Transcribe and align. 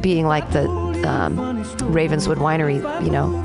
being 0.00 0.26
like 0.26 0.50
the 0.52 0.68
um, 1.06 1.62
Ravenswood 1.92 2.38
Winery, 2.38 2.76
you 3.04 3.10
know, 3.10 3.44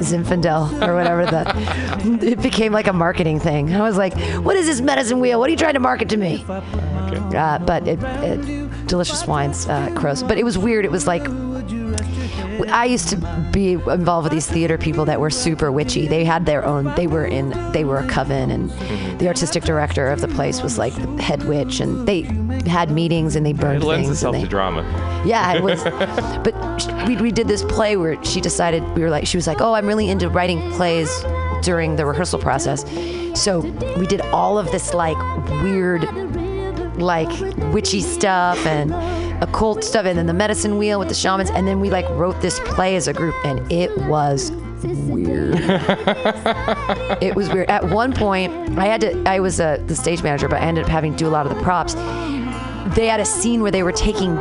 Zinfandel 0.00 0.86
or 0.86 0.94
whatever 0.94 1.26
the 1.26 2.26
it 2.26 2.42
became 2.42 2.72
like 2.72 2.86
a 2.86 2.92
marketing 2.92 3.40
thing. 3.40 3.74
I 3.74 3.82
was 3.82 3.96
like, 3.96 4.14
"What 4.44 4.56
is 4.56 4.66
this 4.66 4.80
medicine 4.80 5.20
wheel? 5.20 5.38
What 5.38 5.48
are 5.48 5.50
you 5.50 5.56
trying 5.56 5.74
to 5.74 5.80
market 5.80 6.08
to 6.10 6.16
me?" 6.16 6.44
Uh, 6.48 7.58
but 7.58 7.86
it, 7.86 7.98
it, 8.02 8.86
delicious 8.86 9.26
wines, 9.26 9.66
uh, 9.68 9.92
crows. 9.94 10.22
But 10.22 10.38
it 10.38 10.44
was 10.44 10.58
weird. 10.58 10.84
It 10.84 10.90
was 10.90 11.06
like 11.06 11.24
I 12.68 12.84
used 12.84 13.08
to 13.08 13.16
be 13.52 13.72
involved 13.72 14.24
with 14.24 14.32
these 14.32 14.46
theater 14.46 14.78
people 14.78 15.04
that 15.06 15.20
were 15.20 15.30
super 15.30 15.70
witchy. 15.70 16.06
They 16.06 16.24
had 16.24 16.46
their 16.46 16.64
own. 16.64 16.92
They 16.94 17.06
were 17.06 17.24
in. 17.24 17.50
They 17.72 17.84
were 17.84 17.98
a 17.98 18.06
coven, 18.06 18.50
and 18.50 18.70
mm-hmm. 18.70 19.18
the 19.18 19.28
artistic 19.28 19.64
director 19.64 20.08
of 20.08 20.20
the 20.20 20.28
place 20.28 20.62
was 20.62 20.78
like 20.78 20.94
the 20.94 21.22
head 21.22 21.44
witch, 21.44 21.80
and 21.80 22.06
they 22.06 22.22
had 22.68 22.90
meetings 22.90 23.36
and 23.36 23.44
they 23.44 23.52
burned 23.52 23.82
It 23.82 23.86
lends 23.86 24.06
things. 24.06 24.18
itself 24.18 24.34
and 24.34 24.44
to 24.44 24.46
they, 24.46 24.50
drama. 24.50 24.82
yeah, 25.24 25.54
it 25.54 25.62
was. 25.62 25.82
but 26.44 27.06
we, 27.06 27.16
we 27.16 27.30
did 27.32 27.48
this 27.48 27.62
play 27.64 27.96
where 27.96 28.22
she 28.24 28.40
decided 28.40 28.82
we 28.94 29.02
were 29.02 29.10
like 29.10 29.26
she 29.26 29.36
was 29.36 29.46
like, 29.46 29.60
oh, 29.60 29.74
I'm 29.74 29.86
really 29.86 30.08
into 30.08 30.28
writing 30.28 30.70
plays 30.72 31.24
during 31.62 31.96
the 31.96 32.06
rehearsal 32.06 32.38
process. 32.38 32.84
So 33.40 33.60
we 33.98 34.06
did 34.06 34.20
all 34.32 34.58
of 34.58 34.70
this 34.72 34.92
like 34.94 35.16
weird, 35.62 36.02
like 36.96 37.30
witchy 37.72 38.00
stuff 38.00 38.64
and 38.66 38.90
occult 39.40 39.84
stuff, 39.84 40.06
and 40.06 40.18
then 40.18 40.26
the 40.26 40.34
medicine 40.34 40.78
wheel 40.78 40.98
with 40.98 41.08
the 41.08 41.14
shamans, 41.14 41.50
and 41.50 41.66
then 41.66 41.80
we 41.80 41.90
like 41.90 42.08
wrote 42.10 42.40
this 42.40 42.60
play 42.60 42.96
as 42.96 43.08
a 43.08 43.12
group, 43.12 43.34
and 43.44 43.70
it 43.70 43.96
was 44.06 44.50
weird. 44.82 45.54
it 47.22 47.34
was 47.34 47.48
weird. 47.48 47.68
At 47.68 47.84
one 47.90 48.12
point, 48.12 48.78
I 48.78 48.86
had 48.86 49.00
to. 49.02 49.22
I 49.26 49.40
was 49.40 49.60
uh, 49.60 49.82
the 49.86 49.96
stage 49.96 50.22
manager, 50.22 50.48
but 50.48 50.60
I 50.60 50.66
ended 50.66 50.84
up 50.84 50.90
having 50.90 51.12
to 51.12 51.18
do 51.18 51.28
a 51.28 51.30
lot 51.30 51.46
of 51.46 51.54
the 51.54 51.62
props. 51.62 51.94
They 52.94 53.06
had 53.06 53.20
a 53.20 53.24
scene 53.24 53.62
where 53.62 53.70
they 53.70 53.82
were 53.82 53.92
taking 53.92 54.36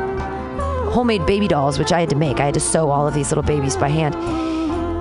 homemade 0.89 1.25
baby 1.25 1.47
dolls, 1.47 1.77
which 1.77 1.91
I 1.91 1.99
had 1.99 2.09
to 2.09 2.15
make. 2.15 2.39
I 2.39 2.45
had 2.45 2.53
to 2.55 2.59
sew 2.59 2.89
all 2.89 3.07
of 3.07 3.13
these 3.13 3.29
little 3.29 3.43
babies 3.43 3.75
by 3.75 3.89
hand. 3.89 4.15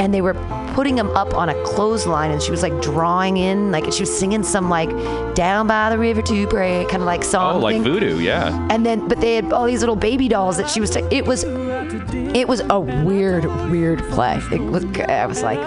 And 0.01 0.13
they 0.13 0.21
were 0.21 0.35
putting 0.79 0.95
them 0.95 1.11
up 1.17 1.35
on 1.35 1.49
a 1.49 1.63
clothesline, 1.65 2.31
and 2.31 2.41
she 2.41 2.53
was 2.53 2.63
like 2.63 2.81
drawing 2.81 3.37
in, 3.37 3.73
like 3.73 3.93
she 3.93 4.03
was 4.03 4.17
singing 4.17 4.45
some 4.45 4.71
like 4.71 4.89
"Down 5.35 5.67
by 5.67 5.91
the 5.91 5.99
River 5.99 6.23
to 6.23 6.47
Pray" 6.47 6.85
kind 6.85 7.03
of 7.03 7.07
like 7.07 7.25
song. 7.25 7.57
Oh, 7.57 7.59
like 7.59 7.75
thing. 7.75 7.83
voodoo, 7.83 8.21
yeah. 8.21 8.65
And 8.71 8.87
then, 8.87 9.09
but 9.09 9.21
they 9.21 9.35
had 9.35 9.53
all 9.53 9.67
these 9.67 9.81
little 9.81 9.97
baby 9.97 10.29
dolls 10.29 10.57
that 10.57 10.71
she 10.71 10.81
was. 10.81 10.91
ta- 10.91 11.05
it 11.11 11.27
was, 11.27 11.43
it 11.43 12.47
was 12.47 12.63
a 12.71 12.79
weird, 12.79 13.47
weird 13.73 14.05
play. 14.11 14.41
It 14.53 14.61
was. 14.61 14.85
I 15.01 15.27
was 15.27 15.43
like, 15.43 15.59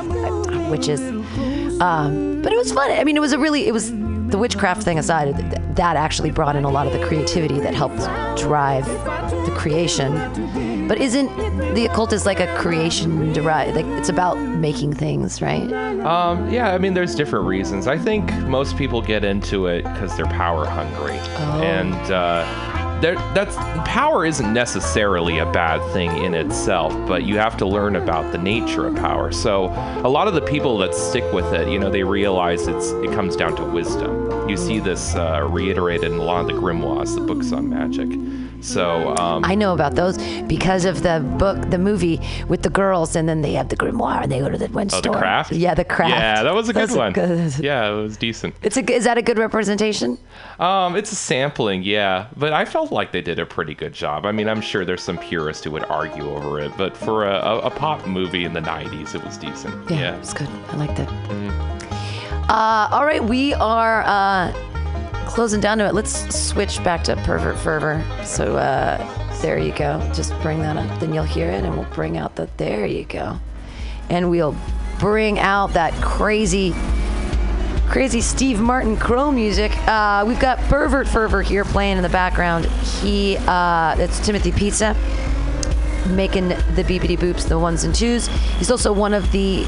witches. 0.71 1.01
Um, 1.81 2.41
but 2.41 2.53
it 2.53 2.57
was 2.57 2.71
fun. 2.71 2.89
I 2.91 3.03
mean, 3.03 3.17
it 3.17 3.21
was 3.21 3.33
a 3.33 3.37
really. 3.37 3.67
It 3.67 3.73
was 3.73 3.91
the 3.91 4.37
witchcraft 4.37 4.81
thing 4.81 4.97
aside. 4.97 5.35
That 5.75 5.97
actually 5.97 6.31
brought 6.31 6.55
in 6.55 6.63
a 6.63 6.69
lot 6.69 6.87
of 6.87 6.93
the 6.93 7.05
creativity 7.05 7.59
that 7.59 7.73
helped 7.73 7.99
drive 8.41 8.85
the 9.45 9.53
creation. 9.57 10.70
But 10.87 10.99
isn't 10.99 11.29
the 11.73 11.85
occult 11.85 12.13
is 12.13 12.25
like 12.25 12.39
a 12.39 12.53
creation 12.57 13.33
derived? 13.33 13.75
Like 13.75 13.85
it's 13.85 14.09
about 14.09 14.37
making 14.37 14.93
things, 14.93 15.41
right? 15.41 15.71
Um, 16.01 16.49
yeah, 16.49 16.73
I 16.73 16.77
mean, 16.77 16.93
there's 16.93 17.15
different 17.15 17.45
reasons. 17.45 17.87
I 17.87 17.97
think 17.97 18.31
most 18.47 18.77
people 18.77 19.01
get 19.01 19.23
into 19.23 19.67
it 19.67 19.83
because 19.83 20.15
they're 20.17 20.25
power 20.25 20.65
hungry, 20.65 21.17
and 21.63 21.93
uh, 22.11 22.43
that's 23.01 23.55
power 23.89 24.25
isn't 24.25 24.53
necessarily 24.53 25.39
a 25.39 25.51
bad 25.51 25.81
thing 25.93 26.23
in 26.23 26.33
itself, 26.33 26.93
but 27.07 27.23
you 27.23 27.37
have 27.37 27.57
to 27.57 27.65
learn 27.65 27.95
about 27.95 28.31
the 28.31 28.37
nature 28.37 28.87
of 28.87 28.95
power. 28.95 29.31
So 29.31 29.65
a 30.03 30.09
lot 30.09 30.27
of 30.27 30.33
the 30.33 30.41
people 30.41 30.77
that 30.79 30.93
stick 30.93 31.29
with 31.33 31.53
it, 31.53 31.67
you 31.67 31.79
know, 31.79 31.89
they 31.89 32.03
realize 32.03 32.67
it's 32.67 32.91
it 32.91 33.11
comes 33.11 33.35
down 33.35 33.55
to 33.55 33.63
wisdom. 33.63 34.49
You 34.49 34.57
see 34.57 34.79
this 34.79 35.15
uh, 35.15 35.47
reiterated 35.49 36.11
in 36.11 36.17
a 36.19 36.23
lot 36.23 36.41
of 36.41 36.47
the 36.47 36.53
grimoires, 36.53 37.15
the 37.15 37.21
books 37.21 37.51
on 37.51 37.69
magic. 37.69 38.09
So 38.61 39.15
um, 39.17 39.43
I 39.45 39.55
know 39.55 39.73
about 39.73 39.95
those 39.95 40.17
because 40.43 40.85
of 40.85 41.03
the 41.03 41.19
book, 41.37 41.69
the 41.69 41.77
movie 41.77 42.19
with 42.47 42.61
the 42.61 42.69
girls, 42.69 43.15
and 43.15 43.27
then 43.27 43.41
they 43.41 43.53
have 43.53 43.69
the 43.69 43.75
grimoire 43.75 44.23
and 44.23 44.31
they 44.31 44.39
go 44.39 44.49
to 44.49 44.57
the 44.57 44.67
one 44.67 44.87
oh, 44.93 44.97
store. 44.99 45.13
the 45.13 45.19
craft. 45.19 45.51
Yeah, 45.51 45.73
the 45.73 45.83
craft. 45.85 46.11
Yeah, 46.11 46.43
that 46.43 46.53
was 46.53 46.69
a 46.69 46.73
good 46.73 46.81
That's 46.89 46.95
one. 46.95 47.13
good- 47.13 47.57
Yeah, 47.59 47.89
it 47.91 47.95
was 48.01 48.17
decent. 48.17 48.53
It's 48.61 48.77
a, 48.77 48.91
is 48.91 49.03
that 49.05 49.17
a 49.17 49.21
good 49.21 49.37
representation? 49.37 50.17
Um, 50.59 50.95
it's 50.95 51.11
a 51.11 51.15
sampling, 51.15 51.83
yeah, 51.83 52.27
but 52.37 52.53
I 52.53 52.65
felt 52.65 52.91
like 52.91 53.11
they 53.11 53.21
did 53.21 53.39
a 53.39 53.45
pretty 53.45 53.73
good 53.73 53.93
job. 53.93 54.25
I 54.25 54.31
mean, 54.31 54.47
I'm 54.47 54.61
sure 54.61 54.85
there's 54.85 55.01
some 55.01 55.17
purists 55.17 55.63
who 55.63 55.71
would 55.71 55.85
argue 55.85 56.29
over 56.29 56.59
it, 56.59 56.71
but 56.77 56.95
for 56.95 57.25
a, 57.27 57.33
a, 57.35 57.59
a 57.61 57.69
pop 57.71 58.05
movie 58.07 58.45
in 58.45 58.53
the 58.53 58.61
'90s, 58.61 59.15
it 59.15 59.23
was 59.23 59.37
decent. 59.37 59.89
Yeah, 59.89 59.97
Yeah. 59.99 60.17
it's 60.17 60.33
good. 60.33 60.47
I 60.69 60.75
liked 60.75 60.99
it. 60.99 61.09
Uh, 62.49 62.89
all 62.91 63.05
right, 63.05 63.23
we 63.23 63.53
are 63.55 64.03
uh, 64.05 64.51
closing 65.31 65.61
down 65.61 65.77
to 65.79 65.87
it. 65.87 65.93
Let's 65.93 66.35
switch 66.35 66.83
back 66.83 67.03
to 67.05 67.15
pervert 67.17 67.57
fervor. 67.59 68.05
So 68.23 68.57
uh, 68.57 68.97
there 69.41 69.57
you 69.57 69.71
go. 69.73 69.99
Just 70.13 70.33
bring 70.41 70.59
that 70.59 70.77
up, 70.77 70.99
then 70.99 71.13
you'll 71.13 71.23
hear 71.23 71.49
it, 71.49 71.63
and 71.63 71.75
we'll 71.75 71.89
bring 71.93 72.17
out 72.17 72.35
the 72.35 72.49
there 72.57 72.85
you 72.85 73.05
go, 73.05 73.39
and 74.09 74.29
we'll 74.29 74.55
bring 74.99 75.39
out 75.39 75.73
that 75.73 75.93
crazy. 76.01 76.73
Crazy 77.89 78.21
Steve 78.21 78.61
Martin 78.61 78.95
Crow 78.95 79.31
music. 79.31 79.75
Uh, 79.85 80.23
we've 80.25 80.39
got 80.39 80.57
Pervert 80.69 81.09
Fervor 81.09 81.41
here 81.41 81.65
playing 81.65 81.97
in 81.97 82.03
the 82.03 82.09
background. 82.09 82.65
He, 82.65 83.35
uh, 83.47 83.95
it's 83.97 84.25
Timothy 84.25 84.53
Pizza 84.53 84.95
making 86.07 86.49
the 86.49 86.83
BBD 86.83 87.17
Boops, 87.17 87.47
the 87.47 87.57
ones 87.59 87.83
and 87.83 87.93
twos. 87.93 88.27
He's 88.57 88.71
also 88.71 88.91
one 88.91 89.13
of 89.13 89.31
the 89.31 89.65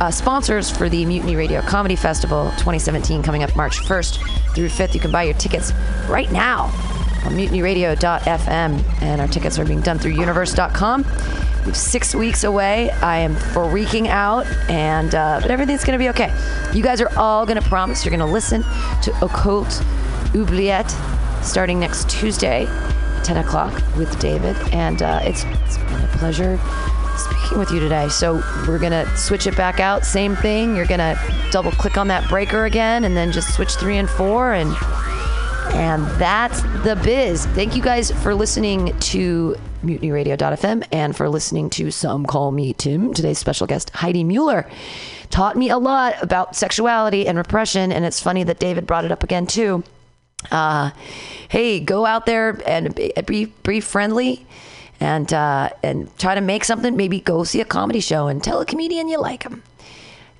uh, 0.00 0.10
sponsors 0.10 0.70
for 0.70 0.88
the 0.88 1.04
Mutiny 1.04 1.36
Radio 1.36 1.60
Comedy 1.62 1.96
Festival 1.96 2.50
2017 2.52 3.22
coming 3.22 3.42
up 3.42 3.54
March 3.56 3.80
1st 3.80 4.54
through 4.54 4.68
5th. 4.68 4.94
You 4.94 5.00
can 5.00 5.10
buy 5.10 5.24
your 5.24 5.34
tickets 5.34 5.72
right 6.08 6.30
now 6.30 6.64
on 7.24 7.32
mutinyradio.fm, 7.32 9.02
and 9.02 9.20
our 9.20 9.28
tickets 9.28 9.58
are 9.58 9.64
being 9.64 9.80
done 9.80 9.98
through 9.98 10.12
universe.com. 10.12 11.04
We're 11.66 11.72
six 11.72 12.14
weeks 12.14 12.44
away. 12.44 12.90
I 12.90 13.18
am 13.18 13.34
freaking 13.34 14.08
out, 14.08 14.46
and 14.68 15.14
uh, 15.14 15.38
but 15.40 15.50
everything's 15.50 15.84
gonna 15.84 15.98
be 15.98 16.10
okay. 16.10 16.30
You 16.74 16.82
guys 16.82 17.00
are 17.00 17.10
all 17.18 17.46
gonna 17.46 17.62
promise 17.62 18.04
you're 18.04 18.10
gonna 18.16 18.30
listen 18.30 18.62
to 19.02 19.14
Occult 19.22 19.82
Oubliette 20.34 20.94
starting 21.42 21.78
next 21.80 22.08
Tuesday, 22.10 22.66
10 23.24 23.38
o'clock 23.38 23.72
with 23.96 24.18
David, 24.18 24.56
and 24.72 25.02
uh, 25.02 25.20
it's, 25.22 25.44
it's 25.44 25.78
been 25.78 26.02
a 26.02 26.08
pleasure 26.18 26.60
speaking 27.16 27.58
with 27.58 27.70
you 27.70 27.80
today. 27.80 28.08
So 28.08 28.42
we're 28.68 28.78
gonna 28.78 29.04
switch 29.16 29.46
it 29.46 29.56
back 29.56 29.80
out. 29.80 30.04
Same 30.04 30.36
thing. 30.36 30.76
You're 30.76 30.86
gonna 30.86 31.18
double 31.50 31.72
click 31.72 31.96
on 31.96 32.08
that 32.08 32.28
breaker 32.28 32.64
again, 32.64 33.04
and 33.04 33.16
then 33.16 33.32
just 33.32 33.54
switch 33.54 33.74
three 33.74 33.98
and 33.98 34.08
four, 34.08 34.52
and 34.52 34.74
and 35.72 36.06
that's 36.20 36.62
the 36.84 37.00
biz. 37.02 37.46
Thank 37.46 37.74
you 37.74 37.82
guys 37.82 38.10
for 38.22 38.34
listening 38.34 38.96
to 39.00 39.56
mutinyradio.fm 39.84 40.86
and 40.92 41.16
for 41.16 41.28
listening 41.28 41.70
to 41.70 41.90
Some 41.90 42.26
Call 42.26 42.52
Me 42.52 42.72
Tim. 42.72 43.12
Today's 43.12 43.38
special 43.38 43.66
guest, 43.66 43.90
Heidi 43.90 44.24
Mueller, 44.24 44.68
taught 45.30 45.56
me 45.56 45.70
a 45.70 45.78
lot 45.78 46.14
about 46.22 46.56
sexuality 46.56 47.26
and 47.26 47.36
repression. 47.36 47.92
And 47.92 48.04
it's 48.04 48.20
funny 48.20 48.44
that 48.44 48.58
David 48.58 48.86
brought 48.86 49.04
it 49.04 49.12
up 49.12 49.22
again, 49.22 49.46
too. 49.46 49.82
Uh, 50.50 50.90
hey, 51.48 51.80
go 51.80 52.06
out 52.06 52.26
there 52.26 52.60
and 52.66 52.94
be, 53.26 53.46
be, 53.62 53.80
friendly 53.80 54.46
and, 55.00 55.32
uh, 55.32 55.70
and 55.82 56.16
try 56.18 56.34
to 56.34 56.40
make 56.40 56.64
something. 56.64 56.96
Maybe 56.96 57.20
go 57.20 57.44
see 57.44 57.60
a 57.60 57.64
comedy 57.64 58.00
show 58.00 58.26
and 58.28 58.42
tell 58.42 58.60
a 58.60 58.66
comedian 58.66 59.08
you 59.08 59.20
like 59.20 59.42
him. 59.42 59.62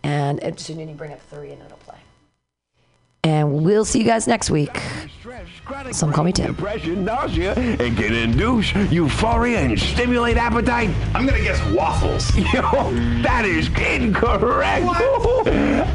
And, 0.02 0.40
and 0.40 0.58
so 0.60 0.74
then 0.74 0.88
you 0.88 0.94
bring 0.94 1.12
up 1.12 1.22
three 1.30 1.52
and 1.52 1.62
it'll. 1.62 1.74
And 3.24 3.64
we'll 3.64 3.86
see 3.86 4.00
you 4.00 4.04
guys 4.04 4.28
next 4.28 4.50
week. 4.50 4.80
Some 5.92 6.12
call 6.12 6.24
me 6.24 6.32
Tim. 6.32 6.54
Depression, 6.54 7.04
nausea, 7.04 7.54
and 7.54 7.96
can 7.96 8.12
induce 8.12 8.74
euphoria 8.90 9.60
and 9.60 9.78
stimulate 9.78 10.36
appetite. 10.36 10.90
I'm 11.14 11.24
gonna 11.24 11.42
guess 11.42 11.60
waffles. 11.72 12.34
Yo, 12.52 12.90
that 13.22 13.44
is 13.46 13.68
incorrect. 13.68 14.84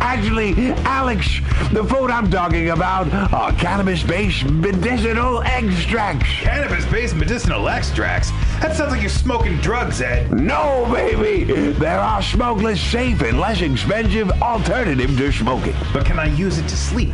Actually, 0.01 0.71
Alex, 0.85 1.39
the 1.71 1.83
food 1.83 2.09
I'm 2.09 2.31
talking 2.31 2.69
about 2.71 3.13
are 3.31 3.51
cannabis-based 3.53 4.45
medicinal 4.45 5.41
extracts. 5.43 6.27
Cannabis-based 6.41 7.15
medicinal 7.15 7.69
extracts? 7.69 8.31
That 8.61 8.75
sounds 8.75 8.91
like 8.91 9.01
you're 9.01 9.09
smoking 9.09 9.57
drugs, 9.57 10.01
Ed. 10.01 10.31
No, 10.31 10.89
baby, 10.91 11.43
there 11.73 11.99
are 11.99 12.23
smokeless, 12.23 12.81
safe, 12.81 13.21
and 13.21 13.39
less 13.39 13.61
expensive 13.61 14.31
alternative 14.41 15.15
to 15.17 15.31
smoking. 15.31 15.75
But 15.93 16.05
can 16.05 16.17
I 16.17 16.25
use 16.35 16.57
it 16.57 16.67
to 16.69 16.75
sleep? 16.77 17.13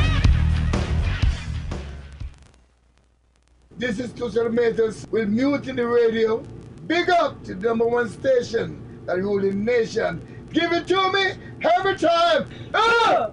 This 3.81 3.97
is 3.97 4.11
Tushar 4.11 4.53
Matters 4.53 5.07
with 5.09 5.27
Mutiny 5.27 5.81
Radio. 5.81 6.43
Big 6.85 7.09
up 7.09 7.43
to 7.45 7.55
the 7.55 7.69
number 7.69 7.87
one 7.87 8.09
station 8.09 8.79
the 9.07 9.17
ruling 9.17 9.65
nation 9.65 10.21
Give 10.53 10.71
it 10.71 10.87
to 10.87 11.11
me 11.11 11.31
every 11.63 11.97
time. 11.97 12.47
Ah! 12.75 13.31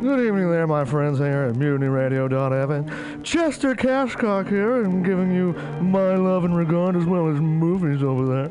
Good 0.00 0.26
evening 0.26 0.50
there, 0.50 0.66
my 0.66 0.84
friends 0.84 1.18
here 1.18 1.42
at 1.42 1.54
MutinyRadio.fm. 1.54 3.22
Chester 3.22 3.76
Cashcock 3.76 4.48
here, 4.48 4.82
and 4.82 5.04
giving 5.04 5.30
you 5.30 5.52
my 5.82 6.16
love 6.16 6.44
and 6.44 6.56
regard 6.56 6.96
as 6.96 7.04
well 7.04 7.28
as 7.28 7.38
movies 7.38 8.02
over 8.02 8.26
there. 8.26 8.50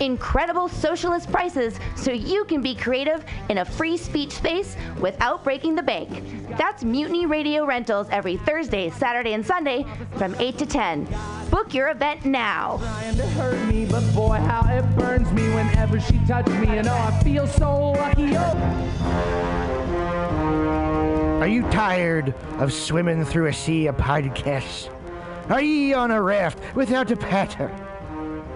Incredible 0.00 0.68
socialist 0.68 1.30
prices 1.32 1.78
so 1.96 2.12
you 2.12 2.44
can 2.44 2.60
be 2.60 2.74
creative 2.74 3.24
in 3.48 3.58
a 3.58 3.64
free 3.64 3.96
speech 3.96 4.30
space 4.32 4.76
without 5.00 5.42
breaking 5.42 5.74
the 5.74 5.82
bank. 5.82 6.22
That's 6.56 6.84
Mutiny 6.84 7.26
Radio 7.26 7.64
Rentals 7.64 8.06
every 8.10 8.36
Thursday, 8.36 8.90
Saturday, 8.90 9.32
and 9.32 9.44
Sunday 9.44 9.84
from 10.16 10.36
8 10.36 10.56
to 10.58 10.66
10. 10.66 11.08
Book 11.50 11.74
your 11.74 11.88
event 11.88 12.24
now. 12.24 12.78
trying 12.78 13.16
to 13.16 13.26
hurt 13.28 13.68
me, 13.68 13.86
but 13.86 14.02
boy, 14.14 14.36
how 14.36 14.62
it 14.72 14.82
burns 14.96 15.32
me 15.32 15.42
whenever 15.54 15.98
she 15.98 16.18
touches 16.26 16.54
me. 16.54 16.78
And 16.78 16.86
oh, 16.86 16.92
I 16.92 17.22
feel 17.24 17.48
so 17.48 17.90
lucky. 17.90 18.36
Oh. 18.36 18.88
Are 21.40 21.48
you 21.48 21.62
tired 21.70 22.34
of 22.58 22.72
swimming 22.72 23.24
through 23.24 23.46
a 23.46 23.52
sea 23.52 23.86
of 23.88 23.96
podcasts? 23.96 24.90
Are 25.50 25.62
ye 25.62 25.94
on 25.94 26.10
a 26.10 26.22
raft 26.22 26.58
without 26.76 27.10
a 27.10 27.16
paddle? 27.16 27.70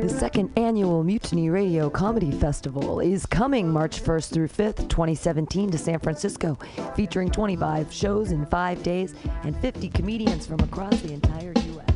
The 0.00 0.08
second 0.08 0.50
annual 0.56 1.04
Mutiny 1.04 1.48
Radio 1.50 1.88
Comedy 1.88 2.32
Festival 2.32 2.98
is 2.98 3.24
coming 3.26 3.72
March 3.72 4.02
1st 4.02 4.32
through 4.32 4.48
5th, 4.48 4.88
2017 4.88 5.70
to 5.70 5.78
San 5.78 6.00
Francisco, 6.00 6.58
featuring 6.96 7.30
25 7.30 7.92
shows 7.92 8.32
in 8.32 8.46
5 8.46 8.82
days 8.82 9.14
and 9.44 9.56
50 9.58 9.88
comedians 9.90 10.46
from 10.46 10.58
across 10.60 11.00
the 11.02 11.12
entire 11.12 11.52
US. 11.56 11.91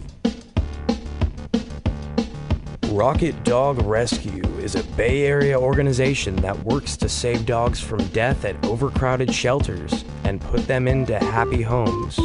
Rocket 2.91 3.43
Dog 3.45 3.83
Rescue 3.83 4.45
is 4.59 4.77
a 4.77 4.85
Bay 4.97 5.27
Area 5.27 5.59
organization 5.59 6.37
that 6.37 6.63
works 6.65 6.97
to 6.99 7.09
save 7.09 7.45
dogs 7.45 7.81
from 7.81 7.99
death 8.09 8.45
at 8.45 8.63
overcrowded 8.65 9.35
shelters 9.35 10.05
and 10.25 10.41
put 10.41 10.65
them 10.67 10.87
into 10.87 11.19
happy 11.19 11.63
homes. 11.63 12.21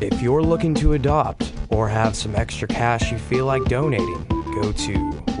If 0.00 0.22
you're 0.22 0.42
looking 0.42 0.74
to 0.76 0.92
adopt 0.92 1.52
or 1.68 1.88
have 1.88 2.14
some 2.16 2.36
extra 2.36 2.68
cash 2.68 3.10
you 3.10 3.18
feel 3.18 3.44
like 3.44 3.64
donating, 3.64 4.24
go 4.28 4.70
to 4.72 4.92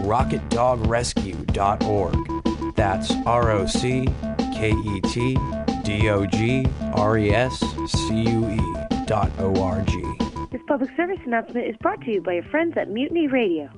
rocketdogrescue.org. 0.02 2.74
That's 2.74 3.12
R 3.24 3.50
O 3.50 3.66
C 3.66 4.08
K 4.54 4.72
E 4.72 5.00
T 5.02 5.38
D 5.84 6.08
O 6.08 6.26
G 6.26 6.66
R 6.94 7.16
E 7.16 7.30
S 7.30 7.60
C 7.86 8.28
U 8.28 8.50
E 8.50 8.58
dot 9.06 9.30
O 9.38 9.62
R 9.62 9.82
G. 9.82 10.02
This 10.50 10.62
public 10.66 10.90
service 10.96 11.20
announcement 11.24 11.64
is 11.66 11.76
brought 11.78 12.00
to 12.02 12.10
you 12.10 12.20
by 12.20 12.32
your 12.34 12.42
friends 12.44 12.76
at 12.76 12.90
Mutiny 12.90 13.28
Radio. 13.28 13.70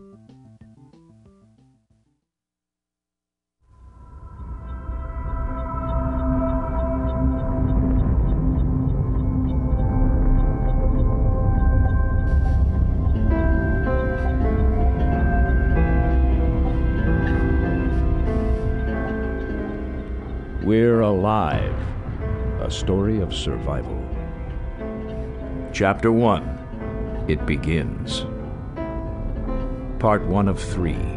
We're 20.64 21.02
Alive, 21.02 21.76
a 22.62 22.71
story 22.71 23.21
of 23.21 23.35
survival. 23.35 24.02
Chapter 25.75 26.11
1 26.11 27.26
It 27.28 27.44
Begins. 27.44 28.25
Part 29.99 30.25
1 30.25 30.49
of 30.49 30.59
3. 30.59 31.13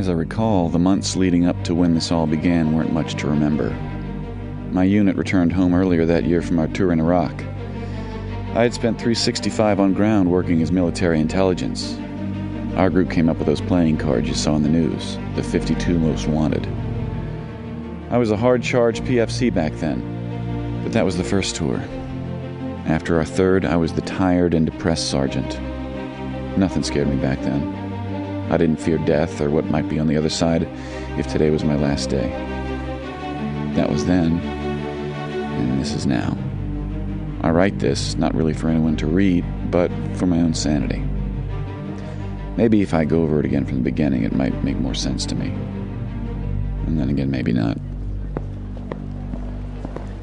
As 0.00 0.08
I 0.08 0.12
recall, 0.12 0.70
the 0.70 0.78
months 0.78 1.14
leading 1.14 1.44
up 1.44 1.62
to 1.64 1.74
when 1.74 1.92
this 1.92 2.10
all 2.10 2.26
began 2.26 2.72
weren't 2.72 2.90
much 2.90 3.16
to 3.16 3.26
remember. 3.26 3.68
My 4.70 4.82
unit 4.82 5.14
returned 5.14 5.52
home 5.52 5.74
earlier 5.74 6.06
that 6.06 6.24
year 6.24 6.40
from 6.40 6.58
our 6.58 6.68
tour 6.68 6.90
in 6.90 7.00
Iraq. 7.00 7.38
I 8.54 8.62
had 8.62 8.72
spent 8.72 8.96
365 8.96 9.78
on 9.78 9.92
ground 9.92 10.30
working 10.30 10.62
as 10.62 10.72
military 10.72 11.20
intelligence. 11.20 11.98
Our 12.76 12.88
group 12.88 13.10
came 13.10 13.28
up 13.28 13.36
with 13.36 13.46
those 13.46 13.60
playing 13.60 13.98
cards 13.98 14.26
you 14.26 14.32
saw 14.32 14.56
in 14.56 14.62
the 14.62 14.70
news, 14.70 15.18
the 15.34 15.42
52 15.42 15.98
most 15.98 16.26
wanted. 16.26 16.66
I 18.10 18.16
was 18.16 18.30
a 18.30 18.38
hard 18.38 18.62
charge 18.62 19.02
PFC 19.02 19.52
back 19.52 19.74
then, 19.74 20.80
but 20.82 20.94
that 20.94 21.04
was 21.04 21.18
the 21.18 21.24
first 21.24 21.56
tour. 21.56 21.76
After 22.86 23.18
our 23.18 23.26
third, 23.26 23.66
I 23.66 23.76
was 23.76 23.92
the 23.92 24.00
tired 24.00 24.54
and 24.54 24.64
depressed 24.64 25.10
sergeant. 25.10 25.60
Nothing 26.56 26.84
scared 26.84 27.08
me 27.08 27.16
back 27.16 27.42
then. 27.42 27.79
I 28.50 28.56
didn't 28.56 28.80
fear 28.80 28.98
death 28.98 29.40
or 29.40 29.48
what 29.48 29.66
might 29.66 29.88
be 29.88 30.00
on 30.00 30.08
the 30.08 30.16
other 30.16 30.28
side 30.28 30.64
if 31.16 31.28
today 31.28 31.50
was 31.50 31.62
my 31.62 31.76
last 31.76 32.10
day. 32.10 32.28
That 33.76 33.88
was 33.88 34.06
then, 34.06 34.40
and 34.40 35.80
this 35.80 35.94
is 35.94 36.04
now. 36.04 36.36
I 37.42 37.50
write 37.50 37.78
this 37.78 38.16
not 38.16 38.34
really 38.34 38.52
for 38.52 38.68
anyone 38.68 38.96
to 38.96 39.06
read, 39.06 39.44
but 39.70 39.90
for 40.16 40.26
my 40.26 40.40
own 40.40 40.52
sanity. 40.52 41.02
Maybe 42.56 42.82
if 42.82 42.92
I 42.92 43.04
go 43.04 43.22
over 43.22 43.38
it 43.38 43.46
again 43.46 43.64
from 43.64 43.76
the 43.76 43.84
beginning, 43.84 44.24
it 44.24 44.32
might 44.32 44.64
make 44.64 44.76
more 44.76 44.94
sense 44.94 45.24
to 45.26 45.36
me. 45.36 45.48
And 46.86 46.98
then 46.98 47.08
again, 47.08 47.30
maybe 47.30 47.52
not. 47.52 47.78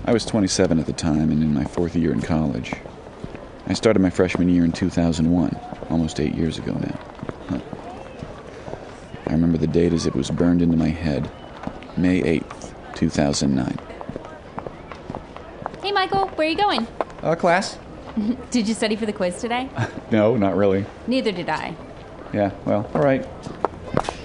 I 0.05 0.12
was 0.12 0.25
27 0.25 0.79
at 0.79 0.86
the 0.86 0.93
time 0.93 1.31
and 1.31 1.41
in 1.41 1.53
my 1.53 1.63
fourth 1.63 1.96
year 1.96 2.12
in 2.12 2.22
college. 2.22 2.74
I 3.67 3.74
started 3.74 4.00
my 4.01 4.10
freshman 4.10 4.50
year 4.50 4.65
in 4.65 4.72
2001, 4.72 5.60
almost 5.89 6.19
eight 6.19 6.36
years 6.36 6.57
ago 6.57 6.74
now. 6.74 6.96
Huh. 9.38 9.44
I 9.44 9.46
remember 9.46 9.60
the 9.60 9.72
date 9.72 9.94
as 9.94 10.08
it 10.08 10.15
was 10.15 10.32
burned 10.32 10.63
into 10.63 10.75
my 10.77 10.88
head 10.89 11.29
May 11.96 12.22
8th, 12.39 12.74
2009. 12.96 13.77
Hey, 15.84 15.91
Michael, 15.91 16.27
where 16.29 16.48
are 16.48 16.50
you 16.50 16.58
going? 16.58 16.88
Uh, 17.22 17.36
class? 17.36 17.77
Did 18.50 18.67
you 18.67 18.74
study 18.74 18.96
for 18.96 19.06
the 19.06 19.13
quiz 19.13 19.39
today? 19.39 19.70
No, 20.12 20.36
not 20.38 20.56
really. 20.56 20.86
Neither 21.06 21.32
did 21.34 21.50
I. 21.50 21.75
Yeah, 22.34 22.51
well, 22.65 22.89
all 22.96 23.01
right. 23.01 23.25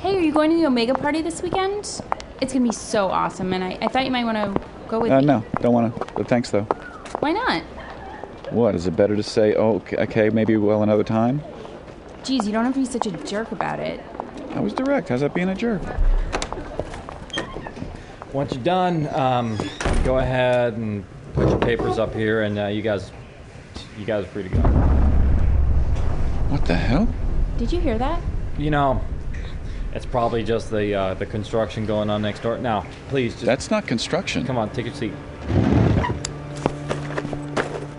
Hey, 0.00 0.16
are 0.16 0.21
you 0.21 0.33
going 0.33 0.50
to 0.52 0.57
the 0.57 0.64
Omega 0.66 0.95
party 0.95 1.21
this 1.21 1.42
weekend? 1.42 2.00
It's 2.40 2.52
gonna 2.52 2.64
be 2.64 2.71
so 2.73 3.09
awesome, 3.09 3.52
and 3.52 3.62
I, 3.64 3.76
I 3.83 3.88
thought 3.88 4.04
you 4.04 4.12
might 4.12 4.25
want 4.25 4.37
to 4.38 4.61
go 4.88 5.00
with 5.00 5.11
Uh, 5.11 5.19
me. 5.21 5.26
no, 5.26 5.45
don't 5.61 5.75
want 5.75 5.92
to. 5.95 6.04
But 6.14 6.28
thanks, 6.28 6.50
though. 6.50 6.62
Why 7.19 7.33
not? 7.33 7.62
What, 8.52 8.76
is 8.76 8.87
it 8.87 8.95
better 8.97 9.16
to 9.16 9.23
say, 9.25 9.54
oh, 9.57 9.75
okay, 9.76 9.97
okay, 10.04 10.31
maybe 10.31 10.57
well 10.57 10.85
another 10.85 11.02
time? 11.04 11.42
Geez, 12.23 12.47
you 12.47 12.52
don't 12.52 12.64
have 12.64 12.75
to 12.75 12.81
be 12.81 12.87
such 12.87 13.07
a 13.07 13.11
jerk 13.26 13.50
about 13.50 13.81
it. 13.81 14.00
I 14.54 14.61
was 14.61 14.73
direct. 14.73 15.09
How's 15.09 15.21
that 15.21 15.35
being 15.35 15.49
a 15.49 15.54
jerk? 15.54 15.82
Once 18.32 18.54
you're 18.54 18.62
done, 18.62 19.09
um, 19.14 19.59
go 20.04 20.18
ahead 20.18 20.75
and 20.75 21.04
put 21.35 21.49
your 21.49 21.59
papers 21.59 21.99
up 21.99 22.14
here, 22.14 22.42
and 22.42 22.59
uh, 22.59 22.66
you 22.66 22.82
guys, 22.82 23.11
you 23.99 24.04
guys 24.04 24.25
are 24.25 24.28
free 24.28 24.42
to 24.44 24.49
go. 24.49 24.59
What 26.49 26.64
the 26.66 26.75
hell? 26.75 27.09
Did 27.59 27.73
you 27.73 27.80
hear 27.80 27.99
that? 27.99 28.23
You 28.59 28.71
know, 28.71 29.02
it's 29.94 30.06
probably 30.06 30.42
just 30.42 30.71
the 30.71 30.94
uh, 30.94 31.14
the 31.14 31.26
construction 31.26 31.87
going 31.87 32.11
on 32.11 32.23
next 32.23 32.42
door. 32.42 32.59
Now, 32.59 32.87
please, 33.09 33.32
just 33.35 33.47
That's 33.47 33.71
not 33.71 33.87
construction. 33.87 34.47
come 34.47 34.59
on, 34.59 34.71
take 34.71 34.87
your 34.87 34.94
seat. 34.94 35.12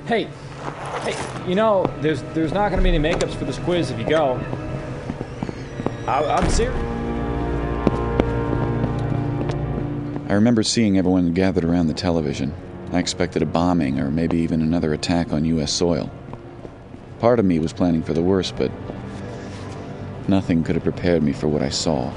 Hey, 0.05 0.27
hey, 1.01 1.49
you 1.49 1.55
know, 1.55 1.85
there's 2.01 2.21
there's 2.33 2.53
not 2.53 2.69
going 2.69 2.77
to 2.77 2.83
be 2.83 2.95
any 2.95 2.99
makeups 2.99 3.35
for 3.35 3.45
this 3.45 3.57
quiz 3.59 3.89
if 3.91 3.99
you 3.99 4.05
go. 4.07 4.39
I, 6.07 6.25
I'm 6.25 6.49
serious. 6.49 6.75
I 10.29 10.33
remember 10.33 10.63
seeing 10.63 10.97
everyone 10.97 11.33
gathered 11.33 11.63
around 11.63 11.87
the 11.87 11.93
television. 11.93 12.53
I 12.91 12.99
expected 12.99 13.41
a 13.41 13.45
bombing 13.45 13.99
or 13.99 14.11
maybe 14.11 14.37
even 14.37 14.61
another 14.61 14.93
attack 14.93 15.31
on 15.31 15.45
U.S. 15.45 15.71
soil. 15.71 16.11
Part 17.19 17.39
of 17.39 17.45
me 17.45 17.59
was 17.59 17.71
planning 17.71 18.03
for 18.03 18.13
the 18.13 18.21
worst, 18.21 18.55
but 18.57 18.71
nothing 20.27 20.63
could 20.63 20.75
have 20.75 20.83
prepared 20.83 21.23
me 21.23 21.33
for 21.33 21.47
what 21.47 21.61
I 21.61 21.69
saw. 21.69 22.11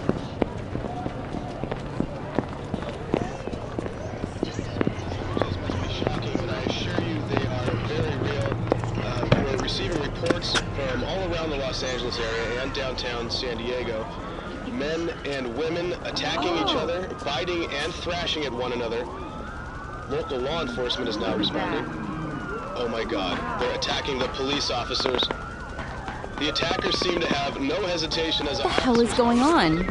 We're 9.33 9.57
receiving 9.59 10.01
reports 10.03 10.59
from 10.59 11.05
all 11.05 11.33
around 11.33 11.51
the 11.51 11.57
Los 11.57 11.83
Angeles 11.83 12.19
area 12.19 12.63
and 12.63 12.73
downtown 12.73 13.31
San 13.31 13.59
Diego. 13.59 14.07
Men 14.73 15.11
and 15.25 15.57
women 15.57 15.93
attacking 16.05 16.55
each 16.57 16.75
other, 16.75 17.09
biting 17.25 17.65
and 17.73 17.95
thrashing 17.95 18.45
at 18.45 18.53
one 18.53 18.73
another. 18.73 19.07
Local 20.37 20.53
law 20.53 20.61
enforcement 20.61 21.09
is 21.09 21.17
now 21.17 21.35
responding. 21.35 21.87
Oh 22.77 22.89
my 22.91 23.05
god, 23.05 23.59
they're 23.59 23.75
attacking 23.75 24.19
the 24.19 24.29
police 24.29 24.71
officers. 24.71 25.23
The 26.39 26.51
attackers 26.51 26.99
seem 26.99 27.21
to 27.21 27.27
have 27.27 27.59
no 27.59 27.87
hesitation 27.87 28.47
as 28.47 28.59
a 28.61 28.65
What 28.65 28.77
the 28.77 28.83
hell 28.83 29.01
is 29.01 29.15
going 29.15 29.41
on? 29.41 29.87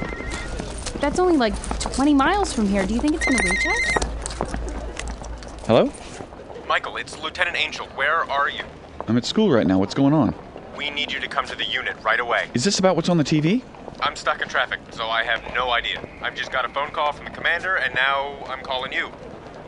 That's 1.00 1.18
only 1.18 1.38
like 1.38 1.56
20 1.80 2.14
miles 2.14 2.54
from 2.54 2.68
here. 2.68 2.86
Do 2.86 2.94
you 2.94 3.00
think 3.00 3.16
it's 3.16 3.26
gonna 3.26 3.40
reach 3.44 3.66
us? 3.66 3.92
Hello? 5.66 5.92
Michael, 6.68 6.98
it's 6.98 7.18
Lieutenant 7.18 7.58
Angel. 7.58 7.88
Where 7.96 8.30
are 8.30 8.48
you? 8.48 8.62
I'm 9.08 9.18
at 9.18 9.26
school 9.26 9.52
right 9.52 9.66
now. 9.66 9.80
What's 9.80 9.96
going 9.96 10.14
on? 10.14 10.36
We 10.78 10.92
need 10.92 11.12
you 11.12 11.20
to 11.22 11.28
come 11.28 11.48
to 11.48 11.56
the 11.56 11.66
unit 11.66 11.96
right 12.04 12.20
away. 12.20 12.50
Is 12.54 12.64
this 12.64 12.78
about 12.78 12.96
what's 12.96 13.10
on 13.10 13.18
the 13.18 13.24
TV? 13.24 13.64
I'm 14.00 14.16
stuck 14.16 14.44
in 14.44 14.48
traffic, 14.48 14.80
so 14.92 15.08
I 15.08 15.24
have 15.24 15.42
no 15.56 15.72
idea. 15.72 16.08
I've 16.22 16.36
just 16.36 16.52
got 16.52 16.66
a 16.66 16.70
phone 16.70 16.92
call 16.92 17.14
from 17.14 17.26
the 17.26 17.32
commander, 17.32 17.78
and 17.78 17.96
now 17.96 18.46
I'm 18.48 18.62
calling 18.62 18.94
you. 18.94 19.10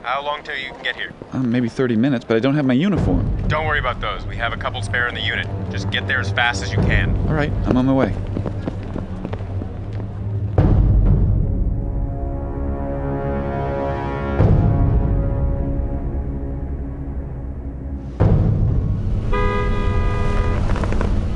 How 0.04 0.24
long 0.24 0.44
till 0.44 0.56
you 0.56 0.72
can 0.72 0.84
get 0.84 0.96
here? 0.96 1.14
Uh, 1.34 1.40
maybe 1.40 1.70
30 1.70 1.96
minutes, 1.96 2.24
but 2.26 2.38
I 2.38 2.40
don't 2.40 2.56
have 2.56 2.66
my 2.66 2.74
uniform. 2.74 3.48
Don't 3.48 3.66
worry 3.66 3.80
about 3.80 4.00
those. 4.00 4.26
We 4.26 4.38
have 4.38 4.54
a 4.54 4.58
couple 4.58 4.82
spare 4.82 5.08
in 5.08 5.16
the 5.16 5.22
unit. 5.22 5.48
Just 5.70 5.90
get 5.90 6.08
there 6.08 6.20
as 6.20 6.32
fast 6.32 6.64
as 6.64 6.72
you 6.72 6.78
can. 6.78 7.16
All 7.28 7.34
right, 7.34 7.52
I'm 7.66 7.76
on 7.78 7.86
my 7.86 7.94
way. 7.94 8.14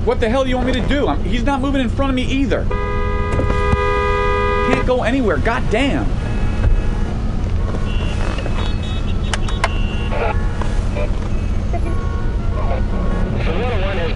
What 0.06 0.20
the 0.20 0.30
hell 0.30 0.44
do 0.44 0.50
you 0.50 0.56
want 0.56 0.68
me 0.68 0.74
to 0.74 0.88
do? 0.88 1.08
I'm, 1.08 1.24
he's 1.24 1.44
not 1.44 1.62
moving 1.62 1.80
in 1.80 1.88
front 1.88 2.10
of 2.10 2.16
me 2.16 2.24
either. 2.24 2.66
Can't 4.72 4.88
go 4.88 5.04
anywhere. 5.04 5.38
God 5.38 5.70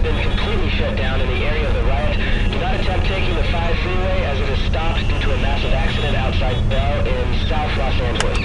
been 0.06 0.28
completely 0.28 0.70
shut 0.70 0.96
down 0.96 1.20
in 1.20 1.26
the 1.28 1.44
area 1.44 1.66
of 1.66 1.74
the 1.74 1.82
riot. 1.82 2.16
Do 2.52 2.58
not 2.60 2.74
attempt 2.74 3.06
taking 3.06 3.34
the 3.34 3.44
5 3.44 3.78
freeway 3.80 4.24
as 4.24 4.40
it 4.40 4.48
is 4.50 4.58
stopped 4.70 5.00
due 5.00 5.18
to 5.18 5.34
a 5.34 5.36
massive 5.38 5.72
accident 5.72 6.16
outside 6.16 6.56
Bell 6.68 7.06
in 7.06 7.48
South 7.48 7.76
Los 7.76 7.94
Angeles. 8.00 8.38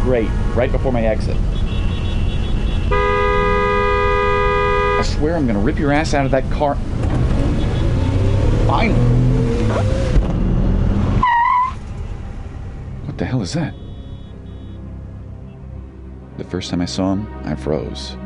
Great. 0.00 0.30
Right 0.54 0.72
before 0.72 0.92
my 0.92 1.04
exit. 1.04 1.36
I 4.98 5.02
swear 5.04 5.36
I'm 5.36 5.46
gonna 5.46 5.58
rip 5.58 5.78
your 5.78 5.92
ass 5.92 6.14
out 6.14 6.24
of 6.24 6.30
that 6.30 6.50
car. 6.50 6.76
Fine. 8.66 8.94
What 13.06 13.18
the 13.18 13.24
hell 13.24 13.42
is 13.42 13.52
that? 13.52 13.74
The 16.38 16.44
first 16.44 16.70
time 16.70 16.80
I 16.80 16.86
saw 16.86 17.12
him, 17.12 17.26
I 17.44 17.54
froze. 17.54 18.16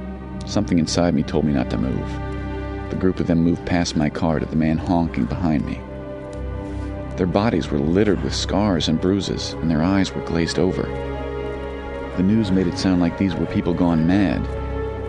Something 0.47 0.79
inside 0.79 1.15
me 1.15 1.23
told 1.23 1.45
me 1.45 1.53
not 1.53 1.71
to 1.71 1.79
move. 1.79 2.30
Group 3.01 3.19
of 3.19 3.27
them 3.29 3.43
moved 3.43 3.65
past 3.65 3.97
my 3.97 4.11
car 4.11 4.39
to 4.39 4.45
the 4.45 4.57
man 4.57 4.77
honking 4.77 5.25
behind 5.25 5.65
me. 5.65 5.81
Their 7.17 7.27
bodies 7.27 7.71
were 7.71 7.79
littered 7.79 8.23
with 8.23 8.35
scars 8.35 8.89
and 8.89 9.01
bruises, 9.01 9.55
and 9.55 9.71
their 9.71 9.83
eyes 9.83 10.15
were 10.15 10.21
glazed 10.27 10.59
over. 10.59 10.83
The 12.19 12.23
news 12.23 12.51
made 12.51 12.67
it 12.67 12.77
sound 12.77 13.01
like 13.01 13.17
these 13.17 13.35
were 13.35 13.47
people 13.47 13.73
gone 13.73 14.07
mad, 14.07 14.47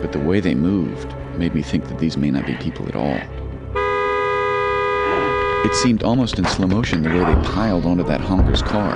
but 0.02 0.14
the 0.14 0.20
way 0.20 0.40
they 0.40 0.56
moved 0.56 1.14
made 1.38 1.54
me 1.54 1.62
think 1.62 1.90
that 1.90 2.00
these 2.00 2.16
may 2.16 2.32
not 2.32 2.46
be 2.46 2.56
people 2.56 2.88
at 2.88 2.96
all. 2.96 3.20
It 5.66 5.76
seemed 5.76 6.04
almost 6.04 6.40
in 6.40 6.46
slow 6.46 6.68
motion 6.68 7.04
the 7.04 7.10
way 7.10 7.26
they 7.26 7.42
piled 7.50 7.86
onto 7.86 8.06
that 8.06 8.22
honker's 8.22 8.62
car. 8.62 8.96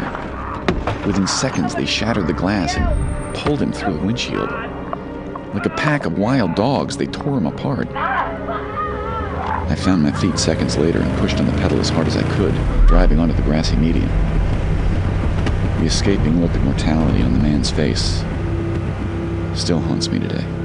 Within 1.06 1.28
seconds, 1.28 1.76
they 1.76 1.86
shattered 1.86 2.28
the 2.28 2.34
glass 2.34 2.78
and 2.78 3.36
pulled 3.36 3.62
him 3.62 3.74
through 3.74 3.98
the 3.98 4.06
windshield. 4.06 4.50
Like 5.54 5.66
a 5.66 5.76
pack 5.76 6.06
of 6.06 6.18
wild 6.18 6.56
dogs, 6.56 6.96
they 6.96 7.08
tore 7.08 7.38
him 7.38 7.46
apart. 7.46 7.90
I 9.68 9.76
found 9.76 10.04
my 10.04 10.12
feet 10.12 10.38
seconds 10.38 10.78
later 10.78 11.02
and 11.02 11.18
pushed 11.18 11.38
on 11.38 11.46
the 11.48 11.52
pedal 11.54 11.80
as 11.80 11.90
hard 11.90 12.08
as 12.08 12.16
I 12.16 12.24
could, 12.36 12.54
driving 12.88 13.20
onto 13.20 13.34
the 13.34 13.42
grassy 13.42 13.76
median. 13.76 14.10
The 15.80 15.86
escaping 15.86 16.40
look 16.40 16.54
of 16.54 16.64
mortality 16.64 17.22
on 17.24 17.34
the 17.34 17.40
man's 17.40 17.72
face 17.72 18.24
still 19.56 19.80
haunts 19.80 20.10
me 20.10 20.20
today. 20.20 20.65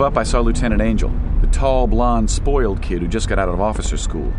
Drove 0.00 0.12
up, 0.14 0.18
I 0.18 0.22
saw 0.22 0.40
Lieutenant 0.40 0.80
Angel, 0.80 1.12
the 1.42 1.46
tall, 1.48 1.86
blonde, 1.86 2.30
spoiled 2.30 2.80
kid 2.80 3.02
who 3.02 3.06
just 3.06 3.28
got 3.28 3.38
out 3.38 3.50
of 3.50 3.60
officer 3.60 3.98
school. 3.98 4.32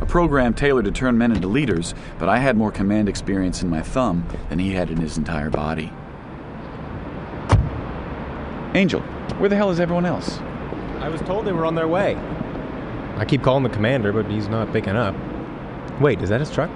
A 0.00 0.06
program 0.06 0.54
tailored 0.54 0.84
to 0.84 0.92
turn 0.92 1.18
men 1.18 1.32
into 1.32 1.48
leaders, 1.48 1.92
but 2.20 2.28
I 2.28 2.38
had 2.38 2.56
more 2.56 2.70
command 2.70 3.08
experience 3.08 3.60
in 3.60 3.68
my 3.68 3.82
thumb 3.82 4.24
than 4.48 4.60
he 4.60 4.74
had 4.74 4.90
in 4.90 4.98
his 4.98 5.18
entire 5.18 5.50
body. 5.50 5.92
Angel, 8.76 9.00
where 9.40 9.48
the 9.48 9.56
hell 9.56 9.70
is 9.70 9.80
everyone 9.80 10.06
else? 10.06 10.38
I 11.00 11.08
was 11.08 11.20
told 11.22 11.46
they 11.46 11.52
were 11.52 11.66
on 11.66 11.74
their 11.74 11.88
way. 11.88 12.14
I 13.16 13.24
keep 13.24 13.42
calling 13.42 13.64
the 13.64 13.70
commander, 13.70 14.12
but 14.12 14.26
he's 14.26 14.46
not 14.46 14.72
picking 14.72 14.94
up. 14.94 15.16
Wait, 16.00 16.22
is 16.22 16.28
that 16.28 16.38
his 16.38 16.52
truck? 16.52 16.70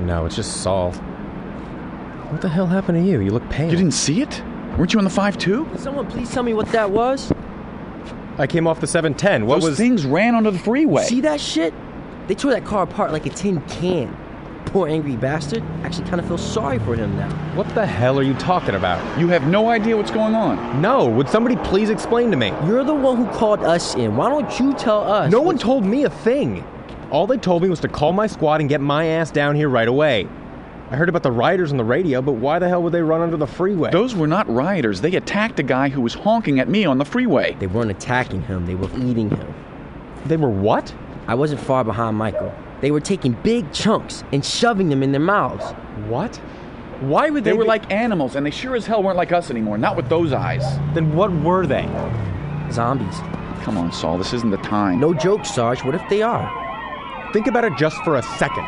No, 0.00 0.26
it's 0.26 0.34
just 0.34 0.62
Saul. 0.62 0.90
What 2.30 2.40
the 2.40 2.48
hell 2.48 2.66
happened 2.66 2.98
to 2.98 3.08
you? 3.08 3.20
You 3.20 3.30
look 3.30 3.48
pale. 3.48 3.70
You 3.70 3.76
didn't 3.76 3.92
see 3.92 4.22
it? 4.22 4.42
Weren't 4.78 4.92
you 4.92 4.98
on 4.98 5.04
the 5.04 5.10
5 5.10 5.38
2? 5.38 5.64
Can 5.66 5.78
someone 5.78 6.06
please 6.10 6.30
tell 6.30 6.42
me 6.42 6.54
what 6.54 6.68
that 6.68 6.90
was? 6.90 7.32
I 8.38 8.46
came 8.46 8.66
off 8.66 8.80
the 8.80 8.86
710. 8.86 9.46
What 9.46 9.56
Those 9.60 9.70
was. 9.70 9.78
things 9.78 10.06
ran 10.06 10.34
onto 10.34 10.50
the 10.50 10.58
freeway. 10.58 11.04
See 11.04 11.20
that 11.20 11.40
shit? 11.40 11.74
They 12.26 12.34
tore 12.34 12.52
that 12.52 12.64
car 12.64 12.84
apart 12.84 13.12
like 13.12 13.26
a 13.26 13.30
tin 13.30 13.60
can. 13.62 14.16
Poor 14.66 14.88
angry 14.88 15.16
bastard. 15.16 15.62
Actually, 15.82 16.08
kind 16.08 16.18
of 16.20 16.26
feel 16.26 16.38
sorry 16.38 16.78
for 16.78 16.94
him 16.94 17.14
now. 17.16 17.28
What 17.54 17.68
the 17.74 17.84
hell 17.84 18.18
are 18.18 18.22
you 18.22 18.32
talking 18.34 18.74
about? 18.74 19.18
You 19.20 19.28
have 19.28 19.46
no 19.46 19.68
idea 19.68 19.96
what's 19.96 20.10
going 20.10 20.34
on. 20.34 20.80
No, 20.80 21.06
would 21.06 21.28
somebody 21.28 21.56
please 21.56 21.90
explain 21.90 22.30
to 22.30 22.38
me? 22.38 22.48
You're 22.64 22.84
the 22.84 22.94
one 22.94 23.18
who 23.18 23.26
called 23.32 23.62
us 23.64 23.94
in. 23.96 24.16
Why 24.16 24.30
don't 24.30 24.58
you 24.58 24.72
tell 24.72 25.02
us? 25.02 25.30
No 25.30 25.42
one 25.42 25.58
told 25.58 25.84
me 25.84 26.04
a 26.04 26.10
thing. 26.10 26.64
All 27.10 27.26
they 27.26 27.36
told 27.36 27.62
me 27.62 27.68
was 27.68 27.80
to 27.80 27.88
call 27.88 28.14
my 28.14 28.26
squad 28.26 28.60
and 28.60 28.68
get 28.70 28.80
my 28.80 29.04
ass 29.04 29.30
down 29.30 29.54
here 29.54 29.68
right 29.68 29.88
away. 29.88 30.26
I 30.92 30.96
heard 30.96 31.08
about 31.08 31.22
the 31.22 31.32
rioters 31.32 31.70
on 31.70 31.78
the 31.78 31.84
radio, 31.84 32.20
but 32.20 32.32
why 32.32 32.58
the 32.58 32.68
hell 32.68 32.82
would 32.82 32.92
they 32.92 33.00
run 33.00 33.22
under 33.22 33.38
the 33.38 33.46
freeway? 33.46 33.90
Those 33.90 34.14
were 34.14 34.26
not 34.26 34.46
rioters. 34.46 35.00
They 35.00 35.14
attacked 35.14 35.58
a 35.58 35.62
guy 35.62 35.88
who 35.88 36.02
was 36.02 36.12
honking 36.12 36.60
at 36.60 36.68
me 36.68 36.84
on 36.84 36.98
the 36.98 37.04
freeway. 37.06 37.56
They 37.58 37.66
weren't 37.66 37.90
attacking 37.90 38.42
him, 38.42 38.66
they 38.66 38.74
were 38.74 38.90
eating 38.98 39.30
him. 39.30 39.54
They 40.26 40.36
were 40.36 40.50
what? 40.50 40.94
I 41.28 41.34
wasn't 41.34 41.62
far 41.62 41.82
behind 41.82 42.18
Michael. 42.18 42.54
They 42.82 42.90
were 42.90 43.00
taking 43.00 43.32
big 43.42 43.72
chunks 43.72 44.22
and 44.32 44.44
shoving 44.44 44.90
them 44.90 45.02
in 45.02 45.12
their 45.12 45.20
mouths. 45.22 45.64
What? 46.10 46.36
Why 47.00 47.30
would 47.30 47.42
they? 47.42 47.52
They 47.52 47.56
were 47.56 47.64
be- 47.64 47.68
like 47.68 47.90
animals, 47.90 48.36
and 48.36 48.44
they 48.44 48.50
sure 48.50 48.76
as 48.76 48.84
hell 48.84 49.02
weren't 49.02 49.16
like 49.16 49.32
us 49.32 49.50
anymore. 49.50 49.78
Not 49.78 49.96
with 49.96 50.10
those 50.10 50.34
eyes. 50.34 50.62
Then 50.92 51.16
what 51.16 51.32
were 51.32 51.66
they? 51.66 51.86
Zombies. 52.70 53.16
Come 53.62 53.78
on, 53.78 53.92
Saul. 53.92 54.18
This 54.18 54.34
isn't 54.34 54.50
the 54.50 54.58
time. 54.58 55.00
No 55.00 55.14
joke, 55.14 55.46
Sarge. 55.46 55.82
What 55.84 55.94
if 55.94 56.06
they 56.10 56.20
are? 56.20 57.32
Think 57.32 57.46
about 57.46 57.64
it 57.64 57.72
just 57.78 57.96
for 58.04 58.16
a 58.16 58.22
second. 58.22 58.66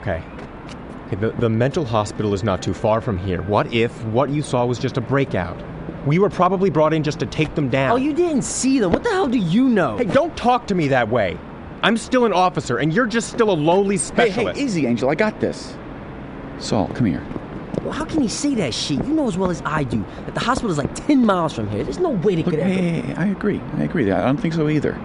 Okay. 0.00 0.22
Okay, 1.06 1.16
the, 1.16 1.30
the 1.32 1.48
mental 1.48 1.84
hospital 1.84 2.34
is 2.34 2.44
not 2.44 2.62
too 2.62 2.74
far 2.74 3.00
from 3.00 3.16
here. 3.18 3.40
What 3.42 3.72
if 3.72 4.04
what 4.06 4.28
you 4.30 4.42
saw 4.42 4.66
was 4.66 4.78
just 4.78 4.96
a 4.96 5.00
breakout? 5.00 5.58
We 6.06 6.18
were 6.18 6.30
probably 6.30 6.70
brought 6.70 6.92
in 6.92 7.02
just 7.02 7.18
to 7.20 7.26
take 7.26 7.54
them 7.54 7.68
down. 7.68 7.92
Oh, 7.92 7.96
you 7.96 8.12
didn't 8.12 8.42
see 8.42 8.78
them. 8.78 8.92
What 8.92 9.02
the 9.04 9.10
hell 9.10 9.26
do 9.26 9.38
you 9.38 9.68
know? 9.68 9.96
Hey, 9.98 10.04
don't 10.04 10.36
talk 10.36 10.66
to 10.68 10.74
me 10.74 10.88
that 10.88 11.08
way. 11.08 11.38
I'm 11.82 11.96
still 11.96 12.24
an 12.26 12.32
officer, 12.32 12.78
and 12.78 12.92
you're 12.92 13.06
just 13.06 13.30
still 13.30 13.50
a 13.50 13.54
lowly 13.54 13.94
Hey, 13.96 13.98
specialist. 13.98 14.56
hey, 14.56 14.62
hey, 14.62 14.66
easy, 14.66 14.86
Angel. 14.86 15.08
I 15.10 15.14
got 15.14 15.40
this. 15.40 15.76
Saul, 16.58 16.88
come 16.88 17.06
here. 17.06 17.24
Well, 17.82 17.92
how 17.92 18.04
can 18.04 18.20
he 18.20 18.28
say 18.28 18.54
that 18.56 18.74
shit? 18.74 19.04
You 19.04 19.14
know 19.14 19.28
as 19.28 19.38
well 19.38 19.50
as 19.50 19.62
I 19.64 19.84
do 19.84 20.04
that 20.26 20.34
the 20.34 20.40
hospital 20.40 20.70
is 20.70 20.78
like 20.78 20.92
10 20.94 21.24
miles 21.24 21.54
from 21.54 21.70
here. 21.70 21.84
There's 21.84 22.00
no 22.00 22.10
way 22.10 22.34
they 22.34 22.42
Look, 22.42 22.54
could 22.54 22.62
hey, 22.62 22.74
hey, 22.74 23.00
hey, 23.00 23.14
I 23.14 23.26
agree. 23.26 23.60
I 23.76 23.84
agree. 23.84 24.10
I 24.10 24.24
don't 24.26 24.36
think 24.36 24.54
so 24.54 24.68
either. 24.68 24.98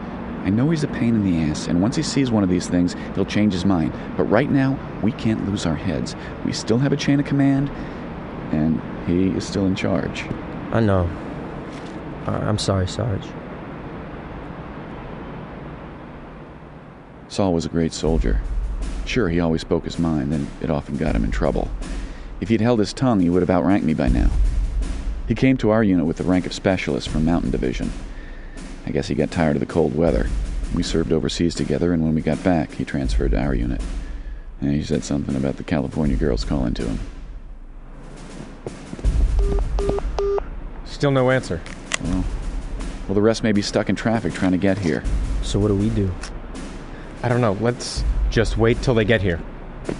I 0.43 0.49
know 0.49 0.69
he's 0.69 0.83
a 0.83 0.89
pain 0.89 1.15
in 1.15 1.23
the 1.23 1.49
ass, 1.49 1.67
and 1.67 1.81
once 1.81 1.95
he 1.95 2.03
sees 2.03 2.29
one 2.29 2.43
of 2.43 2.49
these 2.49 2.67
things, 2.67 2.95
he'll 3.15 3.25
change 3.25 3.53
his 3.53 3.63
mind. 3.65 3.93
But 4.17 4.25
right 4.25 4.51
now, 4.51 4.77
we 5.01 5.13
can't 5.13 5.47
lose 5.47 5.65
our 5.65 5.75
heads. 5.75 6.15
We 6.45 6.51
still 6.51 6.79
have 6.79 6.91
a 6.91 6.97
chain 6.97 7.19
of 7.19 7.25
command, 7.25 7.69
and 8.51 8.81
he 9.07 9.29
is 9.37 9.47
still 9.47 9.65
in 9.65 9.75
charge. 9.75 10.25
I 10.71 10.81
know. 10.81 11.09
I'm 12.25 12.57
sorry, 12.57 12.87
Sarge. 12.87 13.25
Saul 17.29 17.53
was 17.53 17.65
a 17.65 17.69
great 17.69 17.93
soldier. 17.93 18.41
Sure, 19.05 19.29
he 19.29 19.39
always 19.39 19.61
spoke 19.61 19.85
his 19.85 19.97
mind, 19.97 20.33
and 20.33 20.47
it 20.61 20.69
often 20.69 20.97
got 20.97 21.15
him 21.15 21.23
in 21.23 21.31
trouble. 21.31 21.71
If 22.41 22.49
he'd 22.49 22.61
held 22.61 22.79
his 22.79 22.93
tongue, 22.93 23.21
he 23.21 23.29
would 23.29 23.41
have 23.41 23.49
outranked 23.49 23.85
me 23.85 23.93
by 23.93 24.09
now. 24.09 24.29
He 25.27 25.35
came 25.35 25.55
to 25.57 25.69
our 25.69 25.83
unit 25.83 26.05
with 26.05 26.17
the 26.17 26.23
rank 26.23 26.45
of 26.45 26.53
specialist 26.53 27.07
from 27.07 27.23
Mountain 27.23 27.51
Division. 27.51 27.91
I 28.85 28.91
guess 28.91 29.07
he 29.07 29.15
got 29.15 29.31
tired 29.31 29.55
of 29.55 29.59
the 29.59 29.65
cold 29.65 29.95
weather. 29.95 30.27
We 30.73 30.83
served 30.83 31.11
overseas 31.11 31.55
together, 31.55 31.93
and 31.93 32.03
when 32.03 32.15
we 32.15 32.21
got 32.21 32.43
back, 32.43 32.71
he 32.73 32.85
transferred 32.85 33.31
to 33.31 33.41
our 33.41 33.53
unit. 33.53 33.81
And 34.59 34.71
he 34.71 34.83
said 34.83 35.03
something 35.03 35.35
about 35.35 35.57
the 35.57 35.63
California 35.63 36.15
girls 36.15 36.43
calling 36.43 36.73
to 36.75 36.83
him. 36.83 36.99
Still 40.85 41.11
no 41.11 41.31
answer. 41.31 41.61
Well, 42.03 42.25
well, 43.07 43.15
the 43.15 43.21
rest 43.21 43.43
may 43.43 43.51
be 43.51 43.61
stuck 43.61 43.89
in 43.89 43.95
traffic 43.95 44.33
trying 44.33 44.53
to 44.53 44.57
get 44.57 44.77
here. 44.77 45.03
So 45.41 45.59
what 45.59 45.67
do 45.67 45.75
we 45.75 45.89
do? 45.89 46.13
I 47.21 47.29
don't 47.29 47.41
know. 47.41 47.53
Let's 47.53 48.03
just 48.29 48.57
wait 48.57 48.81
till 48.81 48.93
they 48.93 49.05
get 49.05 49.21
here. 49.21 49.41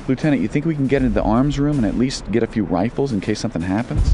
Lieutenant, 0.08 0.42
you 0.42 0.48
think 0.48 0.66
we 0.66 0.76
can 0.76 0.88
get 0.88 1.02
into 1.02 1.14
the 1.14 1.24
arms 1.24 1.60
room 1.60 1.78
and 1.78 1.86
at 1.86 1.98
least 1.98 2.32
get 2.32 2.44
a 2.44 2.48
few 2.48 2.64
rifles 2.64 3.12
in 3.12 3.22
case 3.22 3.40
something 3.40 3.62
happens? 3.62 4.14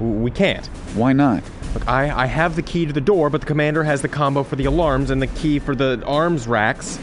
We 0.00 0.30
can't. 0.30 0.66
Why 0.94 1.12
not? 1.12 1.42
Look, 1.74 1.86
I, 1.86 2.24
I 2.24 2.26
have 2.26 2.56
the 2.56 2.62
key 2.62 2.86
to 2.86 2.92
the 2.92 3.00
door, 3.00 3.30
but 3.30 3.42
the 3.42 3.46
commander 3.46 3.84
has 3.84 4.02
the 4.02 4.08
combo 4.08 4.42
for 4.42 4.56
the 4.56 4.64
alarms 4.64 5.10
and 5.10 5.20
the 5.20 5.26
key 5.26 5.58
for 5.58 5.74
the 5.74 6.02
arms 6.06 6.46
racks. 6.46 6.98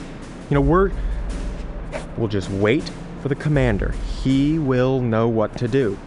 You 0.49 0.55
know, 0.55 0.61
we're. 0.61 0.91
We'll 2.17 2.27
just 2.27 2.49
wait 2.49 2.89
for 3.21 3.27
the 3.27 3.35
commander. 3.35 3.93
He 4.23 4.57
will 4.57 5.01
know 5.01 5.27
what 5.27 5.57
to 5.57 5.67
do. 5.67 5.97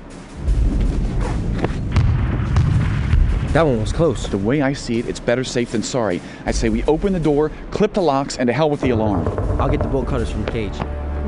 That 3.52 3.62
one 3.62 3.80
was 3.80 3.92
close. 3.92 4.26
The 4.28 4.38
way 4.38 4.62
I 4.62 4.72
see 4.72 4.98
it, 4.98 5.08
it's 5.08 5.20
better 5.20 5.44
safe 5.44 5.72
than 5.72 5.82
sorry. 5.82 6.20
I 6.44 6.52
say 6.52 6.68
we 6.68 6.84
open 6.84 7.12
the 7.12 7.20
door, 7.20 7.50
clip 7.70 7.94
the 7.94 8.02
locks, 8.02 8.38
and 8.38 8.46
to 8.46 8.52
hell 8.52 8.70
with 8.70 8.80
the 8.80 8.90
alarm. 8.90 9.26
I'll 9.60 9.68
get 9.68 9.82
the 9.82 9.88
bolt 9.88 10.06
cutters 10.06 10.30
from 10.30 10.44
Cage. 10.46 10.78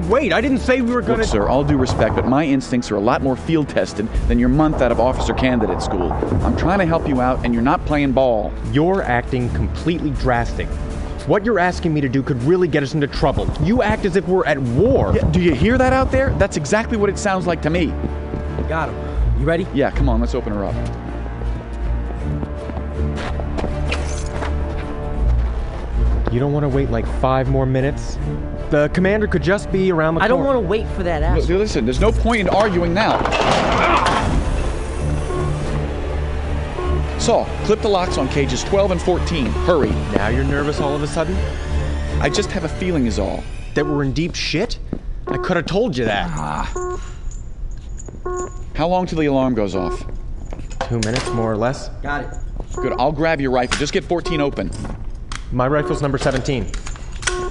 Wait, 0.09 0.33
I 0.33 0.41
didn't 0.41 0.59
say 0.59 0.81
we 0.81 0.93
were 0.93 1.03
gonna. 1.03 1.19
Look, 1.19 1.29
sir, 1.29 1.49
all 1.49 1.63
due 1.63 1.77
respect, 1.77 2.17
but 2.17 2.27
my 2.27 2.45
instincts 2.45 2.91
are 2.91 2.97
a 2.97 3.01
lot 3.01 3.23
more 3.23 3.37
field 3.37 3.69
tested 3.69 4.09
than 4.29 4.39
your 4.39 4.49
month 4.49 4.81
out 4.83 4.91
of 4.91 4.99
officer 4.99 5.35
candidate 5.35 5.83
school. 5.83 6.13
I'm 6.45 6.57
trying 6.57 6.79
to 6.81 6.87
help 6.87 7.07
you 7.07 7.21
out, 7.21 7.45
and 7.45 7.55
you're 7.55 7.63
not 7.63 7.85
playing 7.87 8.13
ball. 8.13 8.53
You're 8.73 9.03
acting 9.03 9.49
completely 9.51 10.11
drastic. 10.11 10.67
What 11.27 11.45
you're 11.45 11.59
asking 11.59 11.95
me 11.95 12.01
to 12.01 12.09
do 12.09 12.23
could 12.23 12.43
really 12.43 12.67
get 12.67 12.83
us 12.83 12.95
into 12.95 13.07
trouble. 13.07 13.49
You 13.63 13.83
act 13.83 14.05
as 14.05 14.17
if 14.17 14.27
we're 14.27 14.45
at 14.47 14.59
war. 14.59 15.15
Yeah, 15.15 15.31
do 15.31 15.41
you 15.41 15.55
hear 15.55 15.79
that 15.79 15.93
out 15.93 16.11
there? 16.11 16.31
That's 16.39 16.57
exactly 16.57 16.97
what 16.97 17.11
it 17.11 17.19
sounds 17.19 17.47
like 17.47 17.63
to 17.63 17.71
me. 17.71 17.87
Got 18.69 18.89
him. 18.89 19.41
You 19.41 19.47
ready? 19.47 19.67
Yeah, 19.75 19.91
come 19.91 20.09
on, 20.09 20.21
let's 20.21 20.35
open 20.35 20.53
her 20.53 20.65
up. 20.65 20.75
You 26.33 26.39
don't 26.39 26.53
want 26.53 26.65
to 26.65 26.69
wait 26.69 26.91
like 26.91 27.07
five 27.21 27.49
more 27.49 27.67
minutes? 27.67 28.17
The 28.71 28.89
commander 28.95 29.27
could 29.27 29.43
just 29.43 29.73
be 29.73 29.91
around 29.91 30.15
the 30.15 30.21
I 30.21 30.29
corner. 30.29 30.45
I 30.45 30.47
don't 30.47 30.55
want 30.55 30.65
to 30.65 30.69
wait 30.69 30.87
for 30.95 31.03
that 31.03 31.25
asshole. 31.25 31.59
listen, 31.59 31.85
there's 31.85 31.99
no 31.99 32.13
point 32.13 32.43
in 32.43 32.49
arguing 32.49 32.95
now. 32.95 33.19
Saul, 37.19 37.47
clip 37.65 37.81
the 37.83 37.89
locks 37.89 38.17
on 38.17 38.29
cages 38.29 38.63
12 38.63 38.93
and 38.93 39.03
14. 39.03 39.47
Hurry. 39.47 39.91
Now 40.15 40.29
you're 40.29 40.45
nervous 40.45 40.81
all 40.81 40.95
of 40.95 41.03
a 41.03 41.07
sudden? 41.09 41.37
I 42.21 42.29
just 42.29 42.53
have 42.53 42.63
a 42.63 42.69
feeling 42.69 43.07
is 43.07 43.19
all. 43.19 43.43
That 43.75 43.85
we're 43.85 44.05
in 44.05 44.13
deep 44.13 44.37
shit? 44.37 44.79
I 45.27 45.37
could 45.37 45.57
have 45.57 45.67
told 45.67 45.97
you 45.97 46.05
that. 46.05 46.31
Ah. 46.31 47.01
How 48.77 48.87
long 48.87 49.07
till 49.07 49.19
the 49.19 49.27
alarm 49.27 49.55
goes 49.55 49.75
off? 49.75 49.99
Two 50.89 51.01
minutes, 51.01 51.29
more 51.31 51.53
or 51.53 51.57
less. 51.57 51.89
Got 52.03 52.25
it. 52.25 52.35
Good, 52.77 52.93
I'll 52.99 53.13
grab 53.13 53.41
your 53.41 53.51
rifle. 53.51 53.79
Just 53.79 53.93
get 53.93 54.05
14 54.05 54.41
open. 54.41 54.71
My 55.51 55.67
rifle's 55.67 56.01
number 56.01 56.19
17. 56.19 56.71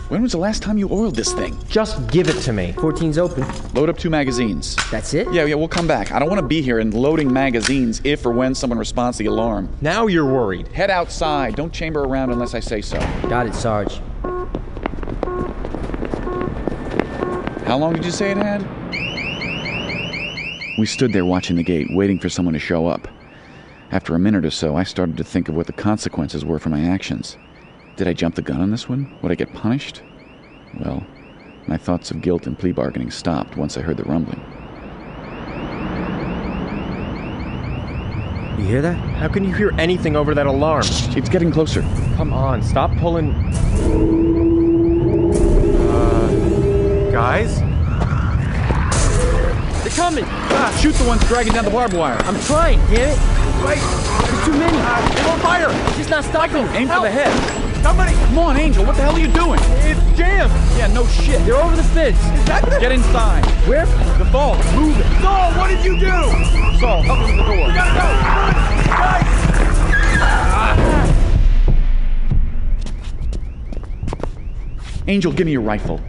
When 0.10 0.24
was 0.24 0.32
the 0.32 0.40
last 0.40 0.64
time 0.64 0.80
you 0.80 0.90
oiled 0.92 1.14
this 1.14 1.34
thing? 1.34 1.56
Just 1.70 2.08
give 2.08 2.30
it 2.30 2.42
to 2.42 2.52
me. 2.52 2.72
14's 2.72 3.20
open. 3.20 3.46
Load 3.76 3.90
up 3.90 3.98
two 4.00 4.10
magazines. 4.10 4.76
That's 4.90 5.14
it? 5.14 5.32
Yeah, 5.32 5.46
yeah, 5.46 5.54
we'll 5.54 5.68
come 5.68 5.86
back. 5.86 6.12
I 6.12 6.18
don't 6.18 6.30
want 6.30 6.42
to 6.42 6.48
be 6.48 6.64
here 6.64 6.80
and 6.80 6.92
loading 6.96 7.32
magazines 7.32 8.02
if 8.04 8.26
or 8.26 8.32
when 8.32 8.56
someone 8.56 8.80
responds 8.80 9.18
to 9.18 9.24
the 9.24 9.30
alarm. 9.30 9.70
Now 9.82 10.08
you're 10.08 10.26
worried. 10.26 10.68
Head 10.70 10.90
outside. 10.90 11.56
Don't 11.56 11.72
chamber 11.72 12.06
around 12.06 12.32
unless 12.32 12.56
I 12.56 12.60
say 12.60 12.82
so. 12.82 12.98
Got 13.30 13.46
it, 13.46 13.54
Sarge. 13.54 14.02
How 17.68 17.78
long 17.78 17.94
did 17.94 18.04
you 18.04 18.10
say 18.10 18.32
it 18.32 18.38
had? 18.38 18.68
We 20.80 20.88
stood 20.88 21.14
there 21.14 21.26
watching 21.26 21.56
the 21.56 21.64
gate, 21.64 21.86
waiting 21.92 22.20
for 22.20 22.30
someone 22.30 22.54
to 22.54 22.60
show 22.60 22.88
up. 22.88 23.08
After 23.92 24.16
a 24.16 24.20
minute 24.20 24.44
or 24.44 24.50
so, 24.50 24.76
I 24.76 24.86
started 24.86 25.18
to 25.18 25.24
think 25.24 25.50
of 25.50 25.56
what 25.56 25.68
the 25.68 25.74
consequences 25.74 26.44
were 26.44 26.58
for 26.58 26.70
my 26.70 26.84
actions. 26.84 27.38
Did 28.00 28.08
I 28.08 28.14
jump 28.14 28.36
the 28.36 28.42
gun 28.42 28.62
on 28.62 28.72
this 28.72 28.88
one? 28.88 29.14
Would 29.22 29.30
I 29.30 29.36
get 29.36 29.54
punished? 29.54 30.04
Well, 30.80 31.06
my 31.68 31.76
thoughts 31.76 32.12
of 32.12 32.22
guilt 32.22 32.48
and 32.48 32.58
plea 32.58 32.72
bargaining 32.72 33.12
stopped 33.12 33.58
once 33.58 33.78
I 33.78 33.82
heard 33.82 33.98
the 33.98 34.06
rumbling. 34.06 34.40
You 38.58 38.66
hear 38.66 38.82
that? 38.82 38.94
How 38.94 39.28
can 39.28 39.44
you 39.44 39.54
hear 39.54 39.74
anything 39.78 40.16
over 40.16 40.34
that 40.34 40.48
alarm? 40.48 40.86
It's 40.88 41.28
getting 41.28 41.52
closer. 41.52 41.82
Come 42.16 42.32
on, 42.32 42.64
stop 42.64 42.96
pulling. 43.00 43.34
Uh, 45.92 47.10
guys? 47.12 47.60
They're 49.84 49.92
coming! 49.92 50.24
Ah, 50.26 50.80
shoot 50.82 50.96
the 50.96 51.04
ones 51.06 51.22
dragging 51.28 51.52
down 51.52 51.66
the 51.66 51.72
barbed 51.72 51.96
wire. 51.96 52.16
I'm 52.20 52.40
trying, 52.44 52.80
damn 52.88 53.10
it! 53.10 53.20
Wait! 53.68 53.82
There's 54.24 54.46
too 54.46 54.54
many! 54.54 54.78
They're 55.18 55.34
on 55.34 55.40
fire! 55.42 55.68
It's 55.90 55.98
just 55.98 56.10
not 56.10 56.24
stopping! 56.24 56.66
Aim 56.78 56.88
for 56.88 57.02
the 57.02 57.12
head. 57.12 57.69
Somebody! 57.90 58.14
Come 58.14 58.38
on, 58.38 58.56
Angel. 58.56 58.86
What 58.86 58.98
the 58.98 59.02
hell 59.02 59.16
are 59.16 59.20
you 59.20 59.30
doing? 59.30 59.60
It's 59.82 60.00
jammed! 60.16 60.54
Yeah, 60.78 60.94
no 60.94 61.08
shit. 61.08 61.44
They're 61.44 61.56
over 61.56 61.76
the 61.76 61.82
fence! 61.82 62.18
Is 62.18 62.46
that 62.46 62.64
the... 62.64 62.80
Get 62.80 62.92
inside. 62.92 63.44
Where? 63.68 63.88
The 64.20 64.26
vault. 64.26 64.60
Move 64.76 64.96
it. 65.00 65.08
Saul, 65.24 65.52
what 65.54 65.70
did 65.70 65.84
you 65.84 66.00
do? 66.00 66.06
Saul, 66.78 67.02
help 67.02 67.18
me 67.18 67.26
with 67.26 67.38
the 67.38 67.44
door. 67.46 67.68
We 67.68 67.74
gotta 67.74 67.96
go! 67.98 68.06
Guys! 68.94 69.26
Angel, 75.08 75.32
give 75.32 75.48
me 75.48 75.54
your 75.54 75.62
rifle. 75.62 76.00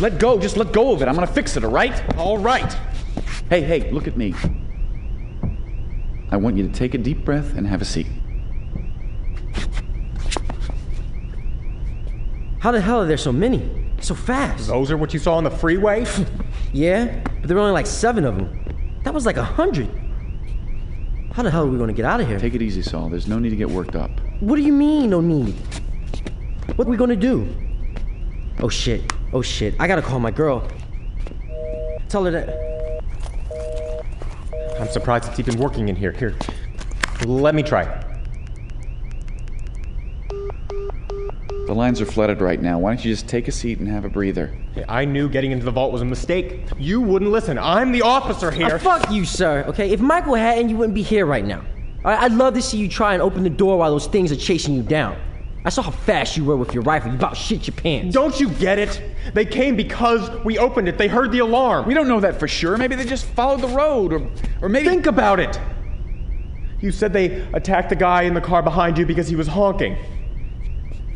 Let 0.00 0.18
go. 0.18 0.38
Just 0.38 0.58
let 0.58 0.70
go 0.70 0.92
of 0.92 1.00
it. 1.00 1.08
I'm 1.08 1.14
gonna 1.14 1.26
fix 1.26 1.56
it, 1.56 1.64
all 1.64 1.70
right? 1.70 2.18
All 2.18 2.36
right. 2.36 2.70
Hey, 3.48 3.62
hey, 3.62 3.90
look 3.90 4.06
at 4.06 4.18
me. 4.18 4.34
I 6.30 6.36
want 6.36 6.58
you 6.58 6.68
to 6.68 6.74
take 6.74 6.92
a 6.92 6.98
deep 6.98 7.24
breath 7.24 7.56
and 7.56 7.66
have 7.66 7.80
a 7.80 7.86
seat. 7.86 8.08
How 12.60 12.72
the 12.72 12.80
hell 12.80 13.00
are 13.00 13.06
there 13.06 13.16
so 13.16 13.32
many? 13.32 13.70
So 14.00 14.14
fast? 14.14 14.66
Those 14.66 14.90
are 14.90 14.96
what 14.96 15.12
you 15.12 15.20
saw 15.20 15.36
on 15.36 15.44
the 15.44 15.50
freeway? 15.50 16.04
yeah, 16.72 17.22
but 17.22 17.48
there 17.48 17.56
were 17.56 17.62
only 17.62 17.72
like 17.72 17.86
seven 17.86 18.24
of 18.24 18.36
them. 18.36 19.00
That 19.04 19.14
was 19.14 19.26
like 19.26 19.36
a 19.36 19.44
hundred. 19.44 19.88
How 21.32 21.44
the 21.44 21.50
hell 21.50 21.64
are 21.64 21.70
we 21.70 21.78
gonna 21.78 21.92
get 21.92 22.04
out 22.04 22.20
of 22.20 22.26
here? 22.26 22.38
Take 22.38 22.54
it 22.54 22.62
easy, 22.62 22.82
Saul. 22.82 23.08
There's 23.08 23.28
no 23.28 23.38
need 23.38 23.50
to 23.50 23.56
get 23.56 23.70
worked 23.70 23.94
up. 23.94 24.10
What 24.40 24.56
do 24.56 24.62
you 24.62 24.72
mean, 24.72 25.10
no 25.10 25.20
need? 25.20 25.54
What 26.74 26.88
are 26.88 26.90
we 26.90 26.96
gonna 26.96 27.16
do? 27.16 27.48
Oh 28.60 28.68
shit. 28.68 29.12
Oh 29.32 29.42
shit. 29.42 29.74
I 29.78 29.86
gotta 29.86 30.02
call 30.02 30.18
my 30.18 30.32
girl. 30.32 30.66
Tell 32.08 32.24
her 32.24 32.30
that. 32.32 32.48
I'm 34.80 34.88
surprised 34.88 35.28
it's 35.28 35.38
even 35.38 35.58
working 35.58 35.88
in 35.88 35.94
here. 35.96 36.12
Here. 36.12 36.36
Let 37.24 37.54
me 37.54 37.62
try. 37.62 38.07
The 41.68 41.74
lines 41.74 42.00
are 42.00 42.06
flooded 42.06 42.40
right 42.40 42.62
now. 42.62 42.78
Why 42.78 42.94
don't 42.94 43.04
you 43.04 43.12
just 43.12 43.28
take 43.28 43.46
a 43.46 43.52
seat 43.52 43.78
and 43.78 43.86
have 43.88 44.06
a 44.06 44.08
breather? 44.08 44.46
Hey, 44.72 44.86
I 44.88 45.04
knew 45.04 45.28
getting 45.28 45.52
into 45.52 45.66
the 45.66 45.70
vault 45.70 45.92
was 45.92 46.00
a 46.00 46.04
mistake. 46.06 46.62
You 46.78 47.02
wouldn't 47.02 47.30
listen. 47.30 47.58
I'm 47.58 47.92
the 47.92 48.00
officer 48.00 48.50
here. 48.50 48.76
Uh, 48.76 48.78
fuck 48.78 49.10
you, 49.10 49.26
sir. 49.26 49.66
Okay, 49.68 49.90
if 49.90 50.00
Michael 50.00 50.34
hadn't, 50.34 50.70
you 50.70 50.78
wouldn't 50.78 50.94
be 50.94 51.02
here 51.02 51.26
right 51.26 51.44
now. 51.44 51.58
All 51.58 52.10
right, 52.10 52.22
I'd 52.22 52.32
love 52.32 52.54
to 52.54 52.62
see 52.62 52.78
you 52.78 52.88
try 52.88 53.12
and 53.12 53.20
open 53.20 53.42
the 53.42 53.50
door 53.50 53.76
while 53.76 53.90
those 53.90 54.06
things 54.06 54.32
are 54.32 54.36
chasing 54.36 54.72
you 54.72 54.82
down. 54.82 55.18
I 55.66 55.68
saw 55.68 55.82
how 55.82 55.90
fast 55.90 56.38
you 56.38 56.44
were 56.46 56.56
with 56.56 56.72
your 56.72 56.84
rifle. 56.84 57.10
You 57.10 57.18
about 57.18 57.36
shit 57.36 57.66
your 57.66 57.76
pants. 57.76 58.14
Don't 58.14 58.40
you 58.40 58.48
get 58.48 58.78
it? 58.78 59.02
They 59.34 59.44
came 59.44 59.76
because 59.76 60.30
we 60.46 60.56
opened 60.56 60.88
it. 60.88 60.96
They 60.96 61.06
heard 61.06 61.32
the 61.32 61.40
alarm. 61.40 61.86
We 61.86 61.92
don't 61.92 62.08
know 62.08 62.20
that 62.20 62.40
for 62.40 62.48
sure. 62.48 62.78
Maybe 62.78 62.94
they 62.94 63.04
just 63.04 63.26
followed 63.26 63.60
the 63.60 63.68
road, 63.68 64.14
or, 64.14 64.26
or 64.62 64.70
maybe. 64.70 64.88
Think 64.88 65.04
about 65.04 65.38
it. 65.38 65.60
You 66.80 66.92
said 66.92 67.12
they 67.12 67.46
attacked 67.52 67.90
the 67.90 67.96
guy 67.96 68.22
in 68.22 68.32
the 68.32 68.40
car 68.40 68.62
behind 68.62 68.96
you 68.96 69.04
because 69.04 69.28
he 69.28 69.36
was 69.36 69.48
honking. 69.48 69.98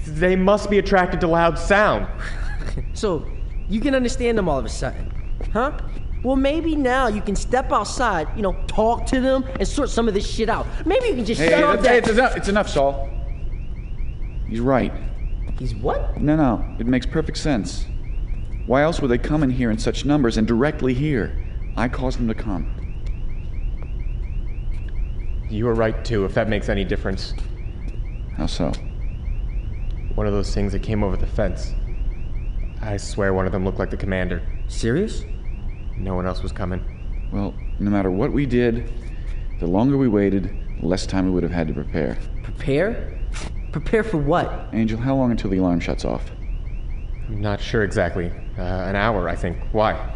They 0.07 0.37
must 0.37 0.71
be 0.71 0.79
attracted 0.79 1.21
to 1.21 1.27
loud 1.29 1.59
sound. 1.59 2.07
so, 2.93 3.27
you 3.69 3.81
can 3.81 3.95
understand 3.95 4.37
them 4.37 4.49
all 4.49 4.59
of 4.59 4.65
a 4.65 4.69
sudden, 4.69 5.13
huh? 5.53 5.79
Well, 6.23 6.37
maybe 6.37 6.77
now 6.77 7.09
you 7.09 7.21
can 7.21 7.35
step 7.35 7.73
outside, 7.73 8.29
you 8.37 8.43
know, 8.43 8.53
talk 8.69 9.07
to 9.07 9.21
them 9.21 9.45
and 9.59 9.67
sort 9.67 9.91
some 9.91 10.07
of 10.09 10.15
this 10.15 10.29
shit 10.29 10.49
out. 10.49 10.67
Maybe 10.87 11.09
you 11.09 11.15
can 11.17 11.25
just 11.25 11.41
Hey, 11.41 11.49
shut 11.51 11.59
hey, 11.59 11.65
up 11.65 11.81
that. 11.81 11.89
hey, 11.91 11.99
it's 11.99 12.09
enough. 12.11 12.37
It's 12.37 12.49
enough, 12.49 12.69
Saul. 12.69 13.09
He's 14.49 14.61
right. 14.61 14.93
He's 15.59 15.75
what? 15.75 16.21
No, 16.21 16.37
no. 16.37 16.77
It 16.79 16.87
makes 16.87 17.07
perfect 17.07 17.39
sense. 17.39 17.87
Why 18.67 18.83
else 18.83 19.01
would 19.01 19.11
they 19.11 19.19
come 19.19 19.43
in 19.43 19.51
here 19.51 19.71
in 19.71 19.79
such 19.79 20.05
numbers 20.05 20.37
and 20.37 20.47
directly 20.47 20.95
here? 20.95 21.37
I 21.77 21.89
caused 21.89 22.19
them 22.19 22.29
to 22.29 22.35
come. 22.35 22.69
You 25.49 25.65
were 25.65 25.75
right 25.75 26.05
too, 26.05 26.25
if 26.25 26.35
that 26.35 26.49
makes 26.49 26.69
any 26.69 26.85
difference. 26.85 27.35
How 28.37 28.47
so? 28.47 28.73
One 30.15 30.27
of 30.27 30.33
those 30.33 30.55
things 30.55 30.73
that 30.73 30.83
came 30.83 31.03
over 31.03 31.17
the 31.17 31.27
fence. 31.27 31.75
I 32.81 32.97
swear 32.97 33.33
one 33.33 33.47
of 33.47 33.53
them 33.53 33.65
looked 33.65 33.79
like 33.79 33.91
the 33.91 33.97
commander. 33.97 34.43
Serious? 34.69 35.25
No 35.97 36.15
one 36.15 36.27
else 36.27 36.43
was 36.43 36.53
coming. 36.53 36.85
Well, 37.33 37.55
no 37.79 37.91
matter 37.91 38.11
what 38.11 38.33
we 38.33 38.45
did, 38.45 38.93
the 39.61 39.67
longer 39.67 39.97
we 39.97 40.09
waited, 40.09 40.55
the 40.81 40.87
less 40.87 41.07
time 41.07 41.25
we 41.25 41.31
would 41.31 41.43
have 41.43 41.53
had 41.53 41.69
to 41.69 41.75
prepare. 41.75 42.19
Prepare? 42.43 43.19
Prepare 43.71 44.03
for 44.03 44.19
what? 44.19 44.69
Angel, 44.73 44.99
how 44.99 45.15
long 45.15 45.31
until 45.31 45.49
the 45.49 45.59
alarm 45.59 45.81
shuts 45.81 46.05
off? 46.05 46.31
I'm 47.29 47.41
not 47.41 47.61
sure 47.61 47.85
exactly. 47.85 48.31
Uh, 48.59 48.63
an 48.63 48.97
hour, 48.97 49.29
I 49.29 49.37
think. 49.37 49.57
Why? 49.73 50.15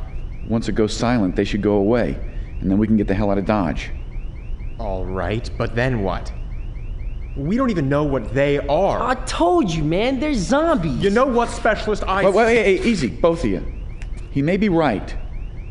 Once 0.48 0.68
it 0.68 0.74
goes 0.74 0.94
silent, 0.94 1.36
they 1.36 1.44
should 1.44 1.62
go 1.62 1.74
away, 1.74 2.18
and 2.60 2.70
then 2.70 2.76
we 2.76 2.86
can 2.86 2.96
get 2.96 3.06
the 3.06 3.14
hell 3.14 3.30
out 3.30 3.38
of 3.38 3.46
Dodge. 3.46 3.90
All 4.78 5.06
right, 5.06 5.48
but 5.56 5.74
then 5.74 6.02
what? 6.02 6.32
We 7.36 7.56
don't 7.56 7.70
even 7.70 7.88
know 7.88 8.04
what 8.04 8.32
they 8.32 8.58
are. 8.58 9.02
I 9.02 9.14
told 9.26 9.70
you, 9.70 9.84
man, 9.84 10.18
they're 10.18 10.34
zombies. 10.34 11.02
You 11.02 11.10
know 11.10 11.26
what, 11.26 11.50
specialist? 11.50 12.02
I. 12.04 12.24
Wait, 12.24 12.34
wait, 12.34 12.56
hey, 12.56 12.78
hey, 12.78 12.88
easy, 12.88 13.08
both 13.08 13.44
of 13.44 13.50
you. 13.50 13.64
He 14.30 14.42
may 14.42 14.56
be 14.56 14.68
right. 14.68 15.14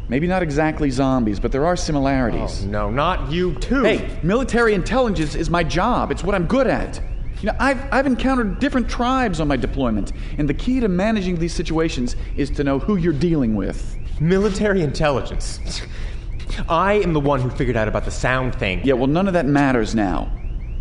Maybe 0.07 0.27
not 0.27 0.43
exactly 0.43 0.91
zombies, 0.91 1.39
but 1.39 1.51
there 1.51 1.65
are 1.65 1.75
similarities. 1.75 2.63
Oh, 2.63 2.67
no, 2.67 2.89
not 2.91 3.31
you 3.31 3.55
too. 3.55 3.83
Hey, 3.83 4.19
military 4.21 4.75
intelligence 4.75 5.33
is 5.33 5.49
my 5.49 5.63
job. 5.63 6.11
It's 6.11 6.23
what 6.23 6.35
I'm 6.35 6.45
good 6.45 6.67
at. 6.67 7.01
You 7.41 7.47
know, 7.47 7.55
I've, 7.59 7.81
I've 7.91 8.05
encountered 8.05 8.59
different 8.59 8.87
tribes 8.87 9.39
on 9.39 9.47
my 9.47 9.57
deployment, 9.57 10.13
and 10.37 10.47
the 10.47 10.53
key 10.53 10.79
to 10.79 10.87
managing 10.87 11.37
these 11.37 11.53
situations 11.53 12.15
is 12.37 12.51
to 12.51 12.63
know 12.63 12.77
who 12.77 12.97
you're 12.97 13.13
dealing 13.13 13.55
with. 13.55 13.97
Military 14.21 14.83
intelligence. 14.83 15.81
I 16.69 16.93
am 16.93 17.13
the 17.13 17.19
one 17.19 17.41
who 17.41 17.49
figured 17.49 17.75
out 17.75 17.87
about 17.87 18.05
the 18.05 18.11
sound 18.11 18.55
thing. 18.55 18.81
Yeah, 18.83 18.93
well, 18.93 19.07
none 19.07 19.27
of 19.27 19.33
that 19.33 19.45
matters 19.47 19.95
now. 19.95 20.31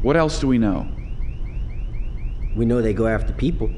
What 0.05 0.19
else 0.19 0.39
do 0.39 0.47
we 0.47 0.59
know? 0.59 0.87
We 2.55 2.67
know 2.67 2.83
they 2.83 2.93
go 2.93 3.07
after 3.07 3.33
people. 3.33 3.71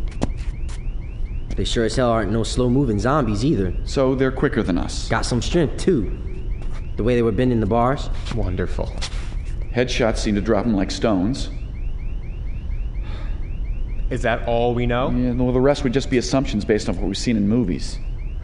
They 1.55 1.65
sure 1.65 1.85
as 1.85 1.95
hell 1.95 2.11
aren't 2.11 2.33
no 2.33 2.43
slow 2.43 2.69
moving 2.69 2.99
zombies 2.99 3.45
either. 3.45 3.73
So 3.85 4.17
they're 4.17 4.33
quicker 4.33 4.65
than 4.65 4.77
us. 4.77 5.09
Got 5.09 5.25
some 5.25 5.41
strength 5.41 5.77
too. 5.77 6.19
The 6.97 7.05
way 7.05 7.15
they 7.15 7.23
were 7.23 7.31
bending 7.31 7.61
the 7.61 7.67
bars. 7.67 8.11
Wonderful. 8.35 8.87
Headshots 9.73 10.19
seem 10.19 10.35
to 10.35 10.41
drop 10.41 10.65
them 10.65 10.75
like 10.75 10.91
stones. 10.91 11.49
Is 14.11 14.23
that 14.23 14.49
all 14.49 14.75
we 14.75 14.85
know? 14.85 15.13
Yeah, 15.13 15.31
well, 15.31 15.53
the 15.53 15.61
rest 15.61 15.85
would 15.85 15.93
just 15.93 16.11
be 16.11 16.19
assumptions 16.19 16.65
based 16.65 16.89
on 16.89 16.97
what 16.97 17.07
we've 17.07 17.17
seen 17.17 17.37
in 17.37 17.49
movies. 17.49 18.01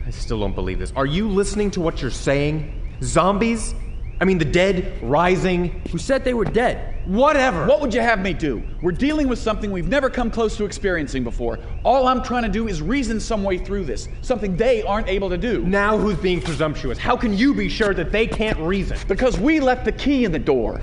I 0.07 0.11
still 0.11 0.39
don't 0.39 0.55
believe 0.55 0.79
this. 0.79 0.93
Are 0.95 1.07
you 1.07 1.29
listening 1.29 1.73
to 1.73 1.81
what 1.81 2.01
you're 2.01 2.13
saying? 2.13 2.73
Zombies? 3.03 3.75
I 4.23 4.25
mean, 4.25 4.39
the 4.39 4.45
dead 4.45 5.03
rising, 5.03 5.83
who 5.91 5.99
said 5.99 6.23
they 6.23 6.33
were 6.33 6.45
dead. 6.45 6.95
Whatever. 7.07 7.67
What 7.67 7.81
would 7.81 7.93
you 7.93 8.01
have 8.01 8.21
me 8.21 8.33
do? 8.33 8.63
We're 8.81 8.93
dealing 8.93 9.27
with 9.27 9.41
something 9.41 9.73
we've 9.73 9.89
never 9.89 10.09
come 10.09 10.31
close 10.31 10.57
to 10.59 10.65
experiencing 10.65 11.25
before. 11.25 11.59
All 11.83 12.07
I'm 12.07 12.23
trying 12.23 12.45
to 12.45 12.49
do 12.49 12.69
is 12.69 12.81
reason 12.81 13.19
some 13.19 13.43
way 13.43 13.59
through 13.59 13.85
this, 13.85 14.09
something 14.21 14.57
they 14.57 14.85
aren't 14.85 15.09
able 15.09 15.29
to 15.29 15.37
do. 15.37 15.65
Now, 15.65 15.99
who's 15.99 16.19
being 16.19 16.41
presumptuous? 16.41 16.99
How 16.99 17.17
can 17.17 17.37
you 17.37 17.53
be 17.53 17.69
sure 17.69 17.95
that 17.95 18.13
they 18.13 18.29
can't 18.29 18.57
reason? 18.61 18.97
Because 19.09 19.41
we 19.41 19.59
left 19.59 19.85
the 19.85 19.91
key 19.91 20.25
in 20.25 20.31
the 20.31 20.39
door. 20.39 20.81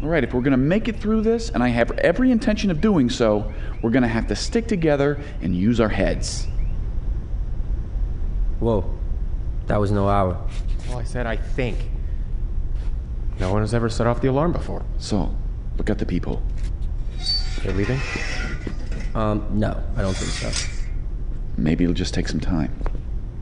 All 0.00 0.08
right, 0.08 0.24
if 0.24 0.32
we're 0.32 0.40
going 0.40 0.52
to 0.52 0.56
make 0.56 0.88
it 0.88 0.98
through 0.98 1.20
this, 1.20 1.50
and 1.50 1.62
I 1.62 1.68
have 1.68 1.90
every 1.98 2.30
intention 2.30 2.70
of 2.70 2.80
doing 2.80 3.10
so, 3.10 3.52
we're 3.82 3.90
going 3.90 4.02
to 4.02 4.08
have 4.08 4.28
to 4.28 4.34
stick 4.34 4.66
together 4.66 5.20
and 5.42 5.54
use 5.54 5.78
our 5.78 5.90
heads. 5.90 6.48
Whoa, 8.60 8.98
that 9.66 9.78
was 9.78 9.90
no 9.90 10.08
hour. 10.08 10.36
Well, 10.88 10.98
I 10.98 11.04
said 11.04 11.26
I 11.26 11.36
think. 11.36 11.78
No 13.38 13.52
one 13.52 13.62
has 13.62 13.72
ever 13.72 13.88
set 13.88 14.06
off 14.06 14.20
the 14.20 14.28
alarm 14.28 14.52
before. 14.52 14.84
So, 14.98 15.34
look 15.76 15.90
at 15.90 15.98
the 15.98 16.06
people. 16.06 16.42
They're 17.62 17.72
leaving? 17.72 18.00
Um, 19.14 19.46
no, 19.52 19.80
I 19.96 20.02
don't 20.02 20.16
think 20.16 20.52
so. 20.52 20.68
Maybe 21.56 21.84
it'll 21.84 21.94
just 21.94 22.14
take 22.14 22.28
some 22.28 22.40
time. 22.40 22.72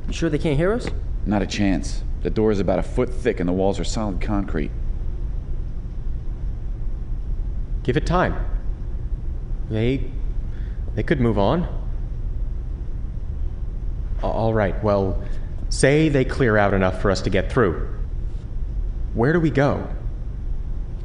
You 0.07 0.13
sure 0.13 0.31
they 0.31 0.39
can't 0.39 0.57
hear 0.57 0.73
us? 0.73 0.89
Not 1.25 1.43
a 1.43 1.47
chance. 1.47 2.03
The 2.23 2.31
door 2.31 2.51
is 2.51 2.61
about 2.61 2.79
a 2.79 2.83
foot 2.83 3.13
thick 3.13 3.41
and 3.41 3.49
the 3.49 3.53
walls 3.53 3.81
are 3.81 3.85
solid 3.85 4.21
concrete. 4.21 4.71
Give 7.83 7.97
it 7.97 8.07
time. 8.07 8.45
They. 9.71 10.11
they 10.95 11.03
could 11.03 11.21
move 11.21 11.39
on. 11.39 11.86
A- 14.27 14.33
All 14.33 14.55
right, 14.55 14.83
well, 14.83 15.23
say 15.69 16.09
they 16.09 16.25
clear 16.25 16.57
out 16.57 16.75
enough 16.75 17.01
for 17.01 17.11
us 17.11 17.23
to 17.23 17.31
get 17.31 17.51
through. 17.51 17.89
Where 19.15 19.33
do 19.33 19.41
we 19.41 19.51
go? 19.51 19.87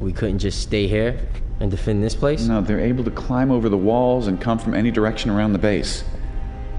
We 0.00 0.12
couldn't 0.12 0.40
just 0.40 0.60
stay 0.60 0.86
here 0.86 1.18
and 1.60 1.70
defend 1.70 2.02
this 2.02 2.14
place? 2.14 2.46
No, 2.46 2.60
they're 2.60 2.80
able 2.80 3.04
to 3.04 3.10
climb 3.10 3.50
over 3.50 3.68
the 3.68 3.76
walls 3.76 4.26
and 4.26 4.40
come 4.40 4.58
from 4.58 4.74
any 4.74 4.90
direction 4.90 5.30
around 5.30 5.52
the 5.52 5.58
base. 5.58 6.04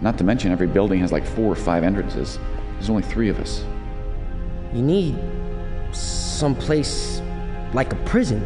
Not 0.02 0.18
to 0.18 0.24
mention, 0.24 0.52
every 0.52 0.68
building 0.68 1.00
has 1.00 1.12
like 1.12 1.26
four 1.26 1.52
or 1.52 1.56
five 1.56 1.84
entrances. 1.84 2.38
There's 2.74 2.90
only 2.90 3.04
three 3.04 3.30
of 3.30 3.40
us. 3.40 3.64
You 4.74 4.82
need 4.82 5.18
some 5.94 6.56
place 6.56 7.22
like 7.74 7.94
a 7.94 7.96
prison. 8.04 8.42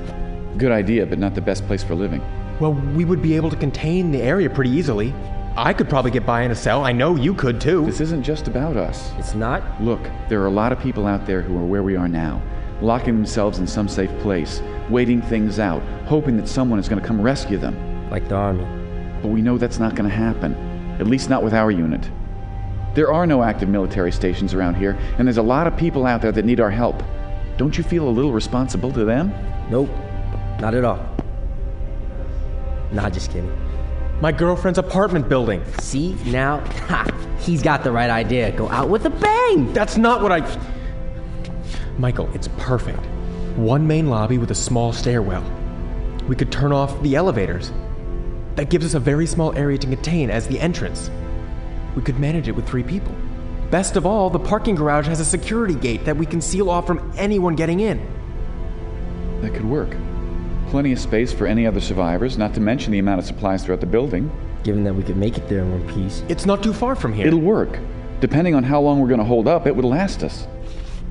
Good 0.57 0.71
idea, 0.71 1.05
but 1.05 1.17
not 1.17 1.33
the 1.33 1.41
best 1.41 1.65
place 1.65 1.83
for 1.83 1.95
living. 1.95 2.21
Well, 2.59 2.73
we 2.73 3.05
would 3.05 3.21
be 3.21 3.35
able 3.35 3.49
to 3.49 3.55
contain 3.55 4.11
the 4.11 4.21
area 4.21 4.49
pretty 4.49 4.71
easily. 4.71 5.13
I 5.59 5.73
could 5.73 5.89
probably 5.89 6.11
get 6.11 6.23
by 6.23 6.43
in 6.43 6.51
a 6.51 6.55
cell. 6.55 6.85
I 6.85 6.91
know 6.91 7.15
you 7.15 7.33
could 7.33 7.59
too. 7.59 7.83
This 7.83 7.99
isn't 7.99 8.21
just 8.21 8.47
about 8.47 8.77
us. 8.77 9.11
It's 9.17 9.33
not? 9.33 9.81
Look, 9.81 9.99
there 10.29 10.39
are 10.43 10.45
a 10.45 10.51
lot 10.51 10.71
of 10.71 10.79
people 10.79 11.07
out 11.07 11.25
there 11.25 11.41
who 11.41 11.57
are 11.57 11.65
where 11.65 11.81
we 11.81 11.95
are 11.95 12.07
now, 12.07 12.43
locking 12.79 13.15
themselves 13.15 13.57
in 13.57 13.65
some 13.65 13.87
safe 13.87 14.11
place, 14.19 14.61
waiting 14.87 15.19
things 15.19 15.57
out, 15.57 15.81
hoping 16.05 16.37
that 16.37 16.47
someone 16.47 16.77
is 16.77 16.87
going 16.87 17.01
to 17.01 17.07
come 17.07 17.19
rescue 17.19 17.57
them. 17.57 18.07
Like 18.11 18.29
the 18.29 18.35
army. 18.35 18.65
But 19.23 19.29
we 19.29 19.41
know 19.41 19.57
that's 19.57 19.79
not 19.79 19.95
going 19.95 20.07
to 20.07 20.15
happen, 20.15 20.53
at 20.99 21.07
least 21.07 21.27
not 21.27 21.43
with 21.43 21.55
our 21.55 21.71
unit. 21.71 22.07
There 22.93 23.11
are 23.11 23.25
no 23.25 23.41
active 23.41 23.67
military 23.67 24.11
stations 24.11 24.53
around 24.53 24.75
here, 24.75 24.91
and 25.17 25.27
there's 25.27 25.37
a 25.37 25.41
lot 25.41 25.65
of 25.65 25.75
people 25.75 26.05
out 26.05 26.21
there 26.21 26.31
that 26.33 26.45
need 26.45 26.59
our 26.59 26.69
help. 26.69 27.01
Don't 27.57 27.75
you 27.75 27.83
feel 27.83 28.07
a 28.07 28.11
little 28.11 28.31
responsible 28.31 28.91
to 28.91 29.05
them? 29.05 29.33
Nope, 29.71 29.89
not 30.61 30.75
at 30.75 30.83
all. 30.85 31.03
Nah, 32.91 33.09
just 33.09 33.31
kidding. 33.31 33.66
My 34.19 34.31
girlfriend's 34.31 34.79
apartment 34.79 35.29
building. 35.29 35.63
See, 35.79 36.13
now, 36.25 36.59
ha, 36.87 37.05
he's 37.39 37.61
got 37.61 37.83
the 37.83 37.91
right 37.91 38.09
idea. 38.09 38.51
Go 38.51 38.67
out 38.69 38.89
with 38.89 39.05
a 39.05 39.11
bang! 39.11 39.71
That's 39.73 39.97
not 39.97 40.21
what 40.23 40.31
I. 40.31 40.59
Michael, 41.99 42.29
it's 42.33 42.47
perfect. 42.57 43.05
One 43.55 43.85
main 43.85 44.07
lobby 44.07 44.37
with 44.37 44.51
a 44.51 44.55
small 44.55 44.91
stairwell. 44.91 45.43
We 46.27 46.35
could 46.35 46.51
turn 46.51 46.71
off 46.71 46.99
the 47.03 47.15
elevators. 47.15 47.71
That 48.55 48.69
gives 48.69 48.85
us 48.85 48.95
a 48.95 48.99
very 48.99 49.27
small 49.27 49.55
area 49.55 49.77
to 49.77 49.87
contain 49.87 50.31
as 50.31 50.47
the 50.47 50.59
entrance. 50.59 51.11
We 51.95 52.01
could 52.01 52.19
manage 52.19 52.47
it 52.47 52.55
with 52.55 52.67
three 52.67 52.83
people. 52.83 53.15
Best 53.69 53.97
of 53.97 54.05
all, 54.05 54.29
the 54.29 54.39
parking 54.39 54.75
garage 54.75 55.07
has 55.07 55.19
a 55.19 55.25
security 55.25 55.75
gate 55.75 56.05
that 56.05 56.17
we 56.17 56.25
can 56.25 56.41
seal 56.41 56.69
off 56.69 56.87
from 56.87 57.11
anyone 57.17 57.55
getting 57.55 57.81
in. 57.81 57.99
That 59.41 59.53
could 59.53 59.65
work. 59.65 59.95
Plenty 60.69 60.91
of 60.91 60.99
space 60.99 61.31
for 61.31 61.47
any 61.47 61.65
other 61.65 61.79
survivors, 61.79 62.37
not 62.37 62.53
to 62.55 62.59
mention 62.59 62.91
the 62.91 62.99
amount 62.99 63.19
of 63.19 63.25
supplies 63.25 63.63
throughout 63.63 63.79
the 63.79 63.85
building. 63.85 64.29
Given 64.63 64.83
that 64.83 64.93
we 64.93 65.01
could 65.01 65.15
make 65.15 65.37
it 65.37 65.47
there 65.47 65.59
in 65.59 65.71
one 65.71 65.87
piece. 65.93 66.23
It's 66.27 66.45
not 66.45 66.61
too 66.61 66.73
far 66.73 66.93
from 66.93 67.13
here. 67.13 67.25
It'll 67.25 67.39
work. 67.39 67.79
Depending 68.19 68.53
on 68.53 68.63
how 68.63 68.81
long 68.81 68.99
we're 68.99 69.07
going 69.07 69.19
to 69.19 69.25
hold 69.25 69.47
up, 69.47 69.65
it 69.65 69.73
would 69.73 69.85
last 69.85 70.23
us. 70.23 70.45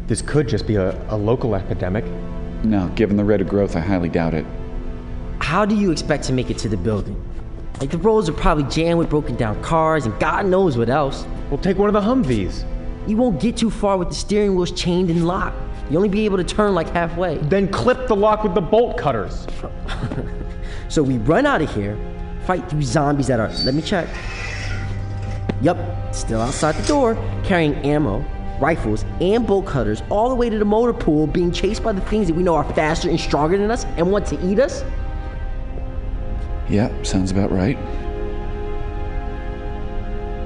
This 0.08 0.20
could 0.20 0.46
just 0.46 0.66
be 0.66 0.76
a, 0.76 0.90
a 1.10 1.16
local 1.16 1.54
epidemic. 1.54 2.04
No, 2.64 2.88
given 2.96 3.16
the 3.16 3.24
rate 3.24 3.40
of 3.40 3.48
growth, 3.48 3.76
I 3.76 3.80
highly 3.80 4.10
doubt 4.10 4.34
it. 4.34 4.44
How 5.38 5.64
do 5.64 5.74
you 5.74 5.90
expect 5.90 6.24
to 6.24 6.32
make 6.34 6.50
it 6.50 6.58
to 6.58 6.68
the 6.68 6.76
building? 6.76 7.22
Like, 7.80 7.90
the 7.90 7.98
roads 7.98 8.28
are 8.28 8.34
probably 8.34 8.64
jammed 8.64 8.98
with 8.98 9.08
broken 9.08 9.36
down 9.36 9.62
cars 9.62 10.04
and 10.04 10.18
God 10.20 10.46
knows 10.46 10.76
what 10.76 10.90
else. 10.90 11.26
We'll 11.50 11.60
take 11.60 11.78
one 11.78 11.88
of 11.88 11.94
the 11.94 12.00
Humvees. 12.00 12.64
You 13.08 13.16
won't 13.16 13.40
get 13.40 13.56
too 13.56 13.70
far 13.70 13.96
with 13.96 14.08
the 14.08 14.14
steering 14.14 14.54
wheels 14.54 14.72
chained 14.72 15.10
and 15.10 15.26
locked. 15.26 15.56
You 15.90 15.96
only 15.96 16.08
be 16.08 16.24
able 16.24 16.36
to 16.36 16.44
turn 16.44 16.74
like 16.74 16.88
halfway. 16.90 17.38
Then 17.38 17.68
clip 17.68 18.08
the 18.08 18.16
lock 18.16 18.42
with 18.42 18.54
the 18.54 18.60
bolt 18.60 18.98
cutters. 18.98 19.46
so 20.88 21.02
we 21.02 21.18
run 21.18 21.46
out 21.46 21.62
of 21.62 21.72
here, 21.72 21.96
fight 22.44 22.68
through 22.68 22.82
zombies 22.82 23.28
that 23.28 23.38
are, 23.38 23.48
let 23.64 23.74
me 23.74 23.82
check. 23.82 24.08
Yup, 25.62 25.78
still 26.14 26.40
outside 26.40 26.74
the 26.74 26.86
door, 26.88 27.14
carrying 27.44 27.74
ammo, 27.76 28.24
rifles, 28.60 29.04
and 29.20 29.46
bolt 29.46 29.66
cutters 29.66 30.02
all 30.10 30.28
the 30.28 30.34
way 30.34 30.50
to 30.50 30.58
the 30.58 30.64
motor 30.64 30.92
pool, 30.92 31.26
being 31.26 31.52
chased 31.52 31.84
by 31.84 31.92
the 31.92 32.00
things 32.02 32.26
that 32.26 32.34
we 32.34 32.42
know 32.42 32.56
are 32.56 32.72
faster 32.72 33.08
and 33.08 33.20
stronger 33.20 33.56
than 33.56 33.70
us 33.70 33.84
and 33.96 34.10
want 34.10 34.26
to 34.26 34.46
eat 34.46 34.58
us? 34.58 34.84
Yeah, 36.68 36.90
sounds 37.02 37.30
about 37.30 37.52
right. 37.52 37.76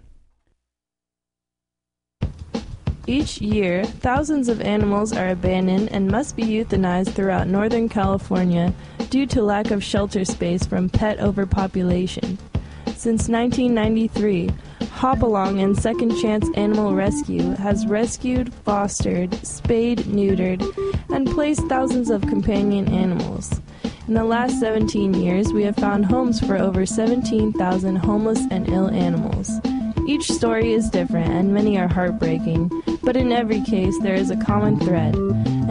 Each 3.09 3.41
year, 3.41 3.85
thousands 3.85 4.49
of 4.49 4.61
animals 4.61 5.13
are 5.13 5.31
abandoned 5.31 5.91
and 5.91 6.07
must 6.07 6.37
be 6.37 6.45
euthanized 6.45 7.15
throughout 7.15 7.49
Northern 7.49 7.89
California 7.89 8.73
due 9.11 9.27
to 9.27 9.43
lack 9.43 9.73
of 9.73 9.83
shelter 9.83 10.25
space 10.25 10.65
from 10.65 10.89
pet 10.89 11.19
overpopulation. 11.19 12.39
Since 12.87 13.29
1993, 13.29 14.51
Hopalong 14.91 15.61
and 15.61 15.77
Second 15.77 16.17
Chance 16.21 16.49
Animal 16.55 16.95
Rescue 16.95 17.51
has 17.57 17.87
rescued, 17.87 18.53
fostered, 18.53 19.35
spayed, 19.45 20.01
neutered, 20.01 20.63
and 21.11 21.29
placed 21.29 21.67
thousands 21.69 22.11
of 22.11 22.23
companion 22.23 22.89
animals. 22.89 23.61
In 24.07 24.15
the 24.15 24.25
last 24.25 24.61
17 24.61 25.15
years, 25.15 25.53
we 25.53 25.63
have 25.65 25.77
found 25.77 26.07
homes 26.07 26.41
for 26.41 26.57
over 26.57 26.87
17,000 26.87 27.97
homeless 27.97 28.41
and 28.51 28.69
ill 28.69 28.91
animals. 28.91 29.61
Each 30.07 30.31
story 30.31 30.73
is 30.73 30.91
different 30.91 31.31
and 31.31 31.55
many 31.55 31.79
are 31.79 31.89
heartbreaking, 31.89 32.71
but 33.03 33.17
in 33.17 33.33
every 33.33 33.63
case 33.63 33.99
there 34.01 34.15
is 34.15 34.31
a 34.31 34.37
common 34.37 34.79
thread 34.81 35.15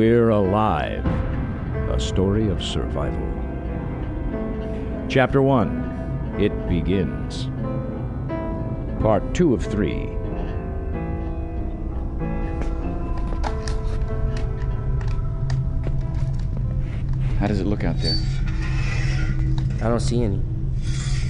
We're 0.00 0.30
Alive, 0.30 1.04
a 1.90 2.00
story 2.00 2.48
of 2.48 2.62
survival. 2.62 3.20
Chapter 5.10 5.42
1 5.42 6.38
It 6.40 6.68
Begins. 6.70 7.50
Part 9.02 9.34
2 9.34 9.52
of 9.52 9.62
3. 9.62 10.06
How 17.38 17.46
does 17.46 17.60
it 17.60 17.66
look 17.66 17.84
out 17.84 17.98
there? 17.98 18.16
I 19.82 19.90
don't 19.90 20.00
see 20.00 20.22
any. 20.22 20.40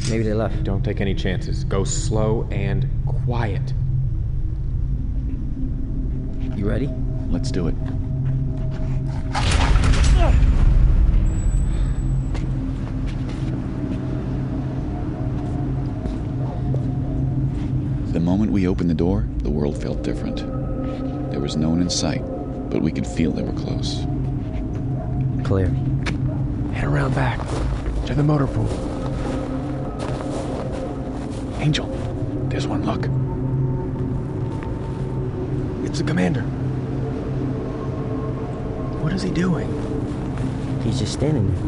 Maybe 0.08 0.22
they 0.22 0.34
left. 0.34 0.62
Don't 0.62 0.84
take 0.84 1.00
any 1.00 1.16
chances. 1.16 1.64
Go 1.64 1.82
slow 1.82 2.46
and 2.52 2.88
quiet. 3.24 3.74
You 6.56 6.68
ready? 6.68 6.88
Let's 7.30 7.50
do 7.50 7.66
it. 7.66 7.74
Moment 18.30 18.52
we 18.52 18.68
opened 18.68 18.88
the 18.88 18.94
door, 18.94 19.26
the 19.38 19.50
world 19.50 19.76
felt 19.82 20.04
different. 20.04 20.36
There 21.32 21.40
was 21.40 21.56
no 21.56 21.70
one 21.70 21.82
in 21.82 21.90
sight, 21.90 22.22
but 22.70 22.80
we 22.80 22.92
could 22.92 23.04
feel 23.04 23.32
they 23.32 23.42
were 23.42 23.60
close. 23.60 24.04
Clear. 25.42 25.66
Head 26.72 26.84
around 26.84 27.12
back 27.16 27.40
to 28.06 28.14
the 28.14 28.22
motor 28.22 28.46
pool. 28.46 28.68
Angel, 31.58 31.86
there's 32.50 32.68
one. 32.68 32.86
Look. 32.86 33.06
It's 35.84 35.98
the 35.98 36.04
commander. 36.04 36.42
What 39.02 39.12
is 39.12 39.22
he 39.22 39.30
doing? 39.30 39.66
He's 40.84 41.00
just 41.00 41.14
standing 41.14 41.52
there. 41.52 41.64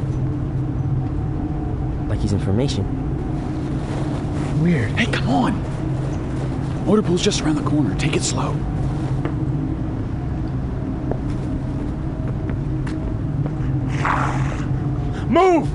Like 2.09 2.21
he's 2.21 2.33
information. 2.33 2.87
Weird. 4.63 4.93
Hey, 4.93 5.11
come 5.11 5.29
on! 5.29 5.72
Motor 6.85 7.03
pool's 7.03 7.23
just 7.23 7.41
around 7.41 7.55
the 7.55 7.63
corner. 7.63 7.95
Take 7.95 8.17
it 8.17 8.23
slow. 8.23 8.53
Move! 15.29 15.69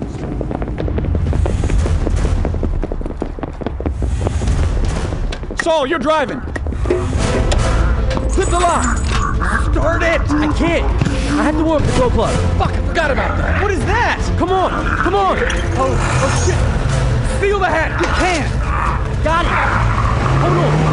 Saul, 5.63 5.87
you're 5.87 5.97
driving. 5.97 6.39
Hit 8.37 8.49
the 8.49 8.59
lock. 8.61 8.97
Start 9.71 10.03
it. 10.03 10.21
I 10.21 10.53
can't. 10.55 10.85
I 10.85 11.43
have 11.43 11.55
to 11.55 11.63
warm 11.63 11.81
up 11.81 11.89
the 11.89 11.95
glow 11.95 12.09
plug. 12.09 12.35
Fuck, 12.57 12.71
I 12.71 12.87
forgot 12.87 13.11
about 13.11 13.37
that. 13.37 13.61
What 13.63 13.71
is 13.71 13.79
that? 13.79 14.35
Come 14.37 14.51
on. 14.51 14.69
Come 14.97 15.15
on. 15.15 15.37
Oh, 15.77 15.97
oh 16.21 16.45
shit. 16.45 17.41
Seal 17.41 17.59
the 17.59 17.65
hatch. 17.65 17.99
You 17.99 18.07
can. 18.13 19.23
Got 19.23 19.45
it. 19.45 19.51
Hold 20.41 20.57
on. 20.65 20.86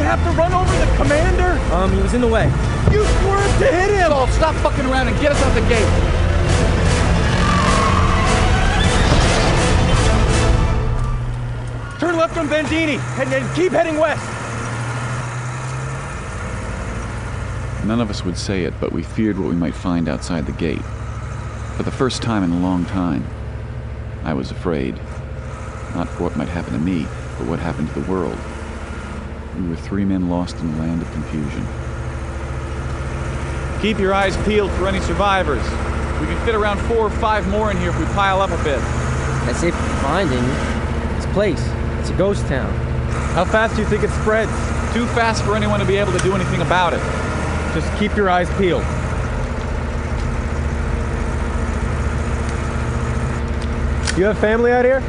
You 0.00 0.06
have 0.06 0.22
to 0.24 0.30
run 0.32 0.52
over 0.52 0.72
the 0.80 0.96
commander? 0.96 1.60
Um, 1.74 1.92
he 1.92 2.00
was 2.00 2.14
in 2.14 2.22
the 2.22 2.26
way. 2.26 2.46
You 2.90 3.04
swerved 3.04 3.58
to 3.60 3.66
hit 3.66 3.90
him. 3.90 4.10
Saul, 4.10 4.26
stop 4.28 4.54
fucking 4.56 4.86
around 4.86 5.08
and 5.08 5.18
get 5.20 5.32
us 5.32 5.42
out 5.42 5.54
the 5.54 5.60
gate. 5.68 5.86
Turn 12.00 12.16
left 12.16 12.36
on 12.36 12.48
Bandini 12.48 12.96
and, 13.18 13.32
and 13.32 13.56
keep 13.56 13.72
heading 13.72 13.98
west. 13.98 14.24
None 17.86 18.00
of 18.00 18.10
us 18.10 18.24
would 18.24 18.36
say 18.36 18.64
it, 18.64 18.74
but 18.80 18.92
we 18.92 19.02
feared 19.02 19.38
what 19.38 19.48
we 19.48 19.54
might 19.54 19.74
find 19.74 20.08
outside 20.08 20.46
the 20.46 20.52
gate. 20.52 20.82
For 21.76 21.82
the 21.82 21.90
first 21.90 22.22
time 22.22 22.42
in 22.42 22.52
a 22.52 22.60
long 22.60 22.84
time, 22.86 23.26
I 24.24 24.34
was 24.34 24.50
afraid. 24.50 24.96
Not 25.94 26.08
for 26.08 26.24
what 26.24 26.36
might 26.36 26.48
happen 26.48 26.72
to 26.72 26.78
me, 26.78 27.06
but 27.38 27.46
what 27.46 27.58
happened 27.58 27.88
to 27.88 28.00
the 28.00 28.10
world. 28.10 28.38
We 29.60 29.68
were 29.68 29.76
three 29.76 30.06
men 30.06 30.30
lost 30.30 30.56
in 30.58 30.72
a 30.72 30.78
land 30.78 31.02
of 31.02 31.12
confusion. 31.12 31.66
Keep 33.82 33.98
your 33.98 34.14
eyes 34.14 34.34
peeled 34.46 34.70
for 34.72 34.88
any 34.88 35.00
survivors. 35.00 35.62
We 36.18 36.26
can 36.26 36.44
fit 36.46 36.54
around 36.54 36.78
four 36.88 36.98
or 36.98 37.10
five 37.10 37.46
more 37.48 37.70
in 37.70 37.76
here 37.76 37.90
if 37.90 37.98
we 37.98 38.06
pile 38.06 38.40
up 38.40 38.50
a 38.50 38.64
bit. 38.64 38.78
That's 39.44 39.62
if 39.62 39.74
we 39.74 39.88
find 40.00 40.30
any. 40.32 41.16
This 41.16 41.26
place, 41.34 41.60
it's 41.98 42.08
a 42.08 42.16
ghost 42.16 42.46
town. 42.46 42.72
How 43.34 43.44
fast 43.44 43.76
do 43.76 43.82
you 43.82 43.88
think 43.88 44.02
it 44.02 44.10
spreads? 44.10 44.50
Too 44.94 45.06
fast 45.08 45.44
for 45.44 45.54
anyone 45.54 45.78
to 45.80 45.86
be 45.86 45.96
able 45.96 46.12
to 46.12 46.18
do 46.20 46.34
anything 46.34 46.62
about 46.62 46.94
it. 46.94 47.00
Just 47.74 47.92
keep 47.98 48.16
your 48.16 48.30
eyes 48.30 48.48
peeled. 48.56 48.82
You 54.18 54.24
have 54.24 54.38
family 54.38 54.72
out 54.72 54.84
here? 54.86 55.02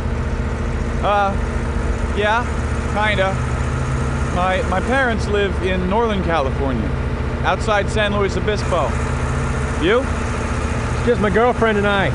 Uh, 1.04 1.34
yeah, 2.18 2.44
kinda. 2.94 3.51
My 4.36 4.62
my 4.70 4.80
parents 4.82 5.28
live 5.28 5.54
in 5.63 5.89
Northern 5.89 6.24
California, 6.24 6.88
outside 7.44 7.89
San 7.89 8.15
Luis 8.15 8.38
Obispo. 8.38 8.88
You? 9.84 10.00
It's 10.00 11.06
just 11.06 11.22
my 11.22 11.30
girlfriend 11.30 11.78
and 11.78 11.88
I. 11.88 12.06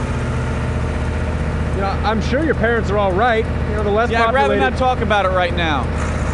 You 1.75 1.83
know, 1.83 1.89
I'm 2.09 2.23
sure 2.23 2.43
your 2.43 2.55
parents 2.55 2.91
are 2.91 2.97
all 2.97 3.13
right. 3.13 3.45
You 3.45 3.75
know, 3.77 3.83
the 3.83 3.91
less 3.91 4.11
Yeah, 4.11 4.27
I'd 4.27 4.35
rather 4.35 4.57
not 4.57 4.79
talk 4.79 5.01
about 5.01 5.27
it 5.27 5.31
right 5.31 5.55
now. 5.55 5.85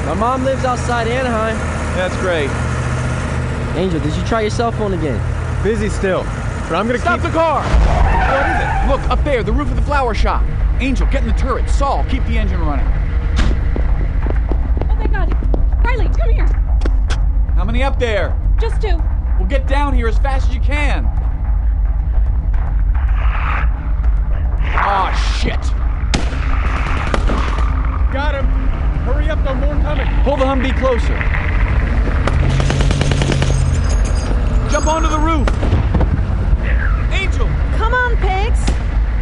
My 0.06 0.14
mom 0.14 0.44
lives 0.44 0.64
outside 0.64 1.08
Anaheim. 1.08 1.56
That's 1.96 2.16
great. 2.18 2.48
Angel, 3.76 3.98
did 4.00 4.14
you 4.14 4.22
try 4.24 4.42
your 4.42 4.50
cell 4.50 4.70
phone 4.70 4.92
again? 4.92 5.20
Busy 5.64 5.88
still, 5.88 6.22
but 6.68 6.74
I'm 6.74 6.86
gonna 6.86 6.98
Stop 6.98 7.20
keep. 7.20 7.30
the 7.30 7.36
car! 7.36 7.62
What 7.62 8.46
is 8.46 8.60
it? 8.60 8.88
Look 8.88 9.10
up 9.10 9.24
there, 9.24 9.42
the 9.42 9.52
roof 9.52 9.68
of 9.70 9.76
the 9.76 9.82
flower 9.82 10.14
shop. 10.14 10.44
Angel, 10.80 11.06
get 11.08 11.22
in 11.22 11.28
the 11.28 11.34
turret. 11.38 11.68
Saul, 11.68 12.04
keep 12.08 12.24
the 12.26 12.38
engine 12.38 12.60
running. 12.60 12.86
My 15.96 16.04
god. 16.04 16.18
Riley, 16.18 16.18
come 16.18 16.30
here. 16.30 16.46
How 17.54 17.64
many 17.64 17.82
up 17.82 17.98
there? 17.98 18.38
Just 18.60 18.80
two. 18.80 18.96
Well, 19.38 19.46
get 19.48 19.66
down 19.66 19.94
here 19.94 20.08
as 20.08 20.18
fast 20.18 20.48
as 20.48 20.54
you 20.54 20.60
can. 20.60 21.04
Oh 24.84 25.12
shit! 25.38 25.60
Got 28.12 28.34
him. 28.34 28.46
Hurry 29.04 29.28
up, 29.30 29.42
though. 29.44 29.54
More 29.54 29.74
coming. 29.82 30.06
Pull 30.22 30.36
the 30.36 30.44
Humvee 30.44 30.78
closer. 30.78 31.16
Jump 34.70 34.86
onto 34.86 35.08
the 35.08 35.18
roof. 35.18 35.48
Angel, 37.12 37.46
Come 37.76 37.94
on, 37.94 38.16
Pegs. 38.16 38.60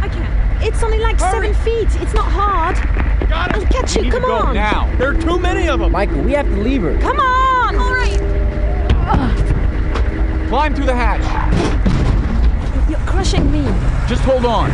I 0.01 0.09
can't. 0.09 0.63
It's 0.63 0.83
only 0.83 0.99
like 0.99 1.19
seven 1.19 1.53
feet. 1.55 1.89
It's 2.01 2.13
not 2.13 2.25
hard. 2.31 2.90
Got 3.29 3.55
I'll 3.55 3.65
catch 3.65 3.95
you. 3.95 4.11
Come 4.11 4.25
on. 4.25 4.55
now. 4.55 4.93
There 4.97 5.09
are 5.09 5.21
too 5.21 5.39
many 5.39 5.67
of 5.69 5.79
them. 5.79 5.91
Michael, 5.91 6.21
we 6.21 6.33
have 6.33 6.47
to 6.47 6.55
leave 6.57 6.81
her. 6.81 6.97
Come 6.99 7.19
on. 7.19 7.75
All 7.75 7.93
right. 7.93 8.19
Climb 10.49 10.75
through 10.75 10.85
the 10.85 10.95
hatch. 10.95 11.21
You're 12.89 12.99
crushing 12.99 13.49
me. 13.51 13.63
Just 14.07 14.21
hold 14.23 14.45
on. 14.45 14.69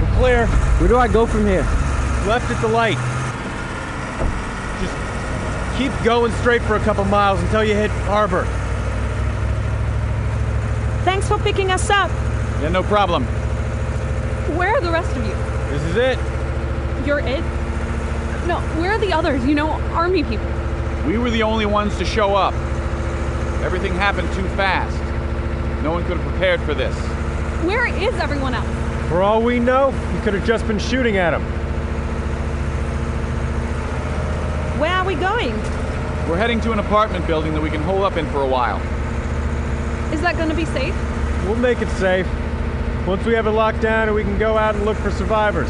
We're 0.00 0.16
clear. 0.18 0.46
Where 0.78 0.88
do 0.88 0.96
I 0.96 1.06
go 1.06 1.24
from 1.24 1.46
here? 1.46 1.62
Left 2.26 2.50
at 2.50 2.60
the 2.60 2.68
light. 2.68 2.98
Just 4.80 5.78
keep 5.78 5.92
going 6.04 6.32
straight 6.32 6.62
for 6.62 6.74
a 6.74 6.80
couple 6.80 7.04
miles 7.04 7.40
until 7.42 7.62
you 7.62 7.74
hit 7.74 7.90
harbor. 7.92 8.46
Thanks 11.04 11.28
for 11.28 11.38
picking 11.38 11.70
us 11.70 11.90
up. 11.90 12.10
Yeah, 12.60 12.70
no 12.70 12.82
problem. 12.82 13.24
Where 14.56 14.70
are 14.70 14.80
the 14.80 14.90
rest 14.90 15.14
of 15.16 15.24
you? 15.24 15.34
This 15.70 15.82
is 15.82 15.96
it. 15.96 16.18
You're 17.06 17.20
it? 17.20 17.42
No, 18.46 18.60
where 18.80 18.92
are 18.92 18.98
the 18.98 19.12
others? 19.12 19.44
You 19.44 19.54
know, 19.54 19.70
army 19.92 20.24
people. 20.24 20.46
We 21.06 21.18
were 21.18 21.30
the 21.30 21.42
only 21.42 21.66
ones 21.66 21.98
to 21.98 22.04
show 22.04 22.34
up. 22.34 22.54
Everything 23.62 23.94
happened 23.94 24.32
too 24.32 24.48
fast. 24.56 24.96
No 25.82 25.92
one 25.92 26.04
could 26.04 26.16
have 26.16 26.26
prepared 26.26 26.60
for 26.62 26.72
this. 26.72 26.96
Where 27.66 27.86
is 27.86 28.14
everyone 28.14 28.54
else? 28.54 29.08
For 29.08 29.22
all 29.22 29.42
we 29.42 29.58
know, 29.58 29.90
you 30.14 30.20
could 30.22 30.32
have 30.32 30.46
just 30.46 30.66
been 30.66 30.78
shooting 30.78 31.18
at 31.18 31.34
him. 31.34 31.42
Where 34.80 34.94
are 34.94 35.04
we 35.04 35.14
going? 35.14 35.54
We're 36.28 36.38
heading 36.38 36.60
to 36.62 36.72
an 36.72 36.78
apartment 36.78 37.26
building 37.26 37.52
that 37.52 37.62
we 37.62 37.68
can 37.68 37.82
hole 37.82 38.04
up 38.04 38.16
in 38.16 38.26
for 38.30 38.40
a 38.42 38.48
while. 38.48 38.80
Is 40.14 40.20
that 40.20 40.36
going 40.36 40.48
to 40.48 40.54
be 40.54 40.64
safe? 40.64 40.94
We'll 41.44 41.56
make 41.56 41.82
it 41.82 41.88
safe. 41.88 42.26
Once 43.04 43.24
we 43.26 43.34
have 43.34 43.48
it 43.48 43.50
locked 43.50 43.80
down 43.80 44.06
and 44.06 44.14
we 44.14 44.22
can 44.22 44.38
go 44.38 44.56
out 44.56 44.76
and 44.76 44.84
look 44.84 44.96
for 44.98 45.10
survivors. 45.10 45.68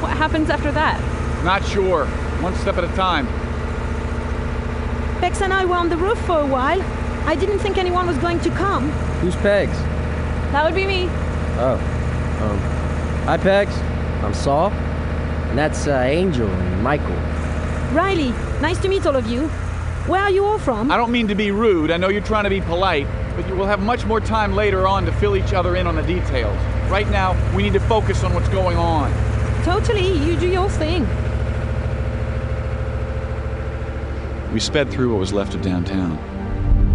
What 0.00 0.16
happens 0.16 0.48
after 0.48 0.72
that? 0.72 0.98
Not 1.44 1.62
sure. 1.62 2.06
One 2.40 2.54
step 2.56 2.78
at 2.78 2.84
a 2.84 2.96
time. 2.96 3.26
Pegs 5.20 5.42
and 5.42 5.52
I 5.52 5.66
were 5.66 5.76
on 5.76 5.90
the 5.90 5.96
roof 5.98 6.18
for 6.22 6.40
a 6.40 6.46
while. 6.46 6.80
I 7.28 7.34
didn't 7.34 7.58
think 7.58 7.76
anyone 7.76 8.06
was 8.06 8.16
going 8.16 8.40
to 8.40 8.50
come. 8.50 8.90
Who's 9.20 9.36
Pegs? 9.36 9.76
That 10.52 10.64
would 10.64 10.74
be 10.74 10.86
me. 10.86 11.08
Oh. 11.58 11.74
Um. 12.40 12.58
Hi, 13.26 13.36
Pegs. 13.36 13.76
I'm 14.24 14.32
Saul. 14.32 14.70
And 14.70 15.58
that's 15.58 15.86
uh, 15.86 15.98
Angel 15.98 16.48
and 16.48 16.82
Michael. 16.82 17.14
Riley, 17.94 18.30
nice 18.62 18.78
to 18.78 18.88
meet 18.88 19.04
all 19.04 19.16
of 19.16 19.26
you. 19.26 19.48
Where 20.08 20.22
are 20.22 20.30
you 20.30 20.44
all 20.44 20.58
from? 20.58 20.90
I 20.90 20.96
don't 20.96 21.10
mean 21.10 21.28
to 21.28 21.34
be 21.34 21.50
rude. 21.50 21.90
I 21.90 21.98
know 21.98 22.08
you're 22.08 22.22
trying 22.22 22.44
to 22.44 22.50
be 22.50 22.60
polite, 22.60 23.08
but 23.36 23.46
you 23.46 23.54
will 23.54 23.66
have 23.66 23.80
much 23.80 24.06
more 24.06 24.20
time 24.20 24.54
later 24.54 24.88
on 24.88 25.04
to 25.04 25.12
fill 25.12 25.36
each 25.36 25.52
other 25.52 25.76
in 25.76 25.86
on 25.86 25.94
the 25.94 26.02
details. 26.02 26.56
Right 26.90 27.08
now, 27.10 27.36
we 27.54 27.62
need 27.62 27.74
to 27.74 27.80
focus 27.80 28.24
on 28.24 28.32
what's 28.32 28.48
going 28.48 28.78
on. 28.78 29.12
Totally, 29.62 30.16
you 30.24 30.36
do 30.36 30.48
your 30.48 30.70
thing. 30.70 31.06
We 34.52 34.60
sped 34.60 34.90
through 34.90 35.12
what 35.12 35.20
was 35.20 35.34
left 35.34 35.54
of 35.54 35.60
downtown. 35.60 36.18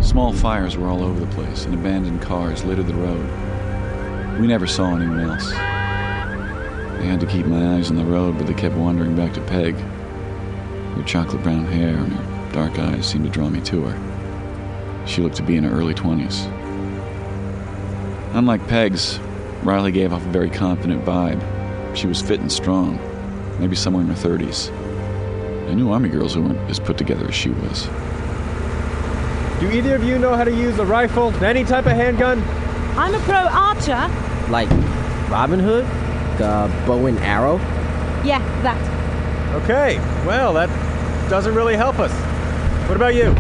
Small 0.01 0.33
fires 0.33 0.77
were 0.77 0.87
all 0.87 1.03
over 1.03 1.19
the 1.19 1.31
place, 1.35 1.65
and 1.65 1.75
abandoned 1.75 2.21
cars 2.21 2.63
littered 2.63 2.87
the 2.87 2.95
road. 2.95 4.39
We 4.39 4.47
never 4.47 4.65
saw 4.65 4.95
anyone 4.95 5.19
else. 5.19 5.53
I 5.53 7.03
had 7.03 7.19
to 7.19 7.27
keep 7.27 7.45
my 7.45 7.75
eyes 7.75 7.91
on 7.91 7.97
the 7.97 8.05
road, 8.05 8.37
but 8.37 8.47
they 8.47 8.55
kept 8.55 8.75
wandering 8.75 9.15
back 9.15 9.33
to 9.33 9.41
Peg. 9.41 9.75
Her 9.75 11.03
chocolate 11.03 11.43
brown 11.43 11.65
hair 11.65 11.95
and 11.97 12.13
her 12.13 12.51
dark 12.51 12.79
eyes 12.79 13.07
seemed 13.07 13.25
to 13.25 13.29
draw 13.29 13.49
me 13.49 13.61
to 13.61 13.83
her. 13.83 14.10
She 15.11 15.21
looked 15.21 15.35
to 15.35 15.43
be 15.43 15.57
in 15.57 15.65
her 15.65 15.77
early 15.77 15.93
20s. 15.93 16.45
Unlike 18.33 18.65
Peg's, 18.69 19.19
Riley 19.61 19.91
gave 19.91 20.13
off 20.13 20.25
a 20.25 20.29
very 20.29 20.49
confident 20.49 21.03
vibe. 21.03 21.41
She 21.97 22.07
was 22.07 22.21
fit 22.21 22.39
and 22.39 22.49
strong, 22.49 22.97
maybe 23.59 23.75
somewhere 23.75 24.03
in 24.03 24.07
her 24.07 24.13
30s. 24.13 24.71
I 25.69 25.73
knew 25.73 25.91
Army 25.91 26.07
girls 26.07 26.33
who 26.33 26.43
weren't 26.43 26.57
as 26.69 26.79
put 26.79 26.97
together 26.97 27.27
as 27.27 27.35
she 27.35 27.49
was. 27.49 27.87
Do 29.59 29.69
either 29.69 29.95
of 29.95 30.03
you 30.05 30.17
know 30.17 30.33
how 30.33 30.45
to 30.45 30.55
use 30.55 30.79
a 30.79 30.85
rifle, 30.85 31.35
any 31.43 31.65
type 31.65 31.87
of 31.87 31.91
handgun? 31.91 32.41
I'm 32.97 33.13
a 33.13 33.19
pro 33.19 33.35
archer. 33.35 34.09
Like 34.49 34.69
Robin 35.29 35.59
Hood? 35.59 35.83
The 36.37 36.73
bow 36.87 37.05
and 37.07 37.19
arrow? 37.19 37.57
Yeah, 38.23 38.39
that. 38.63 39.61
Okay, 39.63 39.97
well, 40.25 40.53
that 40.53 40.69
doesn't 41.29 41.53
really 41.53 41.75
help 41.75 41.99
us. 41.99 42.13
What 42.87 42.95
about 42.95 43.13
you? 43.13 43.35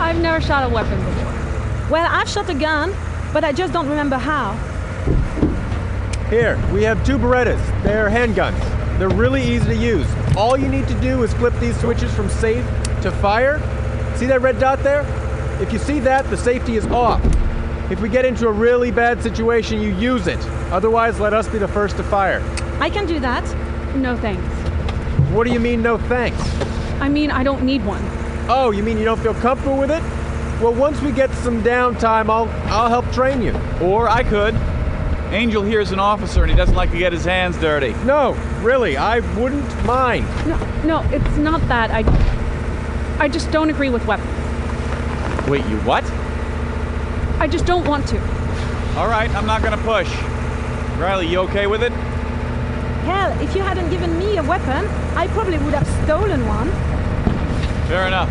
I've 0.00 0.20
never 0.20 0.40
shot 0.40 0.70
a 0.70 0.72
weapon 0.72 0.98
before. 1.04 1.90
Well, 1.90 2.08
I've 2.10 2.28
shot 2.28 2.48
a 2.48 2.54
gun, 2.54 2.94
but 3.32 3.44
I 3.44 3.52
just 3.52 3.72
don't 3.72 3.88
remember 3.88 4.16
how. 4.16 4.52
Here, 6.30 6.60
we 6.72 6.82
have 6.84 7.04
two 7.04 7.18
Berettas. 7.18 7.60
They're 7.82 8.08
handguns. 8.08 8.58
They're 8.98 9.08
really 9.08 9.42
easy 9.42 9.66
to 9.66 9.76
use. 9.76 10.06
All 10.36 10.56
you 10.56 10.68
need 10.68 10.86
to 10.88 11.00
do 11.00 11.22
is 11.22 11.32
flip 11.34 11.54
these 11.60 11.78
switches 11.80 12.12
from 12.14 12.28
safe 12.28 12.64
to 13.02 13.10
fire. 13.10 13.58
See 14.16 14.26
that 14.26 14.42
red 14.42 14.58
dot 14.58 14.82
there? 14.82 15.06
If 15.60 15.72
you 15.72 15.78
see 15.78 16.00
that, 16.00 16.28
the 16.30 16.36
safety 16.36 16.76
is 16.76 16.86
off. 16.86 17.20
If 17.90 18.00
we 18.00 18.08
get 18.08 18.24
into 18.24 18.46
a 18.46 18.52
really 18.52 18.90
bad 18.90 19.22
situation, 19.22 19.80
you 19.80 19.94
use 19.94 20.26
it. 20.26 20.38
Otherwise, 20.70 21.18
let 21.18 21.32
us 21.32 21.48
be 21.48 21.58
the 21.58 21.68
first 21.68 21.96
to 21.96 22.04
fire. 22.04 22.42
I 22.80 22.90
can 22.90 23.06
do 23.06 23.18
that. 23.20 23.44
No 23.96 24.16
thanks. 24.16 24.42
What 25.32 25.46
do 25.46 25.52
you 25.52 25.60
mean, 25.60 25.82
no 25.82 25.96
thanks? 25.96 26.40
I 27.00 27.08
mean, 27.08 27.30
I 27.30 27.42
don't 27.42 27.62
need 27.62 27.84
one. 27.84 28.17
Oh, 28.50 28.70
you 28.70 28.82
mean 28.82 28.96
you 28.96 29.04
don't 29.04 29.20
feel 29.20 29.34
comfortable 29.34 29.76
with 29.76 29.90
it? 29.90 30.02
Well, 30.62 30.72
once 30.74 31.00
we 31.02 31.12
get 31.12 31.30
some 31.34 31.62
downtime, 31.62 32.30
I'll 32.30 32.48
I'll 32.72 32.88
help 32.88 33.10
train 33.12 33.42
you. 33.42 33.52
Or 33.82 34.08
I 34.08 34.22
could. 34.22 34.54
Angel 35.32 35.62
here 35.62 35.80
is 35.80 35.92
an 35.92 35.98
officer 35.98 36.42
and 36.42 36.50
he 36.50 36.56
doesn't 36.56 36.74
like 36.74 36.90
to 36.92 36.98
get 36.98 37.12
his 37.12 37.26
hands 37.26 37.58
dirty. 37.58 37.92
No, 38.06 38.32
really, 38.62 38.96
I 38.96 39.20
wouldn't 39.38 39.84
mind. 39.84 40.26
No, 40.46 40.56
no, 40.84 41.00
it's 41.10 41.36
not 41.36 41.60
that. 41.68 41.90
I, 41.90 42.02
I 43.22 43.28
just 43.28 43.50
don't 43.50 43.68
agree 43.68 43.90
with 43.90 44.06
weapons. 44.06 44.26
Wait, 45.46 45.66
you 45.66 45.76
what? 45.80 46.02
I 47.38 47.46
just 47.46 47.66
don't 47.66 47.86
want 47.86 48.08
to. 48.08 48.18
All 48.96 49.08
right, 49.08 49.30
I'm 49.34 49.46
not 49.46 49.62
gonna 49.62 49.76
push. 49.76 50.10
Riley, 50.98 51.28
you 51.28 51.40
okay 51.40 51.66
with 51.66 51.82
it? 51.82 51.92
Hell, 53.04 53.38
if 53.42 53.54
you 53.54 53.60
hadn't 53.60 53.90
given 53.90 54.18
me 54.18 54.38
a 54.38 54.42
weapon, 54.42 54.86
I 55.14 55.26
probably 55.28 55.58
would 55.58 55.74
have 55.74 55.86
stolen 56.04 56.46
one. 56.46 56.68
Fair 57.88 58.06
enough. 58.06 58.28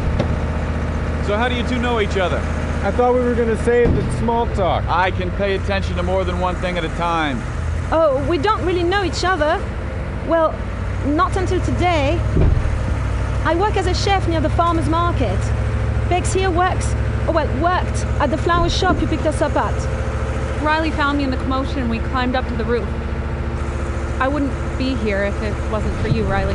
So 1.26 1.36
how 1.36 1.50
do 1.50 1.56
you 1.56 1.68
two 1.68 1.80
know 1.80 2.00
each 2.00 2.16
other? 2.16 2.38
I 2.84 2.92
thought 2.92 3.16
we 3.16 3.22
were 3.22 3.34
gonna 3.34 3.58
save 3.64 3.92
the 3.96 4.18
small 4.20 4.46
talk. 4.54 4.86
I 4.86 5.10
can 5.10 5.32
pay 5.32 5.56
attention 5.56 5.96
to 5.96 6.04
more 6.04 6.24
than 6.24 6.40
one 6.40 6.56
thing 6.58 6.78
at 6.78 6.86
a 6.86 6.90
time. 6.90 7.42
Oh, 7.92 8.24
we 8.30 8.38
don't 8.38 8.64
really 8.64 8.84
know 8.84 9.04
each 9.04 9.24
other. 9.24 9.60
Well, 10.28 10.52
not 11.08 11.36
until 11.38 11.60
today. 11.62 12.20
I 13.46 13.56
work 13.60 13.78
as 13.78 13.88
a 13.88 13.96
chef 13.96 14.28
near 14.28 14.42
the 14.42 14.50
farmer's 14.52 14.88
market. 14.90 15.40
Pegs 16.08 16.34
here 16.34 16.52
works, 16.52 16.94
oh 17.28 17.32
well, 17.34 17.48
worked 17.60 18.06
at 18.22 18.30
the 18.30 18.38
flower 18.38 18.70
shop 18.70 19.02
you 19.02 19.08
picked 19.08 19.26
us 19.26 19.42
up 19.42 19.56
at. 19.56 20.64
Riley 20.64 20.92
found 20.92 21.18
me 21.18 21.24
in 21.24 21.32
the 21.32 21.38
commotion 21.38 21.80
and 21.80 21.90
we 21.90 21.98
climbed 21.98 22.36
up 22.36 22.48
to 22.48 22.54
the 22.54 22.64
roof. 22.64 22.88
I 24.22 24.28
wouldn't 24.28 24.54
be 24.78 24.94
here 24.94 25.24
if 25.24 25.42
it 25.42 25.72
wasn't 25.72 26.00
for 26.00 26.10
you, 26.10 26.26
Riley. 26.26 26.54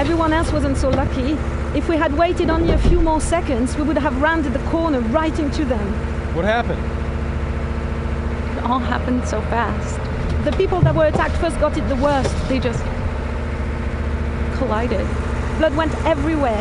Everyone 0.00 0.32
else 0.32 0.50
wasn't 0.50 0.76
so 0.76 0.88
lucky. 0.88 1.38
If 1.72 1.88
we 1.88 1.96
had 1.96 2.12
waited 2.18 2.50
only 2.50 2.72
a 2.72 2.78
few 2.78 3.00
more 3.00 3.20
seconds, 3.20 3.76
we 3.76 3.84
would 3.84 3.96
have 3.96 4.20
rounded 4.20 4.54
the 4.54 4.70
corner 4.70 5.00
right 5.00 5.38
into 5.38 5.64
them. 5.64 5.86
What 6.34 6.44
happened? 6.44 6.82
It 8.58 8.64
all 8.64 8.80
happened 8.80 9.24
so 9.28 9.40
fast. 9.42 9.96
The 10.44 10.50
people 10.56 10.80
that 10.80 10.96
were 10.96 11.06
attacked 11.06 11.36
first 11.36 11.60
got 11.60 11.76
it 11.76 11.88
the 11.88 11.94
worst. 11.94 12.34
They 12.48 12.58
just 12.58 12.82
collided. 14.58 15.06
Blood 15.58 15.76
went 15.76 15.94
everywhere. 16.04 16.60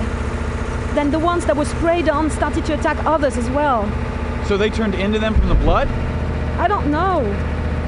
Then 0.93 1.09
the 1.09 1.17
ones 1.17 1.43
that 1.47 1.57
were 1.57 1.65
sprayed 1.65 2.07
on 2.07 2.29
started 2.29 2.65
to 2.65 2.75
attack 2.75 3.03
others 3.03 3.35
as 3.35 3.49
well. 3.49 3.89
So 4.45 4.57
they 4.57 4.69
turned 4.69 4.93
into 4.93 5.17
them 5.17 5.33
from 5.33 5.49
the 5.49 5.55
blood? 5.55 5.87
I 6.59 6.67
don't 6.67 6.91
know. 6.91 7.21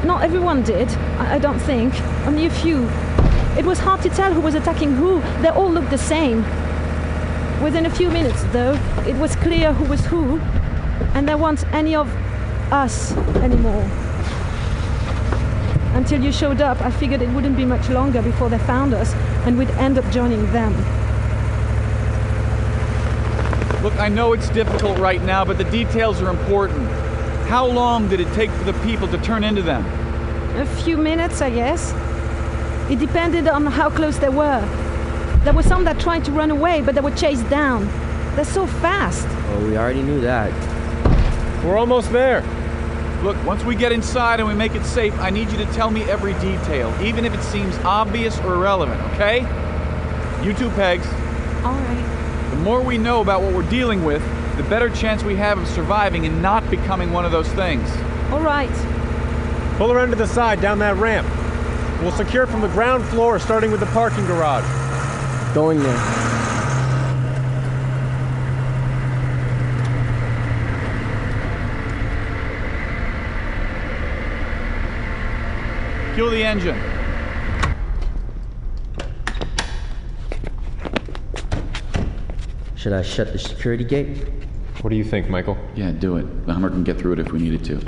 Not 0.03 0.23
everyone 0.23 0.63
did, 0.63 0.89
I, 1.19 1.35
I 1.35 1.37
don't 1.37 1.59
think. 1.59 1.93
Only 2.25 2.47
a 2.47 2.49
few. 2.49 2.89
It 3.59 3.65
was 3.65 3.77
hard 3.77 4.01
to 4.01 4.09
tell 4.09 4.33
who 4.33 4.41
was 4.41 4.55
attacking 4.55 4.95
who. 4.95 5.21
They 5.43 5.49
all 5.49 5.69
looked 5.69 5.91
the 5.91 5.99
same. 5.99 6.43
Within 7.63 7.85
a 7.85 7.91
few 7.91 8.09
minutes, 8.09 8.43
though, 8.45 8.73
it 9.05 9.15
was 9.17 9.35
clear 9.35 9.71
who 9.71 9.85
was 9.85 10.03
who, 10.07 10.39
and 11.13 11.27
there 11.27 11.37
weren't 11.37 11.63
any 11.71 11.93
of 11.95 12.07
us 12.71 13.15
anymore. 13.37 13.83
Until 15.93 16.23
you 16.23 16.31
showed 16.31 16.59
up, 16.59 16.81
I 16.81 16.89
figured 16.89 17.21
it 17.21 17.29
wouldn't 17.29 17.55
be 17.55 17.65
much 17.65 17.87
longer 17.89 18.23
before 18.23 18.49
they 18.49 18.57
found 18.57 18.95
us, 18.95 19.13
and 19.45 19.59
we'd 19.59 19.69
end 19.71 19.99
up 19.99 20.09
joining 20.11 20.51
them. 20.51 20.73
Look, 23.83 23.95
I 23.99 24.09
know 24.09 24.33
it's 24.33 24.49
difficult 24.49 24.97
right 24.97 25.21
now, 25.21 25.45
but 25.45 25.59
the 25.59 25.65
details 25.65 26.19
are 26.19 26.29
important. 26.29 26.87
How 27.47 27.67
long 27.67 28.07
did 28.07 28.19
it 28.19 28.33
take 28.33 28.49
for 28.49 28.63
the 28.63 28.73
people 28.85 29.07
to 29.09 29.17
turn 29.19 29.43
into 29.43 29.61
them? 29.61 29.85
A 30.57 30.65
few 30.65 30.97
minutes, 30.97 31.41
I 31.41 31.51
guess. 31.51 31.93
It 32.89 32.97
depended 32.97 33.47
on 33.47 33.67
how 33.67 33.91
close 33.91 34.17
they 34.17 34.29
were. 34.29 34.80
There 35.43 35.53
were 35.53 35.63
some 35.63 35.83
that 35.85 35.99
tried 35.99 36.23
to 36.25 36.31
run 36.31 36.51
away, 36.51 36.81
but 36.81 36.93
they 36.93 37.01
were 37.01 37.09
chased 37.09 37.49
down. 37.49 37.87
They're 38.35 38.45
so 38.45 38.67
fast. 38.67 39.27
Oh, 39.27 39.67
we 39.67 39.75
already 39.75 40.03
knew 40.03 40.21
that. 40.21 40.51
We're 41.65 41.77
almost 41.77 42.11
there. 42.11 42.41
Look, 43.23 43.43
once 43.43 43.63
we 43.63 43.75
get 43.75 43.91
inside 43.91 44.39
and 44.39 44.47
we 44.47 44.53
make 44.53 44.75
it 44.75 44.85
safe, 44.85 45.17
I 45.19 45.31
need 45.31 45.49
you 45.51 45.57
to 45.57 45.65
tell 45.73 45.89
me 45.89 46.03
every 46.03 46.33
detail, 46.33 46.95
even 47.01 47.25
if 47.25 47.33
it 47.33 47.41
seems 47.41 47.75
obvious 47.79 48.39
or 48.41 48.53
irrelevant, 48.53 49.01
okay? 49.13 49.39
You 50.45 50.53
two 50.53 50.69
pegs. 50.71 51.07
All 51.63 51.73
right. 51.73 52.47
The 52.51 52.57
more 52.57 52.81
we 52.81 52.99
know 52.99 53.21
about 53.21 53.41
what 53.41 53.53
we're 53.53 53.69
dealing 53.69 54.03
with, 54.03 54.23
the 54.57 54.63
better 54.63 54.91
chance 54.91 55.23
we 55.23 55.35
have 55.37 55.57
of 55.57 55.67
surviving 55.67 56.27
and 56.27 56.39
not 56.41 56.69
becoming 56.69 57.11
one 57.11 57.25
of 57.25 57.31
those 57.31 57.49
things. 57.49 57.89
All 58.31 58.41
right. 58.41 58.69
Pull 59.77 59.91
around 59.91 60.11
to 60.11 60.15
the 60.15 60.27
side 60.27 60.61
down 60.61 60.77
that 60.79 60.97
ramp. 60.97 61.27
We'll 62.01 62.11
secure 62.11 62.45
from 62.45 62.61
the 62.61 62.67
ground 62.67 63.03
floor, 63.05 63.39
starting 63.39 63.71
with 63.71 63.79
the 63.79 63.87
parking 63.87 64.25
garage. 64.27 64.80
Going 65.53 65.79
there. 65.79 66.21
Kill 76.15 76.29
the 76.29 76.41
engine. 76.41 76.79
Should 82.77 82.93
I 82.93 83.01
shut 83.01 83.33
the 83.33 83.37
security 83.37 83.83
gate? 83.83 84.25
What 84.79 84.89
do 84.89 84.95
you 84.95 85.03
think, 85.03 85.29
Michael? 85.29 85.57
Yeah, 85.75 85.91
do 85.91 86.15
it. 86.15 86.45
The 86.45 86.53
Hummer 86.53 86.69
can 86.69 86.85
get 86.85 86.97
through 86.97 87.13
it 87.13 87.19
if 87.19 87.33
we 87.33 87.39
needed 87.39 87.65
to. 87.65 87.81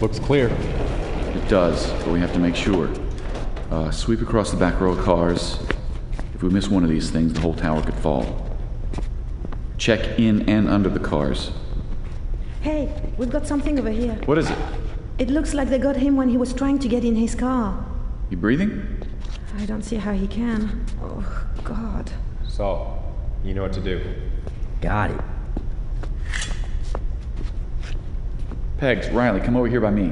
Looks 0.00 0.20
clear. 0.20 0.46
It 0.46 1.48
does, 1.48 1.90
but 2.04 2.08
we 2.08 2.20
have 2.20 2.32
to 2.34 2.38
make 2.38 2.54
sure. 2.54 2.88
Uh, 3.72 3.90
sweep 3.90 4.20
across 4.20 4.52
the 4.52 4.56
back 4.56 4.80
row 4.80 4.92
of 4.92 5.04
cars. 5.04 5.58
If 6.40 6.44
we 6.44 6.48
miss 6.48 6.68
one 6.68 6.82
of 6.82 6.88
these 6.88 7.10
things, 7.10 7.34
the 7.34 7.40
whole 7.40 7.52
tower 7.52 7.82
could 7.82 7.96
fall. 7.96 8.24
Check 9.76 10.18
in 10.18 10.48
and 10.48 10.70
under 10.70 10.88
the 10.88 10.98
cars. 10.98 11.50
Hey, 12.62 13.12
we've 13.18 13.28
got 13.28 13.46
something 13.46 13.78
over 13.78 13.90
here. 13.90 14.14
What 14.24 14.38
is 14.38 14.48
it? 14.48 14.56
It 15.18 15.28
looks 15.28 15.52
like 15.52 15.68
they 15.68 15.78
got 15.78 15.96
him 15.96 16.16
when 16.16 16.30
he 16.30 16.38
was 16.38 16.54
trying 16.54 16.78
to 16.78 16.88
get 16.88 17.04
in 17.04 17.14
his 17.14 17.34
car. 17.34 17.84
You 18.30 18.38
breathing? 18.38 19.06
I 19.58 19.66
don't 19.66 19.82
see 19.82 19.96
how 19.96 20.12
he 20.12 20.26
can. 20.26 20.86
Oh, 21.02 21.46
God. 21.62 22.10
Saul, 22.48 23.14
you 23.44 23.52
know 23.52 23.60
what 23.60 23.74
to 23.74 23.82
do. 23.82 24.02
Got 24.80 25.10
it. 25.10 25.20
Pegs, 28.78 29.10
Riley, 29.10 29.40
come 29.40 29.58
over 29.58 29.68
here 29.68 29.82
by 29.82 29.90
me. 29.90 30.08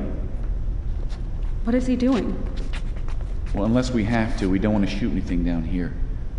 What 1.65 1.75
is 1.75 1.87
he 1.87 1.97
doing? 1.97 2.37
Well, 3.55 3.65
unless 3.65 3.93
we 3.93 4.05
have 4.05 4.37
to, 4.41 4.51
we 4.51 4.59
don't 4.59 4.75
want 4.75 4.87
to 4.87 4.95
shoot 4.95 5.11
anything 5.11 5.43
down 5.43 5.65
here. 5.65 5.95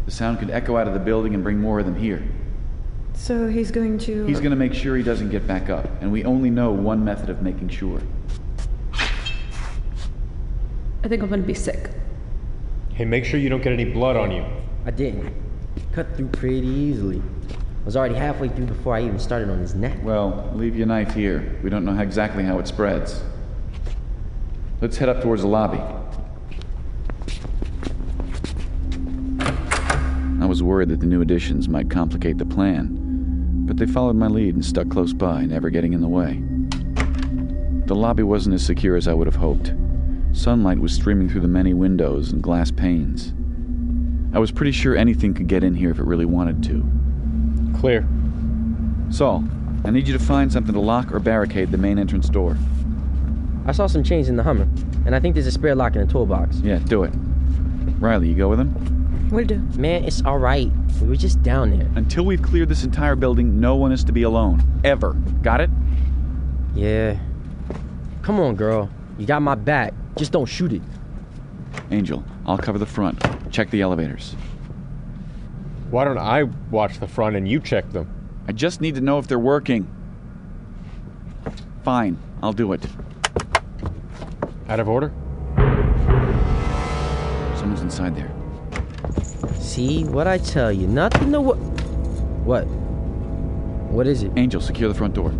The 0.10 0.16
sound 0.16 0.40
could 0.40 0.50
echo 0.50 0.76
out 0.76 0.88
of 0.88 0.96
the 0.96 1.00
building 1.00 1.36
and 1.36 1.44
bring 1.44 1.60
more 1.60 1.80
of 1.80 1.86
them 1.86 1.94
here. 1.94 2.28
So 3.14 3.48
he's 3.48 3.70
going 3.70 4.00
to. 4.00 4.26
He's 4.26 4.40
going 4.40 4.50
to 4.50 4.56
make 4.56 4.74
sure 4.74 4.98
he 4.98 5.04
doesn't 5.04 5.30
get 5.30 5.46
back 5.46 5.70
up, 5.70 5.88
and 6.02 6.12
we 6.12 6.26
only 6.26 6.50
know 6.50 6.72
one 6.72 7.06
method 7.06 7.30
of 7.30 7.44
making 7.44 7.70
sure. 7.70 8.02
I 8.92 11.08
think 11.08 11.22
I'm 11.22 11.30
gonna 11.30 11.44
be 11.44 11.54
sick. 11.54 11.92
Hey, 12.92 13.06
make 13.06 13.24
sure 13.24 13.40
you 13.40 13.50
don't 13.50 13.62
get 13.62 13.72
any 13.72 13.86
blood 13.86 14.16
on 14.16 14.32
you. 14.32 14.44
I 14.84 14.90
didn't. 14.90 15.32
Cut 15.92 16.16
through 16.16 16.30
pretty 16.30 16.66
easily. 16.66 17.22
I 17.52 17.86
was 17.86 17.96
already 17.96 18.16
halfway 18.16 18.50
through 18.50 18.66
before 18.66 18.96
I 18.96 19.04
even 19.04 19.20
started 19.20 19.52
on 19.52 19.60
his 19.60 19.76
neck. 19.76 20.00
Well, 20.02 20.50
leave 20.56 20.76
your 20.76 20.88
knife 20.88 21.14
here. 21.14 21.56
We 21.62 21.70
don't 21.70 21.86
know 21.86 21.94
how 21.94 22.02
exactly 22.02 22.44
how 22.44 22.58
it 22.58 22.68
spreads. 22.68 23.22
Let's 24.82 24.98
head 24.98 25.08
up 25.08 25.22
towards 25.22 25.44
the 25.44 25.48
lobby. 25.48 25.99
Was 30.60 30.64
worried 30.64 30.90
that 30.90 31.00
the 31.00 31.06
new 31.06 31.22
additions 31.22 31.70
might 31.70 31.90
complicate 31.90 32.38
the 32.38 32.46
plan, 32.46 33.66
but 33.66 33.78
they 33.78 33.86
followed 33.86 34.18
my 34.18 34.28
lead 34.28 34.56
and 34.56 34.66
stuck 34.66 34.90
close 34.90 35.14
by, 35.14 35.46
never 35.46 35.70
getting 35.70 35.94
in 35.94 36.02
the 36.02 36.08
way. 36.10 36.44
The 37.86 37.96
lobby 37.96 38.24
wasn't 38.24 38.56
as 38.56 38.66
secure 38.66 38.98
as 38.98 39.08
I 39.08 39.14
would 39.14 39.26
have 39.26 39.38
hoped. 39.38 39.74
Sunlight 40.34 40.80
was 40.80 40.92
streaming 40.92 41.30
through 41.30 41.40
the 41.42 41.48
many 41.48 41.74
windows 41.74 42.34
and 42.34 42.44
glass 42.44 42.72
panes. 42.72 43.32
I 44.36 44.40
was 44.40 44.52
pretty 44.52 44.74
sure 44.74 44.98
anything 44.98 45.34
could 45.34 45.48
get 45.48 45.64
in 45.64 45.76
here 45.76 45.92
if 45.92 45.98
it 46.00 46.04
really 46.04 46.26
wanted 46.26 46.62
to. 46.64 46.86
Clear. 47.80 48.06
Saul, 49.12 49.46
I 49.86 49.92
need 49.92 50.10
you 50.10 50.18
to 50.18 50.24
find 50.24 50.52
something 50.52 50.74
to 50.74 50.82
lock 50.82 51.14
or 51.14 51.22
barricade 51.22 51.72
the 51.72 51.78
main 51.78 51.98
entrance 51.98 52.28
door. 52.28 52.58
I 53.66 53.72
saw 53.72 53.88
some 53.88 54.04
chains 54.04 54.28
in 54.28 54.36
the 54.36 54.44
Hummer, 54.44 54.68
and 55.06 55.16
I 55.16 55.22
think 55.22 55.36
there's 55.36 55.48
a 55.48 55.54
spare 55.54 55.74
lock 55.74 55.96
in 55.96 56.06
the 56.06 56.12
toolbox. 56.12 56.58
Yeah, 56.58 56.80
do 56.80 57.04
it. 57.04 57.14
Riley, 58.02 58.28
you 58.28 58.36
go 58.36 58.50
with 58.50 58.60
him? 58.60 59.00
Will 59.32 59.46
do. 59.46 59.60
Man, 59.78 60.06
it's 60.06 60.24
alright. 60.24 60.72
We 61.02 61.08
were 61.08 61.16
just 61.16 61.44
down 61.44 61.78
there. 61.78 61.88
Until 61.96 62.26
we've 62.26 62.42
cleared 62.42 62.70
this 62.70 62.84
entire 62.84 63.16
building, 63.16 63.60
no 63.60 63.76
one 63.76 63.92
is 63.92 64.04
to 64.06 64.12
be 64.12 64.24
alone. 64.24 64.82
Ever. 64.84 65.14
Got 65.44 65.62
it? 65.62 65.70
Yeah. 66.74 67.20
Come 68.24 68.40
on, 68.40 68.56
girl. 68.56 68.90
You 69.18 69.28
got 69.28 69.42
my 69.42 69.56
back. 69.56 69.94
Just 70.18 70.32
don't 70.32 70.48
shoot 70.48 70.74
it. 70.74 70.82
Angel, 71.92 72.24
I'll 72.46 72.58
cover 72.58 72.80
the 72.80 72.86
front. 72.86 73.22
Check 73.52 73.70
the 73.70 73.82
elevators. 73.82 74.36
Why 75.92 76.06
don't 76.06 76.18
I 76.18 76.44
watch 76.44 77.00
the 77.00 77.08
front 77.08 77.36
and 77.36 77.48
you 77.48 77.60
check 77.60 77.92
them? 77.92 78.10
I 78.48 78.52
just 78.52 78.82
need 78.82 78.96
to 78.96 79.02
know 79.02 79.20
if 79.20 79.28
they're 79.28 79.40
working. 79.40 79.88
Fine, 81.84 82.18
I'll 82.42 82.54
do 82.54 82.74
it. 82.74 82.86
Out 84.68 84.80
of 84.80 84.88
order? 84.88 85.12
Someone's 87.58 87.82
inside 87.82 88.16
there. 88.16 88.29
See 89.70 90.04
what 90.04 90.26
I 90.26 90.40
tell 90.40 90.72
you? 90.72 90.88
Nothing 90.88 91.32
to 91.32 91.40
what. 91.40 91.58
What? 92.44 92.64
What 93.94 94.08
is 94.08 94.24
it? 94.24 94.32
Angel, 94.36 94.60
secure 94.60 94.90
the 94.90 94.96
front 94.96 95.14
door. 95.14 95.32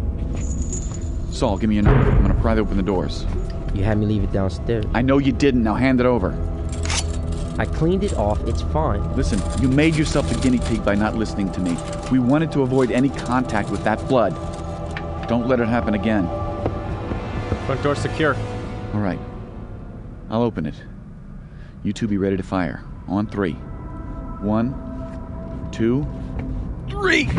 Saul, 1.32 1.58
give 1.58 1.68
me 1.68 1.78
your 1.78 1.84
knife. 1.84 2.06
I'm 2.06 2.22
gonna 2.22 2.40
pry 2.40 2.56
open 2.56 2.78
the 2.78 2.84
doors. 2.84 3.26
You 3.74 3.84
had 3.84 3.98
me 3.98 4.06
leave 4.06 4.24
it 4.24 4.32
downstairs. 4.32 4.86
I 4.94 5.02
know 5.02 5.18
you 5.18 5.32
didn't. 5.32 5.64
Now 5.64 5.74
hand 5.74 6.00
it 6.00 6.06
over. 6.06 6.34
I 7.58 7.66
cleaned 7.66 8.04
it 8.04 8.14
off. 8.18 8.40
It's 8.48 8.62
fine. 8.62 9.02
Listen, 9.16 9.42
you 9.64 9.68
made 9.68 9.96
yourself 9.96 10.30
the 10.30 10.40
guinea 10.40 10.60
pig 10.60 10.86
by 10.86 10.94
not 10.94 11.16
listening 11.16 11.52
to 11.54 11.60
me. 11.60 11.76
We 12.12 12.20
wanted 12.20 12.52
to 12.52 12.62
avoid 12.62 12.92
any 12.92 13.10
contact 13.10 13.72
with 13.72 13.84
that 13.84 14.08
blood. 14.08 14.36
Don't 15.28 15.48
let 15.48 15.60
it 15.60 15.68
happen 15.68 15.96
again. 15.96 16.28
Front 17.66 17.82
door 17.82 17.96
secure. 17.96 18.36
All 18.94 19.00
right. 19.00 19.20
I'll 20.30 20.44
open 20.44 20.68
it. 20.68 20.76
You 21.82 21.94
two 21.94 22.08
be 22.08 22.20
ready 22.20 22.38
to 22.38 22.44
fire. 22.44 22.84
On 23.08 23.26
three. 23.26 23.58
One, 24.42 25.70
two, 25.72 26.06
three! 26.90 27.30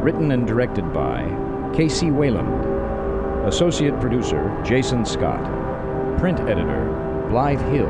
Written 0.02 0.32
and 0.32 0.44
directed 0.44 0.92
by 0.92 1.22
KC 1.76 2.12
Wayland. 2.12 3.46
Associate 3.46 3.96
producer 4.00 4.42
Jason 4.64 5.04
Scott. 5.04 5.44
Print 6.18 6.40
editor 6.40 7.26
Blythe 7.30 7.62
Hill. 7.70 7.86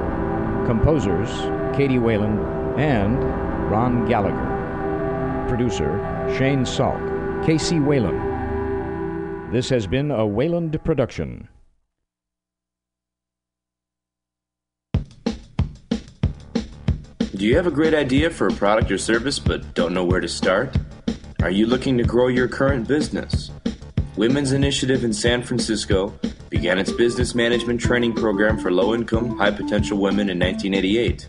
Composers 0.67 1.31
Katie 1.75 1.99
Whalen 1.99 2.39
and 2.79 3.25
Ron 3.71 4.07
Gallagher. 4.07 5.49
Producer 5.49 5.97
Shane 6.37 6.65
Salk. 6.67 7.01
KC 7.47 7.83
Wayland. 7.83 8.21
This 9.55 9.71
has 9.71 9.87
been 9.87 10.11
a 10.11 10.27
Wayland 10.27 10.79
production. 10.85 11.49
Do 17.43 17.49
you 17.49 17.57
have 17.57 17.67
a 17.67 17.73
great 17.73 17.93
idea 17.93 18.31
for 18.31 18.47
a 18.47 18.53
product 18.53 18.89
or 18.93 18.99
service 18.99 19.41
but 19.41 19.75
don't 19.75 19.93
know 19.93 20.05
where 20.05 20.21
to 20.21 20.29
start? 20.29 20.77
Are 21.43 21.51
you 21.51 21.67
looking 21.67 21.99
to 21.99 22.05
grow 22.05 22.29
your 22.29 22.47
current 22.47 22.87
business? 22.87 23.51
Women's 24.17 24.53
Initiative 24.53 25.03
in 25.03 25.13
San 25.13 25.43
Francisco 25.43 26.17
began 26.51 26.79
its 26.79 26.93
business 26.93 27.35
management 27.35 27.81
training 27.81 28.15
program 28.15 28.61
for 28.61 28.71
low 28.71 28.95
income, 28.95 29.37
high 29.39 29.51
potential 29.51 29.99
women 29.99 30.31
in 30.31 30.39
1988. 30.39 31.27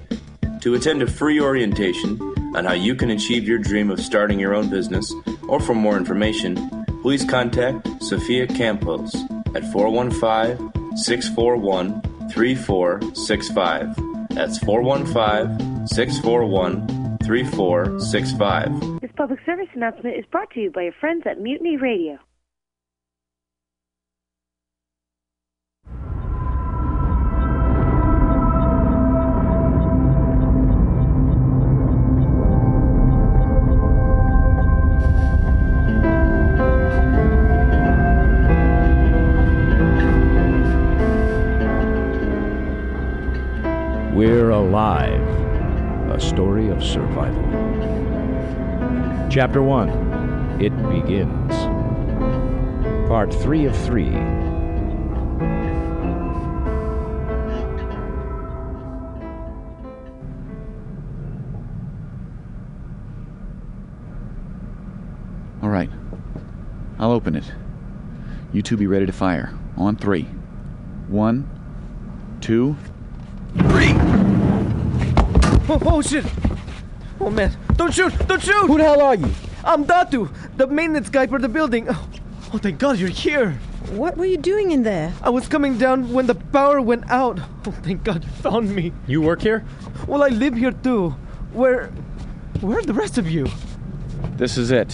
To 0.61 0.75
attend 0.75 1.01
a 1.01 1.07
free 1.07 1.41
orientation 1.41 2.21
on 2.55 2.63
how 2.63 2.73
you 2.73 2.93
can 2.93 3.09
achieve 3.09 3.47
your 3.47 3.57
dream 3.57 3.89
of 3.89 3.99
starting 3.99 4.39
your 4.39 4.53
own 4.53 4.69
business, 4.69 5.11
or 5.47 5.59
for 5.59 5.73
more 5.73 5.97
information, 5.97 6.85
please 7.01 7.25
contact 7.25 7.87
Sophia 8.03 8.45
Campos 8.45 9.15
at 9.55 9.65
415 9.71 10.95
641 10.95 12.03
3465. 12.29 14.12
That's 14.33 14.57
415 14.59 15.87
641 15.87 17.19
3465. 17.23 19.01
This 19.01 19.11
public 19.15 19.39
service 19.45 19.67
announcement 19.75 20.17
is 20.17 20.25
brought 20.25 20.49
to 20.51 20.59
you 20.59 20.71
by 20.71 20.83
your 20.83 20.93
friends 20.99 21.23
at 21.25 21.39
Mutiny 21.39 21.77
Radio. 21.77 22.17
Alive, 44.63 45.21
a 46.09 46.19
story 46.21 46.69
of 46.69 46.81
survival. 46.81 47.43
Chapter 49.29 49.61
1 49.61 50.61
It 50.61 50.71
Begins. 50.89 51.53
Part 53.09 53.33
3 53.33 53.65
of 53.65 53.77
3. 53.77 54.05
All 65.61 65.69
right. 65.69 65.89
I'll 66.97 67.11
open 67.11 67.35
it. 67.35 67.51
You 68.53 68.61
two 68.61 68.77
be 68.77 68.87
ready 68.87 69.05
to 69.07 69.11
fire. 69.11 69.53
On 69.75 69.97
three. 69.97 70.23
One, 71.09 71.49
two, 72.39 72.77
three. 73.57 73.82
Oh, 75.69 75.79
oh 75.85 76.01
shit! 76.01 76.25
Oh 77.21 77.29
man, 77.29 77.55
don't 77.75 77.93
shoot! 77.93 78.13
Don't 78.27 78.41
shoot! 78.41 78.67
Who 78.67 78.77
the 78.77 78.83
hell 78.83 79.01
are 79.01 79.15
you? 79.15 79.29
I'm 79.63 79.85
Datu, 79.85 80.29
the 80.57 80.67
maintenance 80.67 81.09
guy 81.09 81.25
for 81.25 81.39
the 81.39 81.47
building. 81.47 81.87
Oh, 81.89 82.09
oh, 82.53 82.57
thank 82.57 82.79
God 82.79 82.97
you're 82.97 83.07
here. 83.07 83.51
What 83.91 84.17
were 84.17 84.25
you 84.25 84.35
doing 84.35 84.71
in 84.71 84.83
there? 84.83 85.13
I 85.21 85.29
was 85.29 85.47
coming 85.47 85.77
down 85.77 86.11
when 86.11 86.27
the 86.27 86.35
power 86.35 86.81
went 86.81 87.09
out. 87.09 87.39
Oh, 87.65 87.71
thank 87.71 88.03
God 88.03 88.25
you 88.25 88.29
found 88.29 88.75
me. 88.75 88.91
You 89.07 89.21
work 89.21 89.41
here? 89.41 89.63
Well, 90.05 90.21
I 90.23 90.27
live 90.27 90.55
here 90.55 90.73
too. 90.73 91.11
Where, 91.53 91.87
where 92.59 92.79
are 92.79 92.83
the 92.83 92.93
rest 92.93 93.17
of 93.17 93.29
you? 93.29 93.47
This 94.35 94.57
is 94.57 94.71
it. 94.71 94.93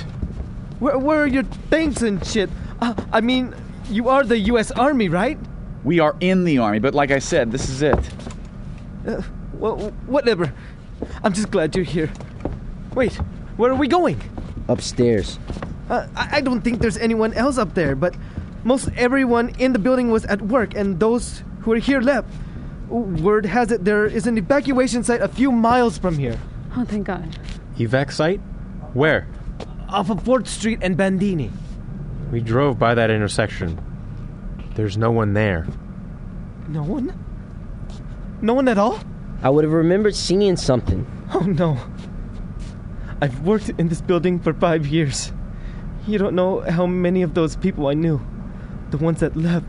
Where, 0.79 0.99
where 0.99 1.23
are 1.23 1.27
your 1.27 1.45
tanks 1.71 2.03
and 2.03 2.23
shit? 2.25 2.49
Uh, 2.79 2.93
I 3.11 3.21
mean, 3.21 3.55
you 3.89 4.07
are 4.09 4.23
the 4.23 4.37
U.S. 4.53 4.69
Army, 4.69 5.09
right? 5.09 5.39
We 5.83 5.99
are 5.99 6.15
in 6.19 6.43
the 6.43 6.59
army, 6.59 6.77
but 6.77 6.93
like 6.93 7.09
I 7.09 7.19
said, 7.19 7.51
this 7.51 7.69
is 7.69 7.81
it. 7.81 8.09
Uh, 9.07 9.21
well, 9.59 9.91
whatever. 10.07 10.51
I'm 11.23 11.33
just 11.33 11.51
glad 11.51 11.75
you're 11.75 11.85
here. 11.85 12.11
Wait, 12.95 13.13
where 13.57 13.71
are 13.71 13.75
we 13.75 13.87
going? 13.87 14.19
Upstairs. 14.67 15.39
Uh, 15.89 16.07
I 16.15 16.37
I 16.37 16.41
don't 16.41 16.61
think 16.61 16.79
there's 16.79 16.97
anyone 16.97 17.33
else 17.33 17.57
up 17.57 17.73
there, 17.73 17.95
but 17.95 18.15
most 18.63 18.89
everyone 18.95 19.49
in 19.59 19.73
the 19.73 19.79
building 19.79 20.11
was 20.11 20.25
at 20.25 20.41
work, 20.41 20.75
and 20.75 20.99
those 20.99 21.43
who 21.61 21.73
are 21.73 21.77
here 21.77 22.01
left. 22.01 22.27
Word 22.89 23.45
has 23.45 23.71
it 23.71 23.85
there 23.85 24.05
is 24.05 24.25
an 24.25 24.37
evacuation 24.37 25.03
site 25.03 25.21
a 25.21 25.27
few 25.27 25.51
miles 25.51 25.97
from 25.97 26.17
here. 26.17 26.39
Oh, 26.75 26.85
thank 26.85 27.05
God. 27.05 27.37
Evac 27.77 28.11
site? 28.11 28.39
Where? 28.93 29.27
Off 29.89 30.09
of 30.09 30.23
4th 30.23 30.47
Street 30.47 30.79
and 30.81 30.97
Bandini. 30.97 31.51
We 32.31 32.41
drove 32.41 32.77
by 32.77 32.95
that 32.95 33.09
intersection. 33.09 33.77
There's 34.75 34.97
no 34.97 35.11
one 35.11 35.33
there. 35.33 35.67
No 36.67 36.83
one? 36.83 37.13
No 38.41 38.53
one 38.53 38.67
at 38.67 38.77
all? 38.77 38.99
I 39.41 39.49
would 39.49 39.63
have 39.63 39.73
remembered 39.73 40.15
seeing 40.15 40.57
something. 40.57 41.07
Oh 41.33 41.39
no. 41.39 41.77
I've 43.21 43.41
worked 43.41 43.69
in 43.69 43.87
this 43.87 44.01
building 44.01 44.39
for 44.39 44.53
five 44.53 44.87
years. 44.87 45.31
You 46.07 46.17
don't 46.17 46.35
know 46.35 46.61
how 46.61 46.85
many 46.85 47.21
of 47.21 47.33
those 47.33 47.55
people 47.55 47.87
I 47.87 47.93
knew. 47.93 48.19
The 48.91 48.97
ones 48.97 49.19
that 49.19 49.35
left. 49.35 49.65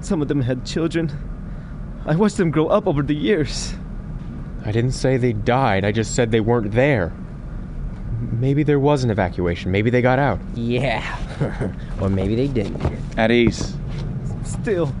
Some 0.00 0.22
of 0.22 0.28
them 0.28 0.40
had 0.40 0.64
children. 0.64 1.12
I 2.06 2.16
watched 2.16 2.36
them 2.36 2.50
grow 2.50 2.68
up 2.68 2.86
over 2.86 3.02
the 3.02 3.14
years. 3.14 3.74
I 4.64 4.72
didn't 4.72 4.92
say 4.92 5.16
they 5.16 5.32
died, 5.32 5.84
I 5.84 5.92
just 5.92 6.14
said 6.14 6.30
they 6.30 6.40
weren't 6.40 6.72
there. 6.72 7.12
Maybe 8.32 8.62
there 8.62 8.80
was 8.80 9.04
an 9.04 9.10
evacuation. 9.10 9.70
Maybe 9.70 9.90
they 9.90 10.02
got 10.02 10.18
out. 10.18 10.40
Yeah. 10.54 11.04
or 12.00 12.08
maybe 12.08 12.34
they 12.34 12.48
didn't. 12.48 12.82
At 13.16 13.30
ease. 13.30 13.76
Still, 14.44 14.92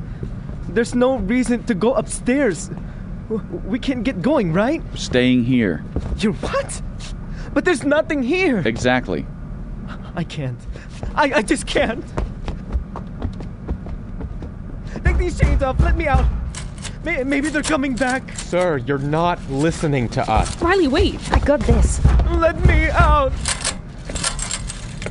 there's 0.68 0.94
no 0.94 1.16
reason 1.16 1.64
to 1.64 1.74
go 1.74 1.94
upstairs. 1.94 2.70
W- 3.28 3.60
We 3.66 3.78
can't 3.78 4.04
get 4.04 4.22
going, 4.22 4.52
right? 4.52 4.82
Staying 4.94 5.44
here. 5.44 5.84
You're 6.18 6.32
what? 6.34 6.82
But 7.54 7.64
there's 7.64 7.84
nothing 7.84 8.22
here. 8.22 8.58
Exactly. 8.66 9.26
I 10.14 10.24
can't. 10.24 10.58
I, 11.14 11.32
I 11.36 11.42
just 11.42 11.66
can't. 11.66 12.04
Take 15.04 15.18
these 15.18 15.38
chains 15.38 15.62
off. 15.62 15.78
Let 15.80 15.96
me 15.96 16.06
out. 16.06 16.26
Maybe 17.04 17.48
they're 17.50 17.62
coming 17.62 17.94
back. 17.94 18.36
Sir, 18.36 18.78
you're 18.78 18.98
not 18.98 19.38
listening 19.48 20.08
to 20.10 20.28
us. 20.30 20.60
Riley, 20.60 20.88
wait. 20.88 21.20
I 21.32 21.38
got 21.38 21.60
this. 21.60 22.04
Let 22.32 22.58
me 22.66 22.88
out. 22.90 23.30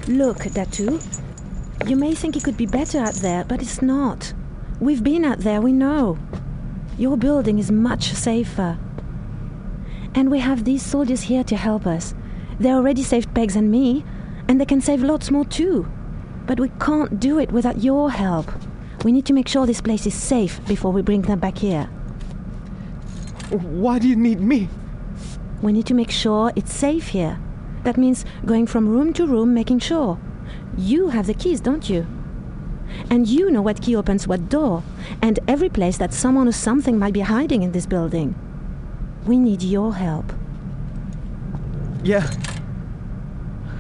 Look, 0.08 0.40
Datu. 0.40 1.00
You 1.88 1.96
may 1.96 2.14
think 2.14 2.36
it 2.36 2.44
could 2.44 2.58
be 2.58 2.66
better 2.66 3.00
out 3.00 3.14
there, 3.16 3.46
but 3.46 3.62
it's 3.62 3.82
not. 3.82 4.34
We've 4.82 5.04
been 5.04 5.24
out 5.24 5.40
there, 5.40 5.62
we 5.62 5.72
know. 5.72 6.18
Your 6.98 7.18
building 7.18 7.60
is 7.60 7.72
much 7.72 8.14
safer. 8.14 8.78
And 10.14 10.32
we 10.32 10.40
have 10.40 10.64
these 10.64 10.82
soldiers 10.82 11.24
here 11.24 11.44
to 11.44 11.58
help 11.58 11.86
us. 11.86 12.16
They 12.58 12.72
already 12.72 13.04
saved 13.04 13.34
Pegs 13.34 13.58
and 13.58 13.70
me, 13.70 14.06
and 14.48 14.62
they 14.62 14.66
can 14.66 14.80
save 14.80 15.04
lots 15.04 15.30
more 15.30 15.44
too. 15.44 15.92
But 16.46 16.60
we 16.60 16.70
can't 16.80 17.20
do 17.20 17.38
it 17.38 17.52
without 17.52 17.84
your 17.84 18.12
help. 18.12 18.50
We 19.04 19.12
need 19.12 19.26
to 19.26 19.34
make 19.34 19.50
sure 19.50 19.66
this 19.66 19.82
place 19.82 20.06
is 20.06 20.14
safe 20.14 20.66
before 20.68 20.92
we 20.92 21.02
bring 21.02 21.24
them 21.24 21.40
back 21.40 21.58
here. 21.58 21.86
Why 23.50 24.00
do 24.00 24.08
you 24.08 24.16
need 24.16 24.40
me? 24.40 24.70
We 25.62 25.74
need 25.74 25.86
to 25.88 25.94
make 25.94 26.12
sure 26.12 26.54
it's 26.56 26.74
safe 26.74 27.10
here. 27.10 27.38
That 27.84 27.98
means 27.98 28.24
going 28.46 28.68
from 28.68 28.88
room 28.88 29.12
to 29.14 29.28
room, 29.28 29.54
making 29.54 29.80
sure. 29.80 30.18
You 30.78 31.10
have 31.10 31.28
the 31.28 31.34
keys, 31.34 31.60
don't 31.60 31.90
you? 31.90 32.08
And 33.10 33.28
you 33.28 33.52
know 33.52 33.62
what 33.62 33.82
key 33.82 33.96
opens 33.96 34.28
what 34.28 34.50
door, 34.50 34.84
and 35.22 35.40
every 35.48 35.70
place 35.70 35.98
that 35.98 36.14
someone 36.14 36.48
or 36.48 36.52
something 36.54 36.98
might 36.98 37.14
be 37.14 37.22
hiding 37.22 37.64
in 37.64 37.72
this 37.72 37.86
building. 37.86 38.36
We 39.26 39.38
need 39.38 39.64
your 39.64 39.94
help. 39.96 40.32
Yeah. 42.04 42.30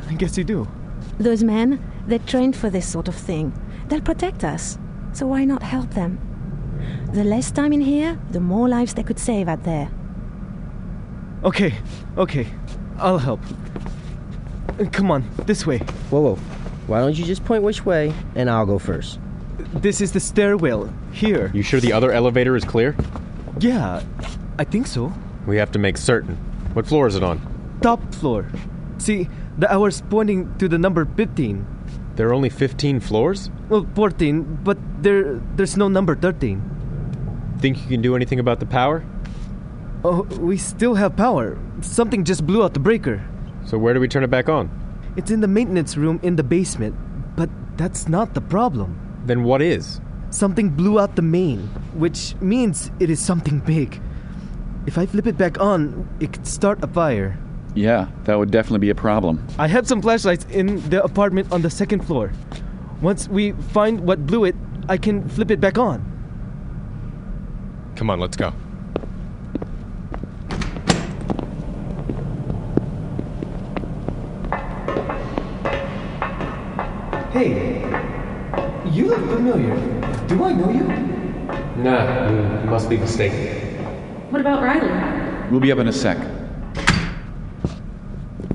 I 0.07 0.13
guess 0.13 0.37
you 0.37 0.43
do. 0.43 0.67
Those 1.19 1.43
men, 1.43 1.79
they're 2.07 2.19
trained 2.19 2.55
for 2.55 2.69
this 2.69 2.87
sort 2.87 3.07
of 3.07 3.15
thing. 3.15 3.53
They'll 3.87 4.01
protect 4.01 4.43
us. 4.43 4.77
So 5.13 5.27
why 5.27 5.45
not 5.45 5.63
help 5.63 5.91
them? 5.93 6.19
The 7.13 7.23
less 7.23 7.51
time 7.51 7.71
in 7.71 7.81
here, 7.81 8.19
the 8.31 8.39
more 8.39 8.67
lives 8.67 8.93
they 8.93 9.03
could 9.03 9.19
save 9.19 9.47
out 9.47 9.63
there. 9.63 9.89
Okay, 11.43 11.75
okay. 12.17 12.47
I'll 12.97 13.19
help. 13.19 13.39
Uh, 14.79 14.85
Come 14.91 15.11
on, 15.11 15.29
this 15.45 15.65
way. 15.65 15.77
Whoa, 16.09 16.21
whoa. 16.21 16.39
Why 16.87 16.99
don't 16.99 17.17
you 17.17 17.25
just 17.25 17.43
point 17.43 17.63
which 17.63 17.85
way, 17.85 18.13
and 18.35 18.49
I'll 18.49 18.65
go 18.65 18.77
first? 18.77 19.19
This 19.73 20.01
is 20.01 20.11
the 20.11 20.19
stairwell. 20.19 20.93
Here. 21.11 21.51
You 21.53 21.63
sure 21.63 21.79
the 21.79 21.93
other 21.93 22.11
elevator 22.11 22.55
is 22.55 22.63
clear? 22.63 22.95
Yeah, 23.59 24.03
I 24.59 24.63
think 24.65 24.85
so. 24.85 25.13
We 25.47 25.57
have 25.57 25.71
to 25.71 25.79
make 25.79 25.97
certain. 25.97 26.35
What 26.73 26.85
floor 26.85 27.07
is 27.07 27.15
it 27.15 27.23
on? 27.23 27.39
Top 27.81 28.13
floor. 28.13 28.47
See, 28.97 29.27
the 29.57 29.71
hour's 29.71 30.01
pointing 30.01 30.55
to 30.57 30.67
the 30.67 30.77
number 30.77 31.05
15. 31.05 31.65
There 32.15 32.29
are 32.29 32.33
only 32.33 32.49
15 32.49 32.99
floors? 32.99 33.49
Well, 33.69 33.87
14, 33.95 34.59
but 34.63 34.77
there 35.01 35.41
there's 35.55 35.77
no 35.77 35.87
number 35.87 36.15
13. 36.15 36.61
Think 37.59 37.81
you 37.81 37.87
can 37.87 38.01
do 38.01 38.15
anything 38.15 38.39
about 38.39 38.59
the 38.59 38.65
power? 38.65 39.03
Oh, 40.03 40.23
we 40.39 40.57
still 40.57 40.95
have 40.95 41.15
power. 41.15 41.57
Something 41.81 42.23
just 42.23 42.45
blew 42.45 42.63
out 42.63 42.73
the 42.73 42.79
breaker. 42.79 43.23
So 43.65 43.77
where 43.77 43.93
do 43.93 43.99
we 43.99 44.07
turn 44.07 44.23
it 44.23 44.29
back 44.29 44.49
on? 44.49 44.69
It's 45.15 45.31
in 45.31 45.39
the 45.39 45.47
maintenance 45.47 45.95
room 45.95 46.19
in 46.23 46.35
the 46.35 46.43
basement, 46.43 46.95
but 47.37 47.49
that's 47.77 48.07
not 48.07 48.33
the 48.33 48.41
problem. 48.41 48.99
Then 49.25 49.43
what 49.43 49.61
is? 49.61 50.01
Something 50.29 50.69
blew 50.69 50.99
out 50.99 51.15
the 51.15 51.21
main, 51.21 51.67
which 51.93 52.35
means 52.41 52.91
it 52.99 53.09
is 53.09 53.23
something 53.23 53.59
big. 53.59 54.01
If 54.85 54.97
I 54.97 55.05
flip 55.05 55.25
it 55.25 55.37
back 55.37 55.59
on, 55.59 56.07
it 56.19 56.33
could 56.33 56.45
start 56.45 56.83
a 56.83 56.87
fire. 56.87 57.39
Yeah, 57.75 58.07
that 58.25 58.37
would 58.37 58.51
definitely 58.51 58.79
be 58.79 58.89
a 58.89 58.95
problem. 58.95 59.45
I 59.57 59.67
have 59.67 59.87
some 59.87 60.01
flashlights 60.01 60.45
in 60.51 60.87
the 60.89 61.03
apartment 61.03 61.51
on 61.51 61.61
the 61.61 61.69
second 61.69 62.05
floor. 62.05 62.31
Once 63.01 63.27
we 63.27 63.51
find 63.73 64.01
what 64.01 64.25
blew 64.25 64.45
it, 64.45 64.55
I 64.87 64.97
can 64.97 65.27
flip 65.29 65.49
it 65.49 65.59
back 65.59 65.77
on. 65.77 66.03
Come 67.95 68.09
on, 68.09 68.19
let's 68.19 68.37
go. 68.37 68.53
Familiar. 79.55 80.27
Do 80.27 80.43
I 80.43 80.53
know 80.53 80.69
you? 80.69 80.83
Nah, 81.81 82.29
you 82.63 82.69
must 82.69 82.89
be 82.89 82.97
mistaken. 82.97 83.37
What 84.29 84.41
about 84.41 84.61
Riley? 84.61 85.49
We'll 85.49 85.59
be 85.59 85.71
up 85.71 85.79
in 85.79 85.87
a 85.87 85.93
sec. 85.93 86.17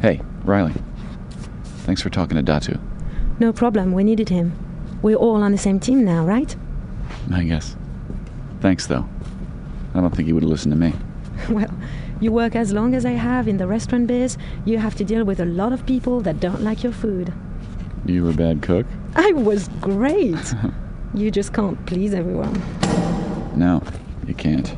Hey, 0.01 0.21
Riley. 0.45 0.75
Thanks 1.85 2.03
for 2.03 2.11
talking 2.11 2.37
to 2.37 2.43
Datu. 2.43 2.81
No 3.39 3.53
problem, 3.53 3.93
we 3.93 4.05
needed 4.05 4.29
him. 4.29 4.53
We're 5.03 5.17
all 5.17 5.43
on 5.43 5.53
the 5.53 5.59
same 5.59 5.81
team 5.81 6.05
now, 6.05 6.25
right? 6.25 6.55
I 7.33 7.45
guess. 7.45 7.77
Thanks, 8.61 8.87
though. 8.87 9.09
I 9.95 10.01
don't 10.01 10.15
think 10.15 10.27
he 10.27 10.33
would 10.33 10.45
listen 10.45 10.71
to 10.71 10.77
me. 10.77 10.93
Well, 11.49 11.71
you 12.21 12.33
work 12.33 12.55
as 12.55 12.75
long 12.75 12.95
as 12.95 13.07
I 13.07 13.13
have 13.13 13.49
in 13.49 13.57
the 13.57 13.67
restaurant 13.67 14.07
biz, 14.07 14.37
you 14.67 14.77
have 14.77 14.95
to 14.97 15.05
deal 15.05 15.25
with 15.25 15.41
a 15.41 15.47
lot 15.47 15.73
of 15.73 15.87
people 15.87 16.21
that 16.21 16.39
don't 16.39 16.61
like 16.61 16.83
your 16.83 16.93
food. 16.93 17.33
You 18.05 18.25
were 18.25 18.31
a 18.31 18.35
bad 18.35 18.61
cook? 18.61 18.85
I 19.17 19.33
was 19.33 19.69
great. 19.81 20.37
you 21.15 21.31
just 21.31 21.53
can't 21.53 21.85
please 21.87 22.15
everyone. 22.15 22.55
No, 23.57 23.83
you 24.27 24.35
can't. 24.35 24.75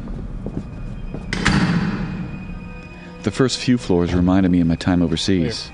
The 3.22 3.30
first 3.30 3.58
few 3.58 3.78
floors 3.78 4.14
reminded 4.14 4.50
me 4.50 4.60
of 4.60 4.66
my 4.66 4.74
time 4.74 5.02
overseas, 5.02 5.70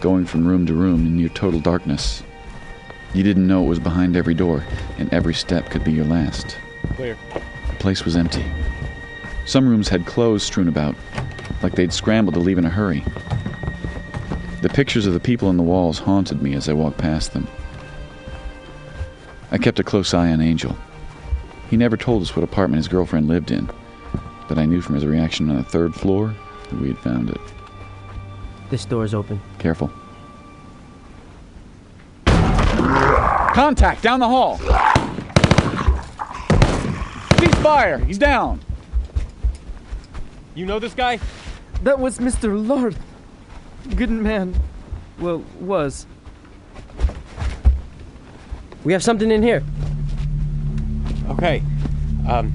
going 0.00 0.26
from 0.26 0.46
room 0.46 0.66
to 0.66 0.74
room 0.74 1.06
in 1.06 1.16
near 1.16 1.30
total 1.30 1.60
darkness. 1.60 2.22
You 3.14 3.22
didn't 3.22 3.46
know 3.46 3.64
it 3.64 3.68
was 3.68 3.78
behind 3.78 4.16
every 4.16 4.34
door, 4.34 4.64
and 4.98 5.12
every 5.12 5.34
step 5.34 5.70
could 5.70 5.82
be 5.82 5.92
your 5.92 6.04
last. 6.04 6.58
Clear. 6.96 7.16
The 7.68 7.76
place 7.76 8.04
was 8.04 8.16
empty. 8.16 8.44
Some 9.46 9.68
rooms 9.68 9.88
had 9.88 10.06
clothes 10.06 10.42
strewn 10.42 10.68
about, 10.68 10.94
like 11.62 11.74
they'd 11.74 11.92
scrambled 11.92 12.34
to 12.34 12.40
leave 12.40 12.58
in 12.58 12.66
a 12.66 12.70
hurry. 12.70 13.02
The 14.62 14.68
pictures 14.68 15.06
of 15.06 15.14
the 15.14 15.20
people 15.20 15.48
on 15.48 15.56
the 15.56 15.62
walls 15.62 15.98
haunted 15.98 16.42
me 16.42 16.54
as 16.54 16.68
I 16.68 16.74
walked 16.74 16.98
past 16.98 17.32
them. 17.32 17.48
I 19.52 19.58
kept 19.58 19.80
a 19.80 19.84
close 19.84 20.14
eye 20.14 20.30
on 20.30 20.40
Angel. 20.40 20.76
He 21.70 21.76
never 21.76 21.96
told 21.96 22.22
us 22.22 22.36
what 22.36 22.44
apartment 22.44 22.78
his 22.78 22.88
girlfriend 22.88 23.26
lived 23.26 23.50
in, 23.50 23.68
but 24.48 24.58
I 24.58 24.64
knew 24.64 24.80
from 24.80 24.94
his 24.94 25.04
reaction 25.04 25.50
on 25.50 25.56
the 25.56 25.64
third 25.64 25.94
floor 25.94 26.34
that 26.68 26.80
we 26.80 26.88
had 26.88 26.98
found 26.98 27.30
it. 27.30 27.40
This 28.70 28.84
door 28.84 29.04
is 29.04 29.14
open. 29.14 29.40
Careful. 29.58 29.90
Contact 33.52 34.02
down 34.02 34.20
the 34.20 34.28
hall. 34.28 34.58
Cease 37.38 37.54
fire. 37.62 37.98
He's 37.98 38.18
down. 38.18 38.60
You 40.54 40.66
know 40.66 40.78
this 40.78 40.94
guy? 40.94 41.18
That 41.82 41.98
was 41.98 42.18
Mr. 42.18 42.66
Lord. 42.66 42.96
Good 43.96 44.10
man. 44.10 44.54
Well, 45.18 45.44
was. 45.58 46.06
We 48.84 48.92
have 48.92 49.02
something 49.02 49.30
in 49.30 49.42
here. 49.42 49.62
Okay. 51.28 51.62
Um, 52.28 52.52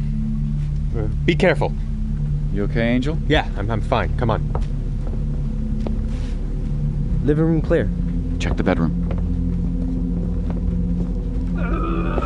be 1.25 1.35
careful. 1.35 1.73
You 2.53 2.63
okay, 2.63 2.87
Angel? 2.87 3.17
Yeah, 3.27 3.49
I'm, 3.57 3.69
I'm 3.69 3.81
fine. 3.81 4.17
Come 4.17 4.31
on. 4.31 4.41
Living 7.23 7.45
room 7.45 7.61
clear. 7.61 7.89
Check 8.39 8.57
the 8.57 8.63
bedroom. 8.63 9.01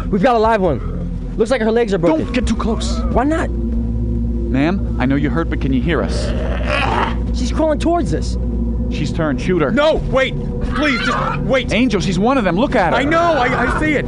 We've 0.10 0.24
got 0.24 0.36
a 0.36 0.40
live 0.40 0.62
one. 0.62 1.36
Looks 1.38 1.52
like 1.52 1.62
her 1.62 1.72
legs 1.72 1.94
are 1.94 1.98
broken. 1.98 2.26
Don't 2.26 2.34
get 2.34 2.48
too 2.48 2.56
close. 2.56 3.00
Why 3.00 3.24
not? 3.24 3.50
Ma'am, 3.50 5.00
I 5.00 5.06
know 5.06 5.16
you 5.16 5.30
hurt, 5.30 5.50
but 5.50 5.62
can 5.62 5.72
you 5.72 5.82
hear 5.82 6.02
us? 6.02 6.28
She's 7.38 7.52
crawling 7.52 7.80
towards 7.80 8.14
us. 8.14 8.36
She's 8.92 9.12
turned. 9.14 9.40
Shoot 9.42 9.62
her. 9.62 9.72
No, 9.72 9.96
wait! 10.12 10.34
Please, 10.76 11.00
just 11.06 11.40
wait! 11.42 11.72
Angel, 11.72 12.02
she's 12.02 12.18
one 12.20 12.38
of 12.38 12.44
them. 12.44 12.56
Look 12.56 12.76
at 12.76 12.94
her. 12.94 13.00
I 13.00 13.04
know, 13.04 13.20
I, 13.22 13.76
I 13.76 13.80
see 13.80 13.94
it! 13.94 14.06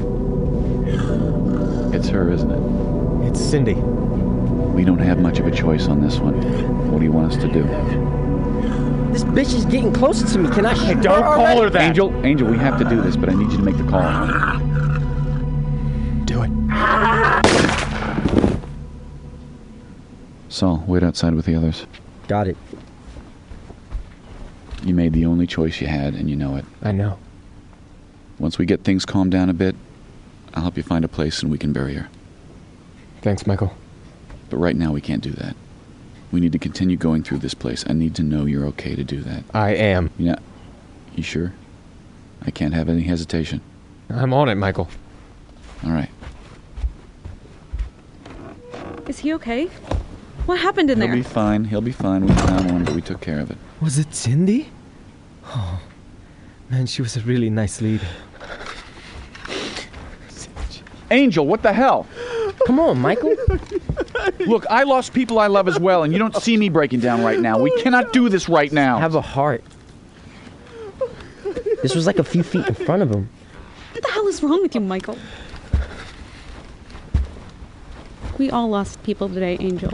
It's 1.95 2.07
her, 2.09 2.31
isn't 2.31 2.49
it? 2.51 3.27
It's 3.27 3.39
Cindy. 3.39 3.75
We 3.75 4.83
don't 4.83 4.99
have 4.99 5.19
much 5.19 5.39
of 5.39 5.47
a 5.47 5.51
choice 5.51 5.87
on 5.87 6.01
this 6.01 6.17
one. 6.19 6.33
What 6.91 6.99
do 6.99 7.05
you 7.05 7.11
want 7.11 7.31
us 7.33 7.37
to 7.41 7.47
do? 7.47 7.63
This 9.11 9.23
bitch 9.25 9.53
is 9.53 9.65
getting 9.65 9.91
closer 9.93 10.25
to 10.25 10.39
me. 10.39 10.49
Can 10.49 10.65
I 10.65 10.73
shoot 10.73 11.01
don't 11.01 11.15
her 11.17 11.21
call 11.21 11.39
already? 11.45 11.61
her 11.61 11.69
that. 11.71 11.81
Angel, 11.81 12.25
Angel, 12.25 12.47
we 12.47 12.57
have 12.57 12.77
to 12.79 12.85
do 12.85 13.01
this, 13.01 13.15
but 13.17 13.29
I 13.29 13.33
need 13.33 13.51
you 13.51 13.57
to 13.57 13.63
make 13.63 13.77
the 13.77 13.83
call. 13.83 14.01
Do 16.25 16.43
it. 16.43 16.51
Saul, 20.49 20.83
wait 20.87 21.03
outside 21.03 21.33
with 21.35 21.45
the 21.45 21.55
others. 21.55 21.85
Got 22.27 22.47
it. 22.47 22.57
You 24.83 24.93
made 24.93 25.13
the 25.13 25.25
only 25.25 25.45
choice 25.45 25.79
you 25.79 25.87
had, 25.87 26.15
and 26.15 26.29
you 26.29 26.35
know 26.35 26.55
it. 26.55 26.65
I 26.81 26.91
know. 26.91 27.19
Once 28.39 28.57
we 28.57 28.65
get 28.65 28.83
things 28.83 29.05
calmed 29.05 29.31
down 29.31 29.49
a 29.49 29.53
bit, 29.53 29.75
I'll 30.53 30.63
help 30.63 30.75
you 30.77 30.83
find 30.83 31.05
a 31.05 31.07
place 31.07 31.41
and 31.43 31.51
we 31.51 31.57
can 31.57 31.71
bury 31.71 31.93
her. 31.93 32.09
Thanks, 33.21 33.45
Michael. 33.45 33.73
But 34.49 34.57
right 34.57 34.75
now, 34.75 34.91
we 34.91 34.99
can't 35.01 35.21
do 35.21 35.31
that. 35.33 35.55
We 36.31 36.39
need 36.39 36.51
to 36.53 36.59
continue 36.59 36.97
going 36.97 37.23
through 37.23 37.39
this 37.39 37.53
place. 37.53 37.83
I 37.87 37.93
need 37.93 38.15
to 38.15 38.23
know 38.23 38.45
you're 38.45 38.65
okay 38.67 38.95
to 38.95 39.03
do 39.03 39.21
that. 39.21 39.43
I 39.53 39.75
am. 39.75 40.09
Yeah. 40.17 40.37
You 41.15 41.23
sure? 41.23 41.53
I 42.41 42.49
can't 42.51 42.73
have 42.73 42.89
any 42.89 43.03
hesitation. 43.03 43.61
I'm 44.09 44.33
on 44.33 44.49
it, 44.49 44.55
Michael. 44.55 44.89
All 45.85 45.91
right. 45.91 46.09
Is 49.07 49.19
he 49.19 49.33
okay? 49.35 49.67
What 50.45 50.59
happened 50.59 50.89
in 50.89 50.97
He'll 50.99 51.07
there? 51.07 51.15
be 51.15 51.21
fine. 51.21 51.65
He'll 51.65 51.81
be 51.81 51.91
fine. 51.91 52.25
We 52.25 52.33
found 52.33 52.71
one, 52.71 52.83
but 52.85 52.95
we 52.95 53.01
took 53.01 53.21
care 53.21 53.39
of 53.39 53.51
it. 53.51 53.57
Was 53.81 53.97
it 53.97 54.13
Cindy? 54.13 54.69
Oh, 55.45 55.81
man, 56.69 56.85
she 56.85 57.01
was 57.01 57.17
a 57.17 57.21
really 57.21 57.49
nice 57.49 57.81
lady. 57.81 58.05
Angel, 61.09 61.45
what 61.45 61.63
the 61.63 61.73
hell? 61.73 62.05
Come 62.67 62.79
on, 62.79 62.99
Michael. 62.99 63.35
Look, 64.41 64.65
I 64.69 64.83
lost 64.83 65.13
people 65.13 65.39
I 65.39 65.47
love 65.47 65.67
as 65.67 65.79
well, 65.79 66.03
and 66.03 66.13
you 66.13 66.19
don't 66.19 66.35
see 66.35 66.57
me 66.57 66.69
breaking 66.69 66.99
down 66.99 67.23
right 67.23 67.39
now. 67.39 67.59
We 67.59 67.71
cannot 67.81 68.13
do 68.13 68.29
this 68.29 68.47
right 68.47 68.71
now. 68.71 68.99
Have 68.99 69.15
a 69.15 69.21
heart. 69.21 69.63
This 71.81 71.95
was 71.95 72.05
like 72.05 72.19
a 72.19 72.23
few 72.23 72.43
feet 72.43 72.67
in 72.67 72.75
front 72.75 73.01
of 73.01 73.09
him. 73.09 73.27
What 73.93 74.03
the 74.03 74.11
hell 74.11 74.27
is 74.27 74.43
wrong 74.43 74.61
with 74.61 74.75
you, 74.75 74.81
Michael? 74.81 75.17
We 78.37 78.51
all 78.51 78.69
lost 78.69 79.01
people 79.03 79.27
today, 79.27 79.57
Angel. 79.59 79.91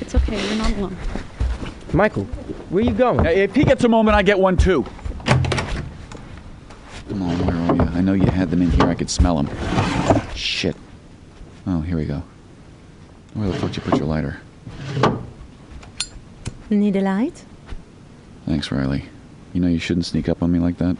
It's 0.00 0.14
okay, 0.14 0.46
you're 0.46 0.56
not 0.56 0.72
alone. 0.76 0.96
Michael, 1.92 2.24
where 2.70 2.84
you 2.84 2.92
going? 2.92 3.26
If 3.26 3.54
he 3.54 3.64
gets 3.64 3.82
a 3.84 3.88
moment, 3.88 4.16
I 4.16 4.22
get 4.22 4.38
one 4.38 4.56
too. 4.56 4.84
Come 7.08 7.22
on, 7.22 7.44
where 7.44 7.56
are 7.56 7.74
you? 7.74 7.82
I 7.96 8.00
know 8.00 8.12
you 8.12 8.26
had 8.26 8.50
them 8.50 8.62
in 8.62 8.70
here. 8.70 8.86
I 8.86 8.94
could 8.94 9.10
smell 9.10 9.42
them. 9.42 9.48
Shit. 10.34 10.76
Oh, 11.66 11.80
here 11.80 11.96
we 11.96 12.04
go. 12.04 12.22
Where 13.34 13.48
the 13.48 13.54
fuck 13.54 13.72
did 13.72 13.78
you 13.78 13.82
put 13.82 13.98
your 13.98 14.06
lighter? 14.06 14.40
Need 16.70 16.94
a 16.94 17.00
light? 17.00 17.44
Thanks, 18.46 18.70
Riley. 18.70 19.06
You 19.52 19.60
know 19.60 19.66
you 19.66 19.80
shouldn't 19.80 20.06
sneak 20.06 20.28
up 20.28 20.42
on 20.44 20.52
me 20.52 20.60
like 20.60 20.76
that. 20.78 20.96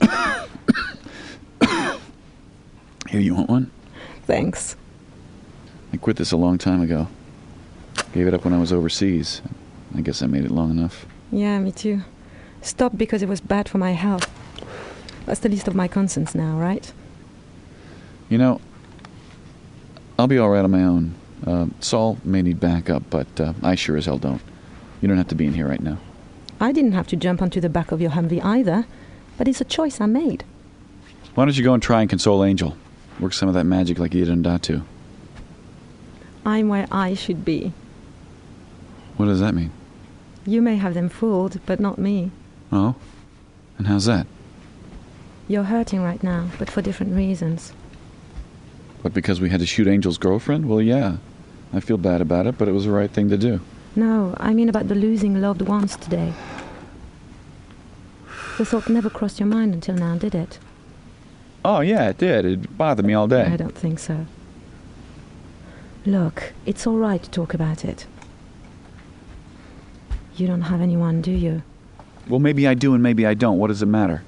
Here, 3.08 3.20
you 3.20 3.36
want 3.36 3.48
one? 3.48 3.70
Thanks. 4.26 4.74
I 5.92 5.96
quit 5.98 6.16
this 6.16 6.32
a 6.32 6.36
long 6.36 6.58
time 6.58 6.82
ago. 6.82 7.06
Gave 8.12 8.26
it 8.26 8.34
up 8.34 8.44
when 8.44 8.52
I 8.52 8.58
was 8.58 8.72
overseas. 8.72 9.40
I 9.96 10.00
guess 10.00 10.22
I 10.22 10.26
made 10.26 10.44
it 10.44 10.50
long 10.50 10.70
enough. 10.70 11.06
Yeah, 11.30 11.58
me 11.58 11.72
too. 11.72 12.02
Stopped 12.60 12.98
because 12.98 13.22
it 13.22 13.28
was 13.28 13.40
bad 13.40 13.68
for 13.68 13.78
my 13.78 13.92
health. 13.92 14.30
That's 15.26 15.40
the 15.40 15.48
least 15.48 15.68
of 15.68 15.74
my 15.74 15.88
concerns 15.88 16.34
now, 16.34 16.58
right? 16.58 16.92
You 18.28 18.38
know, 18.38 18.60
I'll 20.18 20.26
be 20.26 20.38
alright 20.38 20.64
on 20.64 20.70
my 20.70 20.84
own. 20.84 21.14
Uh, 21.46 21.66
Saul 21.80 22.18
may 22.24 22.42
need 22.42 22.60
backup, 22.60 23.02
but 23.10 23.40
uh, 23.40 23.54
I 23.62 23.74
sure 23.74 23.96
as 23.96 24.06
hell 24.06 24.18
don't. 24.18 24.42
You 25.00 25.08
don't 25.08 25.16
have 25.16 25.28
to 25.28 25.34
be 25.34 25.46
in 25.46 25.54
here 25.54 25.68
right 25.68 25.80
now. 25.80 25.98
I 26.60 26.70
didn't 26.70 26.92
have 26.92 27.08
to 27.08 27.16
jump 27.16 27.42
onto 27.42 27.60
the 27.60 27.68
back 27.68 27.90
of 27.92 28.00
your 28.00 28.12
Humvee 28.12 28.44
either, 28.44 28.86
but 29.36 29.48
it's 29.48 29.60
a 29.60 29.64
choice 29.64 30.00
I 30.00 30.06
made. 30.06 30.44
Why 31.34 31.44
don't 31.44 31.56
you 31.56 31.64
go 31.64 31.74
and 31.74 31.82
try 31.82 32.02
and 32.02 32.10
console 32.10 32.44
Angel? 32.44 32.76
Work 33.18 33.32
some 33.32 33.48
of 33.48 33.54
that 33.54 33.64
magic 33.64 33.98
like 33.98 34.14
you 34.14 34.24
did 34.24 34.32
in 34.32 34.42
Datu. 34.42 34.84
I'm 36.44 36.68
where 36.68 36.86
I 36.92 37.14
should 37.14 37.44
be. 37.44 37.72
What 39.22 39.28
does 39.28 39.38
that 39.38 39.54
mean? 39.54 39.70
You 40.44 40.60
may 40.60 40.74
have 40.74 40.94
them 40.94 41.08
fooled, 41.08 41.60
but 41.64 41.78
not 41.78 41.96
me. 41.96 42.32
Oh? 42.72 42.96
And 43.78 43.86
how's 43.86 44.06
that? 44.06 44.26
You're 45.46 45.62
hurting 45.62 46.02
right 46.02 46.20
now, 46.24 46.48
but 46.58 46.68
for 46.68 46.82
different 46.82 47.14
reasons. 47.14 47.72
But 49.00 49.14
because 49.14 49.40
we 49.40 49.48
had 49.48 49.60
to 49.60 49.66
shoot 49.66 49.86
Angel's 49.86 50.18
girlfriend? 50.18 50.68
Well, 50.68 50.82
yeah. 50.82 51.18
I 51.72 51.78
feel 51.78 51.98
bad 51.98 52.20
about 52.20 52.48
it, 52.48 52.58
but 52.58 52.66
it 52.66 52.72
was 52.72 52.86
the 52.86 52.90
right 52.90 53.12
thing 53.12 53.28
to 53.28 53.38
do. 53.38 53.60
No, 53.94 54.34
I 54.38 54.54
mean 54.54 54.68
about 54.68 54.88
the 54.88 54.96
losing 54.96 55.40
loved 55.40 55.62
ones 55.62 55.94
today. 55.94 56.32
The 58.58 58.64
thought 58.64 58.88
never 58.88 59.08
crossed 59.08 59.38
your 59.38 59.46
mind 59.46 59.72
until 59.72 59.94
now, 59.94 60.16
did 60.16 60.34
it? 60.34 60.58
Oh, 61.64 61.78
yeah, 61.78 62.08
it 62.08 62.18
did. 62.18 62.44
It 62.44 62.76
bothered 62.76 63.06
me 63.06 63.14
all 63.14 63.28
day. 63.28 63.44
I 63.44 63.56
don't 63.56 63.78
think 63.78 64.00
so. 64.00 64.26
Look, 66.04 66.54
it's 66.66 66.88
all 66.88 66.96
right 66.96 67.22
to 67.22 67.30
talk 67.30 67.54
about 67.54 67.84
it. 67.84 68.06
You 70.36 70.46
don't 70.46 70.62
have 70.62 70.80
anyone, 70.80 71.20
do 71.20 71.30
you? 71.30 71.62
Well, 72.28 72.40
maybe 72.40 72.66
I 72.66 72.74
do 72.74 72.94
and 72.94 73.02
maybe 73.02 73.26
I 73.26 73.34
don't. 73.34 73.58
What 73.58 73.68
does 73.68 73.82
it 73.82 73.86
matter? 73.86 74.22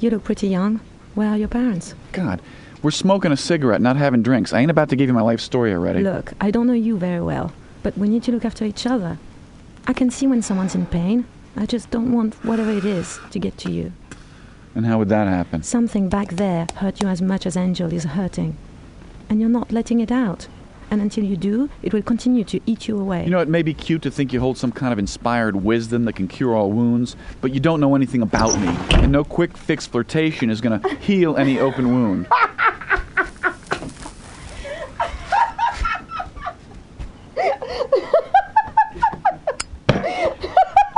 You 0.00 0.10
look 0.10 0.24
pretty 0.24 0.48
young. 0.48 0.80
Where 1.14 1.28
are 1.28 1.36
your 1.36 1.48
parents? 1.48 1.94
God, 2.12 2.42
we're 2.82 2.90
smoking 2.90 3.32
a 3.32 3.36
cigarette, 3.36 3.80
not 3.80 3.96
having 3.96 4.22
drinks. 4.22 4.52
I 4.52 4.60
ain't 4.60 4.70
about 4.70 4.88
to 4.90 4.96
give 4.96 5.08
you 5.08 5.14
my 5.14 5.22
life 5.22 5.40
story 5.40 5.72
already. 5.72 6.02
Look, 6.02 6.32
I 6.40 6.50
don't 6.50 6.66
know 6.66 6.72
you 6.72 6.98
very 6.98 7.20
well, 7.20 7.52
but 7.82 7.96
we 7.96 8.08
need 8.08 8.22
to 8.24 8.32
look 8.32 8.44
after 8.44 8.64
each 8.64 8.86
other. 8.86 9.18
I 9.86 9.92
can 9.92 10.10
see 10.10 10.26
when 10.26 10.42
someone's 10.42 10.74
in 10.74 10.86
pain. 10.86 11.26
I 11.56 11.64
just 11.66 11.90
don't 11.90 12.12
want 12.12 12.34
whatever 12.44 12.70
it 12.70 12.84
is 12.84 13.18
to 13.30 13.38
get 13.38 13.56
to 13.58 13.70
you. 13.70 13.92
And 14.74 14.84
how 14.84 14.98
would 14.98 15.08
that 15.08 15.26
happen? 15.26 15.62
Something 15.62 16.08
back 16.10 16.32
there 16.32 16.66
hurt 16.76 17.00
you 17.00 17.08
as 17.08 17.22
much 17.22 17.46
as 17.46 17.56
Angel 17.56 17.92
is 17.92 18.04
hurting. 18.04 18.58
And 19.30 19.40
you're 19.40 19.48
not 19.48 19.72
letting 19.72 20.00
it 20.00 20.12
out. 20.12 20.48
And 20.90 21.00
until 21.00 21.24
you 21.24 21.36
do, 21.36 21.68
it 21.82 21.92
will 21.92 22.02
continue 22.02 22.44
to 22.44 22.60
eat 22.66 22.86
you 22.86 22.98
away. 22.98 23.24
You 23.24 23.30
know, 23.30 23.40
it 23.40 23.48
may 23.48 23.62
be 23.62 23.74
cute 23.74 24.02
to 24.02 24.10
think 24.10 24.32
you 24.32 24.40
hold 24.40 24.56
some 24.56 24.70
kind 24.72 24.92
of 24.92 24.98
inspired 24.98 25.56
wisdom 25.56 26.04
that 26.04 26.14
can 26.14 26.28
cure 26.28 26.54
all 26.54 26.70
wounds, 26.70 27.16
but 27.40 27.52
you 27.52 27.60
don't 27.60 27.80
know 27.80 27.94
anything 27.96 28.22
about 28.22 28.58
me. 28.60 28.68
And 29.02 29.10
no 29.10 29.24
quick 29.24 29.56
fix 29.56 29.86
flirtation 29.86 30.48
is 30.48 30.60
going 30.60 30.80
to 30.80 30.94
heal 30.96 31.36
any 31.36 31.58
open 31.58 31.92
wound. 31.92 32.26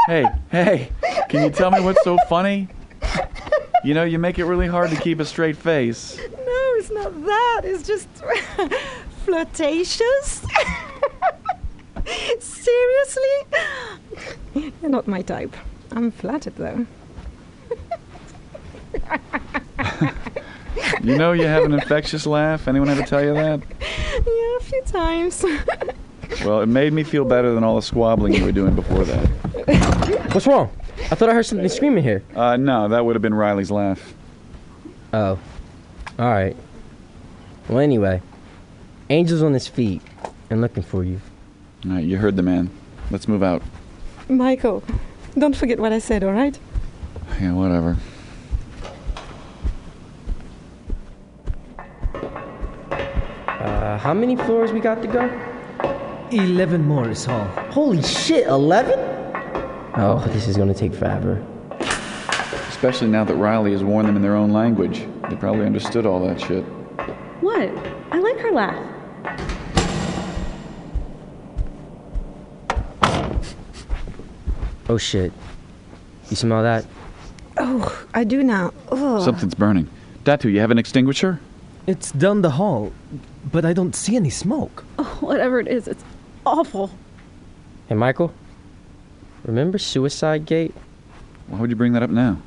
Hey, 0.09 0.25
hey, 0.51 0.91
can 1.29 1.45
you 1.45 1.51
tell 1.51 1.71
me 1.71 1.81
what's 1.81 2.03
so 2.03 2.17
funny? 2.31 2.69
You 3.85 3.93
know, 3.93 4.05
you 4.05 4.19
make 4.19 4.39
it 4.39 4.47
really 4.47 4.67
hard 4.67 4.89
to 4.89 4.97
keep 4.97 5.21
a 5.21 5.25
straight 5.27 5.55
face. 5.55 6.17
No, 6.17 6.75
it's 6.77 6.91
not 6.91 7.27
that. 7.27 7.61
It's 7.65 7.87
just 7.87 8.09
flirtatious. 9.29 10.47
Seriously? 12.41 13.23
You're 14.55 14.91
not 14.91 15.07
my 15.07 15.23
type. 15.23 15.55
I'm 15.93 16.11
flattered 16.11 16.57
though. 16.57 16.87
You 21.03 21.17
know 21.17 21.33
you 21.33 21.45
have 21.45 21.65
an 21.65 21.73
infectious 21.73 22.27
laugh. 22.27 22.69
Anyone 22.69 22.89
ever 22.89 23.03
tell 23.03 23.23
you 23.23 23.35
that? 23.35 23.61
yeah, 23.81 24.57
a 24.57 24.61
few 24.61 24.83
times. 24.87 25.45
Well, 26.45 26.61
it 26.61 26.67
made 26.67 26.93
me 26.93 27.03
feel 27.05 27.25
better 27.25 27.53
than 27.55 27.65
all 27.65 27.75
the 27.77 27.83
squabbling 27.83 28.35
you 28.35 28.45
were 28.45 28.53
doing 28.53 28.75
before 28.77 29.03
that. 29.05 30.31
What's 30.33 30.47
wrong? 30.47 30.71
I 31.11 31.15
thought 31.15 31.31
I 31.31 31.35
heard 31.35 31.47
something 31.47 31.69
screaming 31.69 32.05
here. 32.05 32.23
Uh, 32.37 32.57
no, 32.57 32.87
that 32.89 33.05
would 33.05 33.17
have 33.17 33.23
been 33.23 33.35
Riley's 33.35 33.71
laugh. 33.71 34.15
Oh. 35.13 35.39
Alright. 36.19 36.55
Well, 37.69 37.79
anyway. 37.79 38.21
Angel's 39.11 39.43
on 39.43 39.55
his 39.55 39.67
feet 39.67 40.03
and 40.51 40.61
looking 40.61 40.83
for 40.83 41.03
you. 41.03 41.21
All 41.87 41.93
right, 41.93 42.05
you 42.05 42.19
heard 42.19 42.37
the 42.37 42.43
man. 42.43 42.71
Let's 43.11 43.27
move 43.27 43.43
out. 43.43 43.63
Michael, 44.29 44.83
don't 45.39 45.57
forget 45.57 45.79
what 45.79 45.93
I 45.93 45.99
said, 45.99 46.23
all 46.23 46.33
right? 46.33 46.59
Yeah, 47.41 47.53
whatever. 47.53 47.97
Uh, 53.49 53.99
how 53.99 54.13
many 54.13 54.37
floors 54.37 54.73
we 54.73 54.81
got 54.81 55.01
to 55.03 55.09
go? 55.09 55.45
11 56.31 56.85
more 56.85 57.09
is 57.09 57.27
all. 57.27 57.47
Holy 57.71 58.03
shit, 58.03 58.47
11? 58.47 58.99
Oh, 59.97 60.23
this 60.29 60.47
is 60.47 60.57
gonna 60.57 60.75
take 60.75 60.93
forever. 60.95 61.43
Especially 62.69 63.09
now 63.09 63.25
that 63.25 63.35
Riley 63.37 63.73
has 63.73 63.83
warned 63.83 64.09
them 64.09 64.17
in 64.17 64.23
their 64.23 64.37
own 64.37 64.53
language. 64.53 65.07
They 65.31 65.37
probably 65.37 65.65
understood 65.65 66.05
all 66.05 66.25
that 66.27 66.41
shit. 66.41 66.63
What? 67.41 67.71
I 68.13 68.19
like 68.19 68.39
her 68.39 68.53
laugh. 68.53 68.98
Oh 74.89 74.99
shit. 74.99 75.33
You 76.31 76.37
smell 76.37 76.63
that? 76.63 76.85
Oh, 77.59 78.07
I 78.15 78.25
do 78.25 78.43
now. 78.43 78.73
Ugh. 78.91 79.23
Something's 79.23 79.55
burning. 79.55 79.89
Datu, 80.25 80.51
you 80.53 80.61
have 80.61 80.71
an 80.71 80.79
extinguisher? 80.79 81.41
It's 81.87 82.13
down 82.13 82.43
the 82.43 82.51
hall, 82.51 82.93
but 83.51 83.65
I 83.65 83.73
don't 83.73 83.95
see 83.95 84.17
any 84.17 84.31
smoke. 84.31 84.85
Oh, 84.99 85.17
whatever 85.21 85.59
it 85.59 85.69
is, 85.69 85.89
it's 85.89 86.05
awful. 86.45 86.91
Hey, 87.89 87.95
Michael? 87.95 88.33
Remember 89.45 89.79
Suicide 89.79 90.45
Gate? 90.45 90.75
Why 91.47 91.61
would 91.61 91.71
you 91.71 91.77
bring 91.77 91.95
that 91.95 92.03
up 92.03 92.11
now? 92.11 92.39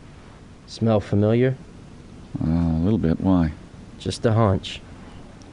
Smell 0.68 1.00
familiar? 1.00 1.58
Uh, 2.40 2.48
a 2.48 2.82
little 2.84 3.00
bit. 3.00 3.20
Why? 3.20 3.52
Just 4.00 4.26
a 4.26 4.32
hunch. 4.32 4.80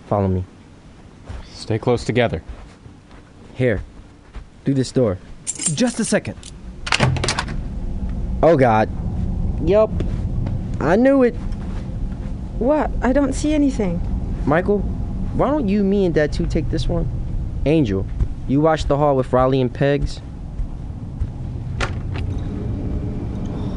Follow 0.09 0.29
me. 0.29 0.45
Stay 1.53 1.79
close 1.79 2.05
together. 2.05 2.43
Here. 3.55 3.83
Through 4.65 4.75
this 4.75 4.93
door. 4.93 5.19
Just 5.47 5.99
a 5.99 6.05
second. 6.05 6.37
Oh 8.43 8.57
god. 8.57 8.89
Yup. 9.65 9.91
I 10.81 10.97
knew 10.97 11.25
it. 11.25 11.35
What? 12.59 12.91
I 13.03 13.13
don't 13.13 13.33
see 13.33 13.53
anything. 13.53 14.01
Michael, 14.47 14.79
why 15.35 15.51
don't 15.51 15.69
you, 15.69 15.83
me, 15.83 16.05
and 16.05 16.15
Datu 16.15 16.49
take 16.49 16.71
this 16.71 16.89
one? 16.89 17.09
Angel, 17.67 18.07
you 18.47 18.61
watch 18.61 18.85
the 18.85 18.97
hall 18.97 19.17
with 19.17 19.33
Riley 19.33 19.61
and 19.61 19.73
Pegs. 19.73 20.21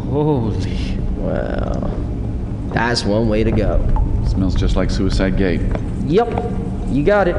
Holy. 0.09 0.97
Well, 1.17 2.69
that's 2.73 3.03
one 3.03 3.29
way 3.29 3.43
to 3.43 3.51
go. 3.51 3.79
Smells 4.27 4.55
just 4.55 4.75
like 4.75 4.89
Suicide 4.89 5.37
Gate. 5.37 5.61
Yep. 6.05 6.29
You 6.89 7.03
got 7.03 7.27
it. 7.27 7.35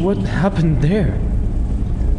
What 0.00 0.18
happened 0.18 0.82
there? 0.82 1.18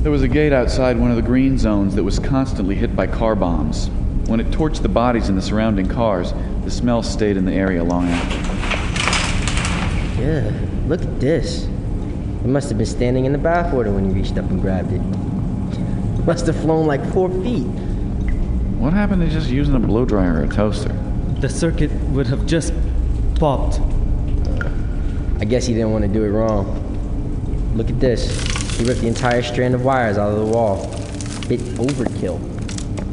There 0.02 0.12
was 0.12 0.24
a 0.24 0.28
gate 0.28 0.54
outside 0.54 0.98
one 0.98 1.10
of 1.10 1.16
the 1.16 1.22
green 1.22 1.58
zones 1.58 1.96
that 1.96 2.04
was 2.04 2.20
constantly 2.20 2.76
hit 2.76 2.96
by 2.96 3.08
car 3.08 3.36
bombs. 3.36 3.90
When 4.28 4.40
it 4.40 4.48
torched 4.48 4.82
the 4.82 4.90
bodies 4.90 5.30
in 5.30 5.36
the 5.36 5.42
surrounding 5.42 5.88
cars, 5.88 6.34
the 6.64 6.72
smell 6.72 7.04
stayed 7.04 7.38
in 7.38 7.46
the 7.46 7.54
area 7.54 7.84
long 7.84 8.08
after. 8.08 8.56
Yeah, 10.20 10.52
look 10.88 11.02
at 11.04 11.20
this. 11.20 11.66
It 11.66 12.48
must 12.48 12.70
have 12.70 12.78
been 12.78 12.88
standing 12.88 13.26
in 13.26 13.34
the 13.34 13.38
bathwater 13.38 13.94
when 13.94 14.06
you 14.06 14.12
reached 14.12 14.38
up 14.38 14.50
and 14.50 14.60
grabbed 14.62 14.94
it. 14.94 15.00
Must 16.26 16.48
have 16.48 16.56
flown 16.56 16.88
like 16.88 17.06
four 17.14 17.30
feet. 17.30 17.68
What 18.80 18.94
happened 18.94 19.22
to 19.22 19.30
just 19.30 19.50
using 19.50 19.76
a 19.76 19.80
blow 19.80 20.06
dryer 20.06 20.40
or 20.40 20.44
a 20.44 20.48
toaster? 20.48 20.94
The 21.40 21.50
circuit 21.50 21.92
would 22.10 22.26
have 22.28 22.48
just 22.48 22.74
popped. 23.36 23.80
I 25.40 25.46
guess 25.46 25.66
he 25.66 25.74
didn't 25.74 25.92
want 25.92 26.04
to 26.04 26.08
do 26.08 26.24
it 26.24 26.30
wrong. 26.30 27.74
Look 27.76 27.90
at 27.90 28.00
this. 28.00 28.30
He 28.78 28.86
ripped 28.86 29.02
the 29.02 29.08
entire 29.08 29.44
strand 29.44 29.76
of 29.76 29.84
wires 29.84 30.18
out 30.18 30.32
of 30.32 30.40
the 30.40 30.46
wall. 30.46 30.88
Bit 31.48 31.60
overkill. 31.78 32.40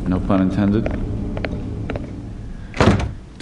No 0.08 0.20
pun 0.20 0.42
intended. 0.42 1.01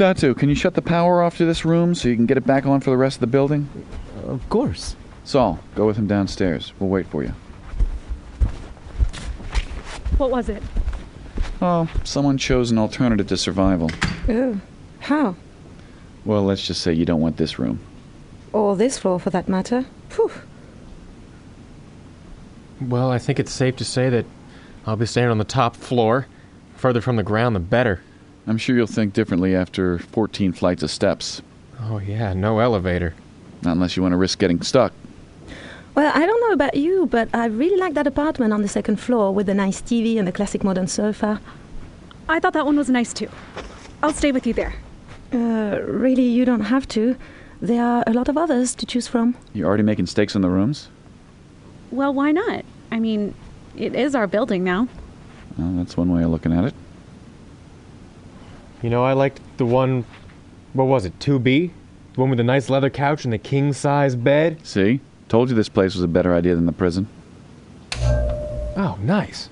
Datu, 0.01 0.35
can 0.35 0.49
you 0.49 0.55
shut 0.55 0.73
the 0.73 0.81
power 0.81 1.21
off 1.21 1.37
to 1.37 1.45
this 1.45 1.67
room 1.67 1.95
so 1.95 2.09
you 2.09 2.17
can 2.17 2.25
get 2.25 2.39
it 2.39 2.47
back 2.47 2.65
on 2.65 2.81
for 2.81 2.89
the 2.89 2.97
rest 2.97 3.17
of 3.17 3.21
the 3.21 3.27
building? 3.27 3.69
Of 4.25 4.49
course. 4.49 4.97
Saul, 5.25 5.59
go 5.75 5.87
with 5.87 5.99
him 5.99 6.07
downstairs. 6.07 6.73
We'll 6.79 6.89
wait 6.89 7.07
for 7.07 7.23
you. 7.23 7.35
What 10.17 10.31
was 10.31 10.49
it? 10.49 10.63
Oh, 11.61 11.87
someone 12.05 12.39
chose 12.39 12.71
an 12.71 12.79
alternative 12.79 13.27
to 13.27 13.37
survival. 13.37 13.91
Oh. 14.27 14.59
How? 15.01 15.37
Well, 16.25 16.45
let's 16.45 16.67
just 16.67 16.81
say 16.81 16.95
you 16.95 17.05
don't 17.05 17.21
want 17.21 17.37
this 17.37 17.59
room. 17.59 17.79
Or 18.55 18.77
this 18.77 18.97
floor, 18.97 19.21
for 19.21 19.29
that 19.29 19.51
matter. 19.51 19.85
Phew. 20.09 20.33
Well, 22.81 23.11
I 23.11 23.19
think 23.19 23.39
it's 23.39 23.53
safe 23.53 23.77
to 23.77 23.85
say 23.85 24.09
that 24.09 24.25
I'll 24.87 24.97
be 24.97 25.05
staying 25.05 25.29
on 25.29 25.37
the 25.37 25.45
top 25.45 25.77
floor. 25.77 26.27
Further 26.77 27.03
from 27.03 27.17
the 27.17 27.23
ground, 27.23 27.55
the 27.55 27.61
better. 27.61 28.01
I'm 28.47 28.59
sure 28.59 28.77
you'll 28.77 28.87
think 28.87 29.13
differently 29.13 29.55
after 29.55 29.99
14 29.99 30.53
flights 30.53 30.83
of 30.83 30.91
steps. 30.91 31.43
Oh, 31.83 31.99
yeah, 31.99 32.33
no 32.33 32.59
elevator. 32.59 33.15
Not 33.63 33.73
unless 33.73 33.97
you 33.97 34.03
want 34.03 34.13
to 34.13 34.17
risk 34.17 34.39
getting 34.39 34.63
stuck. 34.63 34.93
Well, 35.95 36.13
I 36.15 36.25
don't 36.25 36.41
know 36.41 36.53
about 36.53 36.77
you, 36.77 37.07
but 37.07 37.29
I 37.35 37.47
really 37.47 37.77
like 37.77 37.95
that 37.95 38.07
apartment 38.07 38.53
on 38.53 38.63
the 38.63 38.69
second 38.69 38.97
floor 38.97 39.35
with 39.35 39.47
the 39.47 39.55
nice 39.55 39.83
TV 39.83 40.19
and 40.19 40.27
the 40.27 40.33
classic 40.33 40.63
modern 40.65 40.87
sofa. 40.87 41.41
I 42.29 42.39
thought 42.39 42.53
that 42.53 42.65
one 42.65 42.77
was 42.77 42.89
nice 42.89 43.13
too. 43.13 43.29
I'll 44.03 44.13
stay 44.13 44.33
with 44.33 44.47
you 44.47 44.55
there. 44.55 44.75
Uh, 45.33 45.81
really, 45.83 46.23
you 46.23 46.45
don't 46.45 46.61
have 46.63 46.87
to. 46.89 47.17
There 47.61 47.83
are 47.83 48.05
a 48.07 48.13
lot 48.13 48.29
of 48.29 48.39
others 48.39 48.75
to 48.77 48.87
choose 48.87 49.07
from. 49.09 49.37
You're 49.53 49.67
already 49.69 49.83
making 49.83 50.07
stakes 50.07 50.35
on 50.35 50.43
the 50.43 50.49
rooms? 50.49 50.89
Well, 51.91 52.15
why 52.15 52.33
not? 52.33 52.65
I 52.91 53.01
mean, 53.01 53.35
it 53.77 53.95
is 53.95 54.15
our 54.15 54.27
building 54.27 54.65
now. 54.65 54.89
Well, 55.59 55.73
that's 55.73 55.97
one 55.97 56.13
way 56.13 56.23
of 56.23 56.31
looking 56.31 56.53
at 56.53 56.65
it. 56.65 56.75
You 58.83 58.91
know, 58.91 59.05
I 59.05 59.13
liked 59.13 59.41
the 59.57 59.67
one. 59.67 60.05
What 60.73 60.85
was 60.85 61.05
it? 61.05 61.19
2B? 61.19 61.71
The 62.15 62.21
one 62.21 62.31
with 62.31 62.39
the 62.39 62.45
nice 62.45 62.71
leather 62.71 62.91
couch 62.91 63.25
and 63.25 63.33
the 63.33 63.39
king 63.39 63.73
size 63.73 64.17
bed? 64.17 64.67
See? 64.67 65.01
Told 65.29 65.51
you 65.51 65.55
this 65.55 65.69
place 65.69 65.95
was 65.95 66.03
a 66.03 66.09
better 66.09 66.35
idea 66.35 66.55
than 66.55 66.67
the 66.67 66.73
prison. 66.73 67.09
Oh, 68.77 68.99
nice. 69.03 69.49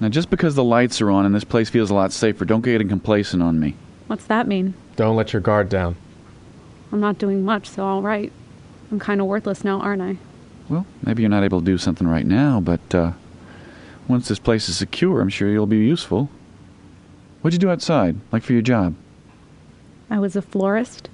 Now, 0.00 0.08
just 0.08 0.28
because 0.28 0.54
the 0.54 0.64
lights 0.64 1.00
are 1.00 1.10
on 1.10 1.24
and 1.24 1.34
this 1.34 1.44
place 1.44 1.70
feels 1.70 1.90
a 1.90 1.94
lot 1.94 2.12
safer, 2.12 2.44
don't 2.44 2.60
get 2.60 2.72
getting 2.72 2.88
complacent 2.88 3.42
on 3.42 3.58
me. 3.58 3.74
What's 4.08 4.26
that 4.26 4.46
mean? 4.46 4.74
Don't 4.96 5.16
let 5.16 5.32
your 5.32 5.40
guard 5.40 5.68
down. 5.68 5.96
I'm 6.92 7.00
not 7.00 7.18
doing 7.18 7.44
much, 7.44 7.68
so 7.68 7.84
all 7.84 8.02
right. 8.02 8.32
I'm 8.90 8.98
kind 8.98 9.20
of 9.20 9.26
worthless 9.26 9.64
now, 9.64 9.80
aren't 9.80 10.02
I? 10.02 10.16
Well, 10.68 10.86
maybe 11.02 11.22
you're 11.22 11.30
not 11.30 11.44
able 11.44 11.60
to 11.60 11.64
do 11.66 11.78
something 11.78 12.06
right 12.06 12.26
now, 12.26 12.60
but 12.60 12.94
uh, 12.94 13.12
once 14.08 14.28
this 14.28 14.38
place 14.38 14.68
is 14.68 14.76
secure, 14.76 15.20
I'm 15.20 15.28
sure 15.28 15.48
you'll 15.48 15.66
be 15.66 15.78
useful. 15.78 16.28
What'd 17.46 17.62
you 17.62 17.64
do 17.68 17.70
outside, 17.70 18.16
like 18.32 18.42
for 18.42 18.54
your 18.54 18.60
job? 18.60 18.96
I 20.10 20.18
was 20.18 20.34
a 20.34 20.42
florist. 20.42 21.08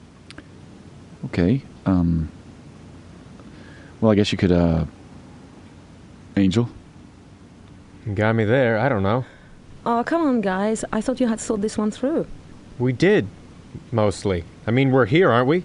Okay, 1.26 1.60
um. 1.84 2.30
Well, 4.00 4.12
I 4.12 4.14
guess 4.14 4.32
you 4.32 4.38
could, 4.38 4.50
uh. 4.50 4.86
Angel? 6.38 6.70
Got 8.14 8.32
me 8.34 8.44
there, 8.46 8.78
I 8.78 8.88
don't 8.88 9.02
know. 9.02 9.26
Oh, 9.84 10.02
come 10.06 10.22
on, 10.22 10.40
guys. 10.40 10.86
I 10.90 11.02
thought 11.02 11.20
you 11.20 11.28
had 11.28 11.38
thought 11.38 11.60
this 11.60 11.76
one 11.76 11.90
through. 11.90 12.26
We 12.78 12.94
did. 12.94 13.28
Mostly. 13.90 14.44
I 14.66 14.70
mean, 14.70 14.90
we're 14.90 15.04
here, 15.04 15.30
aren't 15.30 15.48
we? 15.48 15.64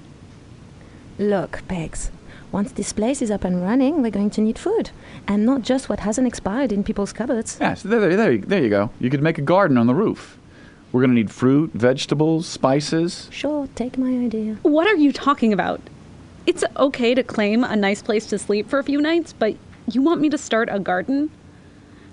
Look, 1.17 1.61
Pegs. 1.69 2.11
Once 2.51 2.73
this 2.73 2.91
place 2.91 3.21
is 3.21 3.31
up 3.31 3.45
and 3.45 3.63
running, 3.63 4.01
we're 4.01 4.11
going 4.11 4.31
to 4.31 4.41
need 4.41 4.59
food. 4.59 4.89
And 5.29 5.45
not 5.45 5.61
just 5.61 5.87
what 5.87 6.01
hasn't 6.01 6.27
expired 6.27 6.73
in 6.73 6.83
people's 6.83 7.13
cupboards. 7.13 7.57
Yes, 7.61 7.83
there, 7.83 8.01
there, 8.01 8.17
there, 8.17 8.31
you- 8.33 8.41
there 8.41 8.61
you 8.61 8.69
go. 8.69 8.89
You 8.99 9.09
could 9.09 9.23
make 9.23 9.37
a 9.37 9.41
garden 9.41 9.77
on 9.77 9.87
the 9.87 9.95
roof. 9.95 10.37
We're 10.91 11.01
gonna 11.01 11.13
need 11.13 11.31
fruit, 11.31 11.71
vegetables, 11.73 12.47
spices. 12.47 13.27
Sure, 13.31 13.67
take 13.75 13.97
my 13.97 14.09
idea. 14.09 14.57
What 14.61 14.87
are 14.87 14.95
you 14.95 15.11
talking 15.11 15.51
about? 15.51 15.81
It's 16.45 16.63
okay 16.77 17.13
to 17.13 17.23
claim 17.23 17.63
a 17.63 17.75
nice 17.75 18.01
place 18.01 18.25
to 18.27 18.39
sleep 18.39 18.69
for 18.69 18.79
a 18.79 18.83
few 18.83 19.01
nights, 19.01 19.33
but 19.33 19.55
you 19.91 20.01
want 20.01 20.21
me 20.21 20.29
to 20.29 20.37
start 20.37 20.69
a 20.71 20.79
garden? 20.79 21.29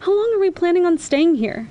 How 0.00 0.12
long 0.12 0.32
are 0.34 0.40
we 0.40 0.50
planning 0.50 0.84
on 0.84 0.98
staying 0.98 1.36
here? 1.36 1.68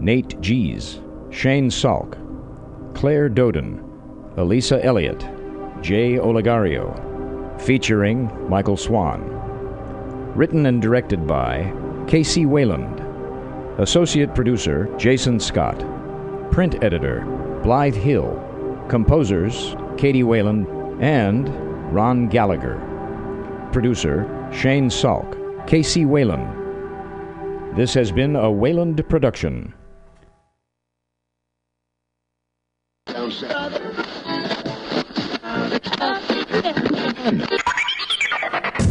Nate 0.00 0.40
Gies, 0.40 1.00
Shane 1.30 1.70
Salk, 1.70 2.16
Claire 2.94 3.28
Dodin, 3.28 3.82
Elisa 4.36 4.84
Elliott, 4.84 5.20
Jay 5.82 6.14
Olegario. 6.14 6.92
Featuring 7.60 8.30
Michael 8.48 8.76
Swan. 8.76 9.22
Written 10.34 10.66
and 10.66 10.80
directed 10.80 11.26
by 11.26 11.72
KC 12.06 12.46
Wayland. 12.46 13.00
Associate 13.80 14.32
producer 14.34 14.88
Jason 14.96 15.40
Scott. 15.40 15.78
Print 16.50 16.82
editor 16.82 17.24
Blythe 17.62 17.94
Hill. 17.94 18.44
Composers 18.88 19.74
Katie 19.96 20.22
Wayland 20.22 20.66
and 21.02 21.48
Ron 21.92 22.28
Gallagher. 22.28 22.76
Producer 23.72 24.22
Shane 24.52 24.88
Salk. 24.88 25.34
KC 25.66 26.06
Wayland. 26.06 27.76
This 27.76 27.94
has 27.94 28.10
been 28.10 28.36
a 28.36 28.50
Wayland 28.50 29.06
production. 29.08 29.74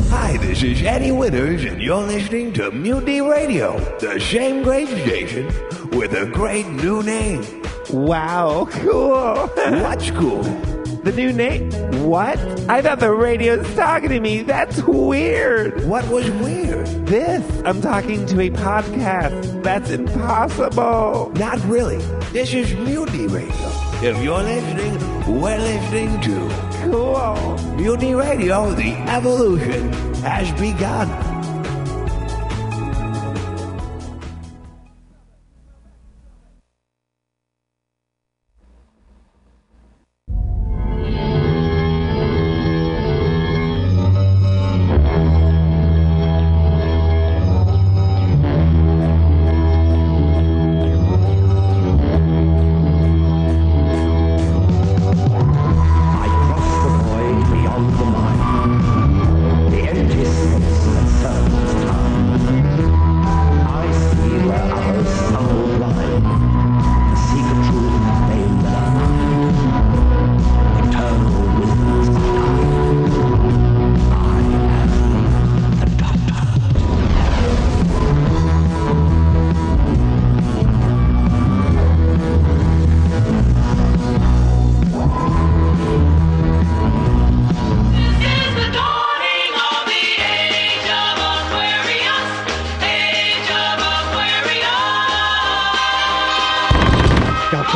Hi, 0.10 0.38
this 0.40 0.62
is 0.62 0.84
Eddie 0.84 1.12
Winters, 1.12 1.64
and 1.64 1.82
you're 1.82 2.04
listening 2.04 2.54
to 2.54 2.70
Mutiny 2.70 3.22
Radio, 3.22 3.80
the 3.98 4.20
same 4.20 4.62
great 4.62 4.90
station 4.90 5.48
with 5.90 6.14
a 6.14 6.28
great 6.28 6.68
new 6.68 7.02
name. 7.02 7.64
Wow, 7.90 8.68
cool. 8.70 9.48
What's 9.48 10.12
cool? 10.12 10.44
The 10.44 11.14
new 11.16 11.34
name? 11.34 11.72
What? 12.04 12.38
I 12.70 12.84
thought 12.84 13.00
the 13.00 13.12
radio's 13.12 13.74
talking 13.74 14.10
to 14.10 14.20
me. 14.20 14.44
That's 14.44 14.84
weird. 14.84 15.84
What 15.88 16.08
was 16.10 16.30
weird? 16.30 16.86
This. 17.08 17.44
I'm 17.66 17.82
talking 17.82 18.28
to 18.28 18.40
a 18.42 18.52
podcast. 18.52 19.64
That's 19.64 19.90
impossible. 19.90 21.32
Not 21.38 21.60
really. 21.66 21.98
This 22.34 22.54
is 22.54 22.72
Mutiny 22.76 23.26
Radio. 23.26 23.87
If 24.00 24.22
you're 24.22 24.44
listening, 24.44 24.94
we're 25.42 25.58
listening 25.58 26.22
too. 26.22 26.48
Cool. 26.84 27.58
Mutiny 27.76 28.14
Radio, 28.14 28.72
the 28.74 28.94
evolution 29.10 29.92
has 30.22 30.52
begun. 30.60 31.27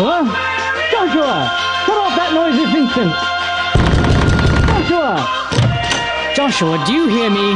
Joshua? 0.01 0.25
Joshua! 0.89 1.51
Cut 1.85 1.97
off 1.97 2.15
that 2.17 2.33
noise 2.33 2.57
this 2.57 2.73
instant! 2.73 3.13
Joshua! 4.89 6.33
Joshua, 6.35 6.83
do 6.87 6.93
you 6.93 7.07
hear 7.07 7.29
me? 7.29 7.51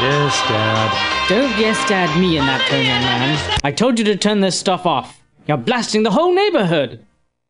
Yes, 0.00 0.40
Dad. 0.48 1.28
Don't 1.28 1.58
yes 1.58 1.76
dad 1.86 2.18
me 2.18 2.38
in 2.38 2.46
that 2.46 2.66
tone, 2.70 2.86
young 2.86 3.02
man. 3.02 3.60
I 3.62 3.70
told 3.70 3.98
you 3.98 4.04
to 4.06 4.16
turn 4.16 4.40
this 4.40 4.58
stuff 4.58 4.86
off. 4.86 5.20
You're 5.46 5.58
blasting 5.58 6.04
the 6.04 6.10
whole 6.10 6.32
neighborhood. 6.34 7.04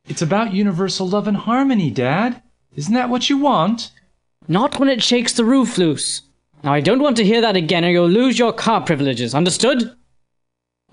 It's 0.08 0.22
about 0.22 0.52
universal 0.52 1.06
love 1.06 1.28
and 1.28 1.36
harmony, 1.36 1.92
Dad. 1.92 2.42
Isn't 2.74 2.94
that 2.94 3.10
what 3.10 3.30
you 3.30 3.38
want? 3.38 3.92
Not 4.48 4.80
when 4.80 4.88
it 4.88 5.00
shakes 5.00 5.32
the 5.32 5.44
roof 5.44 5.78
loose. 5.78 6.22
Now, 6.64 6.72
I 6.72 6.80
don't 6.80 7.02
want 7.02 7.18
to 7.18 7.24
hear 7.24 7.40
that 7.42 7.54
again 7.54 7.84
or 7.84 7.90
you'll 7.90 8.08
lose 8.08 8.36
your 8.36 8.52
car 8.52 8.80
privileges. 8.80 9.32
Understood? 9.32 9.94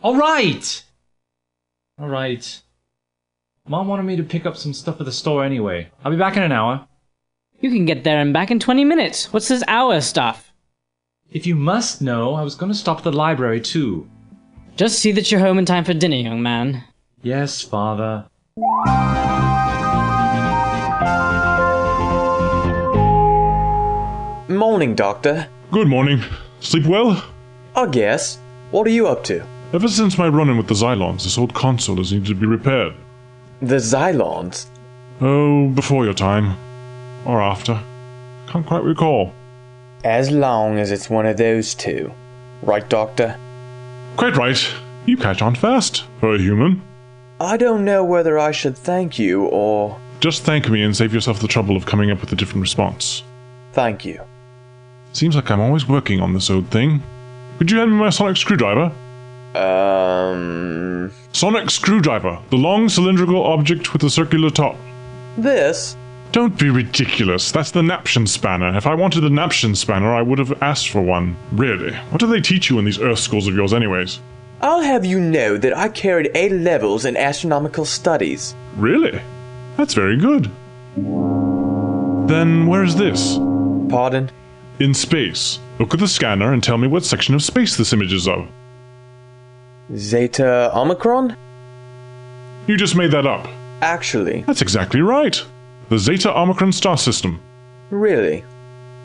All 0.03 0.15
right. 0.15 0.83
All 1.97 2.07
right. 2.07 2.61
Mom 3.67 3.87
wanted 3.87 4.03
me 4.03 4.15
to 4.15 4.21
pick 4.23 4.45
up 4.45 4.55
some 4.55 4.73
stuff 4.75 4.99
at 4.99 5.07
the 5.07 5.11
store 5.11 5.43
anyway. 5.43 5.89
I'll 6.03 6.11
be 6.11 6.17
back 6.17 6.37
in 6.37 6.43
an 6.43 6.51
hour. 6.51 6.87
You 7.61 7.71
can 7.71 7.85
get 7.85 8.03
there 8.03 8.19
and 8.19 8.31
back 8.31 8.51
in 8.51 8.59
20 8.59 8.85
minutes. 8.85 9.33
What's 9.33 9.47
this 9.47 9.63
hour 9.67 10.01
stuff? 10.01 10.53
If 11.31 11.47
you 11.47 11.55
must 11.55 11.99
know, 11.99 12.35
I 12.35 12.43
was 12.43 12.53
going 12.53 12.71
to 12.71 12.77
stop 12.77 12.99
at 12.99 13.03
the 13.03 13.11
library 13.11 13.59
too. 13.59 14.07
Just 14.75 14.99
see 14.99 15.11
that 15.13 15.31
you're 15.31 15.39
home 15.39 15.57
in 15.57 15.65
time 15.65 15.83
for 15.83 15.95
dinner, 15.95 16.15
young 16.15 16.43
man. 16.43 16.83
Yes, 17.23 17.63
Father. 17.63 18.27
Morning, 24.47 24.93
Doctor. 24.93 25.47
Good 25.71 25.87
morning. 25.87 26.21
Sleep 26.59 26.85
well? 26.85 27.25
I 27.75 27.87
guess. 27.87 28.37
What 28.69 28.85
are 28.85 28.91
you 28.91 29.07
up 29.07 29.23
to? 29.23 29.43
Ever 29.73 29.87
since 29.87 30.19
my 30.19 30.27
run 30.27 30.51
in 30.51 30.57
with 30.57 30.67
the 30.67 30.75
Xylons, 30.75 31.23
this 31.23 31.39
old 31.39 31.55
console 31.55 31.97
has 31.97 32.13
needed 32.13 32.27
to 32.27 32.35
be 32.35 32.45
repaired. 32.45 32.93
The 33.61 33.75
Xylons? 33.77 34.67
Oh, 35.21 35.69
before 35.69 36.05
your 36.05 36.13
time. 36.13 36.57
Or 37.25 37.41
after. 37.41 37.81
Can't 38.47 38.65
quite 38.65 38.83
recall. 38.83 39.33
As 40.03 40.29
long 40.29 40.77
as 40.77 40.91
it's 40.91 41.09
one 41.09 41.25
of 41.25 41.37
those 41.37 41.73
two. 41.73 42.13
Right, 42.61 42.87
Doctor? 42.89 43.37
Quite 44.17 44.35
right. 44.37 44.73
You 45.05 45.17
catch 45.17 45.41
on 45.41 45.55
fast 45.55 46.03
for 46.19 46.35
a 46.35 46.39
human. 46.39 46.81
I 47.39 47.57
don't 47.57 47.83
know 47.85 48.03
whether 48.03 48.39
I 48.39 48.51
should 48.51 48.77
thank 48.77 49.19
you 49.19 49.45
or. 49.45 49.99
Just 50.19 50.43
thank 50.43 50.69
me 50.69 50.83
and 50.83 50.95
save 50.95 51.13
yourself 51.13 51.39
the 51.39 51.47
trouble 51.47 51.75
of 51.75 51.85
coming 51.85 52.11
up 52.11 52.21
with 52.21 52.31
a 52.31 52.35
different 52.35 52.61
response. 52.61 53.23
Thank 53.73 54.05
you. 54.05 54.21
Seems 55.13 55.35
like 55.35 55.49
I'm 55.51 55.59
always 55.59 55.87
working 55.87 56.21
on 56.21 56.33
this 56.33 56.49
old 56.49 56.69
thing. 56.69 57.03
Could 57.57 57.71
you 57.71 57.77
hand 57.77 57.91
me 57.91 57.97
my 57.97 58.09
sonic 58.09 58.37
screwdriver? 58.37 58.91
Um. 59.55 61.11
Sonic 61.31 61.69
screwdriver, 61.69 62.39
the 62.49 62.57
long 62.57 62.89
cylindrical 62.89 63.43
object 63.43 63.93
with 63.93 64.01
the 64.01 64.09
circular 64.09 64.49
top. 64.49 64.75
This? 65.37 65.95
Don't 66.31 66.59
be 66.59 66.69
ridiculous. 66.69 67.51
That's 67.51 67.71
the 67.71 67.81
naption 67.81 68.27
spanner. 68.27 68.75
If 68.75 68.85
I 68.85 68.93
wanted 68.95 69.23
a 69.23 69.29
naption 69.29 69.75
spanner, 69.75 70.13
I 70.13 70.21
would 70.21 70.39
have 70.39 70.61
asked 70.61 70.89
for 70.89 71.01
one. 71.01 71.37
Really? 71.51 71.93
What 72.09 72.19
do 72.19 72.27
they 72.27 72.41
teach 72.41 72.69
you 72.69 72.77
in 72.79 72.85
these 72.85 72.99
Earth 72.99 73.19
schools 73.19 73.47
of 73.47 73.55
yours, 73.55 73.73
anyways? 73.73 74.19
I'll 74.61 74.81
have 74.81 75.05
you 75.05 75.19
know 75.19 75.57
that 75.57 75.77
I 75.77 75.89
carried 75.89 76.31
A 76.35 76.49
levels 76.49 77.05
in 77.05 77.15
astronomical 77.15 77.85
studies. 77.85 78.55
Really? 78.75 79.21
That's 79.77 79.93
very 79.93 80.17
good. 80.17 80.51
Then 82.27 82.67
where's 82.67 82.95
this? 82.95 83.35
Pardon? 83.89 84.31
In 84.79 84.93
space. 84.93 85.59
Look 85.79 85.93
at 85.93 85.99
the 85.99 86.07
scanner 86.07 86.51
and 86.51 86.63
tell 86.63 86.77
me 86.77 86.87
what 86.87 87.05
section 87.05 87.35
of 87.35 87.43
space 87.43 87.77
this 87.77 87.93
image 87.93 88.11
is 88.11 88.27
of. 88.27 88.47
Zeta 89.93 90.71
Omicron? 90.75 91.35
You 92.67 92.77
just 92.77 92.95
made 92.95 93.11
that 93.11 93.27
up. 93.27 93.47
Actually. 93.81 94.41
That's 94.41 94.61
exactly 94.61 95.01
right. 95.01 95.43
The 95.89 95.99
Zeta 95.99 96.35
Omicron 96.35 96.71
star 96.71 96.97
system. 96.97 97.39
Really? 97.91 98.43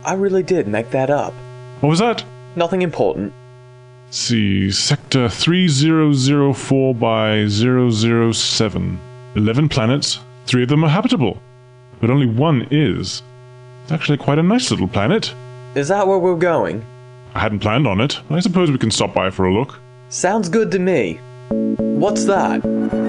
I 0.05 0.15
really 0.15 0.43
did 0.43 0.67
make 0.67 0.91
that 0.91 1.11
up. 1.11 1.35
What 1.81 1.91
was 1.91 1.99
that? 1.99 2.25
Nothing 2.57 2.83
important. 2.83 3.35
Let's 4.07 4.17
see, 4.19 4.71
sector 4.71 5.29
3004 5.29 6.95
by 6.95 7.47
007. 7.47 9.01
11 9.37 9.69
planets, 9.69 10.19
three 10.47 10.63
of 10.63 10.69
them 10.69 10.83
are 10.85 10.89
habitable, 10.89 11.41
but 12.01 12.11
only 12.11 12.27
one 12.27 12.67
is. 12.71 13.23
It's 13.83 13.93
actually 13.93 14.19
quite 14.19 14.39
a 14.39 14.43
nice 14.43 14.71
little 14.71 14.89
planet. 14.89 15.33
Is 15.75 15.89
that 15.89 16.09
where 16.09 16.19
we're 16.19 16.35
going? 16.37 16.85
I 17.35 17.41
hadn't 17.41 17.61
planned 17.61 17.87
on 17.87 18.01
it, 18.01 18.19
but 18.29 18.37
I 18.37 18.41
suppose 18.41 18.71
we 18.71 18.79
can 18.79 18.91
stop 18.91 19.15
by 19.15 19.31
for 19.31 19.45
a 19.45 19.55
look. 19.55 19.79
Sounds 20.13 20.49
good 20.49 20.73
to 20.73 20.81
me. 20.81 21.21
What's 21.79 22.25
that? 22.25 22.63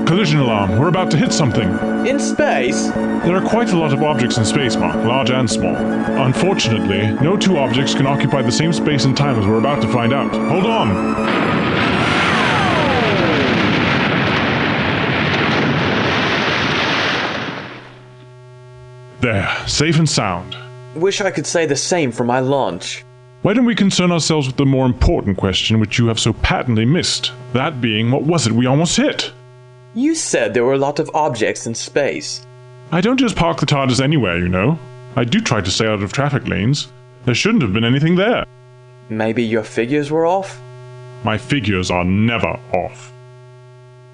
Collision 0.06 0.40
alarm, 0.40 0.78
we're 0.78 0.88
about 0.88 1.10
to 1.10 1.18
hit 1.18 1.34
something. 1.34 1.68
In 2.06 2.20
space? 2.20 2.90
There 2.90 3.36
are 3.36 3.50
quite 3.50 3.72
a 3.72 3.76
lot 3.76 3.92
of 3.92 4.04
objects 4.04 4.38
in 4.38 4.46
space, 4.46 4.76
Mark, 4.76 4.96
large 4.98 5.32
and 5.32 5.50
small. 5.50 5.76
Unfortunately, 5.76 7.08
no 7.24 7.36
two 7.38 7.58
objects 7.58 7.96
can 7.96 8.06
occupy 8.06 8.44
the 8.44 8.52
same 8.52 8.72
space 8.72 9.06
and 9.06 9.18
time 9.18 9.40
as 9.40 9.48
we're 9.48 9.58
about 9.58 9.82
to 9.82 9.88
find 9.88 10.14
out. 10.14 10.32
Hold 10.32 10.68
on! 10.68 10.90
There, 19.22 19.68
safe 19.68 19.98
and 19.98 20.08
sound. 20.08 20.56
Wish 20.94 21.20
I 21.20 21.32
could 21.32 21.48
say 21.48 21.66
the 21.66 21.76
same 21.76 22.12
for 22.12 22.24
my 22.24 22.42
launch. 22.42 23.04
Why 23.42 23.54
don't 23.54 23.66
we 23.66 23.74
concern 23.74 24.12
ourselves 24.12 24.46
with 24.46 24.58
the 24.58 24.68
more 24.68 24.86
important 24.86 25.38
question 25.38 25.80
which 25.80 25.98
you 25.98 26.06
have 26.08 26.20
so 26.20 26.32
patently 26.32 26.86
missed? 26.86 27.32
That 27.54 27.82
being, 27.82 28.12
what 28.12 28.22
was 28.22 28.46
it 28.46 28.54
we 28.54 28.68
almost 28.68 28.96
hit? 28.96 29.32
You 29.96 30.14
said 30.14 30.54
there 30.54 30.64
were 30.64 30.74
a 30.74 30.78
lot 30.78 31.00
of 31.00 31.10
objects 31.16 31.66
in 31.66 31.74
space. 31.74 32.46
I 32.92 33.02
don't 33.02 33.20
just 33.20 33.36
park 33.36 33.60
the 33.60 33.66
TARDIS 33.66 34.00
anywhere, 34.00 34.38
you 34.38 34.48
know. 34.48 34.78
I 35.16 35.24
do 35.24 35.42
try 35.42 35.60
to 35.60 35.72
stay 35.72 35.88
out 35.88 36.04
of 36.04 36.14
traffic 36.14 36.48
lanes. 36.48 36.90
There 37.26 37.34
shouldn't 37.34 37.64
have 37.64 37.74
been 37.74 37.84
anything 37.84 38.16
there. 38.16 38.46
Maybe 39.10 39.44
your 39.44 39.64
figures 39.64 40.12
were 40.12 40.28
off? 40.28 40.62
My 41.24 41.40
figures 41.40 41.90
are 41.90 42.06
never 42.06 42.60
off. 42.74 43.12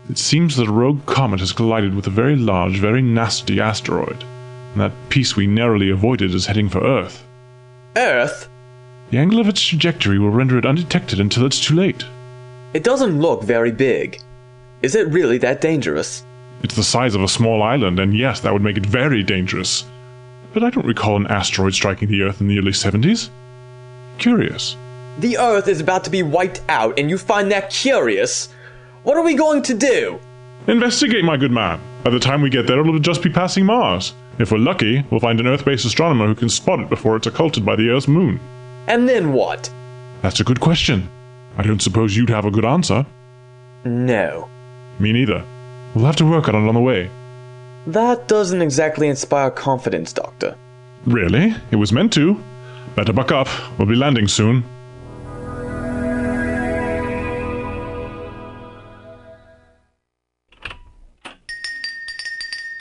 It 0.10 0.18
seems 0.18 0.56
that 0.56 0.70
a 0.70 0.72
rogue 0.72 1.06
comet 1.06 1.42
has 1.42 1.52
collided 1.52 1.94
with 1.94 2.08
a 2.08 2.12
very 2.12 2.38
large, 2.38 2.78
very 2.78 3.02
nasty 3.02 3.60
asteroid, 3.60 4.24
and 4.72 4.82
that 4.82 5.10
piece 5.10 5.36
we 5.36 5.48
narrowly 5.48 5.90
avoided 5.90 6.34
is 6.34 6.46
heading 6.46 6.70
for 6.70 6.82
Earth. 6.82 7.26
Earth? 7.98 8.48
The 9.10 9.18
angle 9.18 9.40
of 9.40 9.48
its 9.48 9.62
trajectory 9.62 10.20
will 10.20 10.30
render 10.30 10.58
it 10.58 10.66
undetected 10.66 11.20
until 11.20 11.46
it's 11.46 11.64
too 11.64 11.76
late. 11.76 12.04
It 12.74 12.84
doesn't 12.84 13.22
look 13.22 13.44
very 13.44 13.72
big. 13.72 14.22
Is 14.82 14.96
it 14.96 15.08
really 15.08 15.38
that 15.40 15.62
dangerous? 15.62 16.26
It's 16.62 16.76
the 16.76 16.84
size 16.84 17.16
of 17.16 17.24
a 17.24 17.28
small 17.28 17.64
island, 17.64 18.00
and 18.00 18.18
yes, 18.18 18.42
that 18.42 18.52
would 18.52 18.62
make 18.62 18.78
it 18.78 18.86
very 18.86 19.24
dangerous. 19.24 19.86
But 20.54 20.64
I 20.64 20.70
don't 20.70 20.86
recall 20.86 21.16
an 21.16 21.28
asteroid 21.28 21.74
striking 21.74 22.10
the 22.10 22.22
Earth 22.24 22.42
in 22.42 22.48
the 22.48 22.60
early 22.60 22.72
70s. 22.72 23.30
Curious. 24.18 24.76
The 25.20 25.38
Earth 25.38 25.68
is 25.68 25.80
about 25.80 26.04
to 26.04 26.10
be 26.10 26.24
wiped 26.24 26.62
out, 26.68 27.00
and 27.00 27.10
you 27.10 27.18
find 27.18 27.52
that 27.52 27.70
curious? 27.70 28.50
What 29.04 29.16
are 29.16 29.24
we 29.24 29.36
going 29.36 29.64
to 29.64 29.74
do? 29.74 30.20
Investigate, 30.68 31.24
my 31.24 31.38
good 31.38 31.52
man. 31.52 31.80
By 32.04 32.10
the 32.10 32.20
time 32.20 32.42
we 32.42 32.50
get 32.50 32.68
there, 32.68 32.82
it'll 32.82 33.00
just 33.00 33.24
be 33.24 33.30
passing 33.30 33.66
Mars. 33.66 34.14
If 34.38 34.52
we're 34.52 34.58
lucky, 34.58 35.06
we'll 35.10 35.22
find 35.22 35.40
an 35.40 35.48
Earth 35.48 35.64
based 35.64 35.86
astronomer 35.86 36.28
who 36.28 36.36
can 36.36 36.50
spot 36.50 36.82
it 36.82 36.90
before 36.90 37.16
it's 37.16 37.28
occulted 37.28 37.66
by 37.66 37.76
the 37.76 37.90
Earth's 37.90 38.08
moon. 38.08 38.40
And 38.88 39.08
then 39.08 39.34
what? 39.34 39.70
That's 40.22 40.40
a 40.40 40.44
good 40.44 40.60
question. 40.60 41.10
I 41.58 41.64
don't 41.64 41.82
suppose 41.82 42.16
you'd 42.16 42.30
have 42.30 42.46
a 42.46 42.52
good 42.52 42.66
answer. 42.66 43.06
No. 43.84 44.50
Me 45.00 45.12
neither. 45.12 45.44
We'll 45.94 46.06
have 46.06 46.16
to 46.18 46.26
work 46.26 46.48
on 46.48 46.56
it 46.56 46.68
on 46.68 46.74
the 46.74 46.82
way. 46.82 47.10
That 47.88 48.28
doesn't 48.28 48.62
exactly 48.62 49.08
inspire 49.08 49.50
confidence, 49.52 50.12
Doctor. 50.14 50.56
Really? 51.06 51.56
It 51.72 51.76
was 51.78 51.92
meant 51.92 52.14
to. 52.14 52.42
Better 52.96 53.14
buck 53.14 53.32
up. 53.32 53.48
We'll 53.78 53.88
be 53.88 53.96
landing 53.96 54.28
soon. 54.28 54.64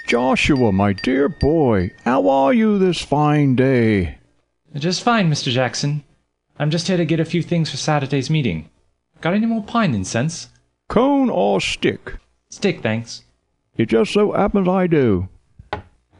Joshua, 0.08 0.70
my 0.70 0.92
dear 0.92 1.28
boy, 1.28 1.90
how 2.04 2.28
are 2.28 2.52
you 2.52 2.78
this 2.78 3.02
fine 3.02 3.56
day? 3.56 4.18
Just 4.76 5.02
fine, 5.02 5.30
Mr. 5.30 5.50
Jackson. 5.50 6.04
I'm 6.58 6.70
just 6.70 6.86
here 6.86 6.98
to 6.98 7.06
get 7.06 7.20
a 7.20 7.24
few 7.24 7.42
things 7.42 7.70
for 7.70 7.78
Saturday's 7.78 8.28
meeting. 8.28 8.68
Got 9.22 9.32
any 9.32 9.46
more 9.46 9.62
pine 9.62 9.94
incense? 9.94 10.48
Cone 10.88 11.30
or 11.30 11.62
stick? 11.62 12.16
Stick, 12.50 12.82
thanks. 12.82 13.24
It 13.78 13.88
just 13.88 14.12
so 14.12 14.32
happens 14.32 14.68
I 14.68 14.86
do. 14.86 15.28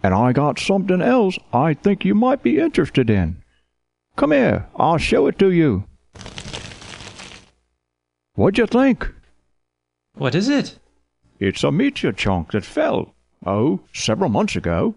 And 0.03 0.15
I 0.15 0.33
got 0.33 0.59
something 0.59 1.03
else 1.03 1.39
I 1.53 1.75
think 1.75 2.05
you 2.05 2.15
might 2.15 2.43
be 2.43 2.59
interested 2.59 3.11
in. 3.11 3.43
Come 4.17 4.33
here, 4.33 4.67
I'll 4.77 4.99
show 4.99 5.27
it 5.27 5.39
to 5.41 5.51
you. 5.51 5.85
What'd 8.35 8.59
you 8.59 8.67
think? 8.67 9.13
What 10.15 10.35
is 10.35 10.49
it? 10.49 10.79
It's 11.39 11.65
a 11.65 11.71
meteor 11.71 12.13
chunk 12.13 12.53
that 12.53 12.65
fell, 12.65 13.15
oh, 13.45 13.81
several 13.93 14.31
months 14.31 14.57
ago. 14.57 14.95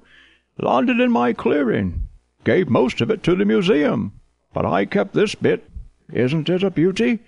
Landed 0.57 0.99
in 0.99 1.11
my 1.11 1.33
clearing. 1.33 2.08
Gave 2.43 2.69
most 2.69 3.01
of 3.01 3.09
it 3.11 3.23
to 3.23 3.35
the 3.35 3.45
museum. 3.45 4.13
But 4.53 4.65
I 4.65 4.85
kept 4.85 5.13
this 5.13 5.35
bit. 5.35 5.69
Isn't 6.11 6.49
it 6.49 6.63
a 6.63 6.71
beauty? 6.71 7.19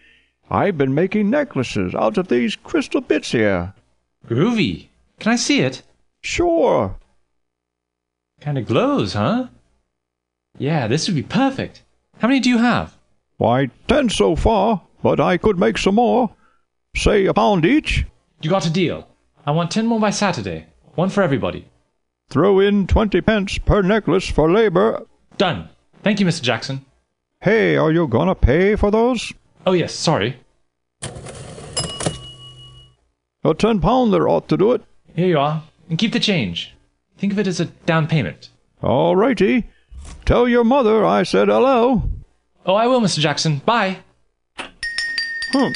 I've 0.49 0.77
been 0.77 0.93
making 0.93 1.29
necklaces 1.29 1.93
out 1.95 2.17
of 2.17 2.27
these 2.27 2.55
crystal 2.55 3.01
bits 3.01 3.31
here. 3.31 3.73
Groovy. 4.27 4.87
Can 5.19 5.31
I 5.31 5.35
see 5.35 5.59
it? 5.61 5.83
Sure. 6.21 6.95
Kinda 8.41 8.61
glows, 8.61 9.13
huh? 9.13 9.47
Yeah, 10.57 10.87
this 10.87 11.07
would 11.07 11.15
be 11.15 11.23
perfect. 11.23 11.83
How 12.19 12.27
many 12.27 12.39
do 12.39 12.49
you 12.49 12.57
have? 12.57 12.97
Why, 13.37 13.69
ten 13.87 14.09
so 14.09 14.35
far, 14.35 14.81
but 15.01 15.19
I 15.19 15.37
could 15.37 15.57
make 15.57 15.77
some 15.77 15.95
more. 15.95 16.31
Say 16.95 17.25
a 17.25 17.33
pound 17.33 17.65
each. 17.65 18.05
You 18.41 18.49
got 18.49 18.65
a 18.65 18.69
deal. 18.69 19.07
I 19.45 19.51
want 19.51 19.71
ten 19.71 19.87
more 19.87 19.99
by 19.99 20.09
Saturday. 20.09 20.65
One 20.95 21.09
for 21.09 21.23
everybody. 21.23 21.67
Throw 22.31 22.59
in 22.61 22.87
twenty 22.87 23.19
pence 23.21 23.57
per 23.57 23.81
necklace 23.81 24.27
for 24.29 24.49
labor. 24.49 25.05
Done. 25.37 25.67
Thank 26.01 26.19
you, 26.21 26.25
Mr. 26.25 26.41
Jackson. 26.41 26.85
Hey, 27.41 27.75
are 27.75 27.91
you 27.91 28.07
gonna 28.07 28.35
pay 28.35 28.75
for 28.77 28.89
those? 28.89 29.33
Oh, 29.67 29.73
yes, 29.73 29.93
sorry. 29.93 30.37
A 33.43 33.53
ten 33.53 33.81
pounder 33.81 34.29
ought 34.29 34.47
to 34.47 34.55
do 34.57 34.71
it. 34.71 34.81
Here 35.13 35.27
you 35.27 35.39
are. 35.39 35.61
And 35.89 35.97
keep 35.99 36.13
the 36.13 36.19
change. 36.21 36.73
Think 37.17 37.33
of 37.33 37.39
it 37.39 37.47
as 37.47 37.59
a 37.59 37.65
down 37.65 38.07
payment. 38.07 38.49
All 38.81 39.15
righty. 39.15 39.69
Tell 40.25 40.47
your 40.47 40.63
mother 40.63 41.05
I 41.05 41.23
said 41.23 41.49
hello. 41.49 42.03
Oh, 42.65 42.75
I 42.75 42.87
will, 42.87 43.01
Mr. 43.01 43.19
Jackson. 43.19 43.57
Bye. 43.65 43.97
Huh. 44.57 45.69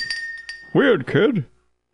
Weird 0.73 1.06
kid. 1.06 1.45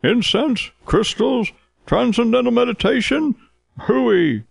Incense, 0.03 0.69
crystals, 0.85 1.51
transcendental 1.87 2.51
meditation. 2.51 3.35
Hooey. 3.81 4.43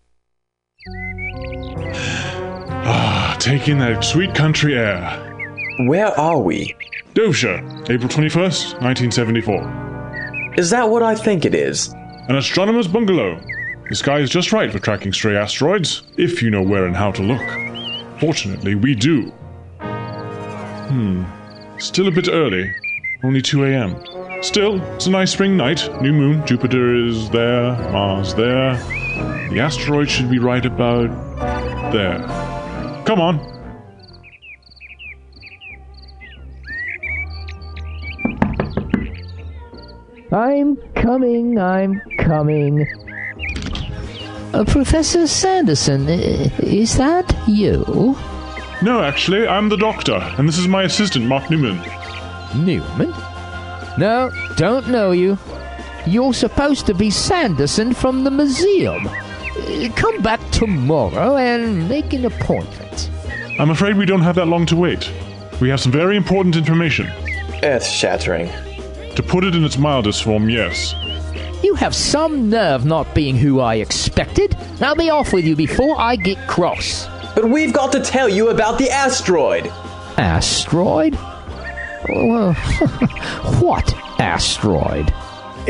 Ah, 2.82 3.36
take 3.38 3.68
in 3.68 3.78
that 3.78 4.04
sweet 4.04 4.34
country 4.34 4.76
air. 4.76 5.26
Where 5.86 6.18
are 6.18 6.38
we? 6.38 6.74
Doveshire, 7.14 7.60
April 7.90 8.08
21st, 8.08 8.80
1974. 8.82 10.54
Is 10.56 10.70
that 10.70 10.88
what 10.88 11.02
I 11.02 11.14
think 11.14 11.44
it 11.44 11.54
is? 11.54 11.92
An 12.28 12.36
astronomer's 12.36 12.88
bungalow. 12.88 13.40
The 13.88 13.96
sky 13.96 14.18
is 14.20 14.30
just 14.30 14.52
right 14.52 14.70
for 14.70 14.78
tracking 14.78 15.12
stray 15.12 15.36
asteroids, 15.36 16.02
if 16.16 16.42
you 16.42 16.50
know 16.50 16.62
where 16.62 16.86
and 16.86 16.96
how 16.96 17.10
to 17.12 17.22
look. 17.22 18.20
Fortunately, 18.20 18.74
we 18.74 18.94
do. 18.94 19.30
Hmm. 19.80 21.24
Still 21.78 22.08
a 22.08 22.12
bit 22.12 22.28
early. 22.28 22.72
Only 23.22 23.42
2 23.42 23.64
a.m. 23.64 23.96
Still, 24.42 24.80
it's 24.94 25.06
a 25.06 25.10
nice 25.10 25.32
spring 25.32 25.56
night. 25.56 25.88
New 26.00 26.12
moon, 26.12 26.46
Jupiter 26.46 26.94
is 26.94 27.28
there, 27.30 27.72
Mars 27.92 28.34
there. 28.34 28.76
The 29.50 29.60
asteroid 29.60 30.08
should 30.08 30.30
be 30.30 30.38
right 30.38 30.64
about 30.64 31.08
there. 31.92 32.18
Come 33.04 33.20
on. 33.20 33.60
I'm 40.32 40.76
coming, 40.94 41.58
I'm 41.58 42.00
coming. 42.18 42.86
Uh, 44.54 44.64
Professor 44.64 45.26
Sanderson, 45.26 46.08
is 46.08 46.96
that 46.98 47.34
you? 47.48 48.16
No, 48.82 49.02
actually, 49.02 49.46
I'm 49.46 49.68
the 49.68 49.76
doctor, 49.76 50.14
and 50.38 50.48
this 50.48 50.58
is 50.58 50.68
my 50.68 50.84
assistant, 50.84 51.26
Mark 51.26 51.50
Newman. 51.50 51.80
Newman? 52.54 53.12
No, 53.98 54.30
don't 54.56 54.88
know 54.88 55.10
you. 55.10 55.36
You're 56.06 56.32
supposed 56.32 56.86
to 56.86 56.94
be 56.94 57.10
Sanderson 57.10 57.92
from 57.92 58.24
the 58.24 58.30
museum. 58.30 59.08
Come 59.94 60.20
back 60.20 60.40
tomorrow 60.50 61.36
and 61.36 61.88
make 61.88 62.12
an 62.12 62.24
appointment. 62.24 63.08
I'm 63.58 63.70
afraid 63.70 63.96
we 63.96 64.04
don't 64.04 64.22
have 64.22 64.34
that 64.34 64.46
long 64.46 64.66
to 64.66 64.76
wait. 64.76 65.10
We 65.60 65.68
have 65.68 65.80
some 65.80 65.92
very 65.92 66.16
important 66.16 66.56
information. 66.56 67.06
Earth 67.62 67.86
shattering. 67.86 68.48
To 69.14 69.22
put 69.22 69.44
it 69.44 69.54
in 69.54 69.64
its 69.64 69.78
mildest 69.78 70.24
form, 70.24 70.50
yes. 70.50 70.94
You 71.62 71.74
have 71.74 71.94
some 71.94 72.50
nerve 72.50 72.84
not 72.84 73.14
being 73.14 73.36
who 73.36 73.60
I 73.60 73.76
expected. 73.76 74.56
I'll 74.80 74.96
be 74.96 75.10
off 75.10 75.32
with 75.32 75.44
you 75.44 75.54
before 75.54 76.00
I 76.00 76.16
get 76.16 76.38
cross. 76.48 77.06
But 77.34 77.48
we've 77.48 77.72
got 77.72 77.92
to 77.92 78.00
tell 78.00 78.28
you 78.28 78.48
about 78.48 78.76
the 78.78 78.90
asteroid. 78.90 79.66
Asteroid? 80.16 81.14
Well, 82.08 82.54
what 83.60 83.94
asteroid? 84.18 85.12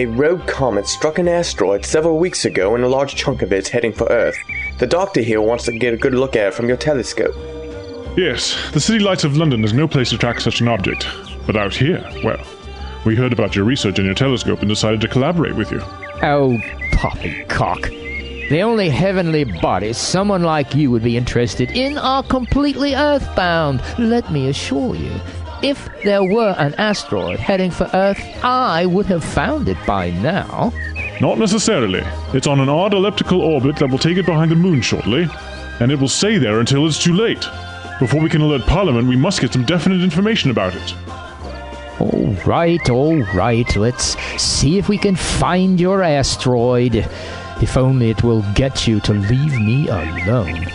A 0.01 0.07
rogue 0.07 0.47
comet 0.47 0.87
struck 0.87 1.19
an 1.19 1.29
asteroid 1.29 1.85
several 1.85 2.19
weeks 2.19 2.47
ago, 2.47 2.75
and 2.75 2.83
a 2.83 2.89
large 2.89 3.17
chunk 3.17 3.43
of 3.43 3.53
it's 3.53 3.69
heading 3.69 3.93
for 3.93 4.07
Earth. 4.07 4.39
The 4.79 4.87
doctor 4.87 5.21
here 5.21 5.43
wants 5.43 5.67
to 5.67 5.73
get 5.73 5.93
a 5.93 5.99
good 5.99 6.15
look 6.15 6.37
at 6.37 6.47
it 6.47 6.55
from 6.55 6.69
your 6.69 6.79
telescope. 6.79 7.35
Yes, 8.17 8.57
the 8.73 8.81
city 8.81 8.99
lights 8.99 9.25
of 9.25 9.37
London 9.37 9.63
is 9.63 9.75
no 9.75 9.87
place 9.87 10.09
to 10.09 10.17
track 10.17 10.41
such 10.41 10.63
an 10.63 10.69
object. 10.69 11.07
But 11.45 11.57
out 11.57 11.75
here, 11.75 12.03
well, 12.25 12.43
we 13.05 13.15
heard 13.15 13.35
about 13.35 13.55
your 13.55 13.67
research 13.67 13.99
and 13.99 14.07
your 14.07 14.15
telescope 14.15 14.61
and 14.61 14.71
decided 14.71 15.03
to 15.03 15.09
collaborate 15.09 15.55
with 15.55 15.71
you. 15.71 15.83
Oh, 16.23 16.59
poppycock. 16.93 17.83
The 18.49 18.63
only 18.63 18.89
heavenly 18.89 19.45
bodies 19.45 19.99
someone 19.99 20.45
like 20.45 20.75
you 20.75 20.91
would 20.91 21.05
be 21.05 21.19
interested 21.19 21.73
in 21.73 21.99
are 21.99 22.23
completely 22.23 22.95
earthbound, 22.95 23.83
let 23.99 24.33
me 24.33 24.49
assure 24.49 24.95
you. 24.95 25.13
If 25.63 25.91
there 26.05 26.25
were 26.25 26.55
an 26.59 26.75
asteroid 26.75 27.39
heading 27.39 27.71
for 27.71 27.91
Earth, 27.93 28.19
I 28.43 28.87
would 28.87 29.05
have 29.07 29.23
found 29.23 29.69
it 29.69 29.77
by 29.87 30.11
now. 30.11 30.73
Not 31.21 31.39
necessarily. 31.39 32.03
It's 32.33 32.47
on 32.47 32.61
an 32.61 32.71
odd 32.71 32.95
elliptical 32.95 33.43
orbit 33.43 33.77
that 33.77 33.91
will 33.91 33.99
take 33.99 34.17
it 34.17 34.25
behind 34.25 34.51
the 34.51 34.57
moon 34.57 34.81
shortly, 34.81 35.29
and 35.81 35.93
it 35.93 36.01
will 36.01 36.09
stay 36.09 36.39
there 36.39 36.61
until 36.61 36.87
it's 36.87 37.03
too 37.03 37.13
late. 37.13 37.47
Before 37.99 38.23
we 38.23 38.31
can 38.31 38.41
alert 38.41 38.63
Parliament, 38.63 39.07
we 39.07 39.17
must 39.17 39.43
get 39.43 39.53
some 39.53 39.67
definite 39.67 40.01
information 40.01 40.51
about 40.51 40.75
it. 40.75 40.95
All 42.01 42.35
right, 42.47 42.89
all 42.89 43.19
right, 43.35 43.77
let's 43.77 44.17
see 44.43 44.79
if 44.79 44.89
we 44.89 44.97
can 44.97 45.15
find 45.15 45.79
your 45.79 46.03
asteroid. 46.03 47.07
If 47.61 47.77
only 47.77 48.09
it 48.09 48.23
will 48.23 48.43
get 48.55 48.89
you 48.89 49.01
to 49.01 49.13
leave 49.13 49.61
me 49.61 49.89
alone. 49.89 50.67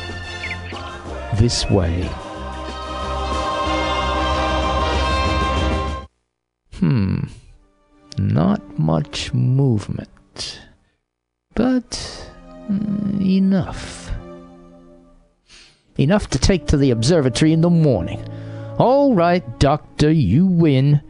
This 1.37 1.67
way. 1.71 2.07
Hmm. 6.79 7.19
Not 8.17 8.79
much 8.79 9.33
movement. 9.33 10.59
But 11.53 11.91
mm, 12.69 13.25
enough. 13.25 14.11
Enough 15.97 16.29
to 16.31 16.39
take 16.39 16.67
to 16.67 16.77
the 16.77 16.91
observatory 16.91 17.53
in 17.53 17.61
the 17.61 17.69
morning. 17.69 18.27
All 18.77 19.13
right, 19.13 19.59
Doctor, 19.59 20.11
you 20.11 20.45
win. 20.45 21.01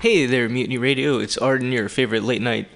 Hey 0.00 0.24
there, 0.24 0.48
Mutiny 0.48 0.78
Radio. 0.78 1.18
It's 1.18 1.36
Arden, 1.36 1.72
your 1.72 1.90
favorite 1.90 2.22
late 2.22 2.40
night 2.40 2.68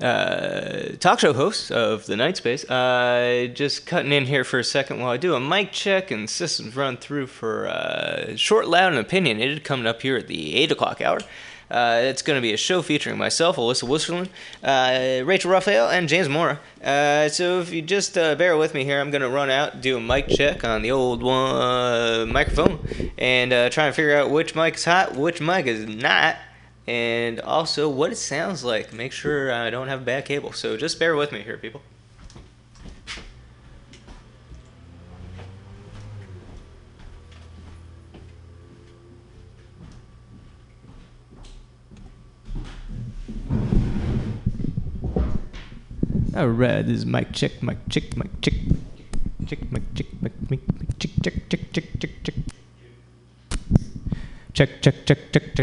uh, 0.00 0.96
talk 1.00 1.18
show 1.18 1.32
host 1.32 1.72
of 1.72 2.06
the 2.06 2.16
Night 2.16 2.36
Space. 2.36 2.68
Uh, 2.70 3.48
just 3.52 3.86
cutting 3.86 4.12
in 4.12 4.26
here 4.26 4.44
for 4.44 4.58
a 4.58 4.64
second 4.64 5.00
while 5.00 5.10
I 5.10 5.16
do 5.16 5.34
a 5.34 5.40
mic 5.40 5.72
check 5.72 6.10
and 6.10 6.30
systems 6.30 6.76
run 6.76 6.96
through 6.96 7.26
for 7.26 7.68
uh, 7.68 8.36
short, 8.36 8.68
loud, 8.68 8.92
and 8.92 9.00
opinionated 9.00 9.64
coming 9.64 9.86
up 9.86 10.02
here 10.02 10.16
at 10.16 10.28
the 10.28 10.54
8 10.56 10.72
o'clock 10.72 11.00
hour. 11.00 11.18
Uh, 11.70 12.00
it's 12.04 12.22
going 12.22 12.36
to 12.36 12.40
be 12.40 12.54
a 12.54 12.56
show 12.56 12.80
featuring 12.80 13.18
myself, 13.18 13.56
Alyssa 13.56 13.86
Wisterlin, 13.86 14.28
uh, 14.64 15.24
Rachel 15.24 15.50
Raphael, 15.50 15.88
and 15.90 16.08
James 16.08 16.28
Mora. 16.28 16.60
Uh, 16.82 17.28
so 17.28 17.60
if 17.60 17.72
you 17.72 17.82
just 17.82 18.16
uh, 18.16 18.34
bear 18.36 18.56
with 18.56 18.72
me 18.72 18.84
here, 18.84 19.00
I'm 19.00 19.10
going 19.10 19.22
to 19.22 19.28
run 19.28 19.50
out, 19.50 19.82
do 19.82 19.98
a 19.98 20.00
mic 20.00 20.28
check 20.28 20.64
on 20.64 20.80
the 20.80 20.92
old 20.92 21.22
one 21.22 21.56
uh, 21.56 22.26
microphone, 22.26 23.12
and 23.18 23.52
uh, 23.52 23.68
try 23.68 23.86
and 23.86 23.94
figure 23.94 24.16
out 24.16 24.30
which 24.30 24.54
mic 24.54 24.76
is 24.76 24.84
hot, 24.86 25.14
which 25.14 25.42
mic 25.42 25.66
is 25.66 25.86
not, 25.86 26.36
and 26.88 27.38
also 27.40 27.86
what 27.86 28.10
it 28.10 28.16
sounds 28.16 28.64
like. 28.64 28.94
Make 28.94 29.12
sure 29.12 29.52
I 29.52 29.68
don't 29.68 29.88
have 29.88 30.06
bad 30.06 30.24
cable. 30.24 30.52
So 30.54 30.78
just 30.78 30.98
bear 30.98 31.14
with 31.14 31.32
me 31.32 31.42
here, 31.42 31.58
people. 31.58 31.82
All 46.34 46.48
right, 46.48 46.86
this 46.86 46.98
is 46.98 47.06
mic 47.06 47.32
check, 47.32 47.62
mic 47.62 47.78
check, 47.90 48.16
mic 48.16 48.30
check, 48.40 48.54
check, 49.46 49.70
mic 49.70 49.82
check, 49.94 50.06
mic 50.22 50.32
mic 50.50 50.60
mic 50.78 50.98
check, 50.98 51.10
check, 51.22 51.34
check, 51.50 51.72
check, 51.72 52.00
check, 52.22 52.34
check. 54.58 54.82
Check, 54.82 55.06
check, 55.06 55.18
check, 55.32 55.54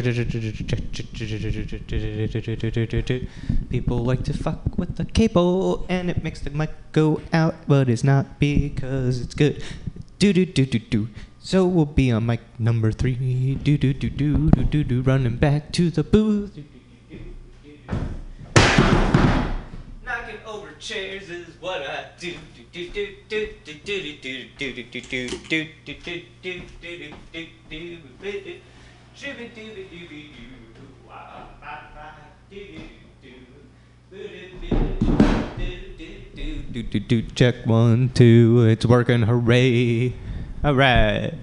People 3.70 3.98
like 4.06 4.24
to 4.24 4.34
fuck 4.34 4.78
with 4.78 4.96
the 4.96 5.04
cable 5.04 5.86
and 5.90 6.10
it 6.10 6.24
makes 6.24 6.40
the 6.40 6.50
mic 6.50 6.72
go 6.94 7.20
out, 7.34 7.56
but 7.68 7.90
it's 7.90 8.06
not 8.06 8.40
because 8.40 9.20
it's 9.20 9.34
good. 9.34 9.62
Do 10.18 10.32
do 10.32 10.46
do 10.46 10.66
do 10.66 10.80
do. 10.80 11.10
So 11.40 11.66
we'll 11.66 11.86
be 11.86 12.10
on 12.12 12.26
mic 12.26 12.40
number 12.58 12.94
three. 12.94 13.56
Do 13.56 13.78
do 13.78 13.94
do 13.94 14.10
do 14.10 14.50
do 14.50 14.64
do 14.64 14.84
do. 14.84 15.02
Running 15.02 15.36
back 15.36 15.74
to 15.74 15.90
the 15.90 16.04
booth. 16.04 16.58
Knocking 20.06 20.40
over 20.46 20.72
chairs 20.80 21.30
is 21.30 21.48
what 21.60 21.82
I 21.82 22.06
do. 22.18 22.36
Do 22.72 22.90
do 22.90 23.08
do 23.28 23.50
do 23.66 23.74
do 23.74 23.74
do 23.84 24.18
do 24.18 24.18
do 24.22 24.44
do 24.58 24.84
do 24.84 24.84
do 24.84 25.04
do 25.10 25.30
do 25.44 25.66
do 25.84 26.22
do 26.42 26.62
do 27.32 27.50
do 27.70 28.32
do. 28.42 28.56
Shibby 29.16 29.50
dibby 29.56 29.90
dibby 29.90 30.36
doo. 30.36 30.56
Do 36.72 36.84
do 36.84 37.00
do 37.00 37.22
check 37.22 37.66
one 37.66 38.10
two. 38.10 38.66
It's 38.68 38.86
working. 38.86 39.22
Hooray! 39.22 40.14
All 40.66 40.76
right. 40.76 41.34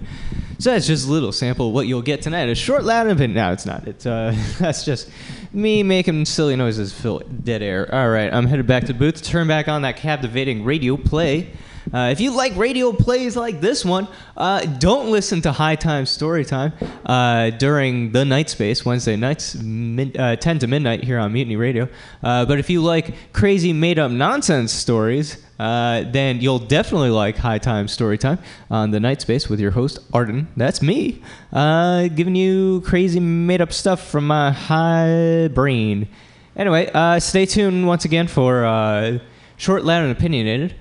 So 0.59 0.71
that's 0.71 0.85
just 0.85 1.07
a 1.07 1.11
little 1.11 1.31
sample 1.31 1.69
of 1.69 1.73
what 1.73 1.87
you'll 1.87 2.03
get 2.03 2.21
tonight. 2.21 2.47
A 2.47 2.53
short, 2.53 2.83
loud, 2.83 3.07
and 3.07 3.33
no, 3.33 3.51
it's 3.51 3.65
not. 3.65 3.87
It's 3.87 4.05
uh, 4.05 4.35
that's 4.59 4.85
just 4.85 5.09
me 5.51 5.81
making 5.81 6.25
silly 6.25 6.55
noises 6.55 6.93
fill 6.93 7.19
dead 7.19 7.63
air. 7.63 7.93
All 7.93 8.09
right, 8.09 8.31
I'm 8.31 8.45
headed 8.45 8.67
back 8.67 8.81
to 8.81 8.93
the 8.93 8.99
booth 8.99 9.15
to 9.15 9.23
turn 9.23 9.47
back 9.47 9.67
on 9.67 9.81
that 9.81 9.97
captivating 9.97 10.63
radio 10.63 10.95
play. 10.95 11.51
Uh, 11.91 12.09
if 12.11 12.19
you 12.21 12.31
like 12.31 12.55
radio 12.55 12.93
plays 12.93 13.35
like 13.35 13.59
this 13.59 13.83
one, 13.83 14.07
uh, 14.37 14.61
don't 14.61 15.11
listen 15.11 15.41
to 15.41 15.51
High 15.51 15.75
Time 15.75 16.05
Story 16.05 16.45
Time 16.45 16.71
uh, 17.05 17.49
during 17.51 18.11
the 18.11 18.23
night 18.23 18.49
space, 18.49 18.85
Wednesday 18.85 19.15
nights, 19.15 19.55
mid, 19.55 20.17
uh, 20.17 20.35
10 20.35 20.59
to 20.59 20.67
midnight 20.67 21.03
here 21.03 21.19
on 21.19 21.33
Mutiny 21.33 21.55
Radio. 21.55 21.89
Uh, 22.21 22.45
but 22.45 22.59
if 22.59 22.69
you 22.69 22.81
like 22.81 23.33
crazy 23.33 23.73
made 23.73 23.99
up 23.99 24.11
nonsense 24.11 24.71
stories, 24.71 25.43
uh, 25.59 26.03
then 26.11 26.39
you'll 26.39 26.59
definitely 26.59 27.09
like 27.09 27.37
High 27.37 27.57
Time 27.59 27.87
Story 27.87 28.17
Time 28.17 28.39
on 28.71 28.91
the 28.91 28.99
night 28.99 29.21
space 29.21 29.49
with 29.49 29.59
your 29.59 29.71
host, 29.71 29.99
Arden. 30.13 30.47
That's 30.55 30.81
me, 30.81 31.21
giving 31.51 32.35
you 32.35 32.81
crazy 32.81 33.19
made 33.19 33.61
up 33.61 33.73
stuff 33.73 34.07
from 34.07 34.27
my 34.27 34.51
high 34.51 35.49
brain. 35.53 36.07
Anyway, 36.55 36.89
stay 37.19 37.45
tuned 37.45 37.87
once 37.87 38.05
again 38.05 38.27
for 38.27 39.19
Short, 39.57 39.85
Loud, 39.85 40.03
and 40.03 40.11
Opinionated. 40.11 40.75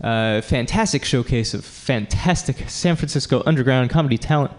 Uh, 0.00 0.40
fantastic 0.40 1.04
showcase 1.04 1.54
of 1.54 1.64
fantastic 1.64 2.68
San 2.68 2.94
Francisco 2.96 3.42
underground 3.46 3.90
comedy 3.90 4.16
talent 4.16 4.52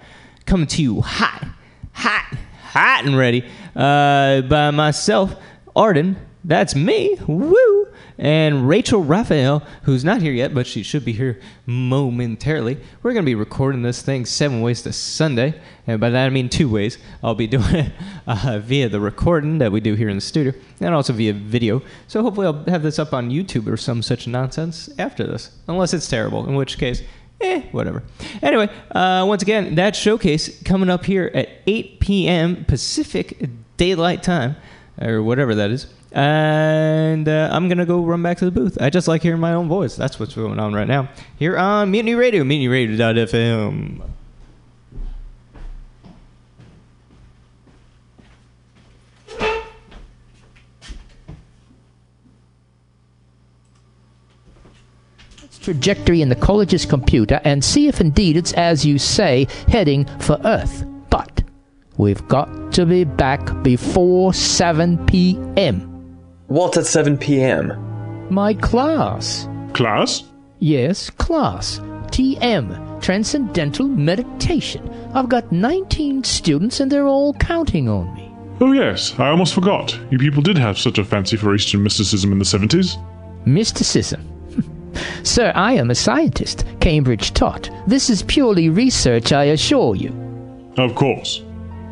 coming 0.45 0.67
to 0.67 0.81
you 0.81 1.01
hot, 1.01 1.47
hot, 1.93 2.37
hot 2.61 3.05
and 3.05 3.17
ready 3.17 3.45
uh, 3.75 4.41
by 4.41 4.71
myself, 4.71 5.35
Arden. 5.75 6.17
That's 6.43 6.75
me. 6.75 7.17
Woo! 7.27 7.87
And 8.19 8.67
Rachel 8.67 9.01
Raphael, 9.01 9.63
who's 9.83 10.03
not 10.03 10.21
here 10.21 10.33
yet, 10.33 10.53
but 10.53 10.67
she 10.67 10.83
should 10.83 11.05
be 11.05 11.13
here 11.13 11.39
momentarily. 11.65 12.77
We're 13.01 13.13
going 13.13 13.23
to 13.23 13.29
be 13.29 13.33
recording 13.33 13.81
this 13.81 14.01
thing 14.01 14.25
seven 14.25 14.59
ways 14.59 14.81
to 14.81 14.91
Sunday, 14.91 15.59
and 15.87 16.01
by 16.01 16.09
that 16.09 16.25
I 16.25 16.29
mean 16.29 16.49
two 16.49 16.67
ways. 16.67 16.97
I'll 17.23 17.33
be 17.33 17.47
doing 17.47 17.73
it 17.73 17.93
uh, 18.27 18.59
via 18.61 18.89
the 18.89 18.99
recording 18.99 19.59
that 19.59 19.71
we 19.71 19.79
do 19.79 19.95
here 19.95 20.09
in 20.09 20.17
the 20.17 20.21
studio, 20.21 20.53
and 20.81 20.93
also 20.93 21.13
via 21.13 21.31
video. 21.31 21.81
So 22.07 22.21
hopefully 22.21 22.47
I'll 22.47 22.65
have 22.65 22.83
this 22.83 22.99
up 22.99 23.13
on 23.13 23.29
YouTube 23.29 23.67
or 23.67 23.77
some 23.77 24.01
such 24.01 24.27
nonsense 24.27 24.89
after 24.99 25.25
this, 25.25 25.51
unless 25.69 25.93
it's 25.93 26.09
terrible, 26.09 26.45
in 26.45 26.55
which 26.55 26.77
case 26.77 27.01
eh, 27.39 27.61
whatever. 27.71 28.03
Anyway, 28.41 28.69
uh, 28.91 29.23
once 29.25 29.43
again, 29.43 29.75
that 29.75 29.95
showcase 29.95 30.61
coming 30.63 30.89
up 30.89 31.05
here 31.05 31.31
at 31.33 31.47
8 31.67 32.01
p.m. 32.01 32.65
Pacific 32.65 33.49
Daylight 33.77 34.23
Time, 34.23 34.57
or 35.01 35.23
whatever 35.23 35.55
that 35.55 35.71
is. 35.71 35.87
And 36.11 37.27
uh, 37.27 37.49
I'm 37.51 37.67
going 37.67 37.77
to 37.77 37.85
go 37.85 38.03
run 38.03 38.23
back 38.23 38.37
to 38.39 38.45
the 38.45 38.51
booth. 38.51 38.77
I 38.81 38.89
just 38.89 39.07
like 39.07 39.21
hearing 39.21 39.39
my 39.39 39.53
own 39.53 39.67
voice. 39.67 39.95
That's 39.95 40.19
what's 40.19 40.33
going 40.33 40.59
on 40.59 40.73
right 40.73 40.87
now. 40.87 41.09
Here 41.37 41.57
on 41.57 41.91
Mutiny 41.91 42.15
Radio, 42.15 42.43
mutinyradio.fm. 42.43 44.01
trajectory 55.61 56.21
in 56.23 56.29
the 56.29 56.35
college's 56.35 56.83
computer 56.83 57.39
and 57.43 57.63
see 57.63 57.87
if 57.87 58.01
indeed 58.01 58.35
it's 58.35 58.53
as 58.53 58.83
you 58.83 58.97
say, 58.97 59.45
heading 59.67 60.03
for 60.19 60.39
Earth. 60.43 60.83
But 61.11 61.43
we've 61.97 62.27
got 62.27 62.73
to 62.73 62.87
be 62.87 63.03
back 63.03 63.61
before 63.61 64.33
7 64.33 65.05
p.m. 65.05 65.98
What's 66.49 66.77
at 66.77 66.87
7 66.87 67.15
p.m.? 67.15 67.77
My 68.31 68.55
class. 68.55 69.47
Class? 69.73 70.23
Yes, 70.57 71.11
class. 71.11 71.77
TM, 72.07 72.99
Transcendental 73.03 73.87
Meditation. 73.87 74.89
I've 75.13 75.29
got 75.29 75.51
19 75.51 76.23
students 76.23 76.79
and 76.79 76.91
they're 76.91 77.05
all 77.05 77.35
counting 77.35 77.87
on 77.87 78.11
me. 78.15 78.33
Oh, 78.61 78.71
yes, 78.71 79.13
I 79.19 79.27
almost 79.29 79.53
forgot. 79.53 79.95
You 80.09 80.17
people 80.17 80.41
did 80.41 80.57
have 80.57 80.79
such 80.79 80.97
a 80.97 81.05
fancy 81.05 81.37
for 81.37 81.53
Eastern 81.53 81.83
mysticism 81.83 82.31
in 82.31 82.39
the 82.39 82.45
70s. 82.45 82.97
Mysticism? 83.45 84.27
Sir, 85.23 85.51
I 85.53 85.73
am 85.73 85.91
a 85.91 85.95
scientist, 85.95 86.65
Cambridge 86.79 87.31
taught. 87.35 87.69
This 87.85 88.09
is 88.09 88.23
purely 88.23 88.69
research, 88.69 89.33
I 89.33 89.43
assure 89.43 89.93
you. 89.93 90.09
Of 90.77 90.95
course. 90.95 91.43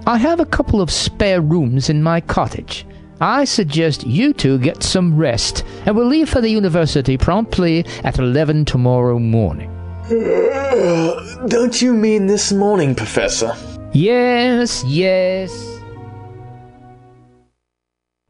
I 0.08 0.18
have 0.18 0.40
a 0.40 0.48
couple 0.48 0.82
of 0.82 0.90
spare 0.90 1.42
rooms 1.42 1.92
in 1.92 2.02
my 2.02 2.22
cottage. 2.22 2.88
I 3.20 3.46
suggest 3.46 4.06
you 4.06 4.34
two 4.34 4.60
get 4.60 4.84
some 4.84 5.18
rest, 5.18 5.64
and 5.86 5.96
we'll 5.96 6.08
leave 6.08 6.30
for 6.30 6.40
the 6.40 6.50
university 6.50 7.18
promptly 7.18 7.86
at 8.04 8.20
11 8.20 8.66
tomorrow 8.66 9.18
morning. 9.18 9.72
Uh, 10.06 11.48
don't 11.48 11.82
you 11.82 11.94
mean 11.94 12.28
this 12.28 12.52
morning, 12.52 12.94
Professor? 12.94 13.56
Yes, 13.92 14.84
yes. 14.86 15.80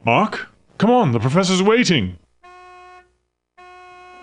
Mark? 0.05 0.47
Come 0.77 0.89
on, 0.89 1.11
the 1.11 1.19
professor's 1.19 1.61
waiting. 1.61 2.17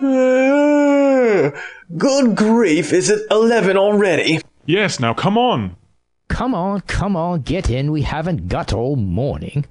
Uh, 0.01 1.51
good 1.95 2.35
grief, 2.35 2.91
is 2.91 3.09
it 3.11 3.21
11 3.29 3.77
already? 3.77 4.41
Yes, 4.65 4.99
now 4.99 5.13
come 5.13 5.37
on. 5.37 5.75
Come 6.27 6.55
on, 6.55 6.81
come 6.81 7.15
on, 7.15 7.41
get 7.41 7.69
in. 7.69 7.91
We 7.91 8.01
haven't 8.01 8.47
got 8.47 8.73
all 8.73 8.95
morning. 8.95 9.65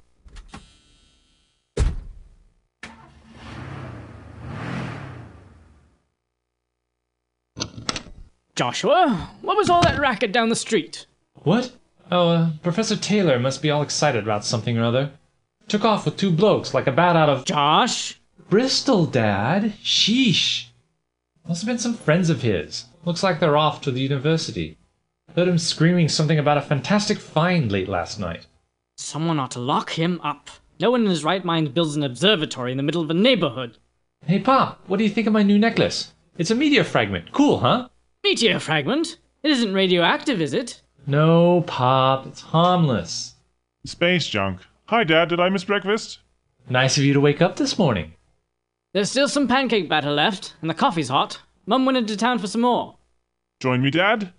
Joshua, 8.54 9.30
what 9.42 9.56
was 9.56 9.68
all 9.68 9.82
that 9.82 9.98
racket 9.98 10.30
down 10.30 10.48
the 10.48 10.54
street? 10.54 11.06
What? 11.42 11.72
Oh, 12.12 12.28
uh, 12.28 12.50
Professor 12.62 12.94
Taylor 12.94 13.40
must 13.40 13.60
be 13.60 13.70
all 13.70 13.82
excited 13.82 14.22
about 14.22 14.44
something 14.44 14.78
or 14.78 14.84
other. 14.84 15.10
Took 15.66 15.84
off 15.84 16.04
with 16.04 16.16
two 16.16 16.30
blokes 16.30 16.72
like 16.72 16.86
a 16.86 16.92
bat 16.92 17.16
out 17.16 17.28
of. 17.28 17.44
Josh? 17.46 18.20
Bristol, 18.48 19.06
Dad. 19.06 19.72
Sheesh. 19.82 20.66
Must 21.48 21.62
have 21.62 21.66
been 21.66 21.78
some 21.78 21.94
friends 21.94 22.30
of 22.30 22.42
his. 22.42 22.84
Looks 23.04 23.24
like 23.24 23.40
they're 23.40 23.56
off 23.56 23.80
to 23.82 23.90
the 23.90 24.00
university. 24.00 24.78
Heard 25.34 25.48
him 25.48 25.58
screaming 25.58 26.08
something 26.08 26.38
about 26.38 26.58
a 26.58 26.62
fantastic 26.62 27.18
find 27.18 27.72
late 27.72 27.88
last 27.88 28.20
night. 28.20 28.46
Someone 28.96 29.40
ought 29.40 29.50
to 29.52 29.58
lock 29.58 29.90
him 29.90 30.20
up. 30.22 30.48
No 30.78 30.92
one 30.92 31.02
in 31.02 31.10
his 31.10 31.24
right 31.24 31.44
mind 31.44 31.74
builds 31.74 31.96
an 31.96 32.04
observatory 32.04 32.70
in 32.70 32.76
the 32.76 32.84
middle 32.84 33.02
of 33.02 33.10
a 33.10 33.14
neighborhood. 33.14 33.78
Hey, 34.24 34.38
Pop, 34.38 34.80
what 34.86 34.98
do 34.98 35.04
you 35.04 35.10
think 35.10 35.26
of 35.26 35.32
my 35.32 35.42
new 35.42 35.58
necklace? 35.58 36.12
It's 36.38 36.52
a 36.52 36.54
meteor 36.54 36.84
fragment. 36.84 37.32
Cool, 37.32 37.58
huh? 37.58 37.88
Meteor 38.24 38.58
fragment? 38.58 39.18
It 39.42 39.50
isn't 39.50 39.74
radioactive, 39.74 40.40
is 40.40 40.54
it? 40.54 40.80
No, 41.06 41.62
Pop, 41.66 42.26
it's 42.26 42.40
harmless. 42.40 43.34
Space 43.84 44.26
junk. 44.26 44.62
Hi, 44.86 45.04
Dad, 45.04 45.28
did 45.28 45.40
I 45.40 45.50
miss 45.50 45.64
breakfast? 45.64 46.20
Nice 46.70 46.96
of 46.96 47.04
you 47.04 47.12
to 47.12 47.20
wake 47.20 47.42
up 47.42 47.56
this 47.56 47.78
morning. 47.78 48.14
There's 48.94 49.10
still 49.10 49.28
some 49.28 49.46
pancake 49.46 49.90
batter 49.90 50.10
left, 50.10 50.54
and 50.62 50.70
the 50.70 50.74
coffee's 50.74 51.10
hot. 51.10 51.42
Mum 51.66 51.84
went 51.84 51.98
into 51.98 52.16
town 52.16 52.38
for 52.38 52.46
some 52.46 52.62
more. 52.62 52.96
Join 53.60 53.82
me, 53.82 53.90
Dad? 53.90 54.32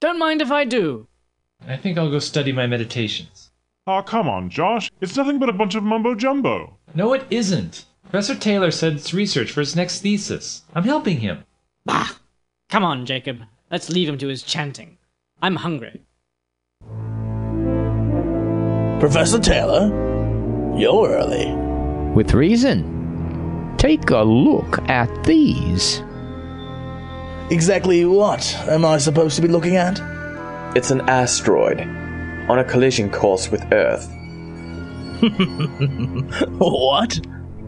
Don't 0.00 0.18
mind 0.18 0.40
if 0.40 0.50
I 0.50 0.64
do. 0.64 1.06
I 1.68 1.76
think 1.76 1.98
I'll 1.98 2.10
go 2.10 2.20
study 2.20 2.52
my 2.52 2.66
meditations. 2.66 3.50
Aw, 3.86 3.98
oh, 3.98 4.02
come 4.02 4.30
on, 4.30 4.48
Josh. 4.48 4.90
It's 5.02 5.14
nothing 5.14 5.38
but 5.38 5.50
a 5.50 5.52
bunch 5.52 5.74
of 5.74 5.82
mumbo 5.82 6.14
jumbo. 6.14 6.78
No, 6.94 7.12
it 7.12 7.26
isn't. 7.28 7.84
Professor 8.04 8.34
Taylor 8.34 8.70
said 8.70 8.94
it's 8.94 9.12
research 9.12 9.52
for 9.52 9.60
his 9.60 9.76
next 9.76 10.00
thesis. 10.00 10.62
I'm 10.74 10.84
helping 10.84 11.20
him. 11.20 11.44
Bah! 11.84 12.12
Come 12.68 12.84
on, 12.84 13.06
Jacob. 13.06 13.42
Let's 13.70 13.90
leave 13.90 14.08
him 14.08 14.18
to 14.18 14.28
his 14.28 14.42
chanting. 14.42 14.98
I'm 15.40 15.56
hungry. 15.56 16.02
Professor 18.98 19.38
Taylor, 19.38 19.86
you're 20.76 21.10
early. 21.10 21.54
With 22.14 22.34
reason. 22.34 23.74
Take 23.76 24.10
a 24.10 24.22
look 24.22 24.78
at 24.88 25.24
these. 25.24 26.02
Exactly 27.50 28.04
what 28.04 28.54
am 28.68 28.84
I 28.84 28.98
supposed 28.98 29.36
to 29.36 29.42
be 29.42 29.48
looking 29.48 29.76
at? 29.76 30.00
It's 30.76 30.90
an 30.90 31.02
asteroid 31.02 31.80
on 32.48 32.58
a 32.58 32.64
collision 32.64 33.10
course 33.10 33.50
with 33.50 33.64
Earth. 33.72 34.08
what? 36.58 37.20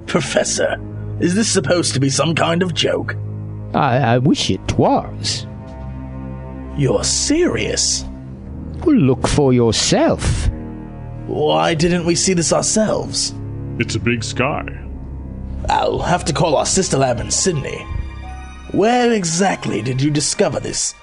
Professor, 0.06 0.76
is 1.20 1.34
this 1.34 1.48
supposed 1.48 1.94
to 1.94 2.00
be 2.00 2.10
some 2.10 2.34
kind 2.34 2.62
of 2.62 2.74
joke? 2.74 3.14
I, 3.74 3.98
I 3.98 4.18
wish 4.18 4.50
it 4.50 4.78
was. 4.78 5.46
You're 6.76 7.04
serious? 7.04 8.04
Well, 8.84 8.96
look 8.96 9.26
for 9.26 9.52
yourself. 9.52 10.48
Why 11.26 11.74
didn't 11.74 12.06
we 12.06 12.14
see 12.14 12.32
this 12.32 12.52
ourselves? 12.52 13.34
It's 13.78 13.94
a 13.96 14.00
big 14.00 14.24
sky. 14.24 14.66
I'll 15.68 15.98
have 15.98 16.24
to 16.26 16.32
call 16.32 16.56
our 16.56 16.66
sister 16.66 16.96
lab 16.96 17.20
in 17.20 17.30
Sydney. 17.30 17.78
Where 18.72 19.12
exactly 19.12 19.82
did 19.82 20.00
you 20.00 20.10
discover 20.10 20.60
this 20.60 20.94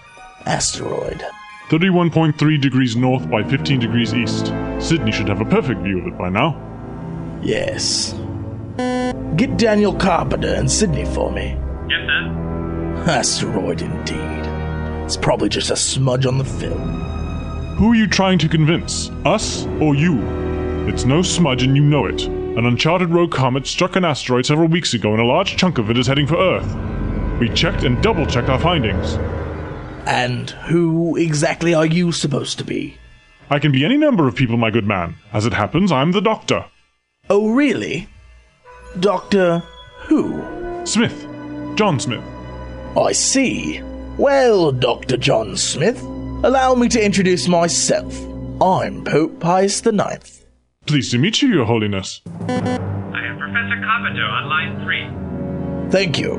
asteroid? 0.45 1.23
31.3 1.69 2.61
degrees 2.61 2.95
north 2.95 3.29
by 3.29 3.43
15 3.43 3.79
degrees 3.79 4.13
east. 4.13 4.47
Sydney 4.79 5.11
should 5.11 5.27
have 5.27 5.41
a 5.41 5.45
perfect 5.45 5.81
view 5.81 5.99
of 5.99 6.07
it 6.07 6.17
by 6.17 6.29
now. 6.29 6.61
Yes. 7.41 8.13
Get 9.35 9.57
Daniel 9.57 9.93
Carpenter 9.93 10.53
in 10.55 10.69
Sydney 10.69 11.05
for 11.05 11.31
me. 11.31 11.57
Yes, 11.89 12.01
sir. 12.07 12.45
Asteroid 13.07 13.81
indeed. 13.81 14.45
It's 15.05 15.17
probably 15.17 15.49
just 15.49 15.69
a 15.69 15.75
smudge 15.75 16.25
on 16.25 16.37
the 16.39 16.43
film. 16.43 17.01
Who 17.77 17.91
are 17.91 17.95
you 17.95 18.07
trying 18.07 18.39
to 18.39 18.49
convince? 18.49 19.11
Us 19.25 19.65
or 19.79 19.93
you? 19.95 20.19
It's 20.87 21.05
no 21.05 21.21
smudge 21.21 21.61
and 21.61 21.75
you 21.75 21.83
know 21.83 22.07
it. 22.07 22.23
An 22.23 22.65
uncharted 22.65 23.09
rogue 23.09 23.31
comet 23.31 23.67
struck 23.67 23.95
an 23.95 24.05
asteroid 24.05 24.45
several 24.45 24.69
weeks 24.69 24.93
ago 24.93 25.11
and 25.11 25.21
a 25.21 25.25
large 25.25 25.57
chunk 25.57 25.77
of 25.77 25.89
it 25.91 25.97
is 25.97 26.07
heading 26.07 26.25
for 26.25 26.37
Earth. 26.37 27.39
We 27.39 27.49
checked 27.49 27.83
and 27.83 28.01
double 28.01 28.25
checked 28.25 28.49
our 28.49 28.59
findings. 28.59 29.15
And 30.07 30.49
who 30.49 31.15
exactly 31.17 31.73
are 31.73 31.85
you 31.85 32.11
supposed 32.11 32.57
to 32.57 32.63
be? 32.63 32.97
I 33.49 33.59
can 33.59 33.71
be 33.71 33.85
any 33.85 33.97
number 33.97 34.27
of 34.27 34.35
people, 34.35 34.57
my 34.57 34.71
good 34.71 34.87
man. 34.87 35.15
As 35.33 35.45
it 35.45 35.53
happens, 35.53 35.91
I'm 35.91 36.11
the 36.11 36.21
doctor. 36.21 36.65
Oh, 37.29 37.49
really? 37.51 38.07
Doctor 38.99 39.59
who? 40.07 40.41
Smith. 40.85 41.27
John 41.75 41.99
Smith. 41.99 42.23
I 42.97 43.11
see. 43.11 43.81
Well, 44.17 44.71
Dr. 44.71 45.17
John 45.17 45.57
Smith, 45.57 46.01
allow 46.01 46.75
me 46.75 46.87
to 46.89 47.03
introduce 47.03 47.47
myself. 47.47 48.17
I'm 48.61 49.03
Pope 49.03 49.39
Pius 49.41 49.85
IX. 49.85 50.45
Pleased 50.85 51.11
to 51.11 51.17
meet 51.17 51.41
you, 51.41 51.49
Your 51.49 51.65
Holiness. 51.65 52.21
I 52.25 52.53
am 52.53 53.37
Professor 53.37 53.81
Carpenter 53.83 54.23
on 54.23 54.47
line 54.49 54.83
three. 54.85 55.91
Thank 55.91 56.19
you. 56.19 56.37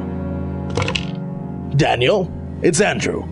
Daniel, 1.76 2.32
it's 2.62 2.80
Andrew. 2.80 3.28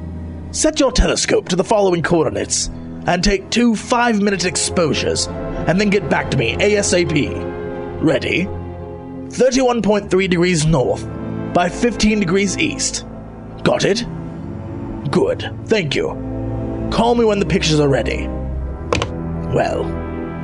Set 0.50 0.78
your 0.78 0.92
telescope 0.92 1.48
to 1.48 1.56
the 1.56 1.64
following 1.64 2.02
coordinates 2.02 2.68
and 3.06 3.24
take 3.24 3.48
two 3.48 3.74
five 3.74 4.20
minute 4.20 4.44
exposures, 4.44 5.28
and 5.28 5.80
then 5.80 5.88
get 5.88 6.10
back 6.10 6.30
to 6.30 6.36
me 6.36 6.56
ASAP. 6.56 8.02
Ready? 8.02 8.44
31.3 8.44 10.28
degrees 10.28 10.66
north 10.66 11.06
by 11.54 11.70
15 11.70 12.20
degrees 12.20 12.58
east. 12.58 13.06
Got 13.64 13.84
it? 13.84 14.04
Good, 15.10 15.50
thank 15.66 15.94
you. 15.94 16.08
Call 16.92 17.14
me 17.14 17.24
when 17.24 17.40
the 17.40 17.46
pictures 17.46 17.80
are 17.80 17.88
ready. 17.88 18.28
Well, 19.54 19.84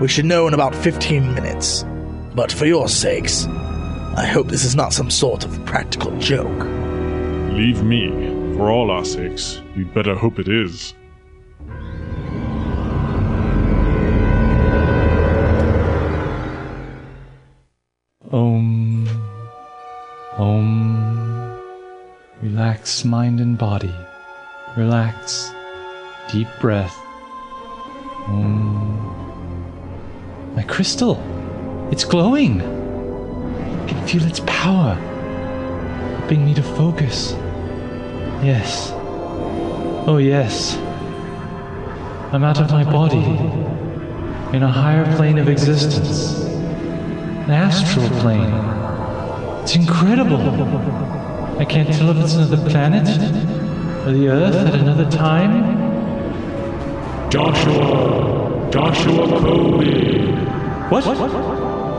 we 0.01 0.09
should 0.09 0.25
know 0.25 0.49
in 0.49 0.55
about 0.55 0.75
15 0.75 1.35
minutes. 1.35 1.85
But 2.35 2.51
for 2.51 2.65
your 2.65 2.89
sakes, 2.89 3.45
I 4.17 4.25
hope 4.25 4.49
this 4.49 4.65
is 4.65 4.75
not 4.75 4.93
some 4.93 5.11
sort 5.11 5.45
of 5.45 5.65
practical 5.67 6.17
joke. 6.19 6.65
Leave 7.53 7.83
me. 7.83 8.09
For 8.57 8.71
all 8.71 8.91
our 8.91 9.05
sakes, 9.05 9.61
you'd 9.77 9.95
better 9.95 10.15
hope 10.15 10.39
it 10.39 10.49
is. 10.49 10.95
Relax 22.81 23.05
mind 23.05 23.41
and 23.41 23.59
body. 23.59 23.95
Relax. 24.75 25.53
Deep 26.33 26.49
breath. 26.63 26.97
Om. 28.27 28.97
My 30.57 30.63
crystal. 30.63 31.21
It's 31.93 32.05
glowing. 32.05 32.63
I 32.63 33.87
can 33.87 34.07
feel 34.07 34.25
its 34.25 34.41
power. 34.47 34.95
Helping 36.21 36.43
me 36.47 36.55
to 36.55 36.63
focus. 36.63 37.33
Yes. 38.43 38.93
Oh, 40.07 40.17
yes. 40.17 40.79
I'm 42.33 42.45
out 42.45 42.63
of 42.63 42.71
my 42.71 42.85
body. 42.85 43.27
In 44.57 44.63
a 44.63 44.73
higher 44.73 45.05
plane 45.17 45.37
of 45.37 45.51
existence. 45.51 46.45
An 47.45 47.51
astral 47.51 48.09
plane. 48.21 48.55
It's 49.65 49.77
incredible. 49.77 51.10
I 51.61 51.65
can't 51.67 51.93
tell 51.93 52.09
if 52.09 52.17
it's 52.17 52.33
another 52.37 52.57
planet 52.71 53.07
or 54.07 54.13
the 54.13 54.29
Earth 54.29 54.55
at 54.67 54.75
another 54.77 55.05
time. 55.11 55.79
Joshua! 57.31 58.71
Joshua 58.73 59.29
Colby! 59.41 60.37
What? 60.89 61.05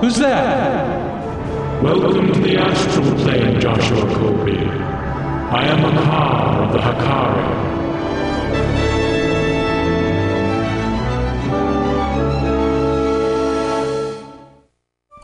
Who's 0.02 0.16
that? 0.18 1.84
Welcome 1.84 2.34
to 2.34 2.40
the 2.40 2.58
astral 2.58 3.16
plane, 3.18 3.62
Joshua 3.62 4.16
Colby. 4.16 4.58
I 4.58 5.68
am 5.68 5.82
Makar 5.84 6.64
of 6.64 6.72
the 6.74 6.80
Hakari. 6.80 7.52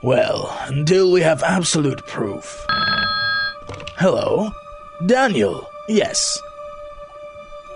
Well, 0.03 0.55
until 0.67 1.11
we 1.11 1.21
have 1.21 1.41
absolute 1.41 2.05
proof. 2.05 2.67
Hello? 3.97 4.51
Daniel, 5.07 5.67
yes. 5.87 6.39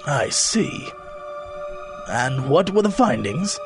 I 0.05 0.29
see. 0.29 0.87
And 2.07 2.47
what 2.47 2.69
were 2.69 2.83
the 2.83 2.91
findings? 2.91 3.59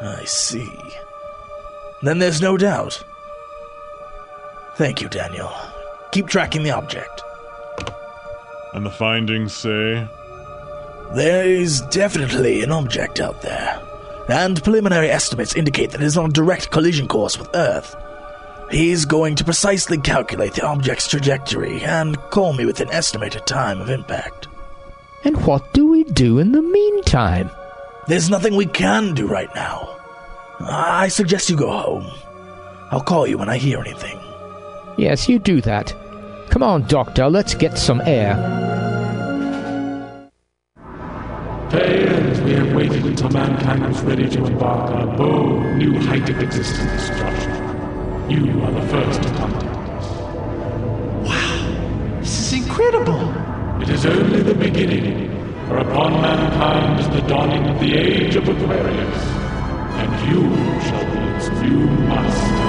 I 0.00 0.24
see. 0.24 0.78
Then 2.02 2.18
there's 2.18 2.42
no 2.42 2.58
doubt. 2.58 3.02
Thank 4.74 5.00
you, 5.00 5.08
Daniel. 5.08 5.50
Keep 6.12 6.26
tracking 6.28 6.62
the 6.62 6.72
object. 6.72 7.22
And 8.74 8.84
the 8.84 8.90
findings 8.90 9.54
say? 9.54 10.06
There 11.14 11.48
is 11.48 11.80
definitely 11.82 12.62
an 12.62 12.72
object 12.72 13.20
out 13.20 13.40
there, 13.40 13.80
and 14.28 14.62
preliminary 14.62 15.08
estimates 15.08 15.56
indicate 15.56 15.92
that 15.92 16.02
it 16.02 16.04
is 16.04 16.18
on 16.18 16.28
a 16.28 16.32
direct 16.32 16.70
collision 16.70 17.08
course 17.08 17.38
with 17.38 17.48
Earth. 17.54 17.96
He's 18.70 19.04
going 19.04 19.36
to 19.36 19.44
precisely 19.44 19.96
calculate 19.98 20.54
the 20.54 20.66
object's 20.66 21.08
trajectory 21.08 21.82
and 21.82 22.16
call 22.30 22.52
me 22.52 22.66
with 22.66 22.80
an 22.80 22.90
estimated 22.90 23.46
time 23.46 23.80
of 23.80 23.90
impact. 23.90 24.48
And 25.24 25.36
what 25.46 25.72
do 25.72 25.86
we 25.86 26.02
do 26.04 26.38
in 26.38 26.52
the 26.52 26.62
meantime? 26.62 27.50
There's 28.08 28.28
nothing 28.28 28.56
we 28.56 28.66
can 28.66 29.14
do 29.14 29.26
right 29.28 29.52
now. 29.54 29.96
I 30.60 31.08
suggest 31.08 31.48
you 31.48 31.56
go 31.56 31.70
home. 31.70 32.06
I'll 32.90 33.02
call 33.02 33.26
you 33.26 33.38
when 33.38 33.48
I 33.48 33.56
hear 33.56 33.80
anything. 33.80 34.18
Yes, 34.96 35.28
you 35.28 35.38
do 35.38 35.60
that. 35.60 35.94
Come 36.50 36.62
on, 36.62 36.86
Doctor, 36.86 37.28
let's 37.28 37.54
get 37.54 37.78
some 37.78 38.00
air. 38.02 38.34
Players, 41.70 42.40
we 42.40 42.52
have 42.52 42.72
waited 42.74 43.04
until 43.04 43.30
mankind 43.30 43.86
was 43.86 44.00
ready 44.02 44.28
to 44.28 44.44
embark 44.46 44.90
on 44.90 45.08
a 45.08 45.16
bold 45.16 45.62
new 45.76 45.98
height 46.00 46.28
of 46.30 46.40
existence, 46.40 47.08
Joshua. 47.08 47.55
You 48.28 48.60
are 48.64 48.72
the 48.72 48.82
first 48.88 49.22
to 49.22 49.28
contact 49.34 49.88
us. 49.90 50.08
This 52.18 52.40
is 52.40 52.64
incredible. 52.64 53.32
It 53.80 53.88
is 53.88 54.04
only 54.04 54.42
the 54.42 54.52
beginning, 54.52 55.30
for 55.68 55.78
upon 55.78 56.20
mankind 56.20 56.98
is 56.98 57.08
the 57.10 57.20
dawning 57.28 57.64
of 57.66 57.78
the 57.78 57.94
age 57.94 58.34
of 58.34 58.48
Aquarius, 58.48 59.22
and 60.00 60.28
you 60.28 60.42
shall 60.82 61.04
be 61.12 61.20
its 61.36 61.48
new 61.62 61.86
master. 62.08 62.65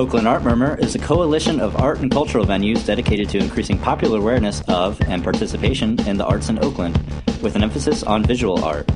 Oakland 0.00 0.26
Art 0.26 0.42
Murmur 0.42 0.78
is 0.80 0.94
a 0.94 0.98
coalition 0.98 1.60
of 1.60 1.76
art 1.76 1.98
and 1.98 2.10
cultural 2.10 2.46
venues 2.46 2.86
dedicated 2.86 3.28
to 3.28 3.38
increasing 3.38 3.78
popular 3.78 4.18
awareness 4.18 4.62
of 4.62 4.98
and 5.02 5.22
participation 5.22 6.00
in 6.08 6.16
the 6.16 6.24
arts 6.24 6.48
in 6.48 6.58
Oakland, 6.64 6.98
with 7.42 7.54
an 7.54 7.62
emphasis 7.62 8.02
on 8.02 8.24
visual 8.24 8.64
art. 8.64 8.90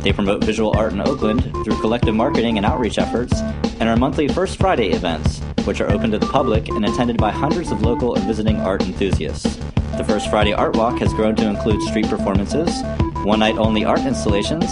They 0.00 0.14
promote 0.14 0.42
visual 0.42 0.74
art 0.74 0.94
in 0.94 1.02
Oakland 1.02 1.42
through 1.62 1.78
collective 1.82 2.14
marketing 2.14 2.56
and 2.56 2.64
outreach 2.64 2.96
efforts, 2.96 3.38
and 3.80 3.82
our 3.86 3.98
monthly 3.98 4.28
First 4.28 4.56
Friday 4.56 4.92
events, 4.92 5.40
which 5.66 5.82
are 5.82 5.90
open 5.90 6.10
to 6.12 6.18
the 6.18 6.26
public 6.28 6.70
and 6.70 6.86
attended 6.86 7.18
by 7.18 7.32
hundreds 7.32 7.70
of 7.70 7.82
local 7.82 8.14
and 8.14 8.24
visiting 8.24 8.58
art 8.60 8.80
enthusiasts. 8.80 9.56
The 9.98 10.04
First 10.04 10.30
Friday 10.30 10.54
Art 10.54 10.74
Walk 10.74 11.00
has 11.00 11.12
grown 11.12 11.36
to 11.36 11.50
include 11.50 11.82
street 11.82 12.06
performances, 12.06 12.82
one 13.24 13.40
night 13.40 13.58
only 13.58 13.84
art 13.84 14.00
installations, 14.00 14.64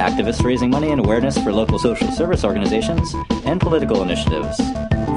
activists 0.00 0.42
raising 0.42 0.70
money 0.70 0.90
and 0.90 0.98
awareness 0.98 1.38
for 1.38 1.52
local 1.52 1.78
social 1.78 2.10
service 2.10 2.42
organizations, 2.42 3.14
and 3.44 3.60
political 3.60 4.02
initiatives. 4.02 4.60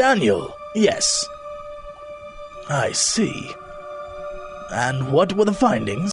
Daniel, 0.06 0.56
yes. 0.76 1.26
I 2.68 2.92
see. 2.92 3.52
And 4.70 5.10
what 5.10 5.32
were 5.32 5.44
the 5.44 5.52
findings? 5.52 6.12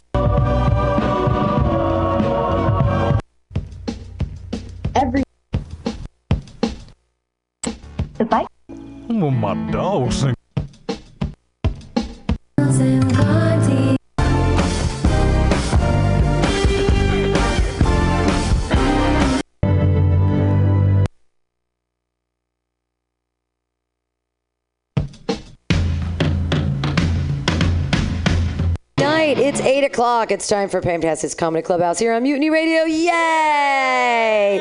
Night. 29.34 29.44
It's 29.44 29.60
eight 29.60 29.84
o'clock. 29.84 30.30
It's 30.30 30.48
time 30.48 30.68
for 30.68 30.80
Pamtastic's 30.80 31.34
Comedy 31.34 31.62
Clubhouse 31.62 31.98
here 31.98 32.12
on 32.12 32.22
Mutiny 32.22 32.50
Radio. 32.50 32.84
Yay! 32.84 34.60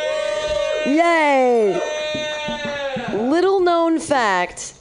Yay! 0.85 1.79
Little 3.13 3.59
known 3.59 3.99
fact: 3.99 4.73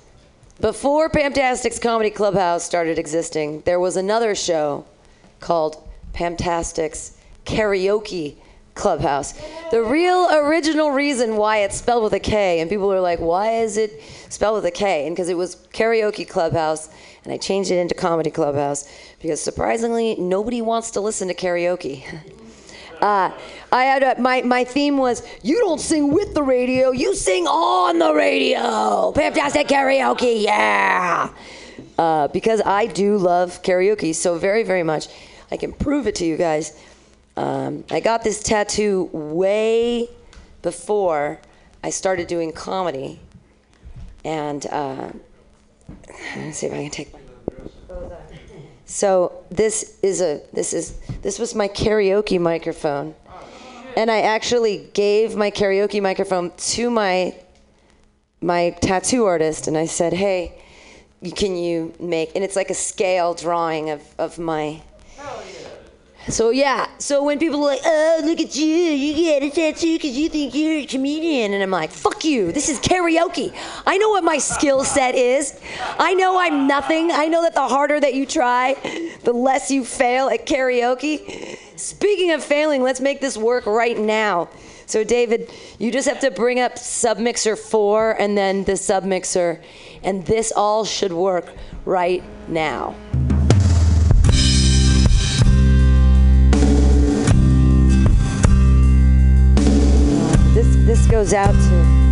before 0.60 1.10
Pamtastic's 1.10 1.78
Comedy 1.78 2.10
Clubhouse 2.10 2.64
started 2.64 2.98
existing, 2.98 3.62
there 3.62 3.80
was 3.80 3.96
another 3.96 4.34
show 4.34 4.84
called 5.40 5.86
Pamtastic's 6.14 7.18
Karaoke 7.44 8.36
Clubhouse. 8.74 9.34
The 9.70 9.82
real 9.82 10.28
original 10.32 10.90
reason 10.90 11.36
why 11.36 11.58
it's 11.58 11.76
spelled 11.76 12.04
with 12.04 12.14
a 12.14 12.20
K, 12.20 12.60
and 12.60 12.70
people 12.70 12.92
are 12.92 13.00
like, 13.00 13.18
why 13.18 13.50
is 13.56 13.76
it 13.76 14.02
spelled 14.30 14.56
with 14.56 14.64
a 14.64 14.70
K? 14.70 15.06
And 15.06 15.14
because 15.14 15.28
it 15.28 15.36
was 15.36 15.56
Karaoke 15.72 16.28
Clubhouse, 16.28 16.88
and 17.24 17.32
I 17.32 17.36
changed 17.36 17.70
it 17.70 17.76
into 17.76 17.94
Comedy 17.94 18.30
Clubhouse 18.30 18.88
because 19.20 19.40
surprisingly, 19.40 20.16
nobody 20.16 20.62
wants 20.62 20.90
to 20.92 21.00
listen 21.00 21.28
to 21.28 21.34
karaoke. 21.34 22.04
Uh, 23.02 23.36
I 23.72 23.82
had 23.82 24.02
a, 24.04 24.20
my 24.20 24.42
my 24.42 24.62
theme 24.62 24.96
was 24.96 25.26
you 25.42 25.58
don't 25.58 25.80
sing 25.80 26.12
with 26.12 26.34
the 26.34 26.42
radio, 26.44 26.92
you 26.92 27.16
sing 27.16 27.48
on 27.48 27.98
the 27.98 28.14
radio. 28.14 29.10
Fantastic 29.10 29.66
karaoke, 29.66 30.40
yeah. 30.40 31.30
Uh, 31.98 32.28
because 32.28 32.62
I 32.64 32.86
do 32.86 33.16
love 33.18 33.60
karaoke 33.64 34.14
so 34.14 34.38
very 34.38 34.62
very 34.62 34.84
much. 34.84 35.08
I 35.50 35.56
can 35.56 35.72
prove 35.72 36.06
it 36.06 36.14
to 36.16 36.24
you 36.24 36.36
guys. 36.36 36.80
Um, 37.36 37.84
I 37.90 38.00
got 38.00 38.24
this 38.24 38.42
tattoo 38.42 39.08
way 39.12 40.08
before 40.60 41.40
I 41.82 41.90
started 41.90 42.26
doing 42.26 42.52
comedy, 42.52 43.20
and 44.24 44.64
uh, 44.66 45.10
let's 46.36 46.58
see 46.58 46.66
if 46.66 46.72
I 46.72 46.82
can 46.82 46.90
take. 46.90 47.12
So 48.84 49.44
this 49.50 49.98
is 50.02 50.20
a 50.20 50.42
this 50.52 50.74
is 50.74 50.98
this 51.22 51.38
was 51.38 51.54
my 51.54 51.68
karaoke 51.68 52.38
microphone, 52.38 53.14
and 53.96 54.10
I 54.10 54.20
actually 54.20 54.90
gave 54.92 55.34
my 55.34 55.50
karaoke 55.50 56.02
microphone 56.02 56.52
to 56.56 56.90
my 56.90 57.34
my 58.42 58.76
tattoo 58.82 59.24
artist, 59.24 59.68
and 59.68 59.78
I 59.78 59.86
said, 59.86 60.12
"Hey, 60.12 60.60
can 61.34 61.56
you 61.56 61.94
make?" 61.98 62.32
And 62.34 62.44
it's 62.44 62.56
like 62.56 62.68
a 62.68 62.74
scale 62.74 63.32
drawing 63.32 63.88
of 63.88 64.02
of 64.18 64.38
my. 64.38 64.82
So 66.28 66.50
yeah, 66.50 66.86
so 66.98 67.24
when 67.24 67.38
people 67.38 67.60
are 67.60 67.72
like, 67.72 67.80
"Oh, 67.84 68.20
look 68.24 68.40
at 68.40 68.54
you, 68.54 68.66
you 68.66 69.14
get 69.14 69.42
a 69.42 69.50
tattoo 69.50 69.94
because 69.94 70.16
you 70.16 70.28
think 70.28 70.54
you're 70.54 70.78
a 70.78 70.86
comedian," 70.86 71.52
and 71.52 71.62
I'm 71.62 71.70
like, 71.70 71.90
"Fuck 71.90 72.24
you! 72.24 72.52
This 72.52 72.68
is 72.68 72.78
karaoke. 72.78 73.52
I 73.86 73.98
know 73.98 74.10
what 74.10 74.22
my 74.22 74.38
skill 74.38 74.84
set 74.84 75.16
is. 75.16 75.58
I 75.98 76.14
know 76.14 76.38
I'm 76.38 76.68
nothing. 76.68 77.10
I 77.10 77.26
know 77.26 77.42
that 77.42 77.54
the 77.54 77.66
harder 77.66 77.98
that 77.98 78.14
you 78.14 78.24
try, 78.24 78.76
the 79.24 79.32
less 79.32 79.70
you 79.70 79.84
fail 79.84 80.28
at 80.28 80.46
karaoke." 80.46 81.58
Speaking 81.76 82.30
of 82.30 82.44
failing, 82.44 82.82
let's 82.82 83.00
make 83.00 83.20
this 83.20 83.36
work 83.36 83.66
right 83.66 83.98
now. 83.98 84.48
So 84.86 85.02
David, 85.02 85.50
you 85.78 85.90
just 85.90 86.08
have 86.08 86.20
to 86.20 86.30
bring 86.30 86.60
up 86.60 86.76
submixer 86.76 87.58
four 87.58 88.12
and 88.12 88.38
then 88.38 88.62
the 88.64 88.72
submixer, 88.72 89.60
and 90.04 90.24
this 90.26 90.52
all 90.54 90.84
should 90.84 91.12
work 91.12 91.52
right 91.84 92.22
now. 92.46 92.94
This 101.02 101.10
goes 101.10 101.34
out 101.34 101.50
to. 101.50 101.58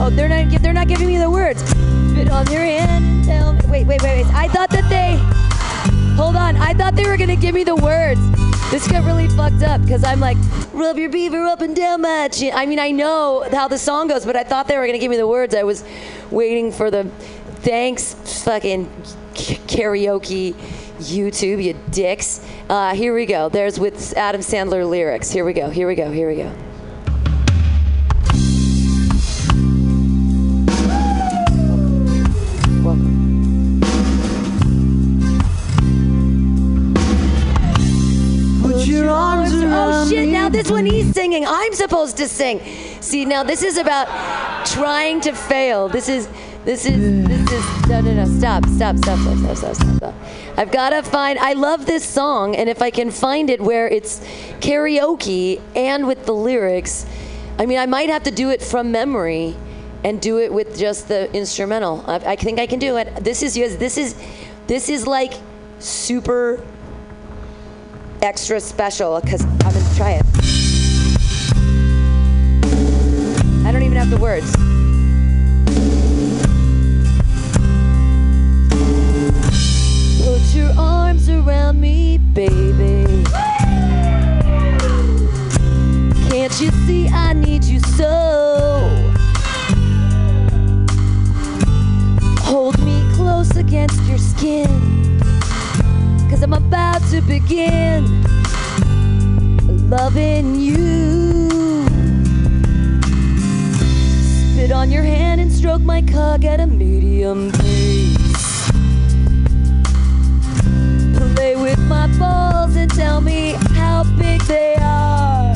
Oh, 0.00 0.10
they're 0.10 0.28
not 0.28 0.62
they're 0.62 0.72
not 0.72 0.86
giving 0.86 1.08
me 1.08 1.18
the 1.18 1.30
words. 1.30 1.60
Spit 1.60 2.30
on 2.30 2.46
your 2.50 2.60
hand 2.60 3.04
and 3.04 3.24
tell 3.24 3.52
me. 3.52 3.60
Wait, 3.68 3.86
wait, 3.86 4.00
wait, 4.02 4.24
wait. 4.24 4.34
I 4.34 4.48
thought 4.48 4.70
that 4.70 4.88
they. 4.88 5.16
Hold 6.14 6.36
on. 6.36 6.56
I 6.56 6.72
thought 6.72 6.94
they 6.94 7.04
were 7.04 7.16
gonna 7.16 7.36
give 7.36 7.54
me 7.54 7.64
the 7.64 7.74
words. 7.74 8.20
This 8.70 8.86
got 8.86 9.04
really 9.04 9.28
fucked 9.28 9.62
up 9.62 9.82
because 9.82 10.04
I'm 10.04 10.20
like, 10.20 10.36
rub 10.72 10.96
your 10.96 11.10
beaver 11.10 11.44
up 11.44 11.60
and 11.60 11.74
down 11.74 12.02
my 12.02 12.28
chin. 12.28 12.52
I 12.54 12.64
mean, 12.64 12.78
I 12.78 12.92
know 12.92 13.46
how 13.50 13.68
the 13.68 13.78
song 13.78 14.08
goes, 14.08 14.24
but 14.24 14.36
I 14.36 14.44
thought 14.44 14.68
they 14.68 14.78
were 14.78 14.86
gonna 14.86 14.98
give 14.98 15.10
me 15.10 15.16
the 15.16 15.26
words. 15.26 15.54
I 15.54 15.64
was 15.64 15.84
waiting 16.30 16.70
for 16.72 16.90
the 16.90 17.04
thanks, 17.60 18.14
fucking 18.44 18.86
karaoke. 19.34 20.54
YouTube, 20.98 21.62
you 21.62 21.74
dicks. 21.90 22.44
Uh, 22.68 22.94
here 22.94 23.14
we 23.14 23.26
go. 23.26 23.48
There's 23.48 23.78
with 23.78 24.16
Adam 24.16 24.40
Sandler 24.40 24.88
lyrics. 24.88 25.30
Here 25.30 25.44
we 25.44 25.52
go. 25.52 25.70
Here 25.70 25.86
we 25.86 25.94
go. 25.94 26.10
Here 26.10 26.28
we 26.28 26.36
go. 26.36 26.52
Put 38.62 38.86
your 38.86 39.08
arms 39.08 39.54
around 39.54 39.92
Oh 39.92 40.08
shit, 40.08 40.28
now 40.28 40.48
this 40.48 40.70
one 40.70 40.84
he's 40.84 41.12
singing. 41.12 41.44
I'm 41.46 41.74
supposed 41.74 42.16
to 42.18 42.28
sing. 42.28 42.60
See, 43.00 43.24
now 43.24 43.42
this 43.44 43.62
is 43.62 43.78
about 43.78 44.08
trying 44.66 45.20
to 45.22 45.32
fail. 45.32 45.88
This 45.88 46.08
is 46.08 46.28
this 46.64 46.84
is 46.84 47.24
this 47.26 47.52
is 47.52 47.88
no 47.88 48.00
no 48.00 48.12
no 48.12 48.24
stop 48.26 48.66
stop 48.66 48.96
stop 48.98 49.18
stop 49.18 49.38
stop 49.38 49.56
stop 49.56 49.74
stop. 49.74 49.96
stop. 49.96 50.14
I've 50.58 50.72
got 50.72 50.90
to 50.90 51.04
find 51.04 51.38
I 51.38 51.52
love 51.52 51.86
this 51.86 52.04
song 52.04 52.56
and 52.56 52.68
if 52.68 52.82
I 52.82 52.90
can 52.90 53.12
find 53.12 53.48
it 53.48 53.60
where 53.60 53.86
it's 53.86 54.18
karaoke 54.58 55.60
and 55.76 56.04
with 56.04 56.26
the 56.26 56.34
lyrics, 56.34 57.06
I 57.60 57.66
mean 57.66 57.78
I 57.78 57.86
might 57.86 58.10
have 58.10 58.24
to 58.24 58.32
do 58.32 58.50
it 58.50 58.60
from 58.60 58.90
memory 58.90 59.54
and 60.02 60.20
do 60.20 60.40
it 60.40 60.52
with 60.52 60.76
just 60.76 61.06
the 61.06 61.32
instrumental. 61.32 62.02
I, 62.08 62.32
I 62.32 62.36
think 62.36 62.58
I 62.58 62.66
can 62.66 62.80
do 62.80 62.96
it. 62.96 63.22
This 63.22 63.44
is. 63.44 63.54
This 63.54 63.96
is 63.96 64.16
this 64.66 64.88
is 64.88 65.06
like 65.06 65.34
super 65.78 66.60
extra 68.20 68.60
special 68.60 69.20
because 69.20 69.44
I'm 69.44 69.58
gonna 69.58 69.94
try 69.94 70.10
it. 70.14 70.24
I 73.64 73.70
don't 73.70 73.82
even 73.82 73.96
have 73.96 74.10
the 74.10 74.18
words. 74.18 74.77
Put 80.38 80.54
your 80.54 80.72
arms 80.78 81.28
around 81.28 81.80
me, 81.80 82.16
baby. 82.16 83.24
Can't 86.30 86.60
you 86.60 86.70
see 86.86 87.08
I 87.08 87.32
need 87.32 87.64
you 87.64 87.80
so? 87.80 88.88
Hold 92.42 92.78
me 92.84 93.04
close 93.14 93.56
against 93.56 94.00
your 94.04 94.18
skin. 94.18 95.18
Cause 96.30 96.44
I'm 96.44 96.52
about 96.52 97.02
to 97.10 97.20
begin 97.22 98.22
loving 99.90 100.54
you. 100.54 101.48
Spit 104.52 104.70
on 104.70 104.92
your 104.92 105.02
hand 105.02 105.40
and 105.40 105.50
stroke 105.50 105.82
my 105.82 106.00
cock 106.00 106.44
at 106.44 106.60
a 106.60 106.66
medium 106.68 107.50
pace. 107.50 108.17
Play 111.38 111.54
with 111.54 111.78
my 111.86 112.08
balls 112.18 112.74
and 112.74 112.90
tell 112.90 113.20
me 113.20 113.52
how 113.76 114.02
big 114.18 114.40
they 114.42 114.74
are. 114.74 115.54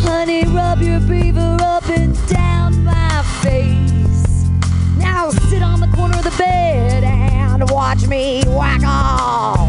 Honey, 0.00 0.46
rub 0.46 0.80
your 0.80 1.00
beaver 1.00 1.58
up 1.60 1.86
and 1.90 2.16
down 2.26 2.82
my 2.82 3.22
face. 3.42 4.48
Now 4.96 5.28
sit 5.50 5.62
on 5.62 5.80
the 5.80 5.88
corner 5.94 6.16
of 6.16 6.24
the 6.24 6.34
bed 6.38 7.04
and 7.04 7.68
watch 7.68 8.06
me 8.06 8.42
whack 8.46 8.80
off. 8.86 9.68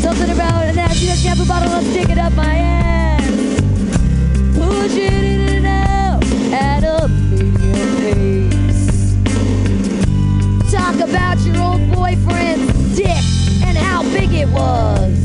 Something 0.00 0.30
about 0.32 0.64
an 0.64 0.76
ass, 0.76 1.00
you 1.00 1.08
know, 1.10 1.14
shampoo 1.14 1.46
bottle, 1.46 1.70
I'll 1.70 1.82
stick 1.82 2.08
it 2.08 2.18
up 2.18 2.32
my 2.32 2.56
ass. 2.56 3.30
Push 4.56 4.96
it 4.96 5.12
in 5.12 5.31
about 11.12 11.38
your 11.40 11.58
old 11.60 11.92
boyfriend's 11.92 12.96
dick 12.96 13.24
and 13.66 13.76
how 13.76 14.02
big 14.14 14.32
it 14.32 14.48
was. 14.48 15.21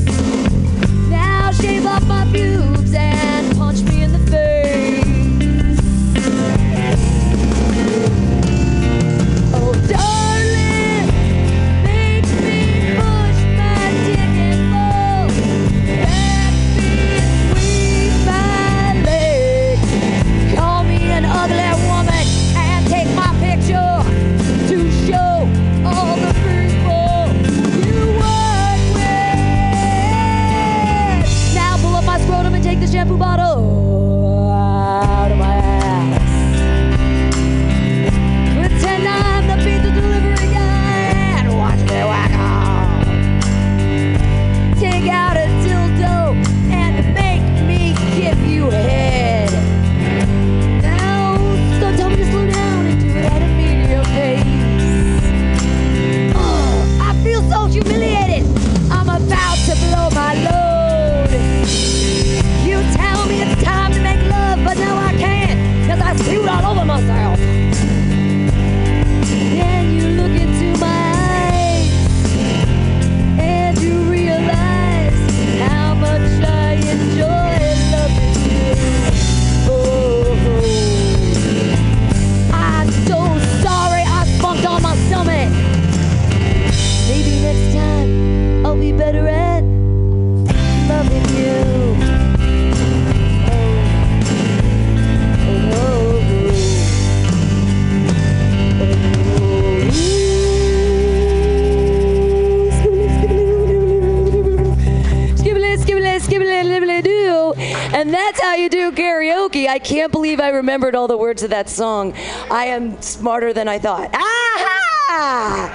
Do 108.69 108.91
karaoke. 108.91 109.67
I 109.67 109.79
can't 109.79 110.11
believe 110.11 110.39
I 110.39 110.49
remembered 110.49 110.95
all 110.95 111.07
the 111.07 111.17
words 111.17 111.43
of 111.43 111.49
that 111.51 111.69
song. 111.69 112.13
I 112.51 112.65
am 112.65 113.01
smarter 113.01 113.53
than 113.53 113.67
I 113.67 113.79
thought. 113.79 114.09
Aha! 114.13 115.73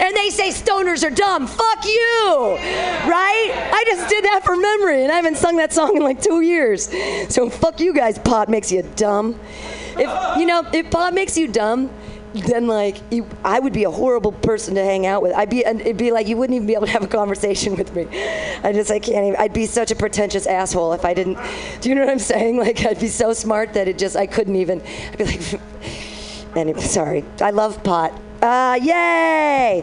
And 0.00 0.16
they 0.16 0.30
say 0.30 0.48
stoners 0.48 1.06
are 1.06 1.10
dumb. 1.10 1.46
Fuck 1.46 1.84
you! 1.84 2.56
Right? 3.06 3.70
I 3.72 3.84
just 3.86 4.08
did 4.08 4.24
that 4.24 4.42
for 4.44 4.56
memory, 4.56 5.02
and 5.02 5.12
I 5.12 5.16
haven't 5.16 5.36
sung 5.36 5.56
that 5.56 5.72
song 5.72 5.96
in 5.96 6.02
like 6.02 6.22
two 6.22 6.40
years. 6.40 6.90
So 7.32 7.50
fuck 7.50 7.80
you 7.80 7.92
guys, 7.92 8.18
pot 8.18 8.48
makes 8.48 8.72
you 8.72 8.82
dumb. 8.96 9.38
If 9.96 10.38
you 10.38 10.46
know, 10.46 10.66
if 10.72 10.90
pot 10.90 11.14
makes 11.14 11.36
you 11.36 11.48
dumb, 11.48 11.90
then 12.34 12.66
like 12.66 12.98
you, 13.10 13.26
I 13.44 13.58
would 13.58 13.72
be 13.72 13.84
a 13.84 13.90
horrible 13.90 14.32
person 14.32 14.74
to 14.76 14.84
hang 14.84 15.06
out 15.06 15.22
with. 15.22 15.34
I'd 15.34 15.50
be, 15.50 15.64
and 15.64 15.80
it'd 15.80 15.96
be 15.96 16.12
like 16.12 16.28
you 16.28 16.36
wouldn't 16.36 16.54
even 16.54 16.66
be 16.66 16.74
able 16.74 16.86
to 16.86 16.92
have 16.92 17.02
a 17.02 17.08
conversation 17.08 17.76
with 17.76 17.94
me. 17.94 18.06
I 18.62 18.72
just, 18.72 18.90
I 18.90 18.98
can't. 18.98 19.26
Even, 19.26 19.36
I'd 19.40 19.52
be 19.52 19.66
such 19.66 19.90
a 19.90 19.96
pretentious 19.96 20.46
asshole 20.46 20.92
if 20.92 21.04
I 21.04 21.14
didn't. 21.14 21.38
Do 21.80 21.88
you 21.88 21.94
know 21.94 22.02
what 22.02 22.10
I'm 22.10 22.18
saying? 22.18 22.60
Like 22.70 22.84
I'd 22.84 23.00
be 23.00 23.08
so 23.08 23.32
smart 23.32 23.72
that 23.72 23.88
it 23.88 23.96
just, 23.96 24.16
I 24.16 24.26
couldn't 24.26 24.56
even. 24.56 24.82
I'd 25.12 25.18
be 25.18 25.24
like, 25.24 25.60
anyway, 26.56 26.80
sorry. 26.82 27.24
I 27.40 27.50
love 27.50 27.82
pot. 27.82 28.12
Uh, 28.42 28.78
yay! 28.80 29.82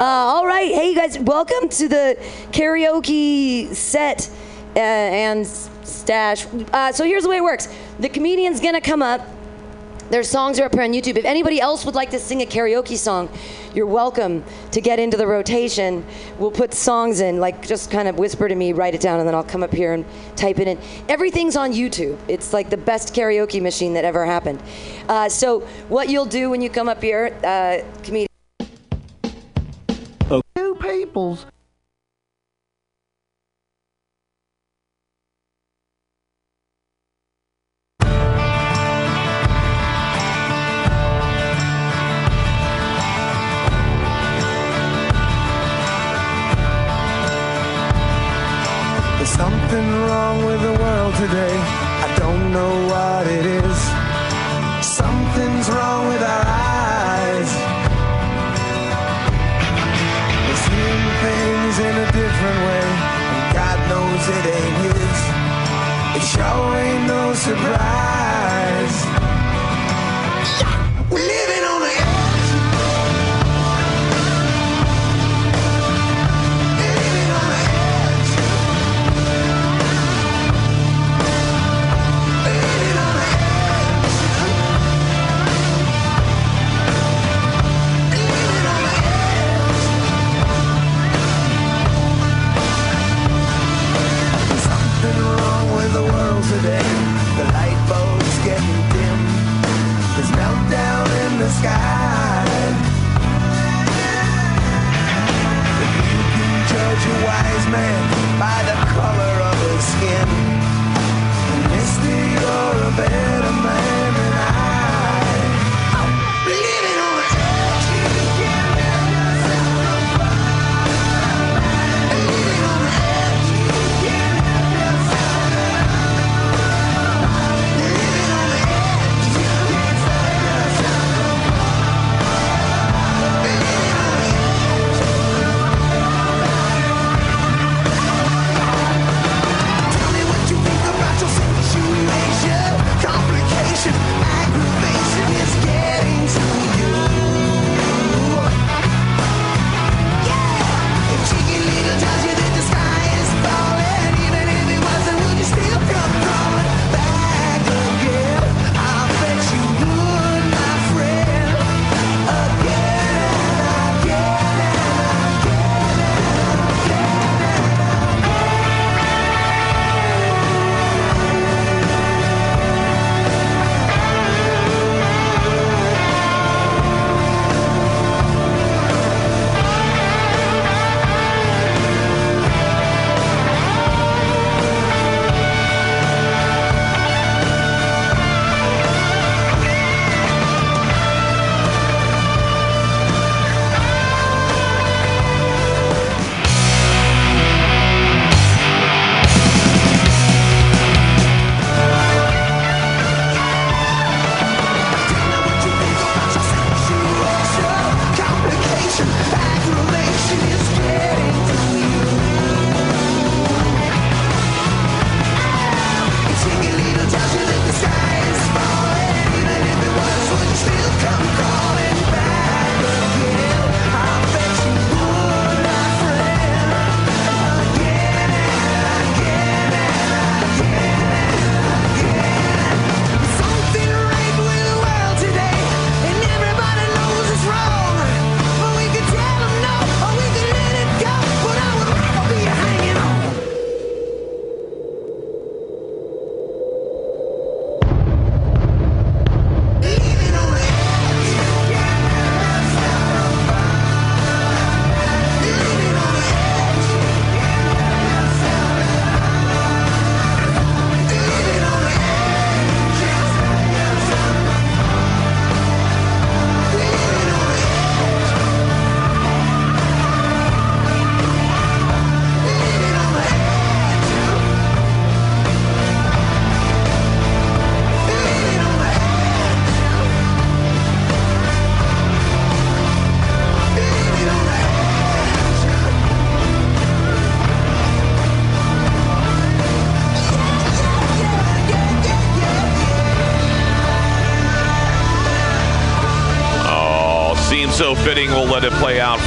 Uh, 0.00 0.04
all 0.04 0.46
right, 0.46 0.72
hey 0.72 0.90
you 0.90 0.96
guys, 0.96 1.18
welcome 1.20 1.68
to 1.68 1.88
the 1.88 2.16
karaoke 2.50 3.72
set 3.74 4.28
uh, 4.74 4.78
and 4.78 5.46
stash. 5.46 6.46
Uh, 6.72 6.90
so 6.92 7.04
here's 7.04 7.22
the 7.22 7.28
way 7.28 7.36
it 7.36 7.44
works: 7.44 7.68
the 8.00 8.08
comedian's 8.08 8.60
gonna 8.60 8.80
come 8.80 9.02
up. 9.02 9.20
Their 10.12 10.22
songs 10.22 10.60
are 10.60 10.64
up 10.64 10.74
here 10.74 10.82
on 10.82 10.92
YouTube. 10.92 11.16
If 11.16 11.24
anybody 11.24 11.58
else 11.58 11.86
would 11.86 11.94
like 11.94 12.10
to 12.10 12.18
sing 12.18 12.42
a 12.42 12.44
karaoke 12.44 12.98
song, 12.98 13.30
you're 13.74 13.86
welcome 13.86 14.44
to 14.72 14.82
get 14.82 14.98
into 14.98 15.16
the 15.16 15.26
rotation. 15.26 16.04
We'll 16.38 16.50
put 16.50 16.74
songs 16.74 17.20
in, 17.20 17.40
like 17.40 17.66
just 17.66 17.90
kind 17.90 18.06
of 18.06 18.18
whisper 18.18 18.46
to 18.46 18.54
me, 18.54 18.74
write 18.74 18.94
it 18.94 19.00
down, 19.00 19.20
and 19.20 19.26
then 19.26 19.34
I'll 19.34 19.42
come 19.42 19.62
up 19.62 19.72
here 19.72 19.94
and 19.94 20.04
type 20.36 20.58
it 20.58 20.68
in. 20.68 20.78
Everything's 21.08 21.56
on 21.56 21.72
YouTube. 21.72 22.18
It's 22.28 22.52
like 22.52 22.68
the 22.68 22.76
best 22.76 23.14
karaoke 23.14 23.62
machine 23.62 23.94
that 23.94 24.04
ever 24.04 24.26
happened. 24.26 24.62
Uh, 25.08 25.30
so 25.30 25.60
what 25.88 26.10
you'll 26.10 26.26
do 26.26 26.50
when 26.50 26.60
you 26.60 26.68
come 26.68 26.90
up 26.90 27.02
here, 27.02 27.34
uh, 27.42 27.78
comedian. 28.02 28.28
Two 30.54 30.74
peoples. 30.74 31.46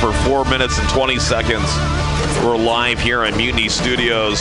For 0.06 0.14
four 0.24 0.46
minutes 0.46 0.78
and 0.78 0.88
20 0.90 1.18
seconds. 1.18 1.66
We're 2.44 2.58
live 2.58 3.00
here 3.00 3.24
in 3.24 3.36
Mutiny 3.36 3.68
Studios. 3.70 4.38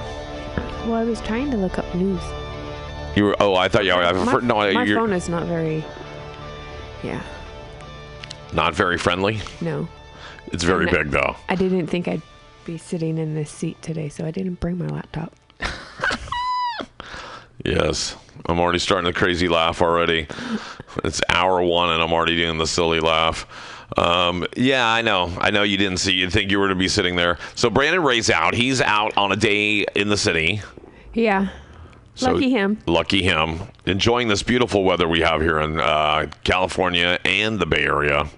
Well, 0.87 0.95
I 0.95 1.05
was 1.05 1.21
trying 1.23 1.51
to 1.51 1.57
look 1.57 1.79
up 1.79 1.95
news. 1.95 2.21
You 3.17 3.25
were. 3.25 3.37
Oh, 3.41 3.55
I 3.55 3.69
thought 3.69 3.85
you 3.85 3.95
were. 3.95 4.03
my, 4.25 4.41
no, 4.41 4.73
my 4.73 4.87
phone 4.87 5.13
is 5.13 5.29
not 5.29 5.47
very. 5.47 5.85
Yeah. 7.03 7.23
not 8.53 8.75
very 8.75 8.99
friendly. 8.99 9.41
No. 9.61 9.89
It's 10.53 10.65
very 10.65 10.87
And 10.87 10.97
I- 10.97 11.03
big, 11.03 11.11
though. 11.13 11.37
I 11.49 11.55
didn't 11.55 11.87
think 11.89 12.07
I'd 12.09 12.23
be 12.65 12.79
sitting 12.79 13.19
in 13.19 13.35
this 13.35 13.51
seat 13.51 13.81
today, 13.83 14.09
so 14.09 14.25
I 14.27 14.31
didn't 14.31 14.61
bring 14.61 14.79
my 14.79 14.87
laptop. 14.87 15.33
Yes. 17.65 18.17
I'm 18.47 18.59
already 18.61 18.79
starting 18.79 19.05
the 19.05 19.13
crazy 19.19 19.49
laugh 19.49 19.81
already. 19.83 20.27
It's 21.05 21.21
hour 21.29 21.63
one 21.63 21.91
and 21.91 22.03
I'm 22.03 22.13
already 22.13 22.37
doing 22.37 22.59
the 22.59 22.67
silly 22.67 23.01
laugh. 23.01 23.47
Um, 23.97 24.47
yeah, 24.57 24.87
I 24.89 25.03
know. 25.03 25.33
I 25.39 25.51
know 25.51 25.63
you 25.63 25.77
didn't 25.77 25.99
see. 25.99 26.13
You'd 26.13 26.33
think 26.33 26.51
you 26.51 26.59
were 26.59 26.69
to 26.69 26.75
be 26.75 26.89
sitting 26.89 27.15
there. 27.17 27.39
So 27.55 27.69
Brandon 27.71 28.03
Ray's 28.03 28.31
out. 28.31 28.55
He's 28.55 28.81
out 28.81 29.17
on 29.17 29.33
a 29.33 29.37
day 29.37 29.85
in 29.95 30.09
the 30.09 30.17
city. 30.17 30.63
Yeah. 31.15 31.49
So- 32.15 32.33
Lucky 32.33 32.51
him. 32.51 32.79
Lucky 32.87 33.23
him. 33.23 33.61
Enjoying 33.87 34.29
this 34.29 34.43
beautiful 34.43 34.85
weather 34.85 35.09
we 35.09 35.21
have 35.21 35.41
here 35.41 35.61
in 35.61 35.79
uh, 35.79 36.27
California 36.45 37.19
and 37.25 37.59
the 37.59 37.67
Bay 37.67 37.85
Area. 37.85 38.29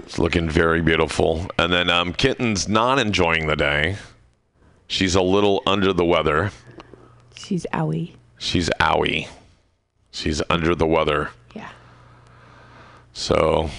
It's 0.00 0.18
looking 0.18 0.48
very 0.48 0.82
beautiful. 0.82 1.46
And 1.58 1.72
then 1.72 1.88
um, 1.90 2.12
Kitten's 2.12 2.68
not 2.68 2.98
enjoying 2.98 3.46
the 3.46 3.56
day. 3.56 3.96
She's 4.88 5.14
a 5.14 5.22
little 5.22 5.62
under 5.66 5.92
the 5.92 6.04
weather. 6.04 6.50
She's 7.36 7.64
owie. 7.72 8.14
She's 8.40 8.68
owie. 8.80 9.28
She's 10.10 10.42
under 10.50 10.74
the 10.74 10.86
weather. 10.86 11.30
Yeah. 11.54 11.68
So 13.12 13.70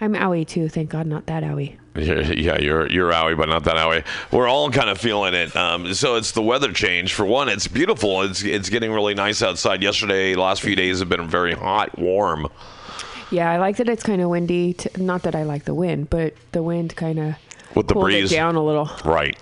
I'm 0.00 0.12
owie 0.14 0.46
too. 0.46 0.68
Thank 0.68 0.90
God, 0.90 1.06
not 1.06 1.26
that 1.26 1.42
owie. 1.42 1.76
yeah, 1.96 2.60
you're 2.60 2.88
you're 2.90 3.10
owie, 3.10 3.36
but 3.36 3.48
not 3.48 3.64
that 3.64 3.76
owie. 3.76 4.04
We're 4.30 4.46
all 4.46 4.70
kind 4.70 4.88
of 4.90 4.98
feeling 4.98 5.34
it. 5.34 5.56
Um, 5.56 5.92
so 5.94 6.14
it's 6.16 6.32
the 6.32 6.42
weather 6.42 6.72
change. 6.72 7.14
For 7.14 7.24
one, 7.24 7.48
it's 7.48 7.66
beautiful. 7.66 8.22
It's 8.22 8.42
it's 8.44 8.68
getting 8.68 8.92
really 8.92 9.14
nice 9.14 9.42
outside. 9.42 9.82
Yesterday, 9.82 10.34
last 10.36 10.62
few 10.62 10.76
days 10.76 11.00
have 11.00 11.08
been 11.08 11.26
very 11.26 11.54
hot, 11.54 11.98
warm. 11.98 12.46
Yeah, 13.30 13.50
I 13.50 13.56
like 13.56 13.78
that 13.78 13.88
it's 13.88 14.02
kind 14.02 14.22
of 14.22 14.28
windy. 14.30 14.74
T- 14.74 14.90
not 15.02 15.22
that 15.22 15.34
I 15.34 15.42
like 15.42 15.64
the 15.64 15.74
wind, 15.74 16.08
but 16.08 16.34
the 16.52 16.62
wind 16.62 16.94
kind 16.94 17.18
of 17.18 17.34
With 17.74 17.88
the 17.88 17.94
breeze. 17.94 18.30
down 18.30 18.54
a 18.54 18.62
little. 18.64 18.90
Right. 19.04 19.36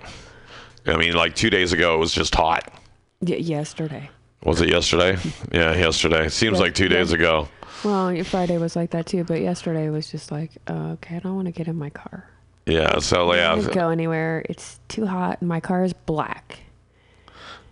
I 0.85 0.97
mean, 0.97 1.13
like 1.13 1.35
two 1.35 1.49
days 1.49 1.73
ago, 1.73 1.95
it 1.95 1.97
was 1.97 2.11
just 2.13 2.33
hot. 2.33 2.73
Y- 3.21 3.35
yesterday. 3.35 4.09
Was 4.43 4.61
it 4.61 4.69
yesterday? 4.69 5.17
Yeah, 5.51 5.75
yesterday. 5.75 6.29
Seems 6.29 6.57
Yeah, 6.57 6.63
like 6.63 6.75
two 6.75 6.87
days 6.87 7.11
yeah. 7.11 7.17
ago. 7.17 7.47
Well, 7.83 8.23
Friday 8.23 8.57
was 8.57 8.75
like 8.75 8.91
that 8.91 9.05
too, 9.05 9.23
but 9.23 9.41
yesterday 9.41 9.89
was 9.89 10.09
just 10.09 10.31
like, 10.31 10.51
uh, 10.67 10.93
okay, 10.93 11.17
I 11.17 11.19
don't 11.19 11.35
want 11.35 11.47
to 11.47 11.51
get 11.51 11.67
in 11.67 11.75
my 11.75 11.89
car. 11.89 12.29
Yeah. 12.65 12.99
So 12.99 13.31
I 13.31 13.37
yeah. 13.37 13.55
don't 13.55 13.73
go 13.73 13.89
anywhere. 13.89 14.43
It's 14.49 14.79
too 14.87 15.05
hot, 15.05 15.39
and 15.41 15.47
my 15.47 15.59
car 15.59 15.83
is 15.83 15.93
black. 15.93 16.59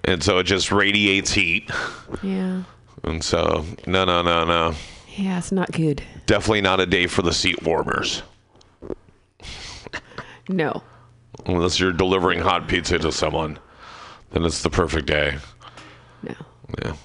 And 0.04 0.24
so 0.24 0.38
it 0.40 0.44
just 0.44 0.72
radiates 0.72 1.32
heat. 1.32 1.70
Yeah. 2.22 2.64
And 3.04 3.24
so 3.24 3.66
no, 3.88 4.06
no, 4.06 4.22
no, 4.22 4.46
no. 4.46 4.74
Yeah, 5.16 5.38
it's 5.38 5.52
not 5.52 5.72
good. 5.72 6.04
Definitely 6.26 6.62
not 6.62 6.80
a 6.80 6.86
day 6.86 7.08
for 7.08 7.22
the 7.22 7.34
seat 7.34 7.64
warmers. 7.64 8.22
No. 10.50 10.84
Unless 11.46 11.80
you're 11.80 11.92
delivering 11.94 12.40
hot 12.40 12.68
pizza 12.68 13.00
to 13.00 13.12
someone, 13.12 13.60
then 14.32 14.46
it's 14.46 14.62
the 14.62 14.70
perfect 14.70 15.08
day. 15.08 15.38
Yeah. 16.84 16.95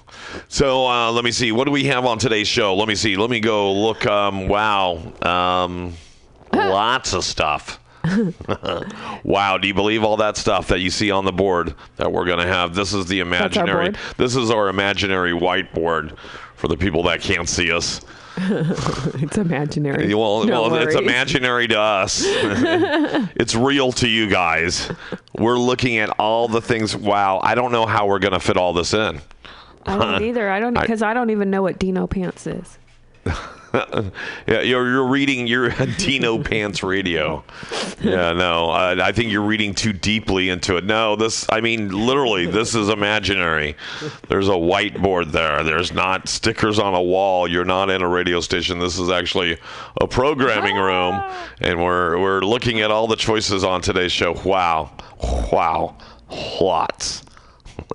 So 0.47 0.87
uh, 0.87 1.11
let 1.11 1.23
me 1.23 1.31
see. 1.31 1.51
What 1.51 1.65
do 1.65 1.71
we 1.71 1.85
have 1.85 2.05
on 2.05 2.17
today's 2.17 2.47
show? 2.47 2.75
Let 2.75 2.87
me 2.87 2.95
see. 2.95 3.15
Let 3.15 3.29
me 3.29 3.39
go 3.39 3.71
look. 3.73 4.05
Um, 4.05 4.47
wow. 4.47 5.13
Um, 5.21 5.93
lots 6.53 7.13
of 7.13 7.23
stuff. 7.23 7.79
wow. 9.23 9.57
Do 9.57 9.67
you 9.67 9.73
believe 9.73 10.03
all 10.03 10.17
that 10.17 10.37
stuff 10.37 10.67
that 10.69 10.79
you 10.79 10.89
see 10.89 11.11
on 11.11 11.25
the 11.25 11.31
board 11.31 11.75
that 11.97 12.11
we're 12.11 12.25
going 12.25 12.39
to 12.39 12.47
have? 12.47 12.75
This 12.75 12.93
is 12.93 13.05
the 13.05 13.19
imaginary. 13.19 13.93
This 14.17 14.35
is 14.35 14.49
our 14.49 14.69
imaginary 14.69 15.31
whiteboard 15.31 16.17
for 16.55 16.67
the 16.67 16.77
people 16.77 17.03
that 17.03 17.21
can't 17.21 17.47
see 17.47 17.71
us. 17.71 18.01
it's 18.37 19.37
imaginary. 19.37 20.13
Well, 20.13 20.45
No 20.45 20.63
well 20.63 20.75
it's 20.75 20.95
imaginary 20.95 21.67
to 21.67 21.79
us. 21.79 22.23
it's 22.25 23.55
real 23.55 23.91
to 23.93 24.07
you 24.07 24.29
guys. 24.29 24.89
We're 25.37 25.57
looking 25.57 25.97
at 25.97 26.09
all 26.11 26.47
the 26.47 26.61
things. 26.61 26.95
Wow, 26.95 27.41
I 27.43 27.55
don't 27.55 27.71
know 27.71 27.85
how 27.85 28.07
we're 28.07 28.19
going 28.19 28.33
to 28.33 28.39
fit 28.39 28.55
all 28.57 28.73
this 28.73 28.93
in. 28.93 29.19
I 29.85 29.97
don't 29.97 30.23
either. 30.27 30.49
I 30.49 30.59
don't 30.59 30.77
I- 30.77 30.81
because 30.81 31.01
I, 31.01 31.13
don't 31.13 31.29
even 31.29 31.49
know 31.49 31.61
what 31.61 31.79
Dino 31.79 32.07
Pants 32.07 32.47
is. 32.47 32.77
yeah, 33.73 34.61
you're, 34.61 34.89
you're 34.89 35.07
reading 35.07 35.47
your 35.47 35.69
Dino 35.97 36.41
Pants 36.41 36.83
Radio. 36.83 37.43
Yeah, 38.01 38.33
no, 38.33 38.65
I, 38.69 39.07
I 39.07 39.11
think 39.11 39.31
you're 39.31 39.43
reading 39.43 39.73
too 39.73 39.93
deeply 39.93 40.49
into 40.49 40.77
it. 40.77 40.83
No, 40.85 41.15
this, 41.15 41.45
I 41.49 41.61
mean, 41.61 41.89
literally, 41.89 42.47
this 42.47 42.75
is 42.75 42.89
imaginary. 42.89 43.75
There's 44.27 44.49
a 44.49 44.53
whiteboard 44.53 45.31
there. 45.31 45.63
There's 45.63 45.93
not 45.93 46.27
stickers 46.27 46.79
on 46.79 46.93
a 46.93 47.01
wall. 47.01 47.47
You're 47.47 47.65
not 47.65 47.89
in 47.89 48.01
a 48.01 48.07
radio 48.07 48.41
station. 48.41 48.79
This 48.79 48.99
is 48.99 49.09
actually 49.09 49.57
a 49.99 50.07
programming 50.07 50.77
ah! 50.77 50.81
room, 50.81 51.45
and 51.61 51.81
we're 51.81 52.19
we're 52.19 52.41
looking 52.41 52.81
at 52.81 52.91
all 52.91 53.07
the 53.07 53.15
choices 53.15 53.63
on 53.63 53.81
today's 53.81 54.11
show. 54.11 54.33
Wow, 54.43 54.91
wow, 55.51 55.95
lots. 56.59 57.23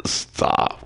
Stop. 0.05 0.83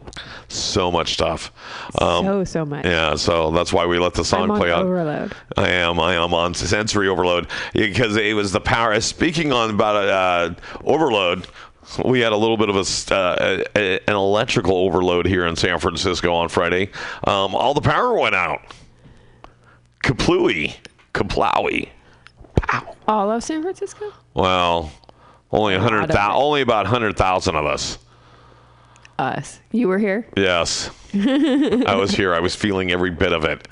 So 0.48 0.90
much 0.90 1.12
stuff. 1.14 1.52
Um, 2.00 2.24
so 2.24 2.44
so 2.44 2.64
much. 2.64 2.84
yeah, 2.84 3.14
so 3.14 3.50
that's 3.52 3.72
why 3.72 3.86
we 3.86 3.98
let 3.98 4.14
the 4.14 4.24
song 4.24 4.48
play 4.56 4.72
out. 4.72 4.82
overload. 4.82 5.32
I 5.56 5.70
am. 5.70 6.00
I 6.00 6.14
am 6.14 6.34
on 6.34 6.54
sensory 6.54 7.08
overload 7.08 7.46
because 7.72 8.16
it 8.16 8.34
was 8.34 8.52
the 8.52 8.60
power. 8.60 9.00
Speaking 9.00 9.52
on 9.52 9.70
about 9.70 9.96
uh, 9.96 10.54
overload, 10.84 11.46
we 12.04 12.20
had 12.20 12.32
a 12.32 12.36
little 12.36 12.56
bit 12.56 12.68
of 12.68 12.76
a, 12.76 13.14
uh, 13.14 13.62
a- 13.76 14.00
an 14.10 14.16
electrical 14.16 14.76
overload 14.76 15.26
here 15.26 15.46
in 15.46 15.54
San 15.56 15.78
Francisco 15.78 16.32
on 16.34 16.48
Friday. 16.48 16.90
Um, 17.24 17.54
all 17.54 17.74
the 17.74 17.80
power 17.80 18.14
went 18.18 18.34
out. 18.34 18.60
Kaplooey, 20.02 20.74
kaplowy. 21.14 21.88
All 23.06 23.30
of 23.30 23.42
San 23.42 23.62
Francisco? 23.62 24.12
Well, 24.34 24.92
only 25.52 25.74
a 25.74 25.80
hundred 25.80 26.06
thousand. 26.08 26.40
Only 26.42 26.60
about 26.62 26.86
hundred 26.86 27.16
thousand 27.16 27.56
of 27.56 27.66
us. 27.66 27.98
Us. 29.20 29.60
You 29.70 29.88
were 29.88 29.98
here? 29.98 30.26
Yes. 30.36 30.90
I 31.14 31.94
was 31.96 32.10
here. 32.12 32.34
I 32.34 32.40
was 32.40 32.54
feeling 32.56 32.90
every 32.90 33.10
bit 33.10 33.32
of 33.32 33.44
it. 33.44 33.68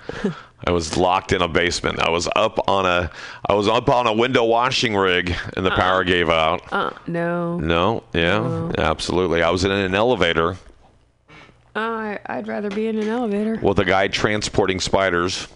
I 0.66 0.70
was 0.72 0.96
locked 0.96 1.32
in 1.32 1.40
a 1.40 1.48
basement. 1.48 2.00
I 2.00 2.10
was 2.10 2.28
up 2.36 2.68
on 2.68 2.84
a 2.84 3.10
I 3.48 3.54
was 3.54 3.68
up 3.68 3.88
on 3.88 4.06
a 4.06 4.12
window 4.12 4.44
washing 4.44 4.94
rig 4.96 5.34
and 5.56 5.64
the 5.64 5.70
power 5.70 6.02
gave 6.04 6.28
out. 6.28 6.62
Uh, 6.72 6.90
no. 7.06 7.58
No, 7.58 8.02
yeah, 8.12 8.72
absolutely. 8.76 9.42
I 9.42 9.50
was 9.50 9.64
in 9.64 9.70
an 9.70 9.94
elevator 9.94 10.56
Uh, 11.76 11.78
I, 11.78 12.18
I'd 12.26 12.48
rather 12.48 12.70
be 12.70 12.88
in 12.88 12.98
an 12.98 13.08
elevator. 13.08 13.56
with 13.62 13.78
a 13.78 13.84
guy 13.84 14.08
transporting 14.08 14.80
spiders. 14.80 15.46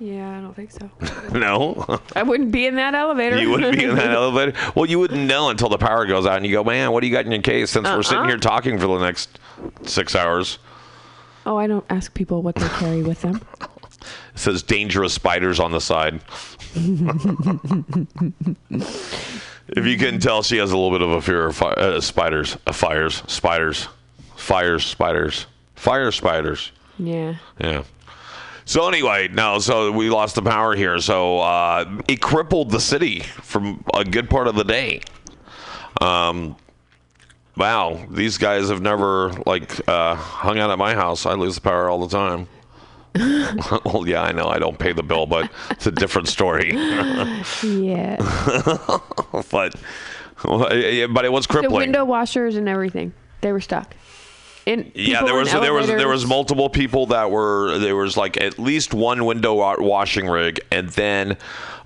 Yeah, 0.00 0.38
I 0.38 0.40
don't 0.40 0.54
think 0.54 0.70
so. 0.72 0.90
no. 1.38 2.00
I 2.16 2.22
wouldn't 2.24 2.50
be 2.50 2.66
in 2.66 2.74
that 2.76 2.94
elevator. 2.94 3.38
You 3.40 3.50
wouldn't 3.50 3.76
be 3.78 3.84
in 3.84 3.94
that 3.94 4.10
elevator. 4.22 4.52
Well, 4.74 4.86
you 4.86 4.98
wouldn't 4.98 5.26
know 5.26 5.50
until 5.50 5.68
the 5.68 5.78
power 5.78 6.04
goes 6.04 6.26
out, 6.26 6.36
and 6.36 6.44
you 6.46 6.52
go, 6.52 6.64
"Man, 6.64 6.90
what 6.92 7.00
do 7.00 7.06
you 7.06 7.12
got 7.12 7.24
in 7.26 7.32
your 7.32 7.42
case?" 7.42 7.70
Since 7.70 7.88
we're 7.88 8.02
sitting 8.02 8.18
Uh-uh. 8.20 8.28
here 8.28 8.36
talking 8.38 8.78
for 8.78 8.86
the 8.88 8.98
next 8.98 9.38
six 9.84 10.14
hours, 10.16 10.58
Oh, 11.46 11.56
I 11.56 11.66
don't 11.66 11.84
ask 11.90 12.12
people 12.14 12.42
what 12.42 12.54
they 12.56 12.66
carry 12.68 13.02
with 13.02 13.20
them. 13.22 13.40
it 13.60 13.68
says 14.34 14.62
"dangerous 14.64 15.12
spiders" 15.14 15.60
on 15.60 15.70
the 15.72 15.80
side. 15.80 16.20
If 19.68 19.86
you 19.86 19.96
can 19.96 20.18
tell, 20.20 20.42
she 20.42 20.58
has 20.58 20.72
a 20.72 20.76
little 20.76 20.90
bit 20.90 21.02
of 21.02 21.10
a 21.12 21.22
fear 21.22 21.46
of 21.46 21.56
fi- 21.56 21.72
uh, 21.72 22.00
spiders, 22.00 22.56
uh, 22.66 22.72
fires, 22.72 23.22
spiders, 23.28 23.88
fires, 24.36 24.84
spiders, 24.84 25.46
fire 25.74 26.10
spiders. 26.10 26.72
yeah. 26.98 27.36
Yeah. 27.58 27.82
So 28.66 28.88
anyway, 28.88 29.28
no, 29.28 29.58
so 29.58 29.92
we 29.92 30.08
lost 30.08 30.34
the 30.36 30.42
power 30.42 30.74
here. 30.74 30.98
So 30.98 31.40
uh, 31.40 32.00
it 32.08 32.20
crippled 32.20 32.70
the 32.70 32.80
city 32.80 33.20
for 33.20 33.76
a 33.92 34.04
good 34.04 34.30
part 34.30 34.48
of 34.48 34.54
the 34.54 34.64
day. 34.64 35.00
Um, 36.00 36.56
wow, 37.56 38.04
these 38.10 38.38
guys 38.38 38.70
have 38.70 38.80
never 38.80 39.32
like 39.46 39.86
uh, 39.88 40.14
hung 40.14 40.58
out 40.58 40.70
at 40.70 40.78
my 40.78 40.94
house. 40.94 41.26
I 41.26 41.34
lose 41.34 41.56
the 41.56 41.60
power 41.60 41.88
all 41.88 42.06
the 42.06 42.16
time. 42.16 42.48
well, 43.84 44.08
yeah, 44.08 44.22
I 44.22 44.32
know 44.32 44.48
I 44.48 44.58
don't 44.58 44.78
pay 44.78 44.92
the 44.92 45.02
bill, 45.02 45.26
but 45.26 45.50
it's 45.70 45.86
a 45.86 45.92
different 45.92 46.26
story. 46.26 46.72
Yeah. 46.72 48.16
but 49.50 49.76
but 50.42 51.24
it 51.24 51.32
was 51.32 51.46
crippling. 51.46 51.70
The 51.70 51.76
window 51.76 52.04
washers 52.04 52.56
and 52.56 52.68
everything. 52.68 53.12
They 53.40 53.52
were 53.52 53.60
stuck. 53.60 53.94
In, 54.66 54.90
Yeah, 54.94 55.24
there 55.24 55.34
was 55.34 55.52
there 55.52 55.74
was 55.74 55.86
there 55.86 56.08
was 56.08 56.26
multiple 56.26 56.70
people 56.70 57.06
that 57.06 57.30
were 57.30 57.78
there 57.78 57.96
was 57.96 58.16
like 58.16 58.40
at 58.40 58.58
least 58.58 58.94
one 58.94 59.26
window 59.26 59.54
washing 59.82 60.26
rig, 60.26 60.60
and 60.70 60.88
then 60.90 61.36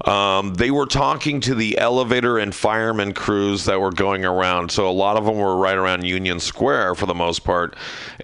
um, 0.05 0.55
they 0.55 0.71
were 0.71 0.87
talking 0.87 1.41
to 1.41 1.57
the 1.57 1.77
elevator 1.79 2.39
and 2.39 2.55
fireman 2.55 3.15
crews 3.15 3.65
that 3.65 3.81
were 3.81 3.91
going 3.91 4.25
around. 4.25 4.71
So 4.71 4.89
a 4.89 4.93
lot 4.93 5.17
of 5.17 5.25
them 5.25 5.39
were 5.39 5.57
right 5.57 5.77
around 5.77 6.05
Union 6.05 6.39
Square 6.39 6.95
for 6.95 7.07
the 7.07 7.15
most 7.15 7.41
part, 7.41 7.75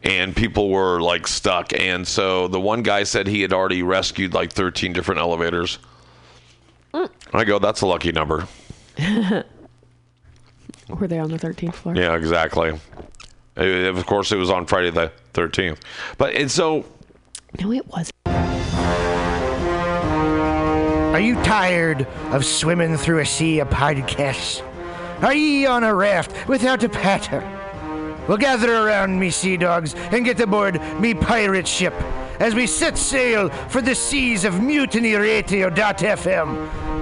and 0.05 0.37
people 0.37 0.71
were 0.71 1.01
like 1.01 1.27
stuck. 1.27 1.73
And 1.73 2.07
so 2.07 2.47
the 2.47 2.61
one 2.61 2.83
guy 2.83 3.03
said 3.03 3.27
he 3.27 3.43
had 3.43 3.53
already 3.53 3.83
rescued 3.83 4.35
like 4.35 4.53
13 4.53 4.93
different 4.93 5.21
elevators. 5.21 5.81
Mm. 6.93 7.11
I 7.33 7.45
go, 7.45 7.59
that's 7.59 7.81
a 7.81 7.87
lucky 7.87 8.13
number. 8.13 8.47
Were 10.89 11.09
they 11.09 11.19
on 11.19 11.31
the 11.31 11.39
13th 11.39 11.75
floor? 11.75 11.97
Yeah, 11.97 12.15
exactly. 12.15 12.79
Uh, 13.57 13.63
Of 13.63 14.05
course, 14.07 14.33
it 14.33 14.37
was 14.37 14.51
on 14.51 14.67
Friday 14.67 14.91
the 14.91 15.13
13th. 15.35 15.79
But 16.19 16.35
and 16.35 16.51
so 16.51 16.85
No, 17.61 17.73
it 17.73 17.87
wasn't. 17.87 18.11
Are 21.15 21.21
you 21.21 21.37
tired 21.45 22.07
of 22.33 22.45
swimming 22.45 22.97
through 22.97 23.21
a 23.21 23.27
sea 23.27 23.61
of 23.61 23.69
podcasts? 23.69 24.63
Are 25.23 25.33
ye 25.35 25.65
on 25.65 25.85
a 25.85 25.95
raft 25.95 26.49
without 26.49 26.83
a 26.83 26.89
paddle? 26.89 27.41
Well, 28.27 28.39
gather 28.39 28.75
around 28.75 29.21
me, 29.21 29.31
sea 29.31 29.57
dogs, 29.57 29.95
and 29.95 30.25
get 30.25 30.41
aboard 30.41 30.81
me 31.01 31.15
pirate 31.15 31.69
ship 31.69 31.95
as 32.41 32.53
we 32.55 32.67
set 32.67 32.99
sail 32.99 33.49
for 33.69 33.81
the 33.81 33.95
seas 33.95 34.45
of 34.45 34.55
mutinyradio.fm. 34.55 36.94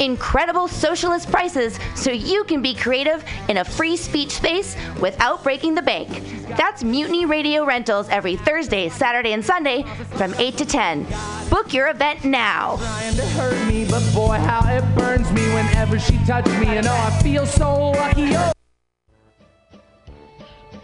Incredible 0.00 0.68
socialist 0.68 1.30
prices 1.30 1.78
so 1.96 2.12
you 2.12 2.44
can 2.44 2.62
be 2.62 2.74
creative 2.74 3.24
in 3.48 3.58
a 3.58 3.64
free 3.64 3.96
speech 3.96 4.30
space 4.30 4.76
without 5.00 5.42
breaking 5.42 5.74
the 5.74 5.82
bank. 5.82 6.08
That's 6.56 6.84
Mutiny 6.84 7.26
Radio 7.26 7.64
Rentals 7.64 8.08
every 8.08 8.36
Thursday, 8.36 8.88
Saturday, 8.88 9.32
and 9.32 9.44
Sunday 9.44 9.82
from 10.12 10.34
8 10.34 10.56
to 10.58 10.64
10. 10.64 11.06
Book 11.50 11.74
your 11.74 11.88
event 11.88 12.24
now. 12.24 12.76
trying 12.76 13.16
to 13.16 13.26
hurt 13.26 13.68
me, 13.68 13.86
but 13.86 14.02
boy, 14.14 14.36
how 14.36 14.66
it 14.68 14.84
burns 14.96 15.30
me 15.32 15.42
whenever 15.48 15.98
she 15.98 16.16
touches 16.26 16.56
me, 16.58 16.68
and 16.76 16.86
oh, 16.86 16.92
I 16.92 17.22
feel 17.22 17.44
so 17.44 17.90
lucky. 17.90 18.36
Oh. 18.36 18.52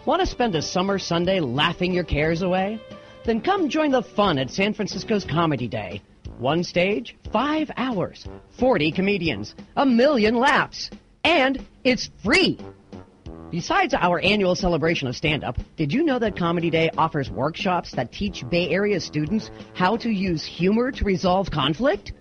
Want 0.05 0.19
to 0.19 0.27
spend 0.27 0.55
a 0.55 0.61
summer 0.61 0.99
Sunday 0.99 1.39
laughing 1.39 1.93
your 1.93 2.03
cares 2.03 2.41
away? 2.41 2.79
Then 3.23 3.41
come 3.41 3.69
join 3.69 3.91
the 3.91 4.03
fun 4.03 4.37
at 4.37 4.51
San 4.51 4.73
Francisco's 4.73 5.25
Comedy 5.25 5.67
Day. 5.67 6.01
One 6.39 6.63
stage, 6.63 7.15
five 7.31 7.71
hours, 7.77 8.25
40 8.59 8.91
comedians, 8.91 9.55
a 9.77 9.85
million 9.85 10.35
laughs, 10.35 10.89
and 11.23 11.65
it's 11.83 12.09
free. 12.23 12.59
Besides 13.51 13.93
our 13.93 14.19
annual 14.19 14.53
celebration 14.55 15.07
of 15.07 15.15
stand 15.15 15.45
up, 15.45 15.57
did 15.77 15.93
you 15.93 16.03
know 16.03 16.19
that 16.19 16.35
Comedy 16.35 16.69
Day 16.69 16.89
offers 16.97 17.29
workshops 17.29 17.93
that 17.93 18.11
teach 18.11 18.43
Bay 18.49 18.69
Area 18.69 18.99
students 18.99 19.49
how 19.75 19.95
to 19.97 20.09
use 20.09 20.43
humor 20.43 20.91
to 20.91 21.05
resolve 21.05 21.49
conflict? 21.51 22.11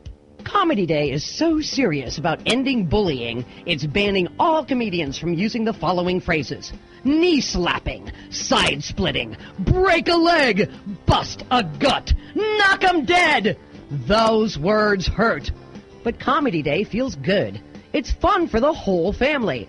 Comedy 0.44 0.86
Day 0.86 1.10
is 1.10 1.24
so 1.24 1.60
serious 1.60 2.18
about 2.18 2.40
ending 2.46 2.86
bullying, 2.86 3.44
it's 3.66 3.84
banning 3.84 4.28
all 4.38 4.64
comedians 4.64 5.18
from 5.18 5.34
using 5.34 5.64
the 5.64 5.72
following 5.72 6.20
phrases 6.20 6.72
knee 7.02 7.40
slapping, 7.40 8.10
side 8.30 8.82
splitting, 8.82 9.36
break 9.58 10.08
a 10.08 10.14
leg, 10.14 10.70
bust 11.04 11.44
a 11.50 11.62
gut, 11.62 12.12
knock 12.34 12.84
'em 12.84 13.04
dead. 13.04 13.58
Those 14.06 14.58
words 14.58 15.06
hurt. 15.06 15.52
But 16.02 16.18
Comedy 16.18 16.62
Day 16.62 16.82
feels 16.84 17.14
good. 17.16 17.60
It's 17.92 18.10
fun 18.10 18.48
for 18.48 18.58
the 18.58 18.72
whole 18.72 19.12
family. 19.12 19.68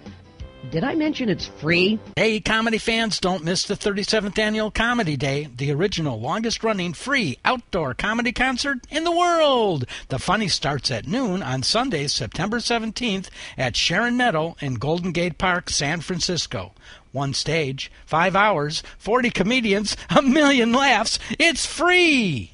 Did 0.71 0.83
I 0.83 0.95
mention 0.95 1.29
it's 1.29 1.45
free? 1.45 1.99
Hey, 2.15 2.39
comedy 2.39 2.79
fans, 2.79 3.19
don't 3.19 3.43
miss 3.43 3.65
the 3.65 3.75
37th 3.75 4.39
Annual 4.39 4.71
Comedy 4.71 5.15
Day, 5.15 5.47
the 5.55 5.71
original 5.71 6.19
longest 6.19 6.63
running 6.63 6.93
free 6.93 7.37
outdoor 7.45 7.93
comedy 7.93 8.31
concert 8.31 8.79
in 8.89 9.03
the 9.03 9.15
world. 9.15 9.85
The 10.09 10.17
Funny 10.17 10.47
starts 10.47 10.89
at 10.89 11.07
noon 11.07 11.43
on 11.43 11.61
Sunday, 11.61 12.07
September 12.07 12.57
17th 12.57 13.29
at 13.59 13.75
Sharon 13.75 14.17
Meadow 14.17 14.55
in 14.59 14.73
Golden 14.75 15.11
Gate 15.11 15.37
Park, 15.37 15.69
San 15.69 16.01
Francisco. 16.01 16.73
One 17.11 17.35
stage, 17.35 17.91
five 18.07 18.35
hours, 18.35 18.81
40 18.97 19.29
comedians, 19.29 19.95
a 20.09 20.23
million 20.23 20.73
laughs. 20.73 21.19
It's 21.37 21.67
free! 21.67 22.53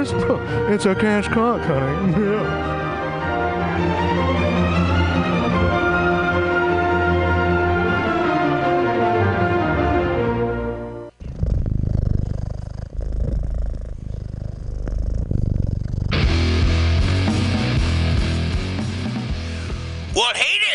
It's 0.00 0.86
a 0.86 0.94
cash 0.94 1.26
cock, 1.28 1.60
honey. 1.62 2.12
Yeah. 2.24 2.87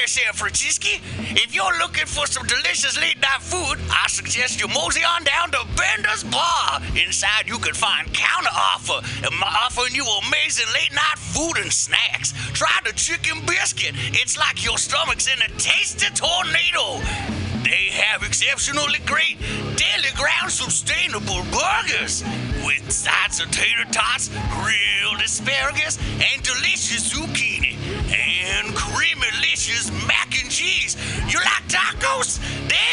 Well, 0.04 0.10
hey 0.10 0.24
there, 0.26 0.34
Francisco. 0.34 0.90
If 1.32 1.56
you're 1.56 1.78
looking 1.80 2.06
for 2.06 2.28
some 2.28 2.46
delicious 2.46 3.00
late 3.00 3.22
night 3.22 3.40
food, 3.40 3.80
I 3.90 4.10
suggest 4.10 4.60
you 4.60 4.68
mosey 4.68 5.00
on 5.00 5.24
down 5.24 5.52
to 5.52 5.66
Bender's 5.78 6.26
Bar. 6.26 6.82
Inside, 6.94 7.48
you 7.48 7.58
can 7.58 7.74
find 7.74 8.12
counter 8.14 8.50
offer, 8.52 9.00
offering 9.66 9.96
you 9.96 10.06
amazing 10.28 10.68
late 10.74 10.92
night 10.92 11.18
food 11.18 11.56
and 11.56 11.72
snacks. 11.72 12.34
Try 12.52 12.78
the 12.84 12.92
chicken 12.92 13.46
biscuit. 13.46 13.96
It's 14.12 14.38
like 14.38 14.66
your 14.66 14.78
stomach's 14.78 15.28
in 15.28 15.42
a 15.42 15.48
tasty 15.58 16.08
tornado. 16.14 17.43
They 17.64 17.90
have 17.92 18.24
exceptionally 18.24 19.00
great 19.06 19.40
daily 19.76 20.12
ground 20.16 20.52
sustainable 20.52 21.44
burgers 21.52 22.24
with 22.66 22.92
sides 22.92 23.40
of 23.40 23.50
tater 23.52 23.86
tots, 23.92 24.30
grilled 24.52 25.22
asparagus, 25.22 25.98
and 25.98 26.44
delicious 26.44 27.14
zucchini 27.14 27.76
and 28.12 28.76
creamy 28.76 29.24
delicious 29.54 29.92
mac 30.08 30.34
and 30.42 30.50
cheese. 30.50 30.98
You 31.32 31.40
like 31.40 31.68
tacos? 31.68 32.40
They 32.68 32.93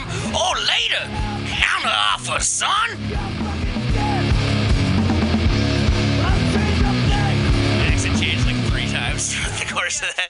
or 0.35 0.55
later. 0.55 1.03
Counter 1.47 1.89
offer, 1.89 2.39
son. 2.39 2.89
Accent 7.87 8.21
changed 8.21 8.45
like 8.45 8.55
three 8.67 8.87
times 8.87 9.33
throughout 9.33 9.59
the 9.59 9.65
course 9.73 10.01
of 10.01 10.15
that. 10.15 10.29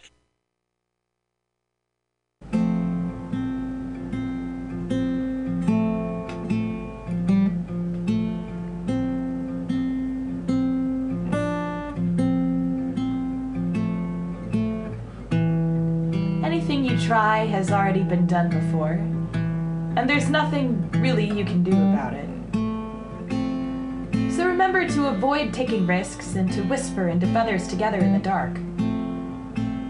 Anything 16.44 16.84
you 16.86 17.00
try 17.00 17.46
has 17.46 17.72
already 17.72 18.04
been 18.04 18.28
done 18.28 18.50
before, 18.50 19.00
and 19.96 20.10
there's 20.10 20.30
nothing 20.30 20.90
really 20.92 21.26
you 21.26 21.44
can 21.44 21.64
do 21.64 21.72
about 21.72 22.14
it. 22.14 22.30
So 24.34 24.48
remember 24.48 24.88
to 24.88 25.08
avoid 25.08 25.54
taking 25.54 25.86
risks 25.86 26.36
and 26.36 26.52
to 26.54 26.62
whisper 26.64 27.10
into 27.10 27.28
feathers 27.28 27.68
together 27.68 27.98
in 27.98 28.14
the 28.14 28.20
dark. 28.20 28.58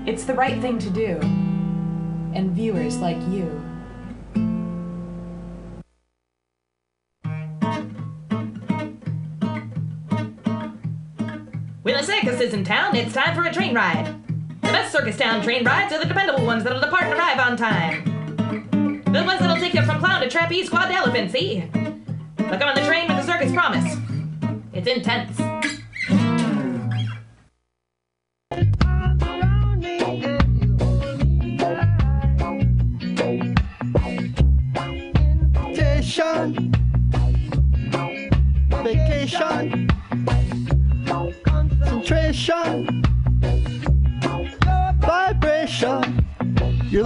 It's 0.07 0.23
the 0.25 0.33
right 0.33 0.59
thing 0.59 0.79
to 0.79 0.89
do, 0.89 1.19
and 2.33 2.51
viewers 2.51 2.97
like 2.97 3.21
you. 3.29 3.45
When 11.83 11.95
a 11.95 12.03
circus 12.03 12.41
is 12.41 12.53
in 12.53 12.63
town, 12.63 12.95
it's 12.95 13.13
time 13.13 13.35
for 13.35 13.43
a 13.43 13.53
train 13.53 13.75
ride. 13.75 14.07
The 14.61 14.67
best 14.67 14.91
circus 14.91 15.17
town 15.17 15.43
train 15.43 15.63
rides 15.63 15.93
are 15.93 15.99
the 15.99 16.05
dependable 16.05 16.45
ones 16.45 16.63
that'll 16.63 16.79
depart 16.79 17.03
and 17.03 17.13
arrive 17.13 17.39
on 17.39 17.57
time. 17.57 18.20
The 19.11 19.25
ones 19.25 19.41
that'll 19.41 19.57
take 19.57 19.73
you 19.73 19.81
from 19.83 19.99
clown 19.99 20.21
to 20.21 20.29
trapeze 20.29 20.69
quad 20.69 20.89
elephant, 20.89 21.31
see? 21.31 21.65
They'll 22.37 22.57
come 22.57 22.69
on 22.69 22.75
the 22.75 22.85
train 22.85 23.09
with 23.09 23.17
the 23.17 23.23
circus 23.23 23.51
promise. 23.51 23.97
It's 24.71 24.87
intense. 24.87 25.50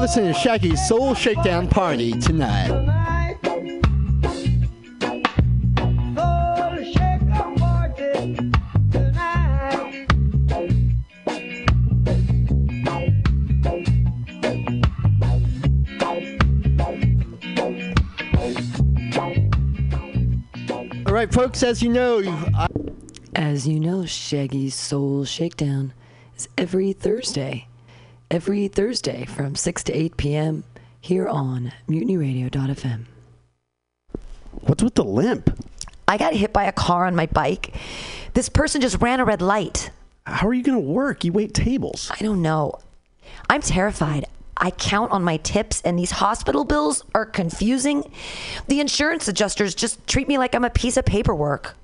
Listening 0.05 0.31
to 0.31 0.39
Shaggy's 0.39 0.87
Soul 0.87 1.15
Shakedown 1.15 1.67
Party 1.67 2.11
tonight. 2.11 2.69
All 21.07 21.13
right, 21.13 21.33
folks, 21.33 21.63
as 21.63 21.81
you 21.81 21.89
know, 21.89 22.21
I- 22.53 22.67
As 23.33 23.67
you 23.67 23.79
know, 23.79 24.05
Shaggy's 24.05 24.75
Soul 24.75 25.25
Shakedown 25.25 25.93
is 26.37 26.47
every 26.59 26.93
Thursday. 26.93 27.67
Every 28.31 28.67
Thursday 28.67 29.25
from 29.25 29.55
6 29.55 29.83
to 29.83 29.93
8 29.93 30.17
p.m. 30.17 30.63
here 30.99 31.27
on 31.27 31.71
mutinyradio.fm. 31.87 33.05
What's 34.61 34.83
with 34.83 34.95
the 34.95 35.03
limp? 35.03 35.63
I 36.07 36.17
got 36.17 36.33
hit 36.33 36.51
by 36.51 36.63
a 36.63 36.71
car 36.71 37.05
on 37.05 37.15
my 37.15 37.27
bike. 37.27 37.75
This 38.33 38.49
person 38.49 38.81
just 38.81 38.99
ran 39.01 39.19
a 39.19 39.25
red 39.25 39.41
light. 39.43 39.91
How 40.25 40.47
are 40.47 40.53
you 40.55 40.63
going 40.63 40.81
to 40.81 40.89
work? 40.91 41.23
You 41.23 41.33
wait 41.33 41.53
tables. 41.53 42.11
I 42.11 42.23
don't 42.23 42.41
know. 42.41 42.79
I'm 43.47 43.61
terrified. 43.61 44.25
I 44.57 44.71
count 44.71 45.11
on 45.11 45.23
my 45.23 45.37
tips, 45.37 45.81
and 45.83 45.99
these 45.99 46.11
hospital 46.11 46.63
bills 46.63 47.03
are 47.13 47.25
confusing. 47.25 48.11
The 48.67 48.79
insurance 48.79 49.27
adjusters 49.27 49.75
just 49.75 50.07
treat 50.07 50.27
me 50.27 50.39
like 50.39 50.55
I'm 50.55 50.63
a 50.63 50.69
piece 50.71 50.97
of 50.97 51.05
paperwork. 51.05 51.75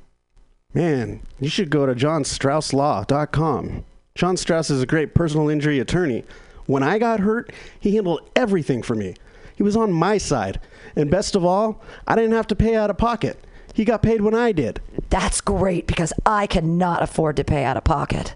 Man, 0.74 1.22
you 1.40 1.50
should 1.50 1.70
go 1.70 1.86
to 1.86 1.94
johnstrausslaw.com. 1.94 3.86
John 4.22 4.38
Strauss 4.38 4.70
is 4.70 4.84
a 4.84 4.86
great 4.86 5.16
personal 5.16 5.50
injury 5.50 5.80
attorney. 5.80 6.24
When 6.68 6.84
I 6.84 7.00
got 7.00 7.22
hurt, 7.22 7.52
he 7.80 7.96
handled 7.96 8.30
everything 8.36 8.84
for 8.84 8.94
me. 8.94 9.16
He 9.56 9.64
was 9.64 9.76
on 9.76 9.92
my 9.92 10.20
side. 10.20 10.60
And 10.96 11.10
best 11.10 11.36
of 11.36 11.44
all, 11.44 11.82
I 12.06 12.16
didn't 12.16 12.34
have 12.34 12.46
to 12.50 12.56
pay 12.56 12.76
out 12.76 12.92
of 12.92 13.00
pocket. 13.00 13.44
He 13.74 13.84
got 13.84 14.04
paid 14.04 14.22
when 14.22 14.36
I 14.36 14.52
did. 14.52 14.80
That's 15.10 15.42
great 15.42 15.88
because 15.88 16.14
I 16.24 16.46
cannot 16.46 17.02
afford 17.02 17.36
to 17.38 17.44
pay 17.44 17.64
out 17.64 17.78
of 17.78 17.84
pocket. 17.84 18.36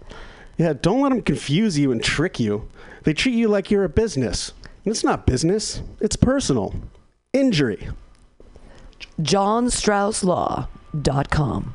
Yeah, 0.58 0.72
don't 0.72 1.02
let 1.02 1.10
them 1.10 1.22
confuse 1.22 1.78
you 1.78 1.92
and 1.92 2.02
trick 2.02 2.40
you. 2.40 2.68
They 3.04 3.12
treat 3.12 3.36
you 3.36 3.46
like 3.46 3.70
you're 3.70 3.84
a 3.84 3.88
business. 3.88 4.54
And 4.84 4.90
it's 4.90 5.04
not 5.04 5.24
business, 5.24 5.82
it's 6.00 6.16
personal. 6.16 6.74
Injury. 7.32 7.90
JohnStraussLaw.com. 9.20 11.74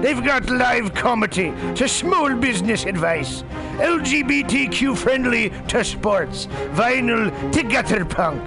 They've 0.00 0.24
got 0.24 0.48
live 0.48 0.94
comedy 0.94 1.52
to 1.74 1.88
small 1.88 2.34
business 2.36 2.84
advice, 2.84 3.42
LGBTQ 3.78 4.96
friendly 4.96 5.50
to 5.68 5.82
sports, 5.82 6.46
vinyl 6.72 7.52
to 7.52 7.62
gutter 7.64 8.04
punk. 8.04 8.42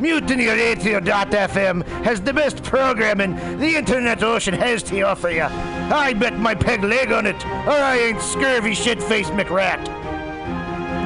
MutinyRadio.fm 0.00 1.86
has 2.04 2.20
the 2.20 2.32
best 2.32 2.62
programming 2.64 3.36
the 3.58 3.76
internet 3.76 4.22
ocean 4.22 4.54
has 4.54 4.82
to 4.84 5.00
offer 5.02 5.30
you. 5.30 5.44
I 5.44 6.12
bet 6.12 6.38
my 6.38 6.54
peg 6.54 6.82
leg 6.82 7.12
on 7.12 7.24
it, 7.24 7.46
or 7.46 7.70
I 7.70 7.98
ain't 7.98 8.20
scurvy 8.20 8.74
shit 8.74 9.00
faced 9.00 9.30
McRat. 9.30 9.86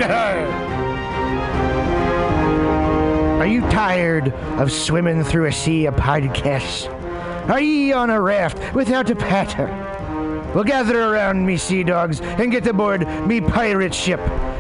Are 3.41 3.47
you 3.47 3.61
tired 3.71 4.33
of 4.59 4.73
swimming 4.73 5.25
through 5.25 5.47
a 5.47 5.53
sea 5.53 5.87
of 5.87 5.95
podcasts? 5.97 6.89
Are 7.51 7.61
ye 7.61 7.93
on 7.93 8.11
a 8.11 8.21
raft 8.21 8.75
without 8.75 9.11
a 9.11 9.17
paddle? 9.17 9.90
Well, 10.55 10.65
gather 10.65 11.01
around 11.01 11.47
me, 11.47 11.57
sea 11.57 11.85
dogs, 11.85 12.21
and 12.21 12.51
get 12.51 12.67
aboard 12.67 13.07
me 13.27 13.41
pirate 13.41 13.95
ship 13.95 14.21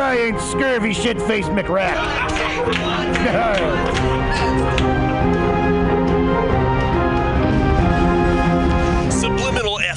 I 0.00 0.16
ain't 0.16 0.40
scurvy 0.40 0.92
shit 0.92 1.20
faced 1.22 1.50
McRat. 1.50 1.94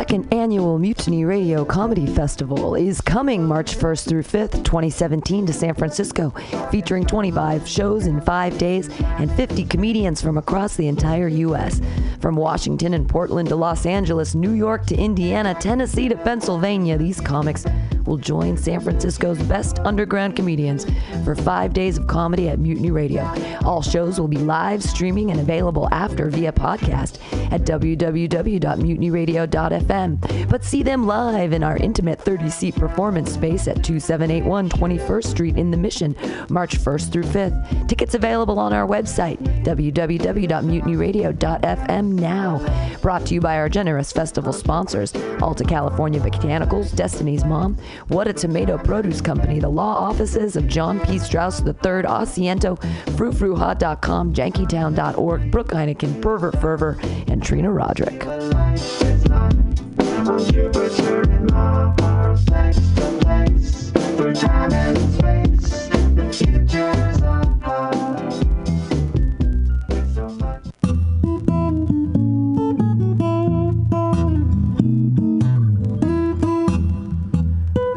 Second 0.00 0.32
annual 0.32 0.78
Mutiny 0.78 1.26
Radio 1.26 1.62
Comedy 1.62 2.06
Festival 2.06 2.74
is 2.74 3.02
coming 3.02 3.46
March 3.46 3.76
1st 3.76 4.08
through 4.08 4.22
5th, 4.22 4.64
2017 4.64 5.44
to 5.44 5.52
San 5.52 5.74
Francisco, 5.74 6.30
featuring 6.70 7.04
25 7.04 7.68
shows 7.68 8.06
in 8.06 8.18
5 8.22 8.56
days 8.56 8.88
and 9.18 9.30
50 9.30 9.66
comedians 9.66 10.22
from 10.22 10.38
across 10.38 10.74
the 10.74 10.88
entire 10.88 11.28
US. 11.28 11.82
From 12.18 12.34
Washington 12.34 12.94
and 12.94 13.06
Portland 13.06 13.50
to 13.50 13.56
Los 13.56 13.84
Angeles, 13.84 14.34
New 14.34 14.52
York 14.52 14.86
to 14.86 14.96
Indiana, 14.96 15.52
Tennessee 15.52 16.08
to 16.08 16.16
Pennsylvania, 16.16 16.96
these 16.96 17.20
comics 17.20 17.66
will 18.06 18.16
join 18.16 18.56
San 18.56 18.80
Francisco's 18.80 19.42
best 19.42 19.80
underground 19.80 20.34
comedians 20.34 20.86
for 21.24 21.34
5 21.34 21.74
days 21.74 21.98
of 21.98 22.06
comedy 22.06 22.48
at 22.48 22.58
Mutiny 22.58 22.90
Radio. 22.90 23.30
All 23.66 23.82
shows 23.82 24.18
will 24.18 24.28
be 24.28 24.38
live 24.38 24.82
streaming 24.82 25.30
and 25.30 25.40
available 25.40 25.90
after 25.92 26.30
via 26.30 26.52
podcast 26.52 27.18
at 27.52 27.64
www.mutinyradio.fm. 27.64 29.89
But 29.90 30.62
see 30.62 30.84
them 30.84 31.04
live 31.06 31.52
in 31.52 31.64
our 31.64 31.76
intimate 31.76 32.20
30 32.20 32.48
seat 32.48 32.76
performance 32.76 33.32
space 33.32 33.66
at 33.66 33.82
2781 33.82 34.68
21st 34.68 35.26
Street 35.26 35.56
in 35.56 35.72
the 35.72 35.76
Mission, 35.76 36.14
March 36.48 36.78
1st 36.78 37.12
through 37.12 37.24
5th. 37.24 37.88
Tickets 37.88 38.14
available 38.14 38.60
on 38.60 38.72
our 38.72 38.86
website, 38.86 39.38
www.mutinyradio.fm 39.64 42.12
now. 42.12 42.96
Brought 43.02 43.26
to 43.26 43.34
you 43.34 43.40
by 43.40 43.56
our 43.56 43.68
generous 43.68 44.12
festival 44.12 44.52
sponsors 44.52 45.12
Alta 45.42 45.64
California 45.64 46.20
Botanicals, 46.20 46.94
Destiny's 46.94 47.44
Mom, 47.44 47.76
What 48.08 48.28
a 48.28 48.32
Tomato 48.32 48.78
Produce 48.78 49.20
Company, 49.20 49.58
the 49.58 49.68
law 49.68 49.96
offices 49.96 50.54
of 50.54 50.68
John 50.68 51.00
P. 51.00 51.18
Strauss 51.18 51.60
III, 51.60 51.74
Asiento, 51.74 52.78
FruFruHot.com, 53.16 54.34
JankyTown.org, 54.34 55.50
Brooke 55.50 55.70
Heineken, 55.70 56.22
Pervert 56.22 56.60
Fervor, 56.60 56.96
and 57.26 57.42
Trina 57.42 57.72
Roderick. 57.72 58.20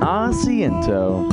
Asiento. 0.02 1.32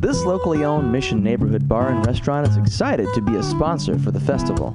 This 0.00 0.24
locally 0.24 0.64
owned 0.64 0.90
Mission 0.90 1.22
Neighborhood 1.22 1.68
Bar 1.68 1.88
and 1.90 2.06
Restaurant 2.06 2.48
is 2.48 2.56
excited 2.56 3.06
to 3.14 3.20
be 3.20 3.36
a 3.36 3.42
sponsor 3.42 3.98
for 3.98 4.10
the 4.10 4.20
festival. 4.20 4.74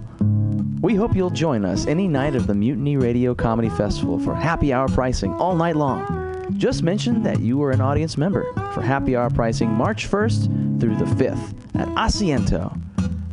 We 0.83 0.95
hope 0.95 1.15
you'll 1.15 1.29
join 1.29 1.63
us 1.63 1.87
any 1.87 2.09
night 2.09 2.35
of 2.35 2.45
the 2.45 2.53
Mutiny 2.53 2.97
Radio 2.97 3.33
Comedy 3.33 3.69
Festival 3.69 4.19
for 4.19 4.35
happy 4.35 4.73
hour 4.73 4.89
pricing 4.89 5.33
all 5.35 5.55
night 5.55 5.77
long. 5.77 6.53
Just 6.57 6.83
mention 6.83 7.23
that 7.23 7.39
you 7.39 7.63
are 7.63 7.71
an 7.71 7.79
audience 7.79 8.17
member 8.17 8.43
for 8.73 8.81
happy 8.81 9.15
hour 9.15 9.29
pricing 9.29 9.69
March 9.69 10.11
1st 10.11 10.81
through 10.81 10.97
the 10.97 11.05
5th 11.05 11.55
at 11.75 11.87
Asiento. 11.95 12.77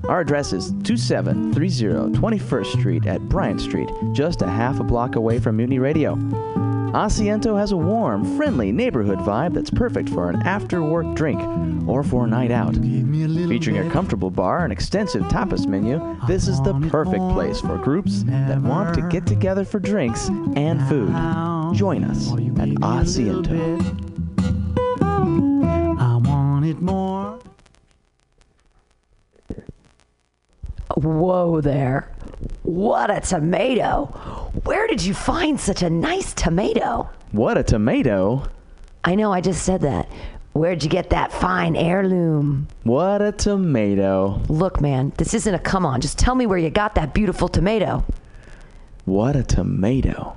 Our 0.05 0.20
address 0.20 0.52
is 0.52 0.72
2730 0.85 2.16
21st 2.16 2.66
Street 2.66 3.06
at 3.06 3.20
Bryant 3.28 3.60
Street, 3.60 3.89
just 4.12 4.43
a 4.43 4.48
half 4.48 4.78
a 4.78 4.85
block 4.85 5.16
away 5.16 5.40
from 5.40 5.56
Mutiny 5.56 5.81
Radio. 5.81 6.14
Asiento 6.93 7.57
has 7.57 7.71
a 7.71 7.77
warm, 7.77 8.37
friendly 8.37 8.73
neighborhood 8.73 9.19
vibe 9.21 9.55
that's 9.55 9.71
perfect 9.71 10.09
for 10.09 10.29
an 10.29 10.43
after 10.43 10.83
work 10.83 11.15
drink 11.15 11.41
or 11.89 12.03
for 12.03 12.25
a 12.25 12.27
night 12.27 12.51
out. 12.51 12.75
Featuring 12.75 13.79
a 13.79 13.89
comfortable 13.91 14.31
bar 14.31 14.65
and 14.65 14.73
extensive 14.73 15.23
tapas 15.25 15.69
menu, 15.69 16.01
this 16.27 16.49
is 16.49 16.61
the 16.62 16.75
perfect 16.91 17.23
place 17.31 17.61
for 17.61 17.79
groups 17.79 18.25
that 18.25 18.61
want 18.61 18.95
to 18.97 19.03
get 19.09 19.25
together 19.25 19.65
for 19.65 19.79
drinks 19.79 20.29
and 20.57 20.83
food. 20.89 21.11
Join 21.77 22.03
us 22.03 22.33
at 22.33 22.69
Asiento. 22.81 23.79
I 26.01 26.17
want 26.17 26.67
it 26.67 26.81
more. 26.81 27.39
Whoa 30.97 31.61
there. 31.61 32.11
What 32.62 33.11
a 33.11 33.21
tomato. 33.21 34.07
Where 34.65 34.87
did 34.87 35.03
you 35.03 35.15
find 35.15 35.59
such 35.61 35.83
a 35.83 35.91
nice 35.91 36.33
tomato? 36.35 37.09
What 37.33 37.59
a 37.59 37.62
tomato! 37.62 38.45
I 39.05 39.15
know, 39.15 39.33
I 39.33 39.41
just 39.41 39.62
said 39.62 39.81
that. 39.83 40.09
Where'd 40.53 40.83
you 40.83 40.91
get 40.91 41.11
that 41.11 41.33
fine 41.33 41.77
heirloom? 41.77 42.67
What 42.83 43.23
a 43.23 43.31
tomato. 43.31 44.43
Look, 44.49 44.81
man, 44.81 45.12
this 45.17 45.33
isn't 45.33 45.55
a 45.55 45.59
come 45.59 45.87
on. 45.87 46.01
Just 46.01 46.19
tell 46.19 46.35
me 46.35 46.47
where 46.47 46.59
you 46.59 46.71
got 46.71 46.97
that 46.97 47.15
beautiful 47.15 47.49
tomato. 47.49 48.05
What 49.05 49.37
a 49.37 49.45
tomato. 49.45 50.37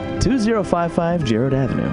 2055 0.21 1.23
Jerrold 1.23 1.53
Avenue. 1.53 1.91